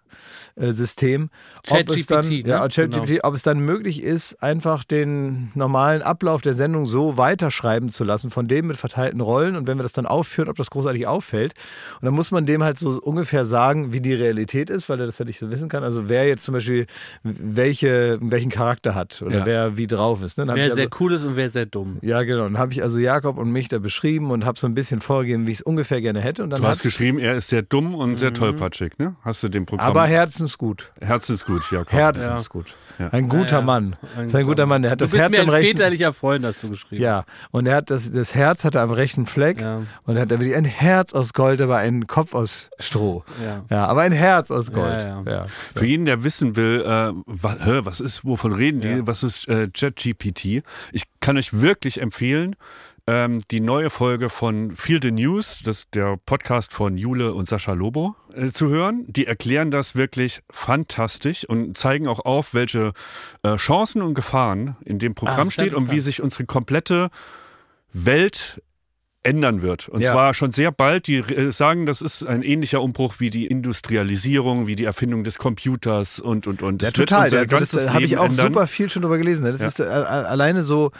System, 0.60 1.30
ob 1.70 1.88
es 1.90 2.06
dann, 2.06 2.22
ChatGPT, 2.22 2.46
ne? 2.46 2.50
ja, 2.50 2.68
ChatGPT, 2.68 3.06
Genau. 3.08 3.20
ob 3.28 3.34
es 3.34 3.42
dann 3.42 3.60
möglich 3.60 4.02
ist, 4.02 4.42
einfach 4.42 4.84
den 4.84 5.50
normalen 5.54 6.02
Ablauf 6.02 6.42
der 6.42 6.54
Sendung 6.54 6.84
so 6.86 7.16
weiterschreiben 7.16 7.90
zu 7.90 8.04
lassen, 8.04 8.30
von 8.30 8.48
dem 8.48 8.66
mit 8.66 8.76
verteilten 8.76 9.20
Rollen 9.20 9.56
und 9.56 9.66
wenn 9.66 9.78
wir 9.78 9.82
das 9.82 9.92
dann 9.92 10.06
aufführen, 10.06 10.48
ob 10.48 10.56
das 10.56 10.70
großartig 10.70 11.06
auffällt. 11.06 11.54
Und 12.00 12.06
dann 12.06 12.14
muss 12.14 12.30
man 12.30 12.46
dem 12.46 12.62
halt 12.64 12.78
so 12.78 13.00
ungefähr 13.00 13.46
sagen, 13.46 13.92
wie 13.92 14.00
die 14.00 14.14
Realität 14.14 14.70
ist, 14.70 14.88
weil 14.88 14.98
er 15.00 15.06
das 15.06 15.18
ja 15.18 15.24
nicht 15.24 15.38
so 15.38 15.50
wissen 15.50 15.68
kann. 15.68 15.84
Also 15.84 16.08
wer 16.08 16.26
jetzt 16.26 16.42
zum 16.44 16.54
Beispiel 16.54 16.86
welche, 17.22 18.18
welchen 18.20 18.50
Charakter 18.50 18.94
hat 18.94 19.22
oder 19.22 19.38
Ja. 19.38 19.46
wer 19.46 19.76
wie 19.76 19.86
drauf 19.86 20.22
ist. 20.22 20.38
Ne? 20.38 20.44
Wer 20.48 20.66
ich 20.68 20.74
sehr 20.74 20.84
also, 20.86 20.96
cool 21.00 21.12
ist 21.12 21.24
und 21.24 21.36
wer 21.36 21.48
sehr 21.50 21.66
dumm. 21.66 21.98
ja, 22.02 22.22
genau. 22.22 22.44
Dann 22.44 22.58
habe 22.58 22.72
ich 22.72 22.82
also 22.82 22.98
Jakob 22.98 23.38
und 23.38 23.50
mich 23.50 23.68
da 23.68 23.78
beschrieben 23.78 24.30
und 24.30 24.44
habe 24.44 24.58
so 24.58 24.66
ein 24.66 24.74
bisschen 24.74 25.00
vorgegeben, 25.00 25.46
wie 25.46 25.52
ich 25.52 25.58
es 25.58 25.62
ungefähr 25.62 26.00
gerne 26.00 26.20
hätte. 26.20 26.42
Und 26.42 26.50
dann 26.50 26.60
Du 26.60 26.66
hast 26.66 26.82
geschrieben, 26.82 27.18
er 27.18 27.34
ist 27.36 27.48
sehr 27.48 27.62
dumm 27.62 27.94
und 27.94 28.16
sehr 28.16 28.32
tollpatschig, 28.32 28.98
ne? 28.98 29.14
Hast 29.22 29.42
du 29.42 29.48
dem 29.48 29.66
Programm. 29.66 29.88
aber 29.88 30.04
herzensgut. 30.48 30.90
Herzensgut, 31.00 31.70
Jakob. 31.70 31.92
Herzensgut. 31.92 32.66
Ein 33.12 33.28
guter 33.28 33.44
Ja, 33.52 33.58
ja. 33.58 33.62
Mann. 33.62 33.96
Das 34.16 34.26
ist 34.26 34.34
ein 34.34 34.46
guter 34.46 34.66
Mann. 34.66 34.82
Der 34.82 34.90
hat 34.90 35.00
Du 35.00 35.04
das 35.04 35.12
bist 35.12 35.22
Herz 35.22 35.30
mir 35.30 35.40
ein 35.42 35.48
rechten. 35.48 35.76
väterlicher 35.76 36.12
Freund, 36.12 36.44
hast 36.44 36.62
du 36.62 36.70
geschrieben. 36.70 37.02
Ja, 37.02 37.24
und 37.52 37.66
er 37.66 37.76
hat 37.76 37.90
das, 37.90 38.10
das 38.12 38.34
Herz 38.34 38.64
hat 38.64 38.74
er 38.74 38.82
am 38.82 38.90
rechten 38.90 39.26
Fleck 39.26 39.60
Ja. 39.60 39.82
und 40.06 40.16
er 40.16 40.22
hat 40.22 40.30
wirklich 40.30 40.56
ein 40.56 40.64
Herz 40.64 41.12
aus 41.12 41.32
Gold, 41.32 41.60
aber 41.60 41.76
einen 41.76 42.06
Kopf 42.06 42.34
aus 42.34 42.70
Stroh. 42.80 43.24
Ja. 43.44 43.64
Ja, 43.70 43.86
aber 43.86 44.00
ein 44.02 44.12
Herz 44.12 44.50
aus 44.50 44.72
Gold. 44.72 45.00
Ja, 45.00 45.22
Ja, 45.24 45.30
ja. 45.30 45.46
Für 45.48 45.84
jeden, 45.86 46.06
der 46.06 46.24
wissen 46.24 46.56
will, 46.56 46.82
äh, 46.86 47.12
was, 47.26 47.64
hä, 47.64 47.80
was 47.84 48.00
ist, 48.00 48.24
wovon 48.24 48.52
reden 48.52 48.80
die, 48.80 48.88
Ja. 48.88 49.06
was 49.06 49.22
ist 49.22 49.46
äh, 49.48 49.68
JetGPT, 49.74 50.62
ich 50.92 51.02
kann 51.20 51.36
euch 51.36 51.52
wirklich 51.60 52.00
empfehlen, 52.00 52.56
ähm, 53.10 53.40
die 53.50 53.60
neue 53.60 53.88
Folge 53.88 54.28
von 54.28 54.76
Feel 54.76 55.00
the 55.02 55.10
News, 55.12 55.60
das 55.64 55.88
der 55.94 56.18
Podcast 56.26 56.74
von 56.74 56.98
Jule 56.98 57.32
und 57.32 57.48
Sascha 57.48 57.72
Lobo, 57.72 58.16
äh, 58.34 58.48
zu 58.50 58.68
hören. 58.68 59.06
Die 59.08 59.26
erklären 59.26 59.70
das 59.70 59.94
wirklich 59.96 60.42
fantastisch 60.50 61.46
und 61.46 61.78
zeigen 61.78 62.06
auch 62.06 62.20
auf, 62.26 62.52
welche 62.52 62.92
äh, 63.44 63.56
Chancen 63.56 64.02
und 64.02 64.12
Gefahren 64.12 64.76
in 64.84 64.98
dem 64.98 65.14
Programm 65.14 65.48
Ah, 65.48 65.50
steht 65.50 65.72
und 65.72 65.90
wie 65.90 66.00
sich 66.00 66.20
unsere 66.22 66.44
komplette 66.44 67.08
Welt 67.94 68.62
ändern 69.24 69.62
wird. 69.62 69.88
Und 69.88 70.00
Ja. 70.02 70.12
zwar 70.12 70.32
schon 70.32 70.50
sehr 70.52 70.70
bald. 70.70 71.06
Die 71.06 71.16
äh, 71.16 71.50
sagen, 71.50 71.86
das 71.86 72.02
ist 72.02 72.24
ein 72.24 72.42
ähnlicher 72.42 72.80
Umbruch 72.80 73.16
wie 73.18 73.30
die 73.30 73.46
Industrialisierung, 73.46 74.66
wie 74.66 74.76
die 74.76 74.84
Erfindung 74.84 75.24
des 75.24 75.38
Computers 75.38 76.20
und, 76.20 76.46
und, 76.46 76.62
und. 76.62 76.82
Ja, 76.82 76.90
Das 76.90 76.98
wird 76.98 77.08
total. 77.08 77.24
unser 77.24 77.38
Also 77.40 77.58
das 77.58 77.70
da 77.86 77.94
habe 77.94 78.04
ich 78.04 78.16
auch 78.16 78.26
ändern. 78.26 78.46
super 78.46 78.66
viel 78.66 78.88
schon 78.88 79.02
drüber 79.02 79.18
gelesen. 79.18 79.44
Das 79.44 79.60
Ja. 79.60 79.66
ist 79.66 79.80
äh, 79.80 79.84
alleine 79.84 80.62
so 80.62 80.92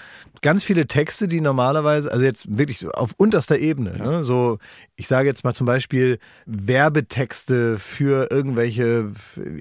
ganz 0.42 0.64
viele 0.64 0.86
Texte, 0.86 1.28
die 1.28 1.40
normalerweise, 1.40 2.10
also 2.12 2.24
jetzt 2.24 2.58
wirklich 2.58 2.78
so 2.78 2.90
auf 2.90 3.12
unterster 3.16 3.58
Ebene, 3.58 3.96
ne? 3.98 4.24
so 4.24 4.58
ich 5.00 5.06
sage 5.06 5.28
jetzt 5.28 5.44
mal 5.44 5.54
zum 5.54 5.64
Beispiel 5.64 6.18
Werbetexte 6.44 7.78
für 7.78 8.32
irgendwelche 8.32 9.12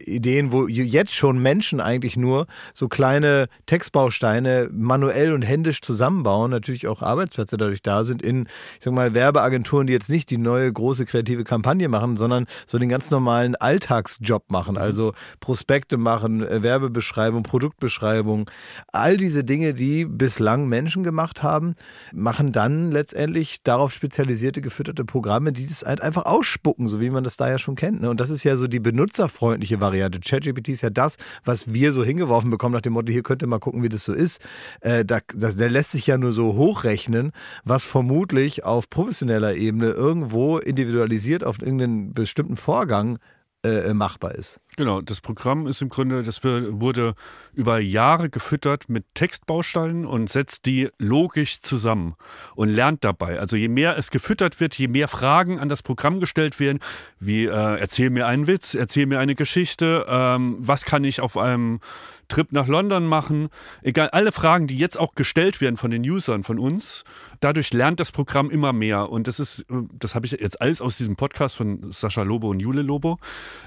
Ideen, 0.04 0.52
wo 0.52 0.68
jetzt 0.68 1.14
schon 1.14 1.40
Menschen 1.40 1.80
eigentlich 1.80 2.18
nur 2.18 2.48
so 2.74 2.88
kleine 2.88 3.46
Textbausteine 3.68 4.68
manuell 4.74 5.34
und 5.34 5.44
händisch 5.44 5.82
zusammenbauen, 5.82 6.50
natürlich 6.50 6.88
auch 6.88 7.04
Arbeitsplätze 7.04 7.56
dadurch 7.56 7.84
da 7.84 8.04
sind 8.04 8.24
in, 8.24 8.48
ich 8.80 8.86
sag 8.86 8.94
mal, 8.94 9.14
Werbeagenturen, 9.14 9.86
die 9.86 9.94
jetzt 9.94 10.10
nicht 10.10 10.32
die 10.32 10.40
neue 10.40 10.74
große 10.74 11.06
kreative 11.06 11.44
Kampagne 11.44 11.88
machen, 11.88 12.18
sondern 12.18 12.48
so 12.66 12.80
den 12.80 12.90
ganz 12.90 13.12
normalen 13.12 13.56
Alltagsjob 13.56 14.50
machen, 14.50 14.76
also 14.76 15.14
Prospekte 15.40 15.98
machen, 15.98 16.42
äh, 16.42 16.64
Werbebeschreibung, 16.64 17.44
Produktbeschreibung, 17.44 18.50
all 18.88 19.18
diese 19.18 19.44
Dinge, 19.44 19.76
die 19.76 20.06
bislang 20.06 20.67
Menschen 20.68 21.04
gemacht 21.04 21.44
haben, 21.44 21.74
machen 22.14 22.52
dann 22.52 22.92
letztendlich 22.92 23.64
darauf 23.64 23.92
spezialisierte, 23.92 24.62
gefütterte 24.62 25.06
Programme, 25.06 25.54
die 25.54 25.66
das 25.66 25.84
halt 25.84 26.02
einfach 26.02 26.26
ausspucken, 26.26 26.88
so 26.88 27.02
wie 27.02 27.10
man 27.10 27.24
das 27.24 27.38
da 27.38 27.50
ja 27.50 27.58
schon 27.58 27.76
kennt. 27.76 28.02
Ne? 28.02 28.10
Und 28.10 28.20
das 28.20 28.30
ist 28.30 28.44
ja 28.44 28.56
so 28.58 28.68
die 28.68 28.80
benutzerfreundliche 28.80 29.82
Variante. 29.82 30.20
ChatGPT 30.20 30.70
ist 30.70 30.82
ja 30.82 30.90
das, 30.90 31.18
was 31.44 31.74
wir 31.74 31.92
so 31.92 32.04
hingeworfen 32.04 32.50
bekommen, 32.50 32.74
nach 32.74 32.82
dem 32.82 32.94
Motto, 32.94 33.12
hier 33.12 33.24
könnt 33.24 33.42
ihr 33.42 33.48
mal 33.48 33.60
gucken, 33.60 33.84
wie 33.84 33.90
das 33.90 34.04
so 34.04 34.14
ist. 34.14 34.42
Äh, 34.82 35.06
da, 35.06 35.20
der 35.34 35.70
lässt 35.70 35.92
sich 35.92 36.08
ja 36.08 36.18
nur 36.18 36.34
so 36.34 36.56
hochrechnen, 36.56 37.32
was 37.64 37.86
vermutlich 37.86 38.64
auf 38.64 38.90
professioneller 38.90 39.56
Ebene 39.56 39.90
irgendwo 39.90 40.58
individualisiert 40.58 41.44
auf 41.44 41.62
irgendeinen 41.62 42.14
bestimmten 42.14 42.56
Vorgang 42.56 43.20
äh, 43.64 43.94
machbar 43.94 44.36
ist. 44.36 44.60
Genau, 44.80 45.02
das 45.02 45.22
Programm 45.22 45.66
ist 45.66 45.82
im 45.82 45.90
Grunde, 45.90 46.22
das 46.22 46.44
wurde 46.44 47.16
über 47.56 47.80
Jahre 47.80 48.30
gefüttert 48.30 48.90
mit 48.90 49.06
Textbausteinen 49.16 50.06
und 50.06 50.30
setzt 50.30 50.68
die 50.68 50.90
logisch 51.00 51.62
zusammen 51.62 52.14
und 52.54 52.70
lernt 52.70 53.04
dabei. 53.04 53.40
Also 53.40 53.56
je 53.56 53.70
mehr 53.70 53.98
es 53.98 54.12
gefüttert 54.12 54.60
wird, 54.60 54.76
je 54.76 54.88
mehr 54.88 55.08
Fragen 55.08 55.60
an 55.60 55.68
das 55.68 55.82
Programm 55.82 56.20
gestellt 56.20 56.60
werden, 56.60 56.78
wie 57.20 57.46
äh, 57.46 57.50
erzähl 57.80 58.12
mir 58.12 58.28
einen 58.28 58.46
Witz, 58.46 58.76
erzähl 58.76 59.08
mir 59.08 59.18
eine 59.18 59.34
Geschichte, 59.34 60.06
ähm, 60.08 60.58
was 60.60 60.86
kann 60.86 61.04
ich 61.04 61.22
auf 61.22 61.40
einem 61.40 61.80
Trip 62.28 62.52
nach 62.52 62.68
London 62.68 63.06
machen, 63.06 63.50
egal, 63.82 64.10
alle 64.10 64.32
Fragen, 64.32 64.68
die 64.68 64.78
jetzt 64.78 65.00
auch 65.00 65.16
gestellt 65.16 65.62
werden 65.62 65.78
von 65.78 65.92
den 65.92 66.04
Usern, 66.04 66.44
von 66.44 66.60
uns, 66.60 67.04
dadurch 67.40 67.74
lernt 67.74 68.00
das 68.00 68.12
Programm 68.12 68.50
immer 68.50 68.74
mehr. 68.74 69.10
Und 69.10 69.28
das 69.28 69.40
ist, 69.40 69.62
äh, 69.70 69.84
das 69.94 70.16
habe 70.16 70.26
ich 70.26 70.34
jetzt 70.34 70.62
alles 70.62 70.82
aus 70.82 70.98
diesem 70.98 71.16
Podcast 71.16 71.56
von 71.56 71.92
Sascha 71.92 72.24
Lobo 72.24 72.50
und 72.50 72.60
Jule 72.60 72.82
Lobo. 72.82 73.18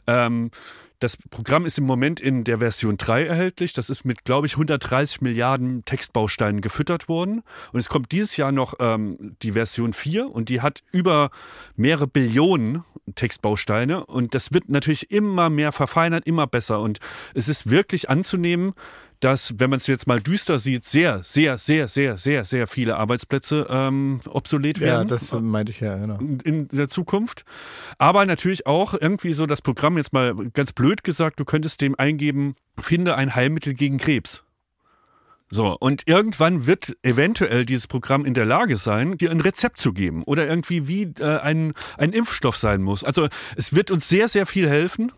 Ähm, 0.06 0.50
das 1.00 1.16
Programm 1.16 1.64
ist 1.64 1.78
im 1.78 1.84
Moment 1.84 2.20
in 2.20 2.44
der 2.44 2.58
Version 2.58 2.98
3 2.98 3.24
erhältlich. 3.24 3.72
Das 3.72 3.88
ist 3.88 4.04
mit, 4.04 4.24
glaube 4.24 4.46
ich, 4.46 4.52
130 4.52 5.22
Milliarden 5.22 5.82
Textbausteinen 5.86 6.60
gefüttert 6.60 7.08
worden. 7.08 7.42
Und 7.72 7.80
es 7.80 7.88
kommt 7.88 8.12
dieses 8.12 8.36
Jahr 8.36 8.52
noch 8.52 8.74
ähm, 8.80 9.34
die 9.42 9.52
Version 9.52 9.94
4 9.94 10.30
und 10.30 10.50
die 10.50 10.60
hat 10.60 10.82
über 10.92 11.30
mehrere 11.74 12.06
Billionen 12.06 12.84
Textbausteine. 13.14 14.04
Und 14.04 14.34
das 14.34 14.52
wird 14.52 14.68
natürlich 14.68 15.10
immer 15.10 15.48
mehr 15.48 15.72
verfeinert, 15.72 16.26
immer 16.26 16.46
besser. 16.46 16.80
Und 16.80 16.98
es 17.32 17.48
ist 17.48 17.70
wirklich 17.70 18.10
anzunehmen, 18.10 18.49
dass, 19.20 19.58
wenn 19.58 19.70
man 19.70 19.76
es 19.76 19.86
jetzt 19.86 20.06
mal 20.06 20.20
düster 20.20 20.58
sieht, 20.58 20.84
sehr, 20.84 21.22
sehr, 21.22 21.58
sehr, 21.58 21.88
sehr, 21.88 22.16
sehr, 22.16 22.44
sehr 22.44 22.66
viele 22.66 22.96
Arbeitsplätze 22.96 23.66
ähm, 23.68 24.20
obsolet 24.26 24.78
Ja, 24.78 24.86
werden 24.86 25.08
das 25.08 25.32
meinte 25.32 25.72
ich 25.72 25.80
ja, 25.80 25.96
genau. 25.98 26.18
in 26.18 26.68
der 26.68 26.88
Zukunft. 26.88 27.44
Aber 27.98 28.24
natürlich 28.24 28.66
auch 28.66 28.94
irgendwie 28.94 29.34
so 29.34 29.44
das 29.46 29.60
Programm, 29.60 29.98
jetzt 29.98 30.14
mal 30.14 30.34
ganz 30.54 30.72
blöd 30.72 31.04
gesagt, 31.04 31.38
du 31.38 31.44
könntest 31.44 31.82
dem 31.82 31.98
eingeben, 31.98 32.54
finde 32.78 33.16
ein 33.16 33.34
Heilmittel 33.34 33.74
gegen 33.74 33.98
Krebs. 33.98 34.42
So, 35.52 35.76
und 35.78 36.06
irgendwann 36.06 36.66
wird 36.66 36.96
eventuell 37.02 37.66
dieses 37.66 37.88
Programm 37.88 38.24
in 38.24 38.34
der 38.34 38.46
Lage 38.46 38.76
sein, 38.76 39.18
dir 39.18 39.32
ein 39.32 39.40
Rezept 39.40 39.78
zu 39.78 39.92
geben 39.92 40.22
oder 40.22 40.46
irgendwie 40.46 40.86
wie 40.86 41.12
äh, 41.18 41.40
ein, 41.40 41.72
ein 41.98 42.12
Impfstoff 42.12 42.56
sein 42.56 42.82
muss. 42.82 43.02
Also 43.02 43.28
es 43.56 43.74
wird 43.74 43.90
uns 43.90 44.08
sehr, 44.08 44.28
sehr 44.28 44.46
viel 44.46 44.68
helfen. 44.68 45.10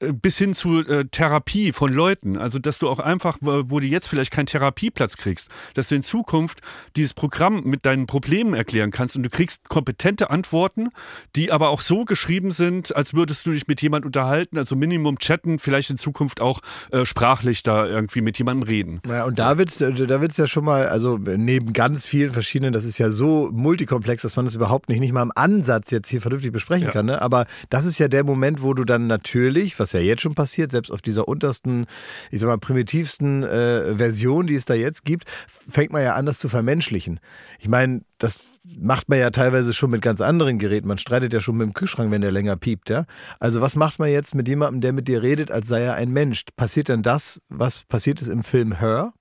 Äh, 0.00 0.12
Bis 0.12 0.38
hin 0.38 0.54
zu 0.54 0.84
äh, 0.86 1.04
Therapie 1.10 1.72
von 1.72 1.92
Leuten. 1.92 2.36
Also, 2.36 2.58
dass 2.58 2.78
du 2.78 2.88
auch 2.88 2.98
einfach, 2.98 3.38
wo 3.40 3.80
du 3.80 3.86
jetzt 3.86 4.08
vielleicht 4.08 4.32
keinen 4.32 4.46
Therapieplatz 4.46 5.16
kriegst, 5.16 5.48
dass 5.74 5.88
du 5.88 5.94
in 5.94 6.02
Zukunft 6.02 6.60
dieses 6.96 7.14
Programm 7.14 7.62
mit 7.64 7.86
deinen 7.86 8.06
Problemen 8.06 8.54
erklären 8.54 8.90
kannst 8.90 9.16
und 9.16 9.22
du 9.22 9.30
kriegst 9.30 9.68
kompetente 9.68 10.30
Antworten, 10.30 10.88
die 11.34 11.52
aber 11.52 11.68
auch 11.70 11.80
so 11.80 12.04
geschrieben 12.04 12.50
sind, 12.50 12.94
als 12.94 13.14
würdest 13.14 13.46
du 13.46 13.52
dich 13.52 13.66
mit 13.66 13.82
jemand 13.82 14.04
unterhalten, 14.06 14.58
also 14.58 14.76
Minimum 14.76 15.18
chatten, 15.18 15.58
vielleicht 15.58 15.90
in 15.90 15.98
Zukunft 15.98 16.40
auch 16.40 16.60
äh, 16.92 17.04
sprachlich 17.06 17.62
da 17.62 17.86
irgendwie 17.86 18.20
mit 18.20 18.38
jemandem 18.38 18.66
reden. 18.68 19.00
Ja, 19.06 19.24
und 19.24 19.38
da 19.38 19.58
wird's, 19.58 19.78
da 19.78 20.20
wird's 20.20 20.36
ja 20.36 20.46
schon 20.46 20.64
mal, 20.64 20.86
also 20.88 21.18
neben 21.18 21.72
ganz 21.72 22.06
vielen 22.06 22.32
verschiedenen, 22.32 22.72
das 22.72 22.84
ist 22.84 22.98
ja 22.98 23.10
so 23.10 23.50
multikomplex, 23.52 24.22
dass 24.22 24.36
man 24.36 24.44
das 24.44 24.54
überhaupt 24.54 24.88
nicht, 24.88 25.00
nicht 25.00 25.12
mal 25.12 25.22
im 25.22 25.32
Ansatz 25.34 25.90
jetzt 25.90 26.08
hier 26.08 26.20
vernünftig 26.20 26.52
besprechen 26.52 26.86
Ja. 26.86 26.92
kann. 26.92 27.06
Ne? 27.06 27.20
Aber 27.22 27.46
das 27.70 27.86
ist 27.86 27.98
ja 27.98 28.08
der 28.08 28.24
Moment, 28.24 28.62
wo 28.62 28.74
du 28.74 28.84
dann 28.84 29.06
natürlich, 29.06 29.78
was 29.78 29.85
ja 29.92 30.00
jetzt 30.00 30.22
schon 30.22 30.34
passiert, 30.34 30.70
selbst 30.70 30.90
auf 30.90 31.02
dieser 31.02 31.28
untersten, 31.28 31.86
ich 32.30 32.40
sag 32.40 32.48
mal, 32.48 32.58
primitivsten 32.58 33.44
äh, 33.44 33.94
Version, 33.96 34.46
die 34.46 34.54
es 34.54 34.64
da 34.64 34.74
jetzt 34.74 35.04
gibt, 35.04 35.24
fängt 35.46 35.92
man 35.92 36.02
ja 36.02 36.14
an, 36.14 36.26
das 36.26 36.38
zu 36.38 36.48
vermenschlichen. 36.48 37.20
Ich 37.58 37.68
meine, 37.68 38.02
das 38.18 38.40
macht 38.64 39.08
man 39.08 39.18
ja 39.18 39.30
teilweise 39.30 39.72
schon 39.72 39.90
mit 39.90 40.02
ganz 40.02 40.20
anderen 40.20 40.58
Geräten. 40.58 40.88
Man 40.88 40.98
streitet 40.98 41.32
ja 41.32 41.40
schon 41.40 41.56
mit 41.56 41.66
dem 41.66 41.74
Kühlschrank, 41.74 42.10
wenn 42.10 42.20
der 42.20 42.32
länger 42.32 42.56
piept, 42.56 42.90
ja. 42.90 43.04
Also 43.38 43.60
was 43.60 43.76
macht 43.76 43.98
man 43.98 44.10
jetzt 44.10 44.34
mit 44.34 44.48
jemandem, 44.48 44.80
der 44.80 44.92
mit 44.92 45.08
dir 45.08 45.22
redet, 45.22 45.50
als 45.50 45.68
sei 45.68 45.82
er 45.82 45.94
ein 45.94 46.10
Mensch? 46.10 46.44
Passiert 46.56 46.88
dann 46.88 47.02
das, 47.02 47.40
was 47.48 47.84
passiert 47.84 48.20
ist 48.20 48.28
im 48.28 48.42
Film 48.42 48.78
Her? 48.78 49.12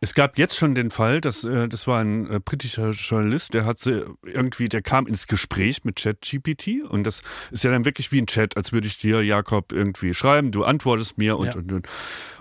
Es 0.00 0.14
gab 0.14 0.38
jetzt 0.38 0.56
schon 0.56 0.74
den 0.74 0.90
Fall, 0.90 1.20
dass 1.20 1.44
äh, 1.44 1.68
das 1.68 1.86
war 1.86 2.00
ein 2.00 2.30
äh, 2.30 2.40
britischer 2.44 2.90
Journalist, 2.90 3.54
der 3.54 3.64
hat 3.64 3.78
sie 3.78 4.04
irgendwie, 4.22 4.68
der 4.68 4.82
kam 4.82 5.06
ins 5.06 5.26
Gespräch 5.26 5.84
mit 5.84 5.96
ChatGPT 5.96 6.82
und 6.88 7.04
das 7.04 7.22
ist 7.50 7.64
ja 7.64 7.70
dann 7.70 7.84
wirklich 7.84 8.12
wie 8.12 8.20
ein 8.20 8.26
Chat, 8.26 8.56
als 8.56 8.72
würde 8.72 8.86
ich 8.86 8.98
dir 8.98 9.22
Jakob 9.22 9.72
irgendwie 9.72 10.14
schreiben, 10.14 10.50
du 10.50 10.64
antwortest 10.64 11.18
mir 11.18 11.38
und 11.38 11.46
Ja. 11.48 11.54
und 11.56 11.72
und. 11.72 11.88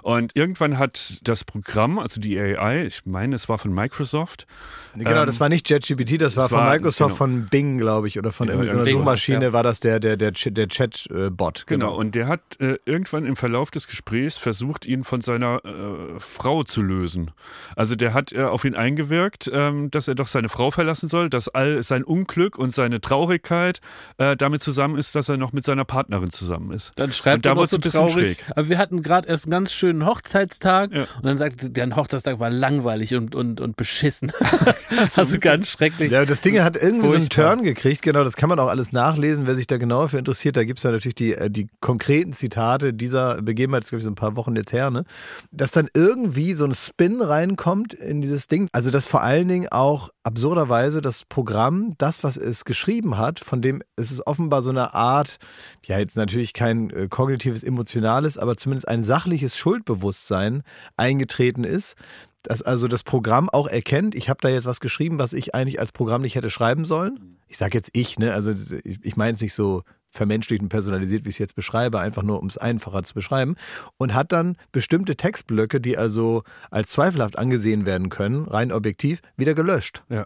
Und 0.04 0.36
irgendwann 0.36 0.80
hat 0.80 1.20
das 1.24 1.44
Programm, 1.44 2.00
also 2.00 2.20
die 2.20 2.40
AI, 2.40 2.86
ich 2.86 3.06
meine, 3.06 3.36
es 3.36 3.48
war 3.50 3.60
von 3.60 3.74
Microsoft, 3.74 4.48
Genau, 4.94 5.22
Ähm, 5.22 5.26
das 5.26 5.40
war 5.40 5.48
nicht 5.48 5.66
ChatGPT, 5.68 6.20
das 6.20 6.36
war 6.36 6.50
von 6.50 6.58
war- 6.58 6.70
Microsoft, 6.74 7.10
genau. 7.12 7.16
von 7.16 7.46
Bing, 7.46 7.78
glaube 7.78 8.10
ich, 8.10 8.20
oder 8.20 8.34
von 8.34 8.48
Ja, 8.48 8.56
irgendwie 8.56 8.72
so 8.72 8.76
einer 8.78 8.84
Bing, 8.86 8.98
Suchmaschine 8.98 9.46
ja. 9.46 9.54
war 9.54 9.64
das 9.64 9.80
der, 9.80 10.02
der, 10.02 10.18
der, 10.18 10.32
der 10.32 10.68
Chat-Bot. 10.68 11.64
Genau, 11.68 11.96
und 11.96 12.14
der 12.14 12.28
hat 12.28 12.42
äh, 12.60 12.78
irgendwann 12.86 13.26
im 13.26 13.38
Verlauf 13.38 13.72
des 13.72 13.88
Gesprächs 13.88 14.38
versucht, 14.38 14.86
ihn 14.86 15.06
von 15.06 15.22
seiner 15.22 15.62
äh, 15.64 16.20
Frau 16.20 16.64
zu 16.64 16.82
lösen. 16.82 17.21
Menschen. 17.26 17.32
Also 17.76 17.96
der 17.96 18.14
hat 18.14 18.32
äh, 18.34 18.44
auf 18.44 18.66
ihn 18.66 18.76
eingewirkt, 18.76 19.50
ähm, 19.54 19.90
dass 19.92 20.08
er 20.08 20.16
doch 20.16 20.28
seine 20.28 20.50
Frau 20.50 20.72
verlassen 20.72 21.10
soll, 21.10 21.30
dass 21.30 21.48
all 21.50 21.82
sein 21.84 22.04
Unglück 22.04 22.58
und 22.58 22.74
seine 22.74 23.02
Traurigkeit 23.02 23.80
äh, 24.18 24.36
damit 24.36 24.62
zusammen 24.64 24.98
ist, 24.98 25.16
dass 25.16 25.30
er 25.30 25.38
noch 25.38 25.54
mit 25.54 25.64
seiner 25.66 25.86
Partnerin 25.86 26.30
zusammen 26.30 26.72
ist. 26.72 26.92
Dann 26.96 27.12
schreibt 27.14 27.46
da 27.46 27.52
er 27.52 27.58
wird's 27.58 27.72
so 27.72 27.78
ein 27.78 27.82
bisschen 27.82 28.08
traurig. 28.08 28.36
schräg. 28.36 28.46
Aber 28.56 28.70
wir 28.70 28.78
hatten 28.78 29.02
gerade 29.02 29.28
erst 29.28 29.46
einen 29.46 29.52
ganz 29.52 29.72
schönen 29.74 30.06
Hochzeitstag 30.06 30.92
Ja. 30.94 31.02
und 31.18 31.26
dann 31.26 31.38
sagt 31.38 31.64
er, 31.64 31.70
der 31.70 31.96
Hochzeitstag 31.96 32.40
war 32.40 32.50
langweilig 32.50 33.16
und, 33.16 33.36
und, 33.36 33.62
und 33.62 33.76
beschissen. 33.78 34.32
also 35.16 35.40
ganz 35.40 35.70
schrecklich. 35.70 36.12
Ja, 36.12 36.26
das 36.26 36.42
Ding 36.42 36.60
hat 36.62 36.76
irgendwie 36.76 37.08
so 37.08 37.16
einen 37.16 37.24
Furchtbar. 37.24 37.56
Turn 37.56 37.64
gekriegt, 37.64 38.02
genau, 38.02 38.24
das 38.24 38.36
kann 38.36 38.50
man 38.50 38.60
auch 38.60 38.68
alles 38.68 38.92
nachlesen, 38.92 39.48
wer 39.48 39.56
sich 39.56 39.68
da 39.68 39.78
genauer 39.78 40.10
für 40.10 40.18
interessiert. 40.18 40.58
Da 40.58 40.64
gibt 40.64 40.80
es 40.80 40.84
ja 40.84 40.92
natürlich 40.92 41.16
die, 41.16 41.34
äh, 41.34 41.50
die 41.50 41.68
konkreten 41.80 42.34
Zitate 42.34 42.94
dieser 42.94 43.42
Begebenheit, 43.42 43.82
das 43.82 43.88
ist, 43.88 43.90
glaube 43.92 44.00
ich, 44.00 44.06
so 44.06 44.12
ein 44.12 44.16
paar 44.16 44.36
Wochen 44.36 44.56
jetzt 44.56 44.74
her, 44.74 44.90
ne? 44.92 45.04
Dass 45.52 45.72
dann 45.72 45.90
irgendwie 45.94 46.54
so 46.54 46.66
ein 46.66 46.74
Spin 46.74 47.11
reinkommt 47.20 47.96
in 47.96 48.22
dieses 48.22 48.48
Ding. 48.48 48.68
Also, 48.72 48.92
dass 48.92 49.08
vor 49.08 49.24
allen 49.24 49.48
Dingen 49.48 49.68
auch 49.72 50.12
absurderweise 50.24 51.02
das 51.02 51.26
Programm, 51.26 51.96
das, 51.98 52.24
was 52.24 52.38
es 52.38 52.64
geschrieben 52.64 53.18
hat, 53.18 53.40
von 53.40 53.62
dem 53.62 53.82
es 53.96 54.12
ist 54.12 54.28
offenbar 54.28 54.62
so 54.62 54.70
eine 54.70 54.94
Art, 54.94 55.38
ja, 55.86 55.98
jetzt 55.98 56.16
natürlich 56.16 56.54
kein 56.54 56.92
äh, 56.92 57.08
kognitives, 57.10 57.64
emotionales, 57.64 58.38
aber 58.38 58.56
zumindest 58.56 58.88
ein 58.88 59.04
sachliches 59.04 59.58
Schuldbewusstsein 59.58 60.62
eingetreten 60.96 61.64
ist 61.64 61.96
dass 62.44 62.62
also 62.62 62.88
das 62.88 63.04
Programm 63.04 63.50
auch 63.50 63.68
erkennt, 63.68 64.16
ich 64.16 64.30
habe 64.30 64.40
da 64.42 64.50
jetzt 64.50 64.66
was 64.66 64.80
geschrieben, 64.80 65.20
was 65.20 65.34
ich 65.34 65.54
eigentlich 65.54 65.80
als 65.80 65.92
Programm 65.92 66.22
nicht 66.22 66.36
hätte 66.36 66.50
schreiben 66.50 66.86
sollen. 66.86 67.38
Ich 67.48 67.58
sage 67.58 67.78
jetzt 67.78 67.92
ich, 67.94 68.18
ne? 68.18 68.34
Also 68.34 68.52
ich 68.84 69.16
meine 69.16 69.34
es 69.34 69.42
nicht 69.42 69.54
so 69.54 69.84
vermenschlicht 70.12 70.62
und 70.62 70.70
personalisiert, 70.70 71.26
wie 71.26 71.30
ich 71.30 71.36
es 71.36 71.40
jetzt 71.40 71.56
beschreibe, 71.56 72.00
einfach 72.00 72.22
nur 72.22 72.42
um 72.42 72.48
es 72.48 72.58
einfacher 72.58 73.02
zu 73.04 73.14
beschreiben. 73.14 73.56
Und 73.98 74.14
hat 74.14 74.32
dann 74.32 74.58
bestimmte 74.72 75.16
Textblöcke, 75.16 75.82
die 75.82 75.98
also 75.98 76.44
als 76.70 76.90
zweifelhaft 76.90 77.40
angesehen 77.40 77.86
werden 77.86 78.10
können, 78.10 78.46
rein 78.46 78.72
objektiv, 78.72 79.22
wieder 79.38 79.56
gelöscht. 79.56 80.04
Ja. 80.10 80.26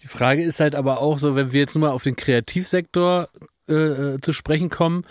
Die 0.00 0.08
Frage 0.08 0.44
ist 0.44 0.60
halt 0.60 0.74
aber 0.74 1.00
auch 1.00 1.18
so, 1.18 1.34
wenn 1.34 1.50
wir 1.50 1.60
jetzt 1.60 1.74
nur 1.74 1.88
mal 1.88 1.94
auf 1.94 2.04
den 2.04 2.14
Kreativsektor 2.14 3.28
äh, 3.68 3.74
äh, 3.74 4.20
zu 4.20 4.32
sprechen 4.32 4.70
kommen, 4.70 5.04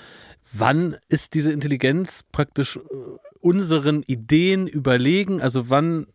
wann 0.53 0.95
ist 1.09 1.33
diese 1.33 1.51
Intelligenz 1.51 2.23
praktisch 2.31 2.77
äh, 2.77 2.79
unseren 3.39 4.03
Ideen 4.03 4.67
überlegen? 4.67 5.41
Also 5.41 5.69
wann 5.69 6.07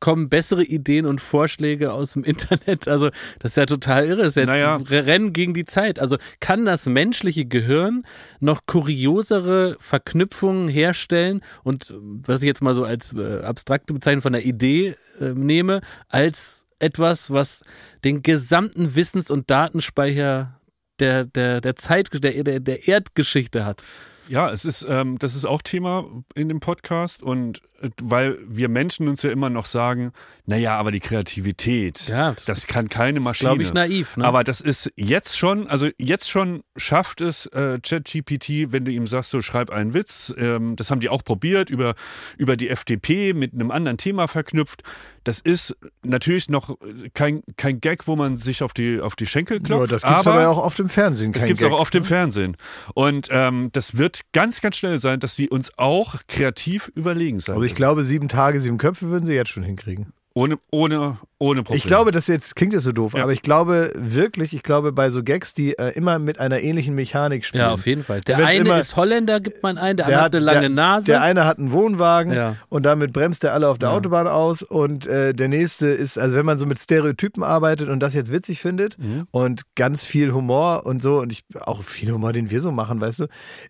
kommen 0.00 0.28
bessere 0.28 0.64
Ideen 0.64 1.06
und 1.06 1.20
Vorschläge 1.20 1.92
aus 1.92 2.12
dem 2.12 2.24
Internet? 2.24 2.88
Also 2.88 3.10
das 3.38 3.52
ist 3.52 3.56
ja 3.56 3.66
total 3.66 4.06
irre. 4.06 4.18
Das 4.18 4.28
ist 4.28 4.36
jetzt 4.36 4.48
Naja. 4.48 4.76
Rennen 4.88 5.32
gegen 5.32 5.54
die 5.54 5.64
Zeit. 5.64 5.98
Also 5.98 6.16
kann 6.40 6.64
das 6.64 6.86
menschliche 6.86 7.46
Gehirn 7.46 8.04
noch 8.40 8.66
kuriosere 8.66 9.76
Verknüpfungen 9.80 10.68
herstellen 10.68 11.40
und 11.64 11.90
äh, 11.90 11.94
was 12.00 12.42
ich 12.42 12.46
jetzt 12.46 12.62
mal 12.62 12.74
so 12.74 12.84
als 12.84 13.12
äh, 13.14 13.40
abstrakte 13.42 13.94
Bezeichnung 13.94 14.22
von 14.22 14.32
der 14.32 14.44
Idee 14.44 14.96
äh, 15.20 15.32
nehme, 15.34 15.80
als 16.08 16.66
etwas, 16.78 17.30
was 17.30 17.62
den 18.04 18.22
gesamten 18.22 18.94
Wissens- 18.94 19.30
und 19.30 19.50
Datenspeicher 19.50 20.60
der, 20.98 21.24
der, 21.24 21.60
der 21.60 21.76
Zeit, 21.76 22.08
der, 22.22 22.42
der, 22.42 22.60
der 22.60 22.88
Erdgeschichte 22.88 23.64
hat. 23.64 23.82
Ja, 24.28 24.50
es 24.50 24.64
ist, 24.64 24.86
ähm, 24.88 25.18
das 25.18 25.34
ist 25.34 25.46
auch 25.46 25.62
Thema 25.62 26.04
in 26.34 26.48
dem 26.48 26.60
Podcast 26.60 27.22
und 27.22 27.62
weil 28.02 28.36
wir 28.46 28.68
Menschen 28.68 29.08
uns 29.08 29.22
ja 29.22 29.30
immer 29.30 29.50
noch 29.50 29.66
sagen, 29.66 30.12
naja, 30.46 30.76
aber 30.76 30.90
die 30.90 31.00
Kreativität, 31.00 32.08
Ja, 32.08 32.32
das 32.32 32.44
das, 32.44 32.66
kann 32.66 32.88
keine 32.88 33.20
Maschine. 33.20 33.50
glaube 33.50 33.62
ich 33.62 33.72
naiv. 33.72 34.16
Ne? 34.16 34.24
Aber 34.24 34.44
das 34.44 34.60
ist 34.60 34.90
jetzt 34.96 35.38
schon, 35.38 35.66
also 35.68 35.88
jetzt 35.98 36.30
schon 36.30 36.62
schafft 36.76 37.20
es 37.20 37.46
äh, 37.46 37.78
ChatGPT, 37.80 38.72
wenn 38.72 38.84
du 38.84 38.90
ihm 38.90 39.06
sagst, 39.06 39.30
so 39.30 39.42
schreib 39.42 39.70
einen 39.70 39.94
Witz. 39.94 40.34
Ähm, 40.38 40.76
das 40.76 40.90
haben 40.90 41.00
die 41.00 41.08
auch 41.08 41.22
probiert 41.22 41.70
über, 41.70 41.94
über 42.36 42.56
die 42.56 42.68
FDP 42.70 43.32
mit 43.34 43.52
einem 43.54 43.70
anderen 43.70 43.98
Thema 43.98 44.26
verknüpft. 44.26 44.82
Das 45.24 45.40
ist 45.40 45.76
natürlich 46.02 46.48
noch 46.48 46.76
kein, 47.12 47.42
kein 47.56 47.80
Gag, 47.80 48.06
wo 48.06 48.16
man 48.16 48.38
sich 48.38 48.62
auf 48.62 48.72
die, 48.72 49.00
auf 49.00 49.14
die 49.14 49.26
Schenkel 49.26 49.60
klopft. 49.60 49.90
Ja, 49.90 49.98
das 49.98 50.02
gibt 50.02 50.20
es 50.20 50.26
aber, 50.26 50.40
ja 50.40 50.48
auch 50.48 50.64
oft 50.64 50.80
im 50.80 50.88
Fernsehen. 50.88 51.32
Das 51.32 51.42
kein 51.42 51.48
gibt 51.48 51.60
es 51.60 51.66
auch 51.66 51.72
Gag. 51.72 51.80
auf 51.80 51.90
dem 51.90 52.04
Fernsehen. 52.04 52.56
Und 52.94 53.28
ähm, 53.30 53.68
das 53.72 53.96
wird 53.98 54.20
ganz, 54.32 54.62
ganz 54.62 54.78
schnell 54.78 54.98
sein, 54.98 55.20
dass 55.20 55.36
sie 55.36 55.48
uns 55.50 55.76
auch 55.76 56.16
kreativ 56.28 56.90
überlegen 56.94 57.40
sein. 57.40 57.56
Ich 57.68 57.74
glaube, 57.74 58.02
sieben 58.02 58.28
Tage, 58.28 58.60
sieben 58.60 58.78
Köpfe 58.78 59.10
würden 59.10 59.26
sie 59.26 59.34
jetzt 59.34 59.50
schon 59.50 59.62
hinkriegen. 59.62 60.14
Ohne, 60.34 60.56
ohne, 60.70 61.18
ohne 61.38 61.62
Probleme. 61.62 61.78
Ich 61.78 61.84
glaube, 61.84 62.12
das 62.12 62.28
jetzt 62.28 62.54
klingt 62.54 62.72
jetzt 62.72 62.84
so 62.84 62.92
doof, 62.92 63.12
Ja. 63.16 63.24
aber 63.24 63.32
ich 63.32 63.42
glaube 63.42 63.90
wirklich, 63.96 64.54
ich 64.54 64.62
glaube 64.62 64.92
bei 64.92 65.10
so 65.10 65.24
Gags, 65.24 65.52
die 65.54 65.76
äh, 65.78 65.90
immer 65.96 66.18
mit 66.20 66.38
einer 66.38 66.60
ähnlichen 66.60 66.94
Mechanik 66.94 67.44
spielen. 67.44 67.62
ja, 67.64 67.70
auf 67.72 67.86
jeden 67.86 68.04
Fall. 68.04 68.20
Der 68.20 68.36
eine 68.38 68.60
immer- 68.60 68.78
ist 68.78 68.94
Holländer, 68.94 69.40
gibt 69.40 69.62
man 69.64 69.78
ein, 69.78 69.96
der, 69.96 70.06
Der 70.06 70.22
andere 70.22 70.24
hat 70.24 70.34
eine 70.36 70.44
lange 70.44 70.60
der, 70.60 70.68
Nase. 70.68 71.06
Der 71.06 71.22
eine 71.22 71.44
hat 71.44 71.58
einen 71.58 71.72
Wohnwagen 71.72 72.32
Ja. 72.32 72.56
und 72.68 72.84
damit 72.84 73.12
bremst 73.12 73.42
er 73.42 73.52
alle 73.52 73.68
auf 73.68 73.78
der 73.78 73.90
Autobahn 73.90 74.28
aus 74.28 74.62
und 74.62 75.06
äh, 75.06 75.32
der 75.34 75.48
nächste 75.48 75.88
ist, 75.88 76.18
also 76.18 76.36
wenn 76.36 76.46
man 76.46 76.58
so 76.58 76.66
mit 76.66 76.78
Stereotypen 76.78 77.42
arbeitet 77.42 77.88
und 77.88 77.98
das 78.00 78.14
jetzt 78.14 78.30
witzig 78.32 78.60
findet 78.60 78.96
Mhm. 78.98 79.26
und 79.32 79.62
ganz 79.74 80.04
viel 80.04 80.32
Humor 80.32 80.86
und 80.86 81.02
so 81.02 81.18
und 81.18 81.32
ich 81.32 81.42
auch 81.60 81.82
viel 81.82 82.12
Humor, 82.12 82.32
den 82.32 82.50
wir 82.50 82.60
so 82.60 82.70
machen, 82.70 83.00
weißt 83.00 83.20
du, 83.20 83.26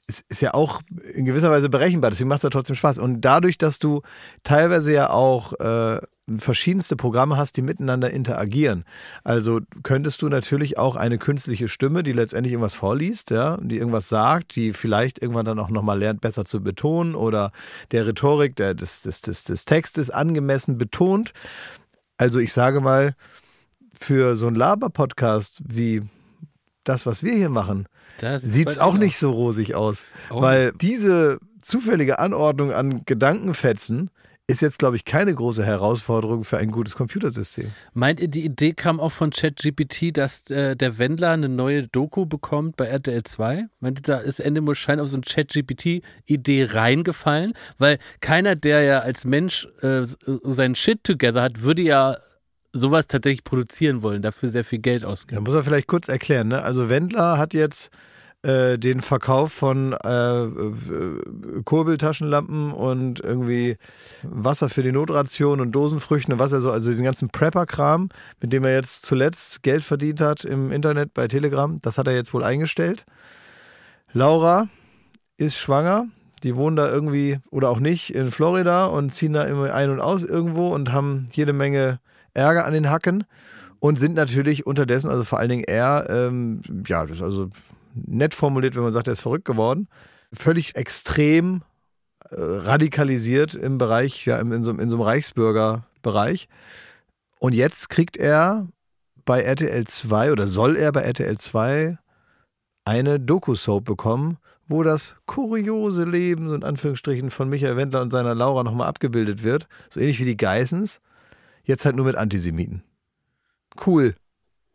ist, 0.06 0.24
ist 0.28 0.42
ja 0.42 0.52
auch 0.52 0.82
in 1.14 1.24
gewisser 1.24 1.50
Weise 1.50 1.68
berechenbar, 1.70 2.10
deswegen 2.10 2.28
macht 2.28 2.40
es 2.40 2.44
ja 2.44 2.50
trotzdem 2.50 2.76
Spaß 2.76 2.98
und 2.98 3.22
dadurch, 3.22 3.56
dass 3.56 3.78
du 3.78 4.02
teilweise 4.42 4.92
ja 4.92 5.10
auch 5.10 5.52
äh, 5.60 5.98
verschiedenste 6.36 6.96
Programme 6.96 7.36
hast, 7.36 7.56
die 7.56 7.62
miteinander 7.62 8.10
interagieren. 8.10 8.84
Also 9.24 9.60
könntest 9.82 10.22
du 10.22 10.28
natürlich 10.28 10.78
auch 10.78 10.96
eine 10.96 11.18
künstliche 11.18 11.68
Stimme, 11.68 12.02
die 12.02 12.12
letztendlich 12.12 12.52
irgendwas 12.52 12.74
vorliest, 12.74 13.30
ja, 13.30 13.56
die 13.60 13.78
irgendwas 13.78 14.08
sagt, 14.08 14.56
die 14.56 14.72
vielleicht 14.72 15.22
irgendwann 15.22 15.46
dann 15.46 15.58
auch 15.58 15.70
nochmal 15.70 15.98
lernt, 15.98 16.20
besser 16.20 16.44
zu 16.44 16.62
betonen 16.62 17.14
oder 17.14 17.52
der 17.92 18.06
Rhetorik 18.06 18.56
der, 18.56 18.74
des, 18.74 19.02
des, 19.02 19.22
des, 19.22 19.44
des 19.44 19.64
Textes 19.64 20.10
angemessen 20.10 20.76
betont. 20.76 21.32
Also 22.18 22.38
ich 22.38 22.52
sage 22.52 22.80
mal, 22.80 23.14
für 23.94 24.36
so 24.36 24.46
einen 24.46 24.56
Laber-Podcast 24.56 25.62
wie 25.66 26.02
das, 26.84 27.06
was 27.06 27.22
wir 27.22 27.34
hier 27.34 27.48
machen, 27.48 27.86
sieht 28.38 28.68
es 28.68 28.78
auch 28.78 28.96
nicht 28.96 29.18
so 29.18 29.30
rosig 29.30 29.74
aus. 29.74 30.04
Oh. 30.30 30.40
Weil 30.40 30.72
diese 30.72 31.38
zufällige 31.62 32.18
Anordnung 32.18 32.72
an 32.72 33.02
Gedankenfetzen 33.04 34.10
ist 34.50 34.62
jetzt, 34.62 34.78
glaube 34.78 34.96
ich, 34.96 35.04
keine 35.04 35.34
große 35.34 35.62
Herausforderung 35.64 36.42
für 36.42 36.56
ein 36.56 36.70
gutes 36.70 36.96
Computersystem. 36.96 37.70
Meint 37.92 38.18
ihr, 38.18 38.28
die 38.28 38.46
Idee 38.46 38.72
kam 38.72 38.98
auch 38.98 39.12
von 39.12 39.30
ChatGPT, 39.30 40.16
dass 40.16 40.50
äh, 40.50 40.74
der 40.74 40.98
Wendler 40.98 41.32
eine 41.32 41.50
neue 41.50 41.86
Doku 41.86 42.24
bekommt 42.24 42.78
bei 42.78 42.86
RTL 42.86 43.22
2? 43.22 43.66
Meint 43.80 43.98
ihr, 43.98 44.02
da 44.02 44.18
ist 44.18 44.40
Ende 44.40 44.62
muss 44.62 44.78
Schein 44.78 45.00
auf 45.00 45.08
so 45.08 45.16
eine 45.16 45.22
ChatGPT-Idee 45.22 46.68
reingefallen? 46.70 47.52
Weil 47.76 47.98
keiner, 48.20 48.56
der 48.56 48.80
ja 48.82 49.00
als 49.00 49.26
Mensch 49.26 49.68
äh, 49.82 50.04
seinen 50.24 50.74
Shit 50.74 51.04
together 51.04 51.42
hat, 51.42 51.60
würde 51.62 51.82
ja 51.82 52.16
sowas 52.72 53.06
tatsächlich 53.06 53.44
produzieren 53.44 54.02
wollen, 54.02 54.22
dafür 54.22 54.48
sehr 54.48 54.64
viel 54.64 54.78
Geld 54.78 55.02
Da 55.02 55.08
ausgeben. 55.08 55.44
muss 55.44 55.52
man 55.52 55.62
vielleicht 55.62 55.88
kurz 55.88 56.08
erklären. 56.08 56.48
Ne? 56.48 56.62
Also 56.62 56.88
Wendler 56.88 57.36
hat 57.36 57.52
jetzt 57.52 57.90
äh, 58.42 58.78
den 58.78 59.00
Verkauf 59.00 59.52
von 59.52 59.94
äh, 60.04 60.44
äh, 60.44 61.62
Kurbeltaschenlampen 61.64 62.72
und 62.72 63.20
irgendwie 63.20 63.76
Wasser 64.22 64.68
für 64.68 64.82
die 64.82 64.92
Notration 64.92 65.60
und 65.60 65.72
Dosenfrüchten 65.72 66.34
und 66.34 66.38
was 66.38 66.52
er 66.52 66.60
so, 66.60 66.70
also 66.70 66.90
diesen 66.90 67.04
ganzen 67.04 67.30
Prepper-Kram, 67.30 68.08
mit 68.40 68.52
dem 68.52 68.64
er 68.64 68.74
jetzt 68.74 69.04
zuletzt 69.04 69.62
Geld 69.62 69.82
verdient 69.82 70.20
hat 70.20 70.44
im 70.44 70.70
Internet 70.70 71.14
bei 71.14 71.26
Telegram, 71.26 71.80
das 71.80 71.98
hat 71.98 72.06
er 72.06 72.14
jetzt 72.14 72.32
wohl 72.32 72.44
eingestellt. 72.44 73.04
Laura 74.12 74.68
ist 75.36 75.56
schwanger. 75.56 76.06
Die 76.44 76.54
wohnen 76.54 76.76
da 76.76 76.88
irgendwie 76.88 77.38
oder 77.50 77.68
auch 77.68 77.80
nicht 77.80 78.14
in 78.14 78.30
Florida 78.30 78.86
und 78.86 79.10
ziehen 79.10 79.32
da 79.32 79.42
immer 79.44 79.74
ein 79.74 79.90
und 79.90 80.00
aus 80.00 80.22
irgendwo 80.22 80.68
und 80.68 80.92
haben 80.92 81.26
jede 81.32 81.52
Menge 81.52 81.98
Ärger 82.32 82.64
an 82.64 82.74
den 82.74 82.88
Hacken 82.88 83.24
und 83.80 83.98
sind 83.98 84.14
natürlich 84.14 84.66
unterdessen, 84.66 85.10
also 85.10 85.24
vor 85.24 85.40
allen 85.40 85.50
Dingen 85.50 85.64
er, 85.66 86.06
ähm, 86.08 86.60
ja, 86.86 87.04
das 87.06 87.18
ist 87.18 87.22
also 87.24 87.50
nett 87.94 88.34
formuliert, 88.34 88.76
wenn 88.76 88.82
man 88.82 88.92
sagt, 88.92 89.06
er 89.06 89.12
ist 89.12 89.20
verrückt 89.20 89.44
geworden, 89.44 89.88
völlig 90.32 90.76
extrem 90.76 91.62
äh, 92.30 92.34
radikalisiert 92.38 93.54
im 93.54 93.78
Bereich, 93.78 94.26
ja, 94.26 94.38
in, 94.38 94.52
in, 94.52 94.64
so, 94.64 94.70
in 94.72 94.88
so 94.88 94.96
einem 94.96 95.02
Reichsbürgerbereich. 95.02 96.48
Und 97.38 97.54
jetzt 97.54 97.88
kriegt 97.90 98.16
er 98.16 98.68
bei 99.24 99.42
RTL 99.42 99.86
2 99.86 100.32
oder 100.32 100.46
soll 100.46 100.76
er 100.76 100.92
bei 100.92 101.02
RTL 101.02 101.38
2 101.38 101.98
eine 102.84 103.20
Doku-Soap 103.20 103.84
bekommen, 103.84 104.38
wo 104.66 104.82
das 104.82 105.16
kuriose 105.26 106.04
Leben, 106.04 106.48
so 106.48 106.54
in 106.54 106.64
Anführungsstrichen, 106.64 107.30
von 107.30 107.48
Michael 107.48 107.76
Wendler 107.76 108.02
und 108.02 108.10
seiner 108.10 108.34
Laura 108.34 108.62
nochmal 108.62 108.88
abgebildet 108.88 109.42
wird. 109.42 109.68
So 109.90 110.00
ähnlich 110.00 110.20
wie 110.20 110.24
die 110.24 110.36
Geissens. 110.36 111.00
Jetzt 111.64 111.84
halt 111.84 111.96
nur 111.96 112.06
mit 112.06 112.16
Antisemiten. 112.16 112.82
Cool. 113.86 114.14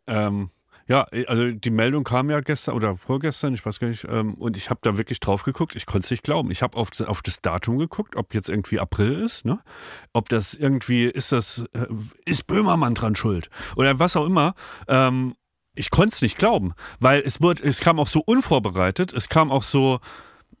Ähm, 0.06 0.50
ja, 0.86 1.06
also 1.26 1.50
die 1.50 1.70
Meldung 1.70 2.04
kam 2.04 2.30
ja 2.30 2.40
gestern 2.40 2.74
oder 2.74 2.96
vorgestern, 2.96 3.54
ich 3.54 3.64
weiß 3.64 3.80
gar 3.80 3.88
nicht, 3.88 4.06
ähm, 4.08 4.34
und 4.34 4.56
ich 4.56 4.70
habe 4.70 4.80
da 4.82 4.96
wirklich 4.98 5.20
drauf 5.20 5.42
geguckt. 5.42 5.74
Ich 5.76 5.86
konnte 5.86 6.04
es 6.04 6.10
nicht 6.10 6.22
glauben. 6.24 6.50
Ich 6.50 6.62
habe 6.62 6.76
auf, 6.76 6.90
das- 6.90 7.06
auf 7.06 7.22
das 7.22 7.40
Datum 7.40 7.78
geguckt, 7.78 8.16
ob 8.16 8.34
jetzt 8.34 8.48
irgendwie 8.48 8.78
April 8.80 9.12
ist, 9.12 9.44
ne? 9.44 9.60
Ob 10.12 10.28
das 10.28 10.54
irgendwie, 10.54 11.04
ist 11.04 11.32
das, 11.32 11.64
äh, 11.72 11.86
ist 12.26 12.46
Böhmermann 12.46 12.94
dran 12.94 13.16
schuld? 13.16 13.48
Oder 13.76 13.98
was 13.98 14.16
auch 14.16 14.26
immer. 14.26 14.54
Ähm, 14.88 15.34
ich 15.74 15.90
konnte 15.90 16.14
es 16.14 16.22
nicht 16.22 16.38
glauben, 16.38 16.72
weil 17.00 17.20
es 17.22 17.40
wurde, 17.40 17.64
es 17.64 17.80
kam 17.80 17.98
auch 17.98 18.06
so 18.06 18.20
unvorbereitet, 18.24 19.12
es 19.12 19.28
kam 19.28 19.50
auch 19.50 19.62
so, 19.64 19.98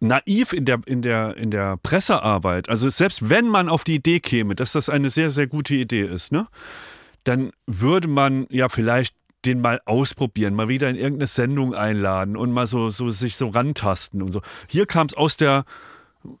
naiv 0.00 0.52
in 0.52 0.64
der, 0.64 0.80
in 0.86 1.02
der, 1.02 1.36
in 1.36 1.50
der 1.50 1.76
Pressearbeit, 1.76 2.68
also 2.68 2.88
selbst 2.90 3.30
wenn 3.30 3.46
man 3.48 3.68
auf 3.68 3.84
die 3.84 3.94
Idee 3.94 4.20
käme, 4.20 4.54
dass 4.54 4.72
das 4.72 4.88
eine 4.88 5.08
sehr, 5.10 5.30
sehr 5.30 5.46
gute 5.46 5.74
Idee 5.74 6.02
ist, 6.02 6.32
ne, 6.32 6.46
dann 7.22 7.52
würde 7.66 8.08
man 8.08 8.46
ja 8.50 8.68
vielleicht 8.68 9.14
den 9.46 9.60
mal 9.60 9.80
ausprobieren, 9.84 10.54
mal 10.54 10.68
wieder 10.68 10.88
in 10.88 10.96
irgendeine 10.96 11.26
Sendung 11.26 11.74
einladen 11.74 12.36
und 12.36 12.52
mal 12.52 12.66
so, 12.66 12.90
so 12.90 13.10
sich 13.10 13.36
so 13.36 13.48
rantasten 13.48 14.22
und 14.22 14.32
so. 14.32 14.40
Hier 14.68 14.86
kam 14.86 15.06
es 15.06 15.14
aus 15.14 15.36
der, 15.36 15.64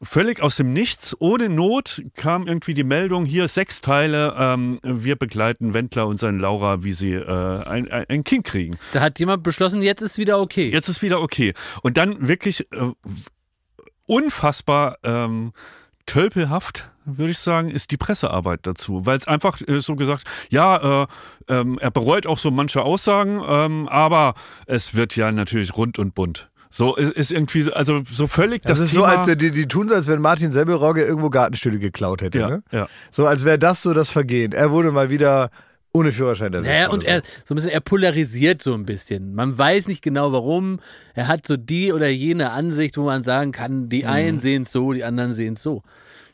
völlig 0.02 0.42
aus 0.42 0.56
dem 0.56 0.72
Nichts, 0.72 1.16
ohne 1.18 1.48
Not 1.48 2.02
kam 2.16 2.46
irgendwie 2.46 2.74
die 2.74 2.84
Meldung, 2.84 3.24
hier 3.24 3.48
sechs 3.48 3.80
Teile, 3.80 4.34
ähm, 4.38 4.78
wir 4.82 5.16
begleiten 5.16 5.74
Wendler 5.74 6.06
und 6.06 6.18
seine 6.18 6.38
Laura, 6.38 6.82
wie 6.84 6.92
sie 6.92 7.12
äh, 7.12 7.64
ein, 7.64 7.90
ein, 7.90 8.04
ein 8.08 8.24
Kind 8.24 8.44
kriegen. 8.44 8.78
Da 8.92 9.00
hat 9.00 9.18
jemand 9.18 9.42
beschlossen, 9.42 9.82
jetzt 9.82 10.02
ist 10.02 10.18
wieder 10.18 10.40
okay. 10.40 10.70
Jetzt 10.70 10.88
ist 10.88 11.02
wieder 11.02 11.20
okay. 11.20 11.54
Und 11.82 11.96
dann 11.96 12.28
wirklich 12.28 12.72
äh, 12.72 12.92
unfassbar 14.06 14.98
ähm, 15.02 15.52
tölpelhaft, 16.06 16.90
würde 17.04 17.30
ich 17.32 17.38
sagen, 17.38 17.70
ist 17.70 17.90
die 17.90 17.96
Pressearbeit 17.96 18.60
dazu. 18.62 19.04
Weil 19.06 19.16
es 19.16 19.26
einfach 19.28 19.60
äh, 19.66 19.80
so 19.80 19.96
gesagt, 19.96 20.24
ja, 20.50 21.02
äh, 21.02 21.06
ähm, 21.48 21.78
er 21.80 21.90
bereut 21.90 22.26
auch 22.26 22.38
so 22.38 22.50
manche 22.50 22.82
Aussagen, 22.82 23.40
ähm, 23.46 23.88
aber 23.88 24.34
es 24.66 24.94
wird 24.94 25.16
ja 25.16 25.30
natürlich 25.32 25.76
rund 25.76 25.98
und 25.98 26.14
bunt. 26.14 26.48
So 26.70 26.96
ist, 26.96 27.12
ist 27.12 27.30
irgendwie, 27.30 27.62
so- 27.62 27.72
also 27.72 28.00
so 28.04 28.26
völlig 28.26 28.62
Das, 28.62 28.80
das, 28.80 28.88
ist 28.88 28.94
Thema, 28.94 29.24
so, 29.24 29.30
als 29.32 29.38
die, 29.38 29.50
die 29.52 29.68
tun 29.68 29.88
so, 29.88 29.94
als 29.94 30.08
wenn 30.08 30.20
Martin 30.20 30.50
Semmelrogge 30.50 31.02
irgendwo 31.04 31.30
Gartenstühle 31.30 31.78
geklaut 31.78 32.20
hätte. 32.20 32.38
Ja, 32.38 32.48
ne? 32.48 32.62
ja. 32.72 32.88
So 33.12 33.26
als 33.26 33.44
wäre 33.44 33.58
das 33.60 33.82
so 33.82 33.94
das 33.94 34.10
Vergehen. 34.10 34.50
Er 34.52 34.72
wurde 34.72 34.90
mal 34.90 35.08
wieder 35.08 35.50
ohne 35.92 36.10
Führerschein 36.10 36.52
erwischt. 36.52 36.68
Naja, 36.72 36.88
und 36.90 37.02
so. 37.04 37.08
er 37.08 37.22
so 37.44 37.54
ein 37.54 37.56
bisschen, 37.56 37.70
er 37.70 37.80
polarisiert 37.80 38.60
so 38.60 38.74
ein 38.74 38.84
bisschen. 38.84 39.36
Man 39.36 39.56
weiß 39.56 39.86
nicht 39.86 40.02
genau 40.02 40.32
warum. 40.32 40.80
Er 41.14 41.28
hat 41.28 41.46
so 41.46 41.56
die 41.56 41.92
oder 41.92 42.08
jene 42.08 42.50
Ansicht, 42.50 42.96
wo 42.96 43.04
man 43.04 43.22
sagen 43.22 43.52
kann, 43.52 43.88
die 43.88 44.04
einen 44.04 44.40
sehen 44.40 44.62
es 44.62 44.72
so, 44.72 44.92
die 44.92 45.04
anderen 45.04 45.32
sehen 45.34 45.52
es 45.52 45.62
so. 45.62 45.82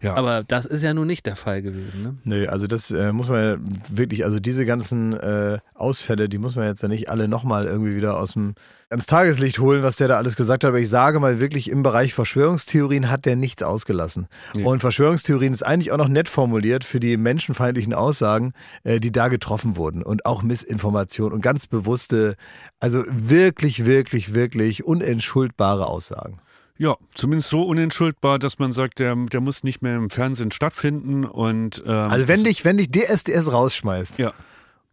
Ja. 0.03 0.15
Aber 0.15 0.43
das 0.45 0.65
ist 0.65 0.83
ja 0.83 0.95
nun 0.95 1.07
nicht 1.07 1.27
der 1.27 1.37
Fall 1.37 1.61
gewesen. 1.61 2.03
Ne? 2.03 2.15
Nö, 2.25 2.47
also 2.47 2.67
das 2.67 2.91
äh, 2.91 3.13
muss 3.13 3.29
man 3.29 3.43
ja 3.43 3.57
wirklich, 3.91 4.25
also 4.25 4.41
diese 4.41 4.65
ganzen 4.65 5.13
äh, 5.13 5.59
Ausfälle, 5.75 6.29
die 6.29 6.39
muss 6.39 6.57
man 6.57 6.67
jetzt 6.67 6.83
ja 6.83 6.89
nicht 6.89 7.11
alle 7.11 7.29
nochmal 7.29 7.67
irgendwie 7.67 7.95
wieder 7.95 8.19
aus 8.19 8.33
dem 8.33 8.55
ans 8.89 9.07
Tageslicht 9.07 9.59
holen, 9.59 9.83
was 9.83 9.97
der 9.97 10.09
da 10.09 10.17
alles 10.17 10.37
gesagt 10.37 10.65
hat. 10.65 10.69
Aber 10.69 10.81
ich 10.81 10.89
sage 10.89 11.21
mal 11.21 11.39
wirklich, 11.39 11.71
im 11.71 11.83
Bereich 11.83 12.15
Verschwörungstheorien 12.15 13.11
hat 13.11 13.25
der 13.25 13.37
nichts 13.37 13.63
ausgelassen. 13.63 14.27
Und 14.55 14.81
Verschwörungstheorien 14.81 15.53
ist 15.53 15.63
eigentlich 15.63 15.93
auch 15.93 15.99
noch 15.99 16.09
nett 16.09 16.29
formuliert 16.29 16.85
für 16.85 16.99
die 16.99 17.17
menschenfeindlichen 17.17 17.95
Aussagen, 17.95 18.53
äh, 18.85 19.01
die 19.01 19.13
da 19.13 19.29
getroffen 19.29 19.77
wurden. 19.77 20.03
Und 20.03 20.25
auch 20.25 20.43
Missinformation 20.43 21.33
und 21.33 21.43
ganz 21.43 21.67
bewusste, 21.67 22.37
also 22.81 23.05
wirklich, 23.07 23.85
wirklich, 23.85 24.35
wirklich 24.35 24.85
unentschuldbare 24.85 25.87
Aussagen. 25.87 26.41
Ja, 26.81 26.97
zumindest 27.15 27.51
so 27.51 27.65
unentschuldbar, 27.65 28.39
dass 28.39 28.59
man 28.59 28.73
sagt, 28.73 29.01
der, 29.01 29.15
der 29.15 29.43
muss 29.43 29.65
nicht 29.65 29.83
mehr 29.83 29.97
im 29.97 30.09
Fernsehen 30.09 30.51
stattfinden 30.51 31.27
und 31.27 31.83
ähm, 31.87 31.93
Also 31.93 32.27
wenn 32.27 32.43
dich, 32.43 32.65
wenn 32.65 32.79
dich 32.79 32.91
DSDS 32.91 33.53
rausschmeißt. 33.53 34.19
ja. 34.19 34.33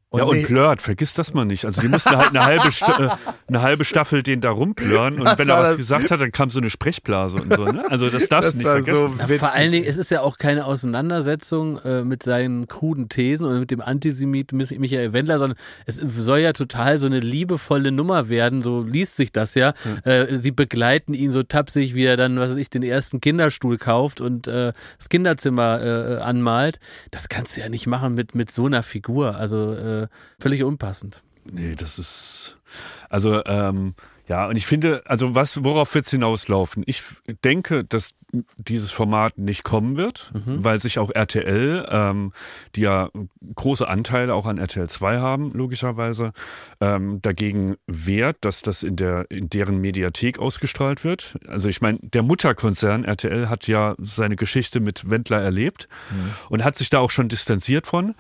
Und 0.10 0.20
ja, 0.20 0.26
und 0.26 0.44
plört, 0.44 0.82
vergiss 0.82 1.14
das 1.16 1.34
mal 1.34 1.44
nicht. 1.44 1.66
Also 1.66 1.82
die 1.82 1.90
mussten 1.90 2.16
halt 2.16 2.30
eine 2.30 2.46
halbe, 2.46 2.72
Sta 2.72 3.08
äh, 3.18 3.30
eine 3.48 3.62
halbe 3.62 3.84
Staffel 3.84 4.24
den 4.24 4.40
da 4.40 4.52
rumplören 4.52 5.16
und 5.20 5.26
Das 5.26 5.38
wenn 5.38 5.50
er 5.50 5.60
was 5.62 5.76
gesagt 5.76 6.12
hat, 6.12 6.22
dann 6.22 6.32
kam 6.32 6.50
so 6.50 6.60
eine 6.60 6.70
Sprechblase 6.70 7.36
und 7.42 7.54
so. 7.54 7.66
Ne? 7.66 7.84
Also 7.90 8.10
das 8.10 8.28
darfst 8.30 8.54
du 8.58 8.64
Das 8.64 8.76
nicht 8.76 8.86
vergessen. 8.86 9.12
so 9.18 9.20
witzig. 9.20 9.40
vor 9.40 9.54
allen 9.54 9.72
Dingen, 9.74 9.86
es 9.86 9.98
ist 9.98 10.10
ja 10.10 10.22
auch 10.22 10.38
keine 10.38 10.64
Auseinandersetzung 10.64 11.78
äh, 11.80 12.04
mit 12.04 12.24
seinen 12.24 12.68
kruden 12.68 13.10
Thesen 13.10 13.46
oder 13.48 13.60
mit 13.60 13.70
dem 13.70 13.82
Antisemit 13.82 14.54
Mich- 14.54 14.80
Michael 14.80 15.12
Wendler, 15.12 15.40
sondern 15.40 15.58
es 15.86 15.98
soll 15.98 16.40
ja 16.40 16.54
total 16.54 17.00
so 17.00 17.06
eine 17.08 17.20
liebevolle 17.20 17.92
Nummer 17.92 18.30
werden, 18.30 18.62
so 18.62 18.84
liest 18.84 19.18
sich 19.18 19.34
das 19.34 19.56
ja. 19.56 19.74
Äh, 20.06 20.36
sie 20.38 20.52
begleiten 20.52 21.14
ihn 21.16 21.32
so 21.32 21.44
tapsig, 21.44 21.96
wie 21.96 22.06
er 22.06 22.16
dann, 22.16 22.38
was 22.38 22.52
weiß 22.52 22.58
ich, 22.58 22.70
den 22.70 22.84
ersten 22.84 23.20
Kinderstuhl 23.20 23.78
kauft 23.78 24.22
und 24.22 24.48
äh, 24.48 24.72
das 24.98 25.10
Kinderzimmer 25.10 25.82
äh, 25.82 26.18
anmalt. 26.22 26.80
Das 27.12 27.28
kannst 27.28 27.58
du 27.58 27.62
ja 27.62 27.68
nicht 27.68 27.88
machen 27.88 28.14
mit, 28.14 28.36
mit 28.36 28.50
so 28.52 28.68
einer 28.68 28.84
Figur. 28.84 29.36
Also 29.36 29.74
äh, 30.04 30.08
völlig 30.40 30.64
unpassend. 30.64 31.24
Nee, 31.46 31.76
das 31.76 32.00
ist. 32.00 32.58
Also, 33.10 33.44
ähm, 33.46 33.96
ja, 34.28 34.48
und 34.48 34.56
ich 34.56 34.66
finde, 34.66 35.02
also 35.06 35.36
was, 35.36 35.64
worauf 35.64 35.94
wird 35.96 36.06
es 36.06 36.12
hinauslaufen? 36.12 36.84
Ich 36.86 37.04
denke, 37.44 37.84
dass 37.84 38.12
dieses 38.58 38.92
Format 38.92 39.38
nicht 39.38 39.64
kommen 39.64 39.96
wird, 39.96 40.32
weil 40.46 40.80
sich 40.80 41.00
auch 41.00 41.10
RTL, 41.12 41.88
ähm, 41.90 42.34
die 42.76 42.82
ja 42.82 43.10
große 43.56 43.88
Anteile 43.88 44.34
auch 44.34 44.46
an 44.46 44.58
RTL 44.58 44.90
2 44.90 45.20
haben, 45.20 45.54
logischerweise, 45.54 46.34
ähm, 46.82 47.22
dagegen 47.22 47.78
wehrt, 47.88 48.36
dass 48.42 48.62
das 48.64 48.84
in 48.84 48.98
der 48.98 49.32
in 49.32 49.50
deren 49.50 49.78
Mediathek 49.80 50.40
ausgestrahlt 50.40 51.06
wird. 51.06 51.38
Also 51.48 51.70
ich 51.70 51.80
meine, 51.80 52.00
der 52.02 52.22
Mutterkonzern 52.22 53.06
RTL 53.06 53.48
hat 53.48 53.66
ja 53.68 53.96
seine 53.98 54.36
Geschichte 54.36 54.82
mit 54.82 55.10
Wendler 55.10 55.42
erlebt 55.42 55.88
und 56.50 56.66
hat 56.66 56.78
sich 56.78 56.90
da 56.90 57.00
auch 57.00 57.12
schon 57.12 57.30
distanziert 57.30 57.88
von. 57.88 58.14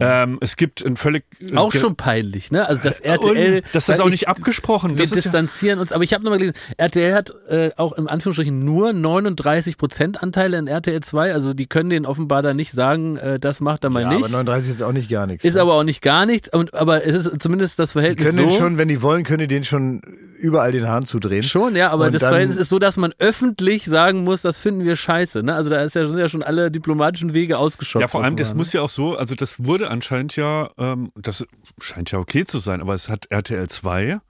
Ähm, 0.00 0.38
es 0.40 0.56
gibt 0.56 0.84
ein 0.86 0.96
völlig 0.96 1.24
Auch 1.56 1.72
ge- 1.72 1.80
schon 1.80 1.96
peinlich, 1.96 2.52
ne? 2.52 2.66
Also 2.68 2.82
das 2.84 3.00
und 3.00 3.06
RTL. 3.06 3.62
das 3.72 3.88
ist 3.88 4.00
auch 4.00 4.06
ich- 4.06 4.12
nicht 4.12 4.28
abgesprochen. 4.28 4.94
Das 4.96 5.10
ist 5.10 5.24
ja, 5.24 5.30
distanzieren 5.48 5.78
uns, 5.80 5.92
aber 5.92 6.04
ich 6.04 6.14
habe 6.14 6.24
nochmal 6.24 6.38
gelesen, 6.38 6.56
RTL 6.76 7.14
hat 7.14 7.32
äh, 7.48 7.70
auch 7.76 7.92
in 7.92 8.06
Anführungsstrichen 8.06 8.64
nur 8.64 8.92
39 8.92 9.76
Prozent 9.76 10.22
Anteile 10.22 10.58
in 10.58 10.66
RTL 10.66 11.00
2, 11.00 11.32
also 11.32 11.54
die 11.54 11.66
können 11.66 11.90
denen 11.90 12.06
offenbar 12.06 12.42
da 12.42 12.54
nicht 12.54 12.72
sagen, 12.72 13.16
äh, 13.16 13.38
das 13.38 13.60
macht 13.60 13.84
er 13.84 13.90
mal 13.90 14.02
ja, 14.02 14.08
nicht. 14.10 14.24
aber 14.24 14.28
39 14.28 14.70
ist 14.70 14.82
auch 14.82 14.92
nicht 14.92 15.10
gar 15.10 15.26
nichts. 15.26 15.44
ist 15.44 15.54
ne? 15.54 15.62
aber 15.62 15.74
auch 15.74 15.84
nicht 15.84 16.02
gar 16.02 16.26
nichts, 16.26 16.48
und, 16.52 16.74
aber 16.74 17.04
es 17.04 17.26
ist 17.26 17.40
zumindest 17.40 17.78
das 17.78 17.90
Die 17.90 17.92
Verhältnis 17.94 18.28
können 18.28 18.48
so. 18.50 18.54
den 18.54 18.58
schon, 18.58 18.78
wenn 18.78 18.88
die 18.88 19.02
wollen, 19.02 19.24
können 19.24 19.40
die 19.40 19.46
den 19.46 19.64
schon 19.64 20.02
überall 20.38 20.70
den 20.70 20.86
Hahn 20.86 21.04
zudrehen. 21.04 21.42
Schon, 21.42 21.74
ja, 21.74 21.90
aber 21.90 22.06
Und 22.06 22.14
das 22.14 22.22
Verhältnis 22.22 22.56
ist 22.56 22.68
so, 22.68 22.78
dass 22.78 22.96
man 22.96 23.12
öffentlich 23.18 23.84
sagen 23.84 24.22
muss, 24.22 24.42
das 24.42 24.60
finden 24.60 24.84
wir 24.84 24.94
scheiße. 24.94 25.42
Ne? 25.42 25.54
Also 25.54 25.68
da 25.70 25.82
ist 25.82 25.96
ja, 25.96 26.06
sind 26.06 26.18
ja 26.18 26.28
schon 26.28 26.44
alle 26.44 26.70
diplomatischen 26.70 27.34
Wege 27.34 27.58
ausgeschöpft. 27.58 28.02
ja, 28.02 28.08
vor 28.08 28.22
allem, 28.22 28.36
das 28.36 28.50
offenbar, 28.50 28.58
muss 28.58 28.72
ja 28.72 28.82
auch 28.82 28.90
so, 28.90 29.16
also 29.16 29.34
das 29.34 29.64
wurde 29.64 29.90
anscheinend 29.90 30.36
ja, 30.36 30.70
ähm, 30.78 31.10
das 31.16 31.44
scheint 31.80 32.12
ja 32.12 32.20
okay 32.20 32.44
zu 32.44 32.58
sein, 32.58 32.80
aber 32.80 32.94
es 32.94 33.08
hat 33.08 33.26
RTL 33.30 33.68
2 33.68 34.20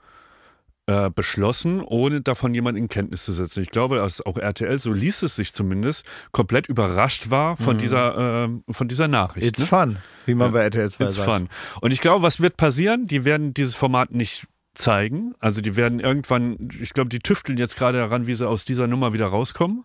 äh, 0.88 1.10
beschlossen, 1.10 1.82
ohne 1.82 2.22
davon 2.22 2.54
jemand 2.54 2.78
in 2.78 2.88
Kenntnis 2.88 3.26
zu 3.26 3.32
setzen. 3.32 3.62
Ich 3.62 3.68
glaube, 3.68 3.96
dass 3.96 4.24
auch 4.24 4.38
RTL, 4.38 4.78
so 4.78 4.90
ließ 4.90 5.22
es 5.22 5.36
sich 5.36 5.52
zumindest, 5.52 6.06
komplett 6.32 6.66
überrascht 6.66 7.28
war 7.28 7.58
von 7.58 7.76
dieser 7.76 8.44
ähm, 8.44 8.64
von 8.70 8.88
dieser 8.88 9.06
Nachricht. 9.06 9.46
It's 9.46 9.60
ne? 9.60 9.66
fun, 9.66 9.96
wie 10.24 10.34
man 10.34 10.50
bei 10.50 10.62
RTL 10.62 10.88
2 10.88 11.04
It's 11.04 11.16
sagt. 11.16 11.28
fun. 11.28 11.48
Und 11.82 11.92
ich 11.92 12.00
glaube, 12.00 12.22
was 12.22 12.40
wird 12.40 12.56
passieren? 12.56 13.06
Die 13.06 13.26
werden 13.26 13.52
dieses 13.52 13.74
Format 13.74 14.12
nicht 14.12 14.46
zeigen. 14.72 15.34
Also 15.40 15.60
die 15.60 15.76
werden 15.76 16.00
irgendwann, 16.00 16.70
ich 16.80 16.94
glaube, 16.94 17.10
die 17.10 17.18
tüfteln 17.18 17.58
jetzt 17.58 17.76
gerade 17.76 17.98
daran, 17.98 18.26
wie 18.26 18.34
sie 18.34 18.48
aus 18.48 18.64
dieser 18.64 18.86
Nummer 18.86 19.12
wieder 19.12 19.26
rauskommen. 19.26 19.84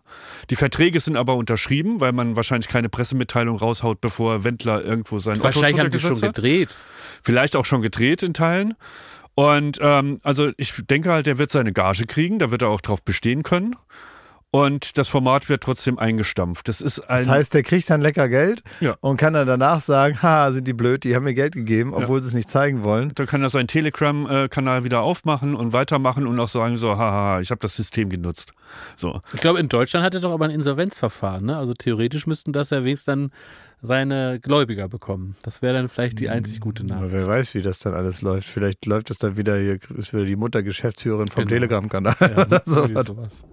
Die 0.50 0.56
Verträge 0.56 1.02
sind 1.02 1.18
aber 1.18 1.36
unterschrieben, 1.36 2.00
weil 2.00 2.14
man 2.14 2.38
wahrscheinlich 2.38 2.70
keine 2.70 2.88
Pressemitteilung 2.88 3.58
raushaut, 3.58 4.00
bevor 4.00 4.46
Wendler 4.46 4.86
irgendwo 4.86 5.20
sein? 5.20 5.44
Wahrscheinlich 5.44 5.74
Otto 5.74 5.84
haben 5.84 5.92
die 5.92 6.00
schon 6.00 6.16
hat. 6.16 6.36
gedreht. 6.36 6.78
Vielleicht 7.24 7.58
auch 7.58 7.66
schon 7.66 7.82
gedreht 7.82 8.24
in 8.24 8.34
Teilen. 8.34 8.76
Und 9.36 9.80
ähm, 9.82 10.20
also 10.24 10.52
ich 10.58 10.74
denke 10.90 11.12
halt, 11.12 11.26
der 11.26 11.38
wird 11.38 11.52
seine 11.52 11.74
Gage 11.74 12.06
kriegen, 12.06 12.40
da 12.40 12.52
wird 12.52 12.62
er 12.62 12.70
auch 12.70 12.82
drauf 12.82 13.04
bestehen 13.04 13.44
können. 13.44 13.76
Und 14.56 15.00
das 15.00 15.08
Format 15.08 15.50
wird 15.50 15.64
trotzdem 15.64 15.98
eingestampft. 15.98 16.68
Das 16.68 16.80
ist 16.80 17.00
ein 17.10 17.18
Das 17.26 17.28
heißt, 17.28 17.54
der 17.56 17.64
kriegt 17.64 17.90
dann 17.90 18.02
lecker 18.02 18.30
Geld 18.30 18.62
Ja. 18.82 18.94
und 19.02 19.18
kann 19.18 19.34
dann 19.34 19.48
danach 19.48 19.82
sagen, 19.82 20.22
ha, 20.22 20.52
sind 20.52 20.68
die 20.68 20.74
blöd, 20.74 21.04
die 21.06 21.16
haben 21.16 21.24
mir 21.24 21.34
Geld 21.34 21.56
gegeben, 21.56 21.92
obwohl 21.92 22.22
sie 22.22 22.28
es 22.28 22.34
nicht 22.36 22.48
zeigen 22.50 22.84
wollen. 22.84 23.14
Da 23.16 23.26
kann 23.26 23.42
er 23.42 23.50
seinen 23.50 23.68
Telegram-Kanal 23.68 24.84
wieder 24.84 25.02
aufmachen 25.02 25.56
und 25.56 25.74
weitermachen 25.74 26.28
und 26.28 26.40
auch 26.40 26.48
sagen 26.50 26.78
so, 26.78 26.98
haha, 27.00 27.40
ich 27.40 27.50
habe 27.50 27.60
das 27.62 27.76
System 27.76 28.10
genutzt. 28.12 28.52
So. 28.96 29.22
Ich 29.34 29.40
glaube, 29.40 29.60
in 29.60 29.70
Deutschland 29.70 30.06
hat 30.06 30.14
er 30.14 30.20
doch 30.20 30.32
aber 30.32 30.46
ein 30.46 30.52
Insolvenzverfahren. 30.52 31.48
Ne? 31.48 31.58
Also 31.58 31.74
theoretisch 31.74 32.28
müssten 32.28 32.54
das 32.54 32.70
ja 32.70 32.84
wenigstens 32.84 33.06
dann 33.06 33.32
seine 33.82 34.40
Gläubiger 34.40 34.88
bekommen. 34.88 35.36
Das 35.44 35.62
wäre 35.64 35.74
dann 35.74 35.90
vielleicht 35.90 36.20
die 36.20 36.30
einzig 36.30 36.62
gute 36.62 36.84
Aber 36.84 36.94
Nachricht. 36.96 37.14
wer 37.14 37.28
weiß, 37.28 37.54
wie 37.56 37.62
das 37.64 37.80
dann 37.80 37.94
alles 37.96 38.22
läuft. 38.22 38.48
Vielleicht 38.48 38.86
läuft 38.86 39.10
das 39.10 39.18
dann 39.18 39.36
wieder, 39.36 39.58
hier 39.58 39.78
ist 39.98 40.14
wieder 40.14 40.24
die 40.26 40.36
Mutter 40.38 40.62
Geschäftsführerin 40.64 41.28
vom 41.28 41.42
Genau. 41.46 41.50
Telegram-Kanal. 41.56 42.16
Ja, 42.22 42.28
oder 42.46 42.62
irgendwie 42.66 42.94
sowas. 42.94 43.08
sowas. 43.08 43.46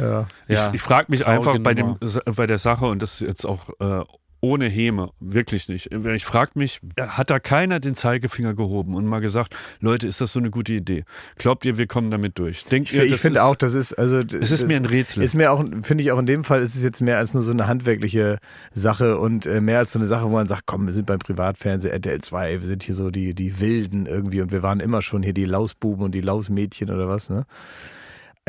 Ja. 0.00 0.28
Ich, 0.48 0.58
ich 0.74 0.80
frage 0.82 1.06
mich 1.10 1.26
einfach 1.26 1.58
bei, 1.58 1.74
dem, 1.74 1.96
bei 2.36 2.46
der 2.46 2.58
Sache, 2.58 2.86
und 2.86 3.02
das 3.02 3.20
ist 3.20 3.26
jetzt 3.26 3.44
auch 3.46 3.68
äh, 3.80 4.02
ohne 4.42 4.64
Häme, 4.68 5.10
wirklich 5.20 5.68
nicht. 5.68 5.92
Ich 5.92 6.24
frage 6.24 6.52
mich, 6.54 6.80
hat 6.98 7.28
da 7.28 7.38
keiner 7.38 7.78
den 7.78 7.94
Zeigefinger 7.94 8.54
gehoben 8.54 8.94
und 8.94 9.04
mal 9.04 9.20
gesagt, 9.20 9.54
Leute, 9.80 10.06
ist 10.06 10.22
das 10.22 10.32
so 10.32 10.38
eine 10.38 10.50
gute 10.50 10.72
Idee? 10.72 11.04
Glaubt 11.36 11.66
ihr, 11.66 11.76
wir 11.76 11.86
kommen 11.86 12.10
damit 12.10 12.38
durch? 12.38 12.64
Denkt 12.64 12.88
Ich, 12.90 12.96
ihr, 12.96 13.04
ich 13.04 13.10
das 13.10 13.20
finde 13.20 13.40
ist- 13.40 13.44
auch, 13.44 13.54
das 13.54 13.74
ist, 13.74 13.92
also. 13.98 14.16
Es 14.20 14.50
ist 14.50 14.66
mir 14.66 14.78
ein 14.78 14.86
Rätsel. 14.86 15.22
Ist 15.22 15.34
mir 15.34 15.52
auch, 15.52 15.62
finde 15.82 16.02
ich 16.02 16.10
auch 16.10 16.18
in 16.18 16.24
dem 16.24 16.44
Fall, 16.44 16.62
ist 16.62 16.74
es 16.74 16.82
jetzt 16.82 17.02
mehr 17.02 17.18
als 17.18 17.34
nur 17.34 17.42
so 17.42 17.52
eine 17.52 17.66
handwerkliche 17.66 18.38
Sache 18.72 19.18
und 19.18 19.44
äh, 19.44 19.60
mehr 19.60 19.80
als 19.80 19.92
so 19.92 19.98
eine 19.98 20.06
Sache, 20.06 20.24
wo 20.24 20.30
man 20.30 20.48
sagt, 20.48 20.62
komm, 20.64 20.86
wir 20.86 20.94
sind 20.94 21.04
beim 21.04 21.18
Privatfernsehen, 21.18 21.92
RTL 21.92 22.22
2, 22.22 22.60
wir 22.62 22.66
sind 22.66 22.82
hier 22.82 22.94
so 22.94 23.10
die, 23.10 23.34
die 23.34 23.60
Wilden 23.60 24.06
irgendwie 24.06 24.40
und 24.40 24.52
wir 24.52 24.62
waren 24.62 24.80
immer 24.80 25.02
schon 25.02 25.22
hier 25.22 25.34
die 25.34 25.44
Lausbuben 25.44 26.02
und 26.02 26.12
die 26.14 26.22
Lausmädchen 26.22 26.90
oder 26.90 27.08
was, 27.08 27.28
ne? 27.28 27.44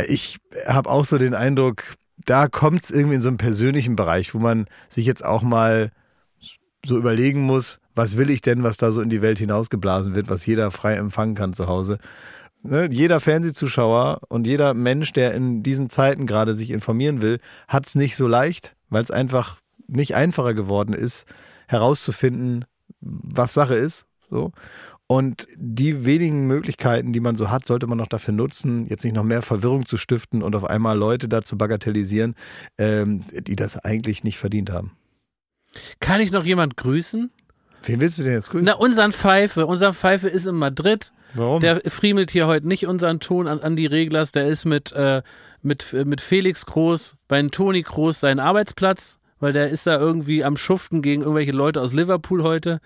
Ich 0.08 0.38
habe 0.68 0.90
auch 0.90 1.06
so 1.06 1.18
den 1.18 1.34
Eindruck, 1.34 1.84
da 2.26 2.48
kommt 2.48 2.84
es 2.84 2.92
irgendwie 2.92 3.16
in 3.16 3.22
so 3.22 3.30
einen 3.30 3.38
persönlichen 3.38 3.96
Bereich, 3.96 4.34
wo 4.34 4.40
man 4.40 4.66
sich 4.90 5.06
jetzt 5.06 5.26
auch 5.26 5.42
mal 5.42 5.92
so 6.86 6.98
überlegen 6.98 7.42
muss, 7.42 7.80
was 7.94 8.18
will 8.18 8.30
ich 8.30 8.42
denn, 8.42 8.64
was 8.64 8.78
da 8.78 8.92
so 8.92 9.02
in 9.02 9.10
die 9.10 9.22
Welt 9.22 9.38
hinausgeblasen 9.38 10.16
wird, 10.16 10.30
was 10.30 10.46
jeder 10.46 10.72
frei 10.72 10.96
empfangen 10.96 11.36
kann 11.36 11.54
zu 11.54 11.68
Hause. 11.68 11.98
Ne, 12.64 12.90
jeder 12.92 13.20
Fernsehzuschauer 13.20 14.22
und 14.30 14.46
jeder 14.46 14.74
Mensch, 14.74 15.14
der 15.14 15.34
in 15.34 15.64
diesen 15.64 15.90
Zeiten 15.90 16.28
gerade 16.28 16.54
sich 16.54 16.70
informieren 16.70 17.22
will, 17.22 17.40
hat 17.68 17.88
es 17.88 17.96
nicht 17.96 18.16
so 18.16 18.28
leicht, 18.28 18.76
weil 18.90 19.04
es 19.04 19.12
einfach 19.12 19.58
nicht 19.88 20.16
einfacher 20.16 20.54
geworden 20.54 20.94
ist, 20.94 21.26
herauszufinden, 21.68 22.66
was 23.00 23.54
Sache 23.54 23.76
ist. 23.76 24.06
So. 24.30 24.52
Und 25.12 25.46
die 25.58 26.06
wenigen 26.06 26.48
Möglichkeiten, 26.48 27.12
die 27.12 27.20
man 27.20 27.36
so 27.36 27.52
hat, 27.52 27.66
sollte 27.66 27.86
man 27.86 27.98
noch 27.98 28.08
dafür 28.08 28.34
nutzen, 28.34 28.86
jetzt 28.88 29.04
nicht 29.04 29.14
noch 29.14 29.26
mehr 29.26 29.42
Verwirrung 29.42 29.86
zu 29.86 29.98
stiften 29.98 30.42
und 30.42 30.56
auf 30.56 30.64
einmal 30.64 30.98
Leute 30.98 31.28
da 31.28 31.42
zu 31.42 31.58
bagatellisieren, 31.58 32.34
ähm, 32.78 33.20
die 33.34 33.58
das 33.58 33.78
eigentlich 33.78 34.24
nicht 34.24 34.38
verdient 34.38 34.72
haben. 34.72 34.96
Kann 36.00 36.22
ich 36.22 36.32
noch 36.32 36.46
jemand 36.46 36.78
grüßen? 36.78 37.30
Wen 37.84 38.00
willst 38.00 38.20
du 38.20 38.24
denn 38.24 38.32
jetzt 38.32 38.52
grüßen? 38.52 38.64
Na, 38.66 38.76
unseren 38.76 39.12
Pfeife. 39.12 39.66
Unser 39.66 39.92
Pfeife 39.92 40.30
ist 40.30 40.46
in 40.46 40.56
Madrid. 40.56 41.12
Warum? 41.34 41.60
Der 41.60 41.82
friemelt 41.88 42.32
hier 42.32 42.48
heute 42.48 42.66
nicht 42.66 42.88
unseren 42.88 43.20
Ton 43.20 43.50
an, 43.50 43.60
an 43.60 43.76
die 43.76 43.88
Reglers. 43.88 44.32
Der 44.32 44.46
ist 44.46 44.64
mit, 44.64 44.94
äh, 44.94 45.24
mit, 45.62 45.92
mit 46.06 46.22
Felix 46.22 46.66
Groß 46.66 47.18
bei 47.28 47.42
Toni 47.42 47.82
Groß 47.82 48.22
seinen 48.22 48.40
Arbeitsplatz, 48.40 49.20
weil 49.42 49.52
der 49.52 49.70
ist 49.70 49.86
da 49.86 50.00
irgendwie 50.00 50.46
am 50.46 50.56
Schuften 50.56 51.02
gegen 51.02 51.24
irgendwelche 51.24 51.52
Leute 51.52 51.82
aus 51.82 51.94
Liverpool 51.94 52.44
heute. 52.44 52.80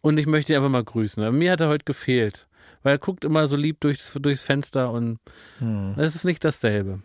Und 0.00 0.18
ich 0.18 0.26
möchte 0.26 0.52
ihn 0.52 0.56
einfach 0.56 0.70
mal 0.70 0.82
grüßen. 0.82 1.22
Aber 1.22 1.32
mir 1.32 1.52
hat 1.52 1.60
er 1.60 1.68
heute 1.68 1.84
gefehlt. 1.84 2.48
Weil 2.82 2.94
er 2.94 2.98
guckt 2.98 3.24
immer 3.24 3.46
so 3.46 3.56
lieb 3.56 3.80
durchs, 3.80 4.12
durchs 4.14 4.42
Fenster 4.42 4.90
und 4.90 5.18
es 5.96 6.16
ist 6.16 6.24
nicht 6.24 6.44
dasselbe. 6.44 7.00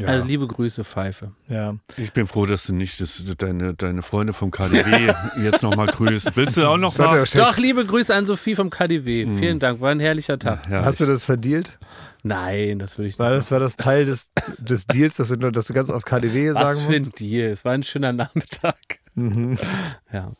Ja. 0.00 0.06
Also 0.08 0.24
liebe 0.26 0.46
Grüße, 0.46 0.84
Pfeife. 0.84 1.32
ja. 1.48 1.76
Ich 1.96 2.12
bin 2.12 2.26
froh, 2.26 2.46
dass 2.46 2.64
du 2.64 2.72
nicht 2.74 3.00
das, 3.00 3.22
deine, 3.38 3.74
deine 3.74 4.02
Freunde 4.02 4.32
vom 4.32 4.50
KDW 4.50 5.12
jetzt 5.42 5.62
nochmal 5.62 5.86
grüßt. 5.88 6.34
Willst 6.36 6.56
du 6.56 6.66
auch 6.66 6.78
noch 6.78 6.96
mal? 6.98 7.24
Doch, 7.34 7.56
liebe 7.58 7.84
Grüße 7.84 8.14
an 8.14 8.24
Sophie 8.26 8.54
vom 8.54 8.70
KDW. 8.70 9.26
Vielen 9.38 9.58
Dank, 9.58 9.80
war 9.80 9.90
ein 9.90 10.00
herrlicher 10.00 10.38
Tag. 10.38 10.68
Ja, 10.70 10.84
Hast 10.84 11.00
du 11.00 11.06
das 11.06 11.24
verdealt? 11.24 11.78
Nein, 12.24 12.78
das 12.78 12.98
würde 12.98 13.08
ich 13.08 13.18
War 13.18 13.30
nicht. 13.30 13.40
das, 13.40 13.50
war 13.50 13.58
das 13.60 13.76
Teil 13.76 14.04
des, 14.06 14.30
des 14.58 14.86
Deals, 14.86 15.16
dass 15.16 15.28
du, 15.28 15.36
nur- 15.36 15.50
dass 15.52 15.66
du 15.66 15.74
ganz 15.74 15.90
oft 15.90 16.06
KDW 16.06 16.54
Was 16.54 16.76
sagen 16.76 16.80
für 16.92 16.98
musst? 17.00 17.10
ein 17.10 17.12
Deal. 17.18 17.50
Es 17.50 17.64
war 17.64 17.72
ein 17.72 17.82
schöner 17.82 18.12
Nachmittag. 18.12 18.76
Mhm. 19.14 19.58
Ja, 20.12 20.32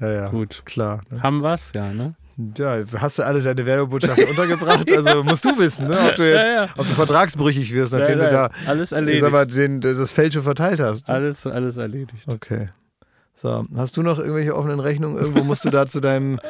Ja, 0.00 0.10
ja. 0.12 0.28
gut. 0.30 0.62
Klar. 0.64 1.02
Ne? 1.10 1.22
Haben 1.22 1.42
wir's? 1.42 1.72
Ja, 1.74 1.92
ne? 1.92 2.14
Ja, 2.56 2.78
hast 2.98 3.18
du 3.18 3.24
alle 3.24 3.42
deine 3.42 3.66
Werbebotschaften 3.66 4.24
untergebracht? 4.30 4.90
Also 4.96 5.24
musst 5.24 5.44
du 5.44 5.58
wissen, 5.58 5.88
ne? 5.88 5.98
ob 6.08 6.14
du 6.16 6.30
jetzt, 6.30 6.52
Ja, 6.54 6.64
ja. 6.64 6.68
ob 6.76 6.86
du 6.86 6.94
vertragsbrüchig 6.94 7.72
wirst, 7.74 7.92
nachdem 7.92 8.18
Nein, 8.18 8.26
du 8.30 8.32
da 8.32 8.50
alles 8.66 8.92
erledigt. 8.92 9.28
mal, 9.30 9.44
den, 9.46 9.80
das 9.80 10.12
Feld 10.12 10.34
schon 10.34 10.44
verteilt 10.44 10.78
hast. 10.78 11.08
Alles, 11.10 11.46
alles 11.46 11.76
erledigt. 11.78 12.28
Okay. 12.28 12.68
So, 13.34 13.62
hast 13.76 13.96
du 13.96 14.02
noch 14.02 14.18
irgendwelche 14.18 14.56
offenen 14.56 14.80
Rechnungen? 14.80 15.16
Irgendwo 15.16 15.44
musst 15.44 15.64
du 15.64 15.70
da 15.70 15.86
zu 15.86 16.00
deinem 16.00 16.40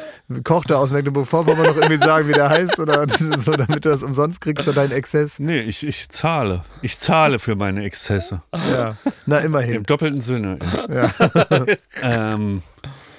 Koch 0.43 0.65
da 0.65 0.75
aus 0.77 0.89
Mecklenburg-Vorpommern 0.91 1.67
noch 1.67 1.75
irgendwie 1.75 1.97
sagen, 1.97 2.27
wie 2.27 2.33
der 2.33 2.49
heißt 2.49 2.79
oder 2.79 3.05
so, 3.37 3.51
damit 3.51 3.85
du 3.85 3.89
das 3.89 4.01
umsonst 4.01 4.41
kriegst 4.41 4.67
oder 4.67 4.73
deinen 4.73 4.91
Exzess? 4.93 5.37
Nee, 5.37 5.59
ich, 5.61 5.85
ich 5.85 6.09
zahle. 6.09 6.63
Ich 6.81 6.97
zahle 6.97 7.37
für 7.37 7.55
meine 7.55 7.83
Exzesse. 7.83 8.41
Ja, 8.71 8.97
na 9.27 9.37
immerhin. 9.39 9.75
Im 9.75 9.85
doppelten 9.85 10.19
Sinne. 10.19 10.57
Ja. 10.89 11.11
ähm, 12.33 12.63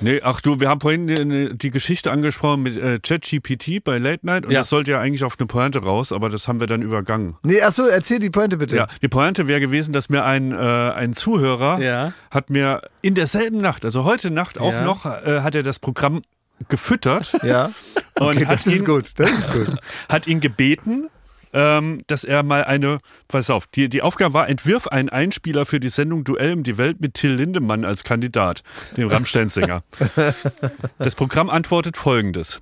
nee, 0.01 0.21
ach 0.23 0.41
du, 0.41 0.61
wir 0.61 0.69
haben 0.69 0.81
vorhin 0.81 1.07
die, 1.07 1.57
die 1.57 1.71
Geschichte 1.71 2.11
angesprochen 2.11 2.63
mit 2.63 2.77
äh, 2.77 2.99
ChatGPT 3.03 3.83
bei 3.85 3.99
Late 3.99 4.25
Night 4.27 4.47
und 4.47 4.53
Ja. 4.53 4.61
das 4.61 4.69
sollte 4.69 4.93
ja 4.93 5.01
eigentlich 5.01 5.25
auf 5.25 5.37
eine 5.39 5.47
Pointe 5.47 5.83
raus, 5.83 6.13
aber 6.13 6.29
das 6.29 6.49
haben 6.49 6.61
wir 6.61 6.67
dann 6.67 6.83
übergangen. 6.83 7.37
Nee, 7.43 7.63
achso, 7.63 7.85
erzähl 7.87 8.19
die 8.19 8.31
Pointe 8.31 8.57
bitte. 8.57 8.77
Ja, 8.77 8.87
die 9.03 9.09
Pointe 9.09 9.47
wäre 9.47 9.61
gewesen, 9.61 9.93
dass 9.93 10.09
mir 10.09 10.25
ein, 10.25 10.53
äh, 10.53 10.57
ein 10.57 11.13
Zuhörer 11.13 11.81
Ja. 11.81 12.13
hat 12.31 12.51
mir 12.51 12.83
in 13.03 13.15
derselben 13.15 13.59
Nacht, 13.59 13.85
also 13.85 14.05
heute 14.05 14.31
Nacht 14.31 14.59
auch 14.59 14.73
Ja. 14.73 14.83
noch, 14.85 15.07
äh, 15.07 15.41
hat 15.43 15.55
er 15.55 15.63
das 15.63 15.79
Programm 15.79 16.23
gefüttert 16.69 17.33
Ja. 17.43 17.67
und 18.19 18.37
Okay, 18.37 18.47
das 18.49 18.67
ist 18.67 18.81
ihn, 18.81 18.85
gut. 18.85 19.13
Das 19.17 19.31
ist 19.31 19.53
gut. 19.53 19.69
hat 20.09 20.27
ihn 20.27 20.41
gebeten, 20.41 21.09
ähm, 21.53 22.03
dass 22.07 22.25
er 22.25 22.43
mal 22.43 22.65
eine, 22.65 23.01
pass 23.29 23.51
auf, 23.51 23.67
die, 23.67 23.89
die 23.89 24.03
Aufgabe 24.03 24.35
war, 24.35 24.49
entwirf 24.49 24.87
einen 24.87 25.09
Einspieler 25.09 25.67
für 25.67 25.81
die 25.81 25.89
Sendung 25.89 26.25
Duell 26.25 26.53
um 26.55 26.63
die 26.63 26.79
Welt 26.79 27.01
mit 27.01 27.15
Till 27.15 27.33
Lindemann 27.33 27.85
als 27.85 28.05
Kandidat, 28.05 28.63
dem 28.97 29.09
Rammstein-Sänger. 29.09 29.83
Das 30.99 31.15
Programm 31.15 31.51
antwortet 31.51 31.97
folgendes. 31.97 32.61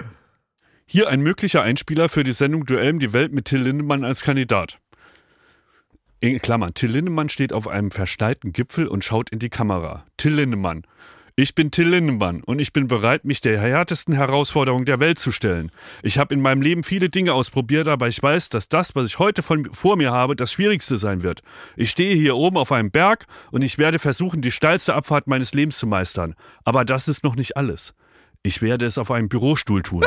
Hier 0.86 1.08
ein 1.08 1.20
möglicher 1.20 1.62
Einspieler 1.62 2.08
für 2.08 2.24
die 2.24 2.32
Sendung 2.32 2.64
Duell 2.64 2.92
um 2.92 2.98
die 2.98 3.12
Welt 3.12 3.32
mit 3.32 3.46
Till 3.46 3.60
Lindemann 3.60 4.04
als 4.04 4.22
Kandidat. 4.22 4.78
In 6.20 6.40
Klammern, 6.40 6.74
Till 6.74 6.90
Lindemann 6.90 7.28
steht 7.28 7.52
auf 7.52 7.68
einem 7.68 7.90
verschneiten 7.90 8.52
Gipfel 8.52 8.88
und 8.88 9.04
schaut 9.04 9.30
in 9.30 9.38
die 9.38 9.50
Kamera. 9.50 10.04
Till 10.16 10.34
Lindemann. 10.34 10.82
Ich 11.40 11.54
bin 11.54 11.70
Till 11.70 11.88
Lindemann 11.88 12.42
und 12.42 12.58
ich 12.58 12.72
bin 12.72 12.88
bereit, 12.88 13.24
mich 13.24 13.40
der 13.40 13.60
härtesten 13.60 14.12
Herausforderung 14.12 14.84
der 14.84 14.98
Welt 14.98 15.20
zu 15.20 15.30
stellen. 15.30 15.70
Ich 16.02 16.18
habe 16.18 16.34
in 16.34 16.40
meinem 16.40 16.62
Leben 16.62 16.82
viele 16.82 17.10
Dinge 17.10 17.32
ausprobiert, 17.32 17.86
aber 17.86 18.08
ich 18.08 18.20
weiß, 18.20 18.48
dass 18.48 18.68
das, 18.68 18.96
was 18.96 19.06
ich 19.06 19.20
heute 19.20 19.44
von, 19.44 19.72
vor 19.72 19.96
mir 19.96 20.10
habe, 20.10 20.34
das 20.34 20.50
Schwierigste 20.50 20.98
sein 20.98 21.22
wird. 21.22 21.42
Ich 21.76 21.90
stehe 21.90 22.16
hier 22.16 22.34
oben 22.34 22.56
auf 22.56 22.72
einem 22.72 22.90
Berg 22.90 23.26
und 23.52 23.62
ich 23.62 23.78
werde 23.78 24.00
versuchen, 24.00 24.42
die 24.42 24.50
steilste 24.50 24.96
Abfahrt 24.96 25.28
meines 25.28 25.54
Lebens 25.54 25.78
zu 25.78 25.86
meistern. 25.86 26.34
Aber 26.64 26.84
das 26.84 27.06
ist 27.06 27.22
noch 27.22 27.36
nicht 27.36 27.56
alles. 27.56 27.94
Ich 28.42 28.60
werde 28.60 28.86
es 28.86 28.98
auf 28.98 29.12
einem 29.12 29.28
Bürostuhl 29.28 29.82
tun. 29.82 30.00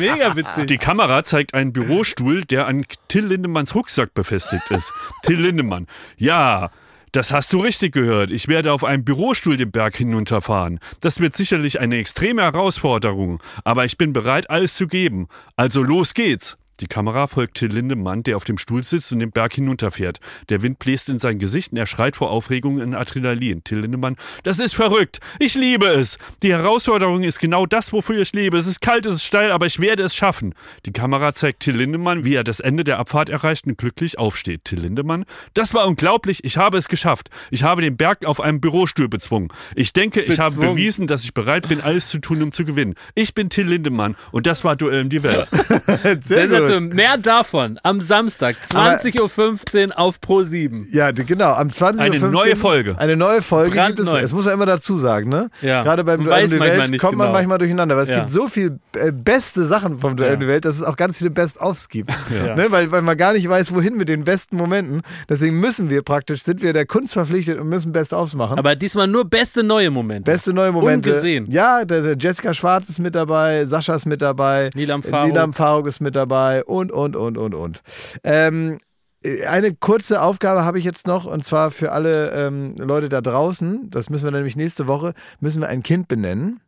Mega 0.00 0.34
witzig. 0.34 0.66
Die 0.66 0.78
Kamera 0.78 1.22
zeigt 1.22 1.54
einen 1.54 1.72
Bürostuhl, 1.72 2.42
der 2.42 2.66
an 2.66 2.86
Till 3.06 3.26
Lindemanns 3.26 3.76
Rucksack 3.76 4.14
befestigt 4.14 4.68
ist. 4.72 4.92
Till 5.22 5.40
Lindemann. 5.40 5.86
Ja, 6.16 6.72
das 7.14 7.32
hast 7.32 7.52
du 7.52 7.60
richtig 7.60 7.92
gehört. 7.92 8.32
Ich 8.32 8.48
werde 8.48 8.72
auf 8.72 8.82
einem 8.82 9.04
Bürostuhl 9.04 9.56
den 9.56 9.70
Berg 9.70 9.96
hinunterfahren. 9.96 10.80
Das 11.00 11.20
wird 11.20 11.36
sicherlich 11.36 11.78
eine 11.78 11.96
extreme 11.98 12.42
Herausforderung, 12.42 13.40
aber 13.62 13.84
ich 13.84 13.96
bin 13.96 14.12
bereit, 14.12 14.50
alles 14.50 14.74
zu 14.74 14.88
geben. 14.88 15.28
Also 15.54 15.84
los 15.84 16.14
geht's. 16.14 16.56
Die 16.80 16.88
Kamera 16.88 17.28
folgt 17.28 17.58
Till 17.58 17.72
Lindemann, 17.72 18.24
der 18.24 18.36
auf 18.36 18.44
dem 18.44 18.58
Stuhl 18.58 18.82
sitzt 18.82 19.12
und 19.12 19.20
den 19.20 19.30
Berg 19.30 19.54
hinunterfährt. 19.54 20.18
Der 20.48 20.62
Wind 20.62 20.80
bläst 20.80 21.08
in 21.08 21.20
sein 21.20 21.38
Gesicht 21.38 21.70
und 21.70 21.78
er 21.78 21.86
schreit 21.86 22.16
vor 22.16 22.30
Aufregung 22.30 22.80
in 22.80 22.94
Adrenalin. 22.94 23.62
Till 23.62 23.78
Lindemann, 23.78 24.16
das 24.42 24.58
ist 24.58 24.74
verrückt. 24.74 25.20
Ich 25.38 25.54
liebe 25.54 25.86
es. 25.86 26.18
Die 26.42 26.52
Herausforderung 26.52 27.22
ist 27.22 27.38
genau 27.38 27.66
das, 27.66 27.92
wofür 27.92 28.20
ich 28.20 28.32
lebe. 28.32 28.56
Es 28.56 28.66
ist 28.66 28.80
kalt, 28.80 29.06
es 29.06 29.14
ist 29.14 29.24
steil, 29.24 29.52
aber 29.52 29.66
ich 29.66 29.78
werde 29.78 30.02
es 30.02 30.16
schaffen. 30.16 30.54
Die 30.84 30.92
Kamera 30.92 31.32
zeigt 31.32 31.60
Till 31.60 31.76
Lindemann, 31.76 32.24
wie 32.24 32.34
er 32.34 32.44
das 32.44 32.58
Ende 32.58 32.82
der 32.82 32.98
Abfahrt 32.98 33.28
erreicht 33.28 33.66
und 33.66 33.78
glücklich 33.78 34.18
aufsteht. 34.18 34.64
Till 34.64 34.80
Lindemann, 34.80 35.24
das 35.54 35.74
war 35.74 35.86
unglaublich. 35.86 36.42
Ich 36.42 36.56
habe 36.56 36.76
es 36.76 36.88
geschafft. 36.88 37.30
Ich 37.50 37.62
habe 37.62 37.82
den 37.82 37.96
Berg 37.96 38.24
auf 38.24 38.40
einem 38.40 38.60
Bürostuhl 38.60 39.08
bezwungen. 39.08 39.48
Ich 39.76 39.92
denke, 39.92 40.20
ich 40.22 40.40
habe 40.40 40.56
Bezwungen. 40.56 40.74
bewiesen, 40.74 41.06
dass 41.06 41.22
ich 41.22 41.34
bereit 41.34 41.68
bin, 41.68 41.80
alles 41.80 42.08
zu 42.08 42.18
tun, 42.18 42.42
um 42.42 42.50
zu 42.50 42.64
gewinnen. 42.64 42.94
Ich 43.14 43.32
bin 43.32 43.48
Till 43.48 43.66
Lindemann 43.66 44.16
und 44.32 44.46
das 44.46 44.64
war 44.64 44.74
Duell 44.74 45.02
um 45.02 45.08
die 45.08 45.22
Welt. 45.22 45.48
Sehr 46.26 46.48
Gut. 46.68 46.94
Mehr 46.94 47.16
davon 47.18 47.78
am 47.82 48.00
Samstag, 48.00 48.56
20.15 48.62 49.88
Uhr 49.90 49.98
auf 49.98 50.20
Pro 50.20 50.42
7. 50.42 50.86
Ja, 50.90 51.10
genau, 51.10 51.52
am 51.52 51.68
20.15 51.68 51.98
Eine 52.00 52.20
Uhr 52.20 52.28
neue 52.30 52.56
Folge. 52.56 52.98
Eine 52.98 53.16
neue 53.16 53.42
Folge 53.42 53.70
gibt 53.70 53.98
es. 53.98 54.06
Brandneu. 54.06 54.22
Das 54.22 54.32
muss 54.32 54.44
man 54.44 54.54
immer 54.54 54.66
dazu 54.66 54.96
sagen, 54.96 55.28
ne? 55.28 55.50
Ja. 55.62 55.82
Gerade 55.82 56.04
beim 56.04 56.20
Man 56.20 56.26
Duell 56.26 56.42
manchmal 56.48 56.68
Welt 56.90 56.98
kommt 57.00 57.16
man 57.16 57.26
genau. 57.28 57.38
manchmal 57.38 57.58
durcheinander, 57.58 57.96
weil 57.96 58.04
es 58.04 58.08
Ja. 58.10 58.20
gibt 58.20 58.30
so 58.30 58.46
viel 58.48 58.78
äh, 58.96 59.12
beste 59.12 59.66
Sachen 59.66 59.98
vom 59.98 60.16
Duell 60.16 60.32
Ja. 60.32 60.36
die 60.36 60.46
Welt, 60.48 60.64
dass 60.64 60.76
es 60.76 60.82
auch 60.82 60.96
ganz 60.96 61.18
viele 61.18 61.30
Best-ofs 61.30 61.88
gibt. 61.88 62.12
Ja. 62.34 62.56
Ne? 62.56 62.66
Weil, 62.70 62.90
weil 62.90 63.02
man 63.02 63.16
gar 63.16 63.32
nicht 63.32 63.48
weiß, 63.48 63.72
wohin 63.72 63.96
mit 63.96 64.08
den 64.08 64.24
besten 64.24 64.56
Momenten. 64.56 65.02
Deswegen 65.28 65.60
müssen 65.60 65.88
wir 65.90 66.02
praktisch, 66.02 66.42
sind 66.42 66.62
wir 66.62 66.72
der 66.72 66.84
Kunst 66.86 67.12
verpflichtet 67.12 67.58
und 67.60 67.68
müssen 67.68 67.92
Best-ofs 67.92 68.34
machen. 68.34 68.58
Aber 68.58 68.74
diesmal 68.74 69.06
nur 69.06 69.24
beste 69.24 69.62
neue 69.62 69.90
Momente. 69.90 70.30
Beste 70.30 70.52
neue 70.52 70.72
Momente. 70.72 71.10
Ungesehen. 71.10 71.46
Ja, 71.50 71.84
der, 71.84 72.02
der 72.02 72.16
Jessica 72.18 72.52
Schwarz 72.54 72.88
ist 72.88 72.98
mit 72.98 73.14
dabei, 73.14 73.64
Sascha 73.66 73.94
ist 73.94 74.06
mit 74.06 74.20
dabei, 74.22 74.70
Nilam 74.74 75.02
Faruk. 75.02 75.28
Nilam 75.28 75.52
Faruk 75.52 75.86
ist 75.86 76.00
mit 76.00 76.16
dabei 76.16 76.53
und, 76.62 76.92
und, 76.92 77.16
und, 77.16 77.36
und, 77.36 77.54
und. 77.54 77.82
Ähm, 78.22 78.78
äh, 79.24 79.46
eine 79.46 79.74
kurze 79.74 80.22
Aufgabe 80.22 80.64
habe 80.64 80.78
ich 80.78 80.84
jetzt 80.84 81.06
noch 81.06 81.24
und 81.24 81.44
zwar 81.44 81.70
für 81.70 81.92
alle 81.92 82.30
ähm, 82.30 82.76
Leute 82.76 83.08
da 83.08 83.20
draußen. 83.20 83.90
Das 83.90 84.10
müssen 84.10 84.24
wir 84.24 84.30
nämlich 84.30 84.56
nächste 84.56 84.86
Woche, 84.86 85.14
müssen 85.40 85.60
wir 85.60 85.68
ein 85.68 85.82
Kind 85.82 86.08
benennen. 86.08 86.60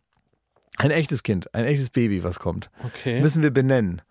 Ein 0.79 0.91
echtes 0.91 1.23
Kind, 1.23 1.55
ein 1.55 1.65
echtes 1.65 1.89
Baby, 1.89 2.23
was 2.23 2.39
kommt. 2.39 2.71
Okay. 2.85 3.21
Müssen 3.23 3.43
wir 3.43 3.51
benennen. 3.51 4.03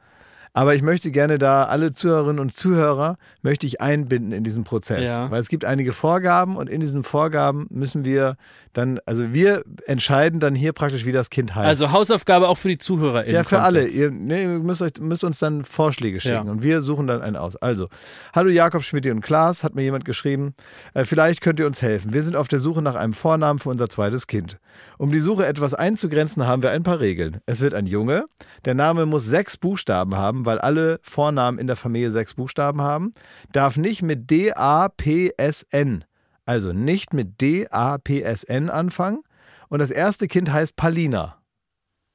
Aber 0.55 0.73
ich 0.73 0.81
möchte 0.81 1.11
gerne 1.11 1.37
da 1.37 1.65
alle 1.65 1.91
Zuhörerinnen 1.91 2.39
und 2.39 2.53
Zuhörer 2.53 3.17
möchte 3.41 3.67
ich 3.67 3.81
einbinden 3.81 4.31
in 4.31 4.45
diesen 4.45 4.63
Prozess. 4.63 5.09
Ja. 5.09 5.29
Weil 5.29 5.41
es 5.41 5.49
gibt 5.49 5.65
einige 5.65 5.91
Vorgaben 5.91 6.55
und 6.55 6.69
in 6.69 6.79
diesen 6.79 7.03
Vorgaben 7.03 7.67
müssen 7.69 8.05
wir 8.05 8.37
dann, 8.75 8.99
also 9.05 9.33
wir 9.33 9.63
entscheiden 9.85 10.39
dann 10.39 10.53
hier 10.53 10.73
praktisch, 10.73 11.05
wie 11.05 11.11
das 11.11 11.29
Kind 11.29 11.55
heißt. 11.55 11.65
Also 11.65 11.91
Hausaufgabe 11.91 12.47
auch 12.49 12.57
für 12.57 12.67
die 12.67 12.77
ZuhörerInnen. 12.77 13.33
Ja, 13.35 13.43
für 13.43 13.61
alle. 13.61 13.87
Ihr, 13.87 14.11
nee, 14.11 14.43
ihr 14.43 14.49
müsst, 14.59 14.81
euch, 14.81 14.91
müsst 14.99 15.23
uns 15.23 15.39
dann 15.39 15.63
Vorschläge 15.63 16.19
schicken 16.19 16.45
Ja. 16.45 16.51
und 16.51 16.61
wir 16.61 16.81
suchen 16.81 17.07
dann 17.07 17.21
einen 17.21 17.37
aus. 17.37 17.55
Also, 17.55 17.87
hallo 18.33 18.49
Jakob, 18.49 18.83
Schmidt 18.83 19.05
und 19.07 19.21
Klaas, 19.21 19.63
hat 19.63 19.75
mir 19.75 19.83
jemand 19.83 20.03
geschrieben. 20.03 20.55
Äh, 20.93 21.05
vielleicht 21.05 21.39
könnt 21.41 21.59
ihr 21.59 21.67
uns 21.67 21.81
helfen. 21.81 22.13
Wir 22.13 22.21
sind 22.21 22.35
auf 22.35 22.47
der 22.49 22.59
Suche 22.59 22.81
nach 22.81 22.95
einem 22.95 23.13
Vornamen 23.13 23.59
für 23.59 23.69
unser 23.69 23.87
zweites 23.89 24.27
Kind. 24.27 24.57
Um 24.97 25.09
die 25.11 25.19
Suche 25.19 25.45
etwas 25.45 25.73
einzugrenzen, 25.73 26.45
haben 26.45 26.61
wir 26.61 26.71
ein 26.71 26.83
paar 26.83 26.99
Regeln. 26.99 27.39
Es 27.45 27.61
wird 27.61 27.73
ein 27.73 27.85
Junge. 27.85 28.25
Der 28.65 28.73
Name 28.73 29.05
muss 29.05 29.25
sechs 29.25 29.55
Buchstaben 29.55 30.15
haben, 30.15 30.45
weil 30.45 30.59
alle 30.59 30.99
Vornamen 31.01 31.59
in 31.59 31.67
der 31.67 31.77
Familie 31.77 32.11
sechs 32.11 32.33
Buchstaben 32.33 32.81
haben. 32.81 33.13
Darf 33.53 33.77
nicht 33.77 34.01
mit 34.01 34.29
D-A-P-S-N, 34.29 36.03
also 36.45 36.73
nicht 36.73 37.13
mit 37.13 37.41
D-A-P-S-N 37.41 38.69
anfangen. 38.69 39.21
Und 39.69 39.79
das 39.79 39.91
erste 39.91 40.27
Kind 40.27 40.51
heißt 40.51 40.75
Palina. 40.75 41.37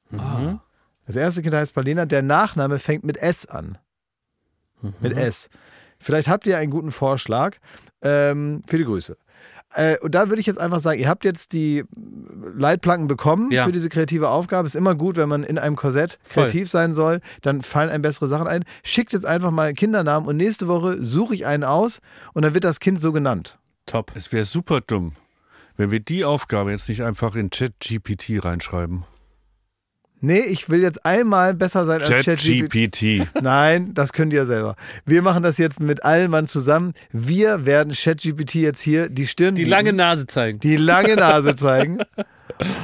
Mhm. 0.09 0.59
Das 1.05 1.15
erste 1.15 1.41
Kind 1.41 1.53
heißt 1.53 1.73
Paulina. 1.73 2.05
Der 2.05 2.21
Nachname 2.21 2.79
fängt 2.79 3.03
mit 3.03 3.17
S 3.17 3.45
an. 3.45 3.77
Mit 4.99 5.13
S. 5.17 5.49
Vielleicht 5.99 6.27
habt 6.27 6.47
ihr 6.47 6.57
einen 6.57 6.71
guten 6.71 6.91
Vorschlag. 6.91 7.57
Ähm, 8.01 8.63
viele 8.67 8.85
Grüße. 8.85 9.17
Äh, 9.73 9.97
und 9.99 10.15
da 10.15 10.29
würde 10.29 10.39
ich 10.41 10.47
jetzt 10.47 10.59
einfach 10.59 10.79
sagen, 10.79 10.99
ihr 10.99 11.07
habt 11.07 11.23
jetzt 11.23 11.53
die 11.53 11.83
Leitplanken 12.55 13.07
bekommen 13.07 13.51
Ja. 13.51 13.65
für 13.65 13.71
diese 13.71 13.89
kreative 13.89 14.29
Aufgabe. 14.29 14.65
Ist 14.65 14.75
immer 14.75 14.95
gut, 14.95 15.15
wenn 15.17 15.29
man 15.29 15.43
in 15.43 15.57
einem 15.57 15.75
Korsett 15.75 16.19
Voll. 16.23 16.45
kreativ 16.45 16.69
sein 16.69 16.93
soll, 16.93 17.21
dann 17.41 17.61
fallen 17.61 17.89
einem 17.89 18.01
bessere 18.01 18.27
Sachen 18.27 18.47
ein. 18.47 18.63
Schickt 18.83 19.13
jetzt 19.13 19.25
einfach 19.25 19.51
mal 19.51 19.73
Kindernamen 19.73 20.27
und 20.27 20.37
nächste 20.37 20.67
Woche 20.67 21.03
suche 21.03 21.35
ich 21.35 21.45
einen 21.45 21.63
aus 21.63 21.99
und 22.33 22.43
dann 22.43 22.53
wird 22.53 22.63
das 22.63 22.79
Kind 22.79 22.99
so 22.99 23.11
genannt. 23.11 23.59
Top. 23.91 24.13
Es 24.15 24.31
wäre 24.31 24.45
super 24.45 24.79
dumm, 24.79 25.11
wenn 25.75 25.91
wir 25.91 25.99
die 25.99 26.23
Aufgabe 26.23 26.71
jetzt 26.71 26.87
nicht 26.87 27.03
einfach 27.03 27.35
in 27.35 27.49
ChatGPT 27.49 28.43
reinschreiben. 28.45 29.03
Nee, 30.21 30.39
ich 30.39 30.69
will 30.69 30.81
jetzt 30.81 31.03
einmal 31.03 31.55
besser 31.55 31.85
sein 31.85 31.99
als 32.01 32.09
ChatGPT. 32.25 33.27
Nein, 33.41 33.93
das 33.93 34.13
könnt 34.13 34.31
ihr 34.31 34.45
selber. 34.45 34.75
Wir 35.03 35.21
machen 35.21 35.43
das 35.43 35.57
jetzt 35.57 35.81
mit 35.81 36.05
Allmann 36.05 36.47
zusammen. 36.47 36.93
Wir 37.11 37.65
werden 37.65 37.91
ChatGPT 37.91 38.55
jetzt 38.55 38.79
hier 38.79 39.09
die 39.09 39.27
Stirn 39.27 39.55
Die 39.55 39.63
bieten, 39.63 39.71
lange 39.71 39.91
Nase 39.93 40.25
zeigen. 40.25 40.59
die 40.59 40.77
lange 40.77 41.15
Nase 41.17 41.57
zeigen. 41.57 41.97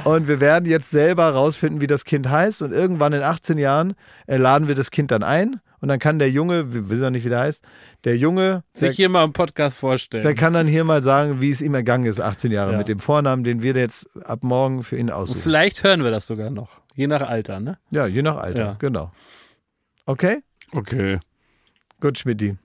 Und 0.04 0.28
wir 0.28 0.40
werden 0.40 0.68
jetzt 0.68 0.90
selber 0.90 1.30
rausfinden, 1.30 1.80
wie 1.80 1.86
das 1.86 2.04
Kind 2.04 2.28
heißt. 2.28 2.60
Und 2.60 2.72
irgendwann 2.72 3.14
in 3.14 3.22
18 3.22 3.56
Jahren 3.56 3.94
äh, 4.26 4.36
laden 4.36 4.68
wir 4.68 4.74
das 4.74 4.90
Kind 4.90 5.10
dann 5.10 5.22
ein. 5.22 5.60
Und 5.80 5.88
dann 5.88 5.98
kann 5.98 6.18
der 6.18 6.30
Junge, 6.30 6.72
wir 6.74 6.88
wissen 6.90 7.02
ja 7.04 7.10
nicht, 7.10 7.24
wie 7.24 7.28
der 7.28 7.40
heißt, 7.40 7.64
der 8.04 8.16
Junge, 8.16 8.64
der, 8.74 8.88
Sich 8.88 8.96
hier 8.96 9.08
mal 9.08 9.24
im 9.24 9.32
Podcast 9.32 9.78
vorstellen. 9.78 10.24
der 10.24 10.34
kann 10.34 10.52
dann 10.52 10.66
hier 10.66 10.84
mal 10.84 11.02
sagen, 11.02 11.40
wie 11.40 11.50
es 11.50 11.60
ihm 11.60 11.74
ergangen 11.74 12.04
ist, 12.06 12.20
18 12.20 12.50
Jahre, 12.50 12.72
Ja. 12.72 12.78
mit 12.78 12.88
dem 12.88 12.98
Vornamen, 12.98 13.44
den 13.44 13.62
wir 13.62 13.74
jetzt 13.74 14.08
ab 14.24 14.42
morgen 14.42 14.82
für 14.82 14.96
ihn 14.96 15.10
aussuchen. 15.10 15.40
Vielleicht 15.40 15.84
hören 15.84 16.02
wir 16.02 16.10
das 16.10 16.26
sogar 16.26 16.50
noch. 16.50 16.80
Je 16.94 17.06
nach 17.06 17.20
Alter, 17.20 17.60
ne? 17.60 17.78
Ja, 17.90 18.06
je 18.06 18.22
nach 18.22 18.36
Alter, 18.36 18.62
Ja. 18.64 18.76
genau. 18.78 19.12
Okay? 20.06 20.38
Okay. 20.72 21.18
Gut, 22.00 22.18
Schmidti. 22.18 22.56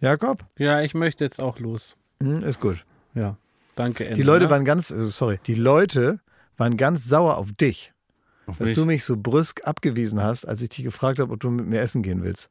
Jakob? 0.00 0.44
Ja, 0.58 0.80
ich 0.80 0.94
möchte 0.94 1.24
jetzt 1.24 1.42
auch 1.42 1.58
los. 1.58 1.96
Hm, 2.22 2.42
ist 2.42 2.60
gut. 2.60 2.84
Ja. 3.14 3.36
Danke, 3.74 4.04
Ende, 4.04 4.16
Die 4.16 4.22
Leute 4.22 4.44
ne? 4.44 4.50
waren 4.50 4.64
ganz, 4.64 4.90
äh, 4.90 5.02
sorry, 5.04 5.38
die 5.46 5.54
Leute 5.54 6.20
waren 6.56 6.76
ganz 6.76 7.06
sauer 7.06 7.36
auf 7.38 7.50
dich, 7.52 7.92
Auf 8.46 8.58
dass 8.58 8.68
mich. 8.68 8.74
du 8.76 8.84
mich 8.84 9.04
so 9.04 9.16
brüsk 9.16 9.66
abgewiesen 9.66 10.22
hast, 10.22 10.46
als 10.46 10.60
ich 10.62 10.68
dich 10.70 10.84
gefragt 10.84 11.18
habe, 11.18 11.32
ob 11.32 11.40
du 11.40 11.50
mit 11.50 11.66
mir 11.66 11.80
essen 11.80 12.02
gehen 12.02 12.22
willst. 12.22 12.48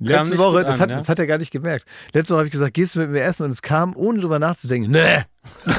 Letzte 0.00 0.38
Woche, 0.38 0.62
das, 0.64 0.76
an, 0.76 0.80
hat, 0.82 0.90
ja? 0.90 0.96
das 0.98 1.08
hat 1.08 1.18
er 1.18 1.26
gar 1.26 1.38
nicht 1.38 1.50
gemerkt. 1.50 1.84
Letzte 2.12 2.32
Woche 2.34 2.38
habe 2.38 2.46
ich 2.46 2.52
gesagt, 2.52 2.74
gehst 2.74 2.94
du 2.94 3.00
mit 3.00 3.10
mir 3.10 3.22
essen? 3.22 3.44
Und 3.44 3.50
es 3.50 3.62
kam, 3.62 3.96
ohne 3.96 4.20
drüber 4.20 4.38
nachzudenken, 4.38 4.92
nee. 4.92 5.22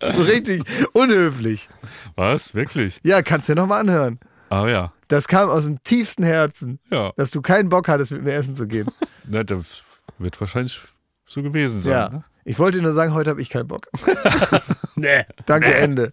so 0.00 0.22
richtig 0.22 0.62
unhöflich. 0.92 1.68
Was? 2.16 2.54
Wirklich? 2.54 3.00
Ja, 3.02 3.22
kannst 3.22 3.48
du 3.48 3.54
dir 3.54 3.60
nochmal 3.60 3.80
anhören. 3.80 4.18
Ah 4.50 4.66
ja. 4.66 4.92
Das 5.08 5.28
kam 5.28 5.48
aus 5.50 5.64
dem 5.64 5.82
tiefsten 5.82 6.22
Herzen, 6.22 6.78
Ja. 6.90 7.12
dass 7.16 7.30
du 7.30 7.40
keinen 7.42 7.68
Bock 7.68 7.88
hattest, 7.88 8.12
mit 8.12 8.22
mir 8.24 8.32
essen 8.32 8.54
zu 8.54 8.66
gehen. 8.66 8.88
Na, 9.26 9.44
das 9.44 9.82
wird 10.18 10.38
wahrscheinlich 10.40 10.80
so 11.26 11.42
gewesen 11.42 11.80
sein. 11.80 11.92
ja. 11.92 12.08
Ne? 12.08 12.24
Ich 12.44 12.58
wollte 12.58 12.78
dir 12.78 12.82
nur 12.84 12.92
sagen, 12.94 13.12
heute 13.12 13.28
habe 13.28 13.42
ich 13.42 13.50
keinen 13.50 13.68
Bock. 13.68 13.86
Nee. 15.00 15.24
Danke, 15.46 15.72
Ende. 15.74 16.12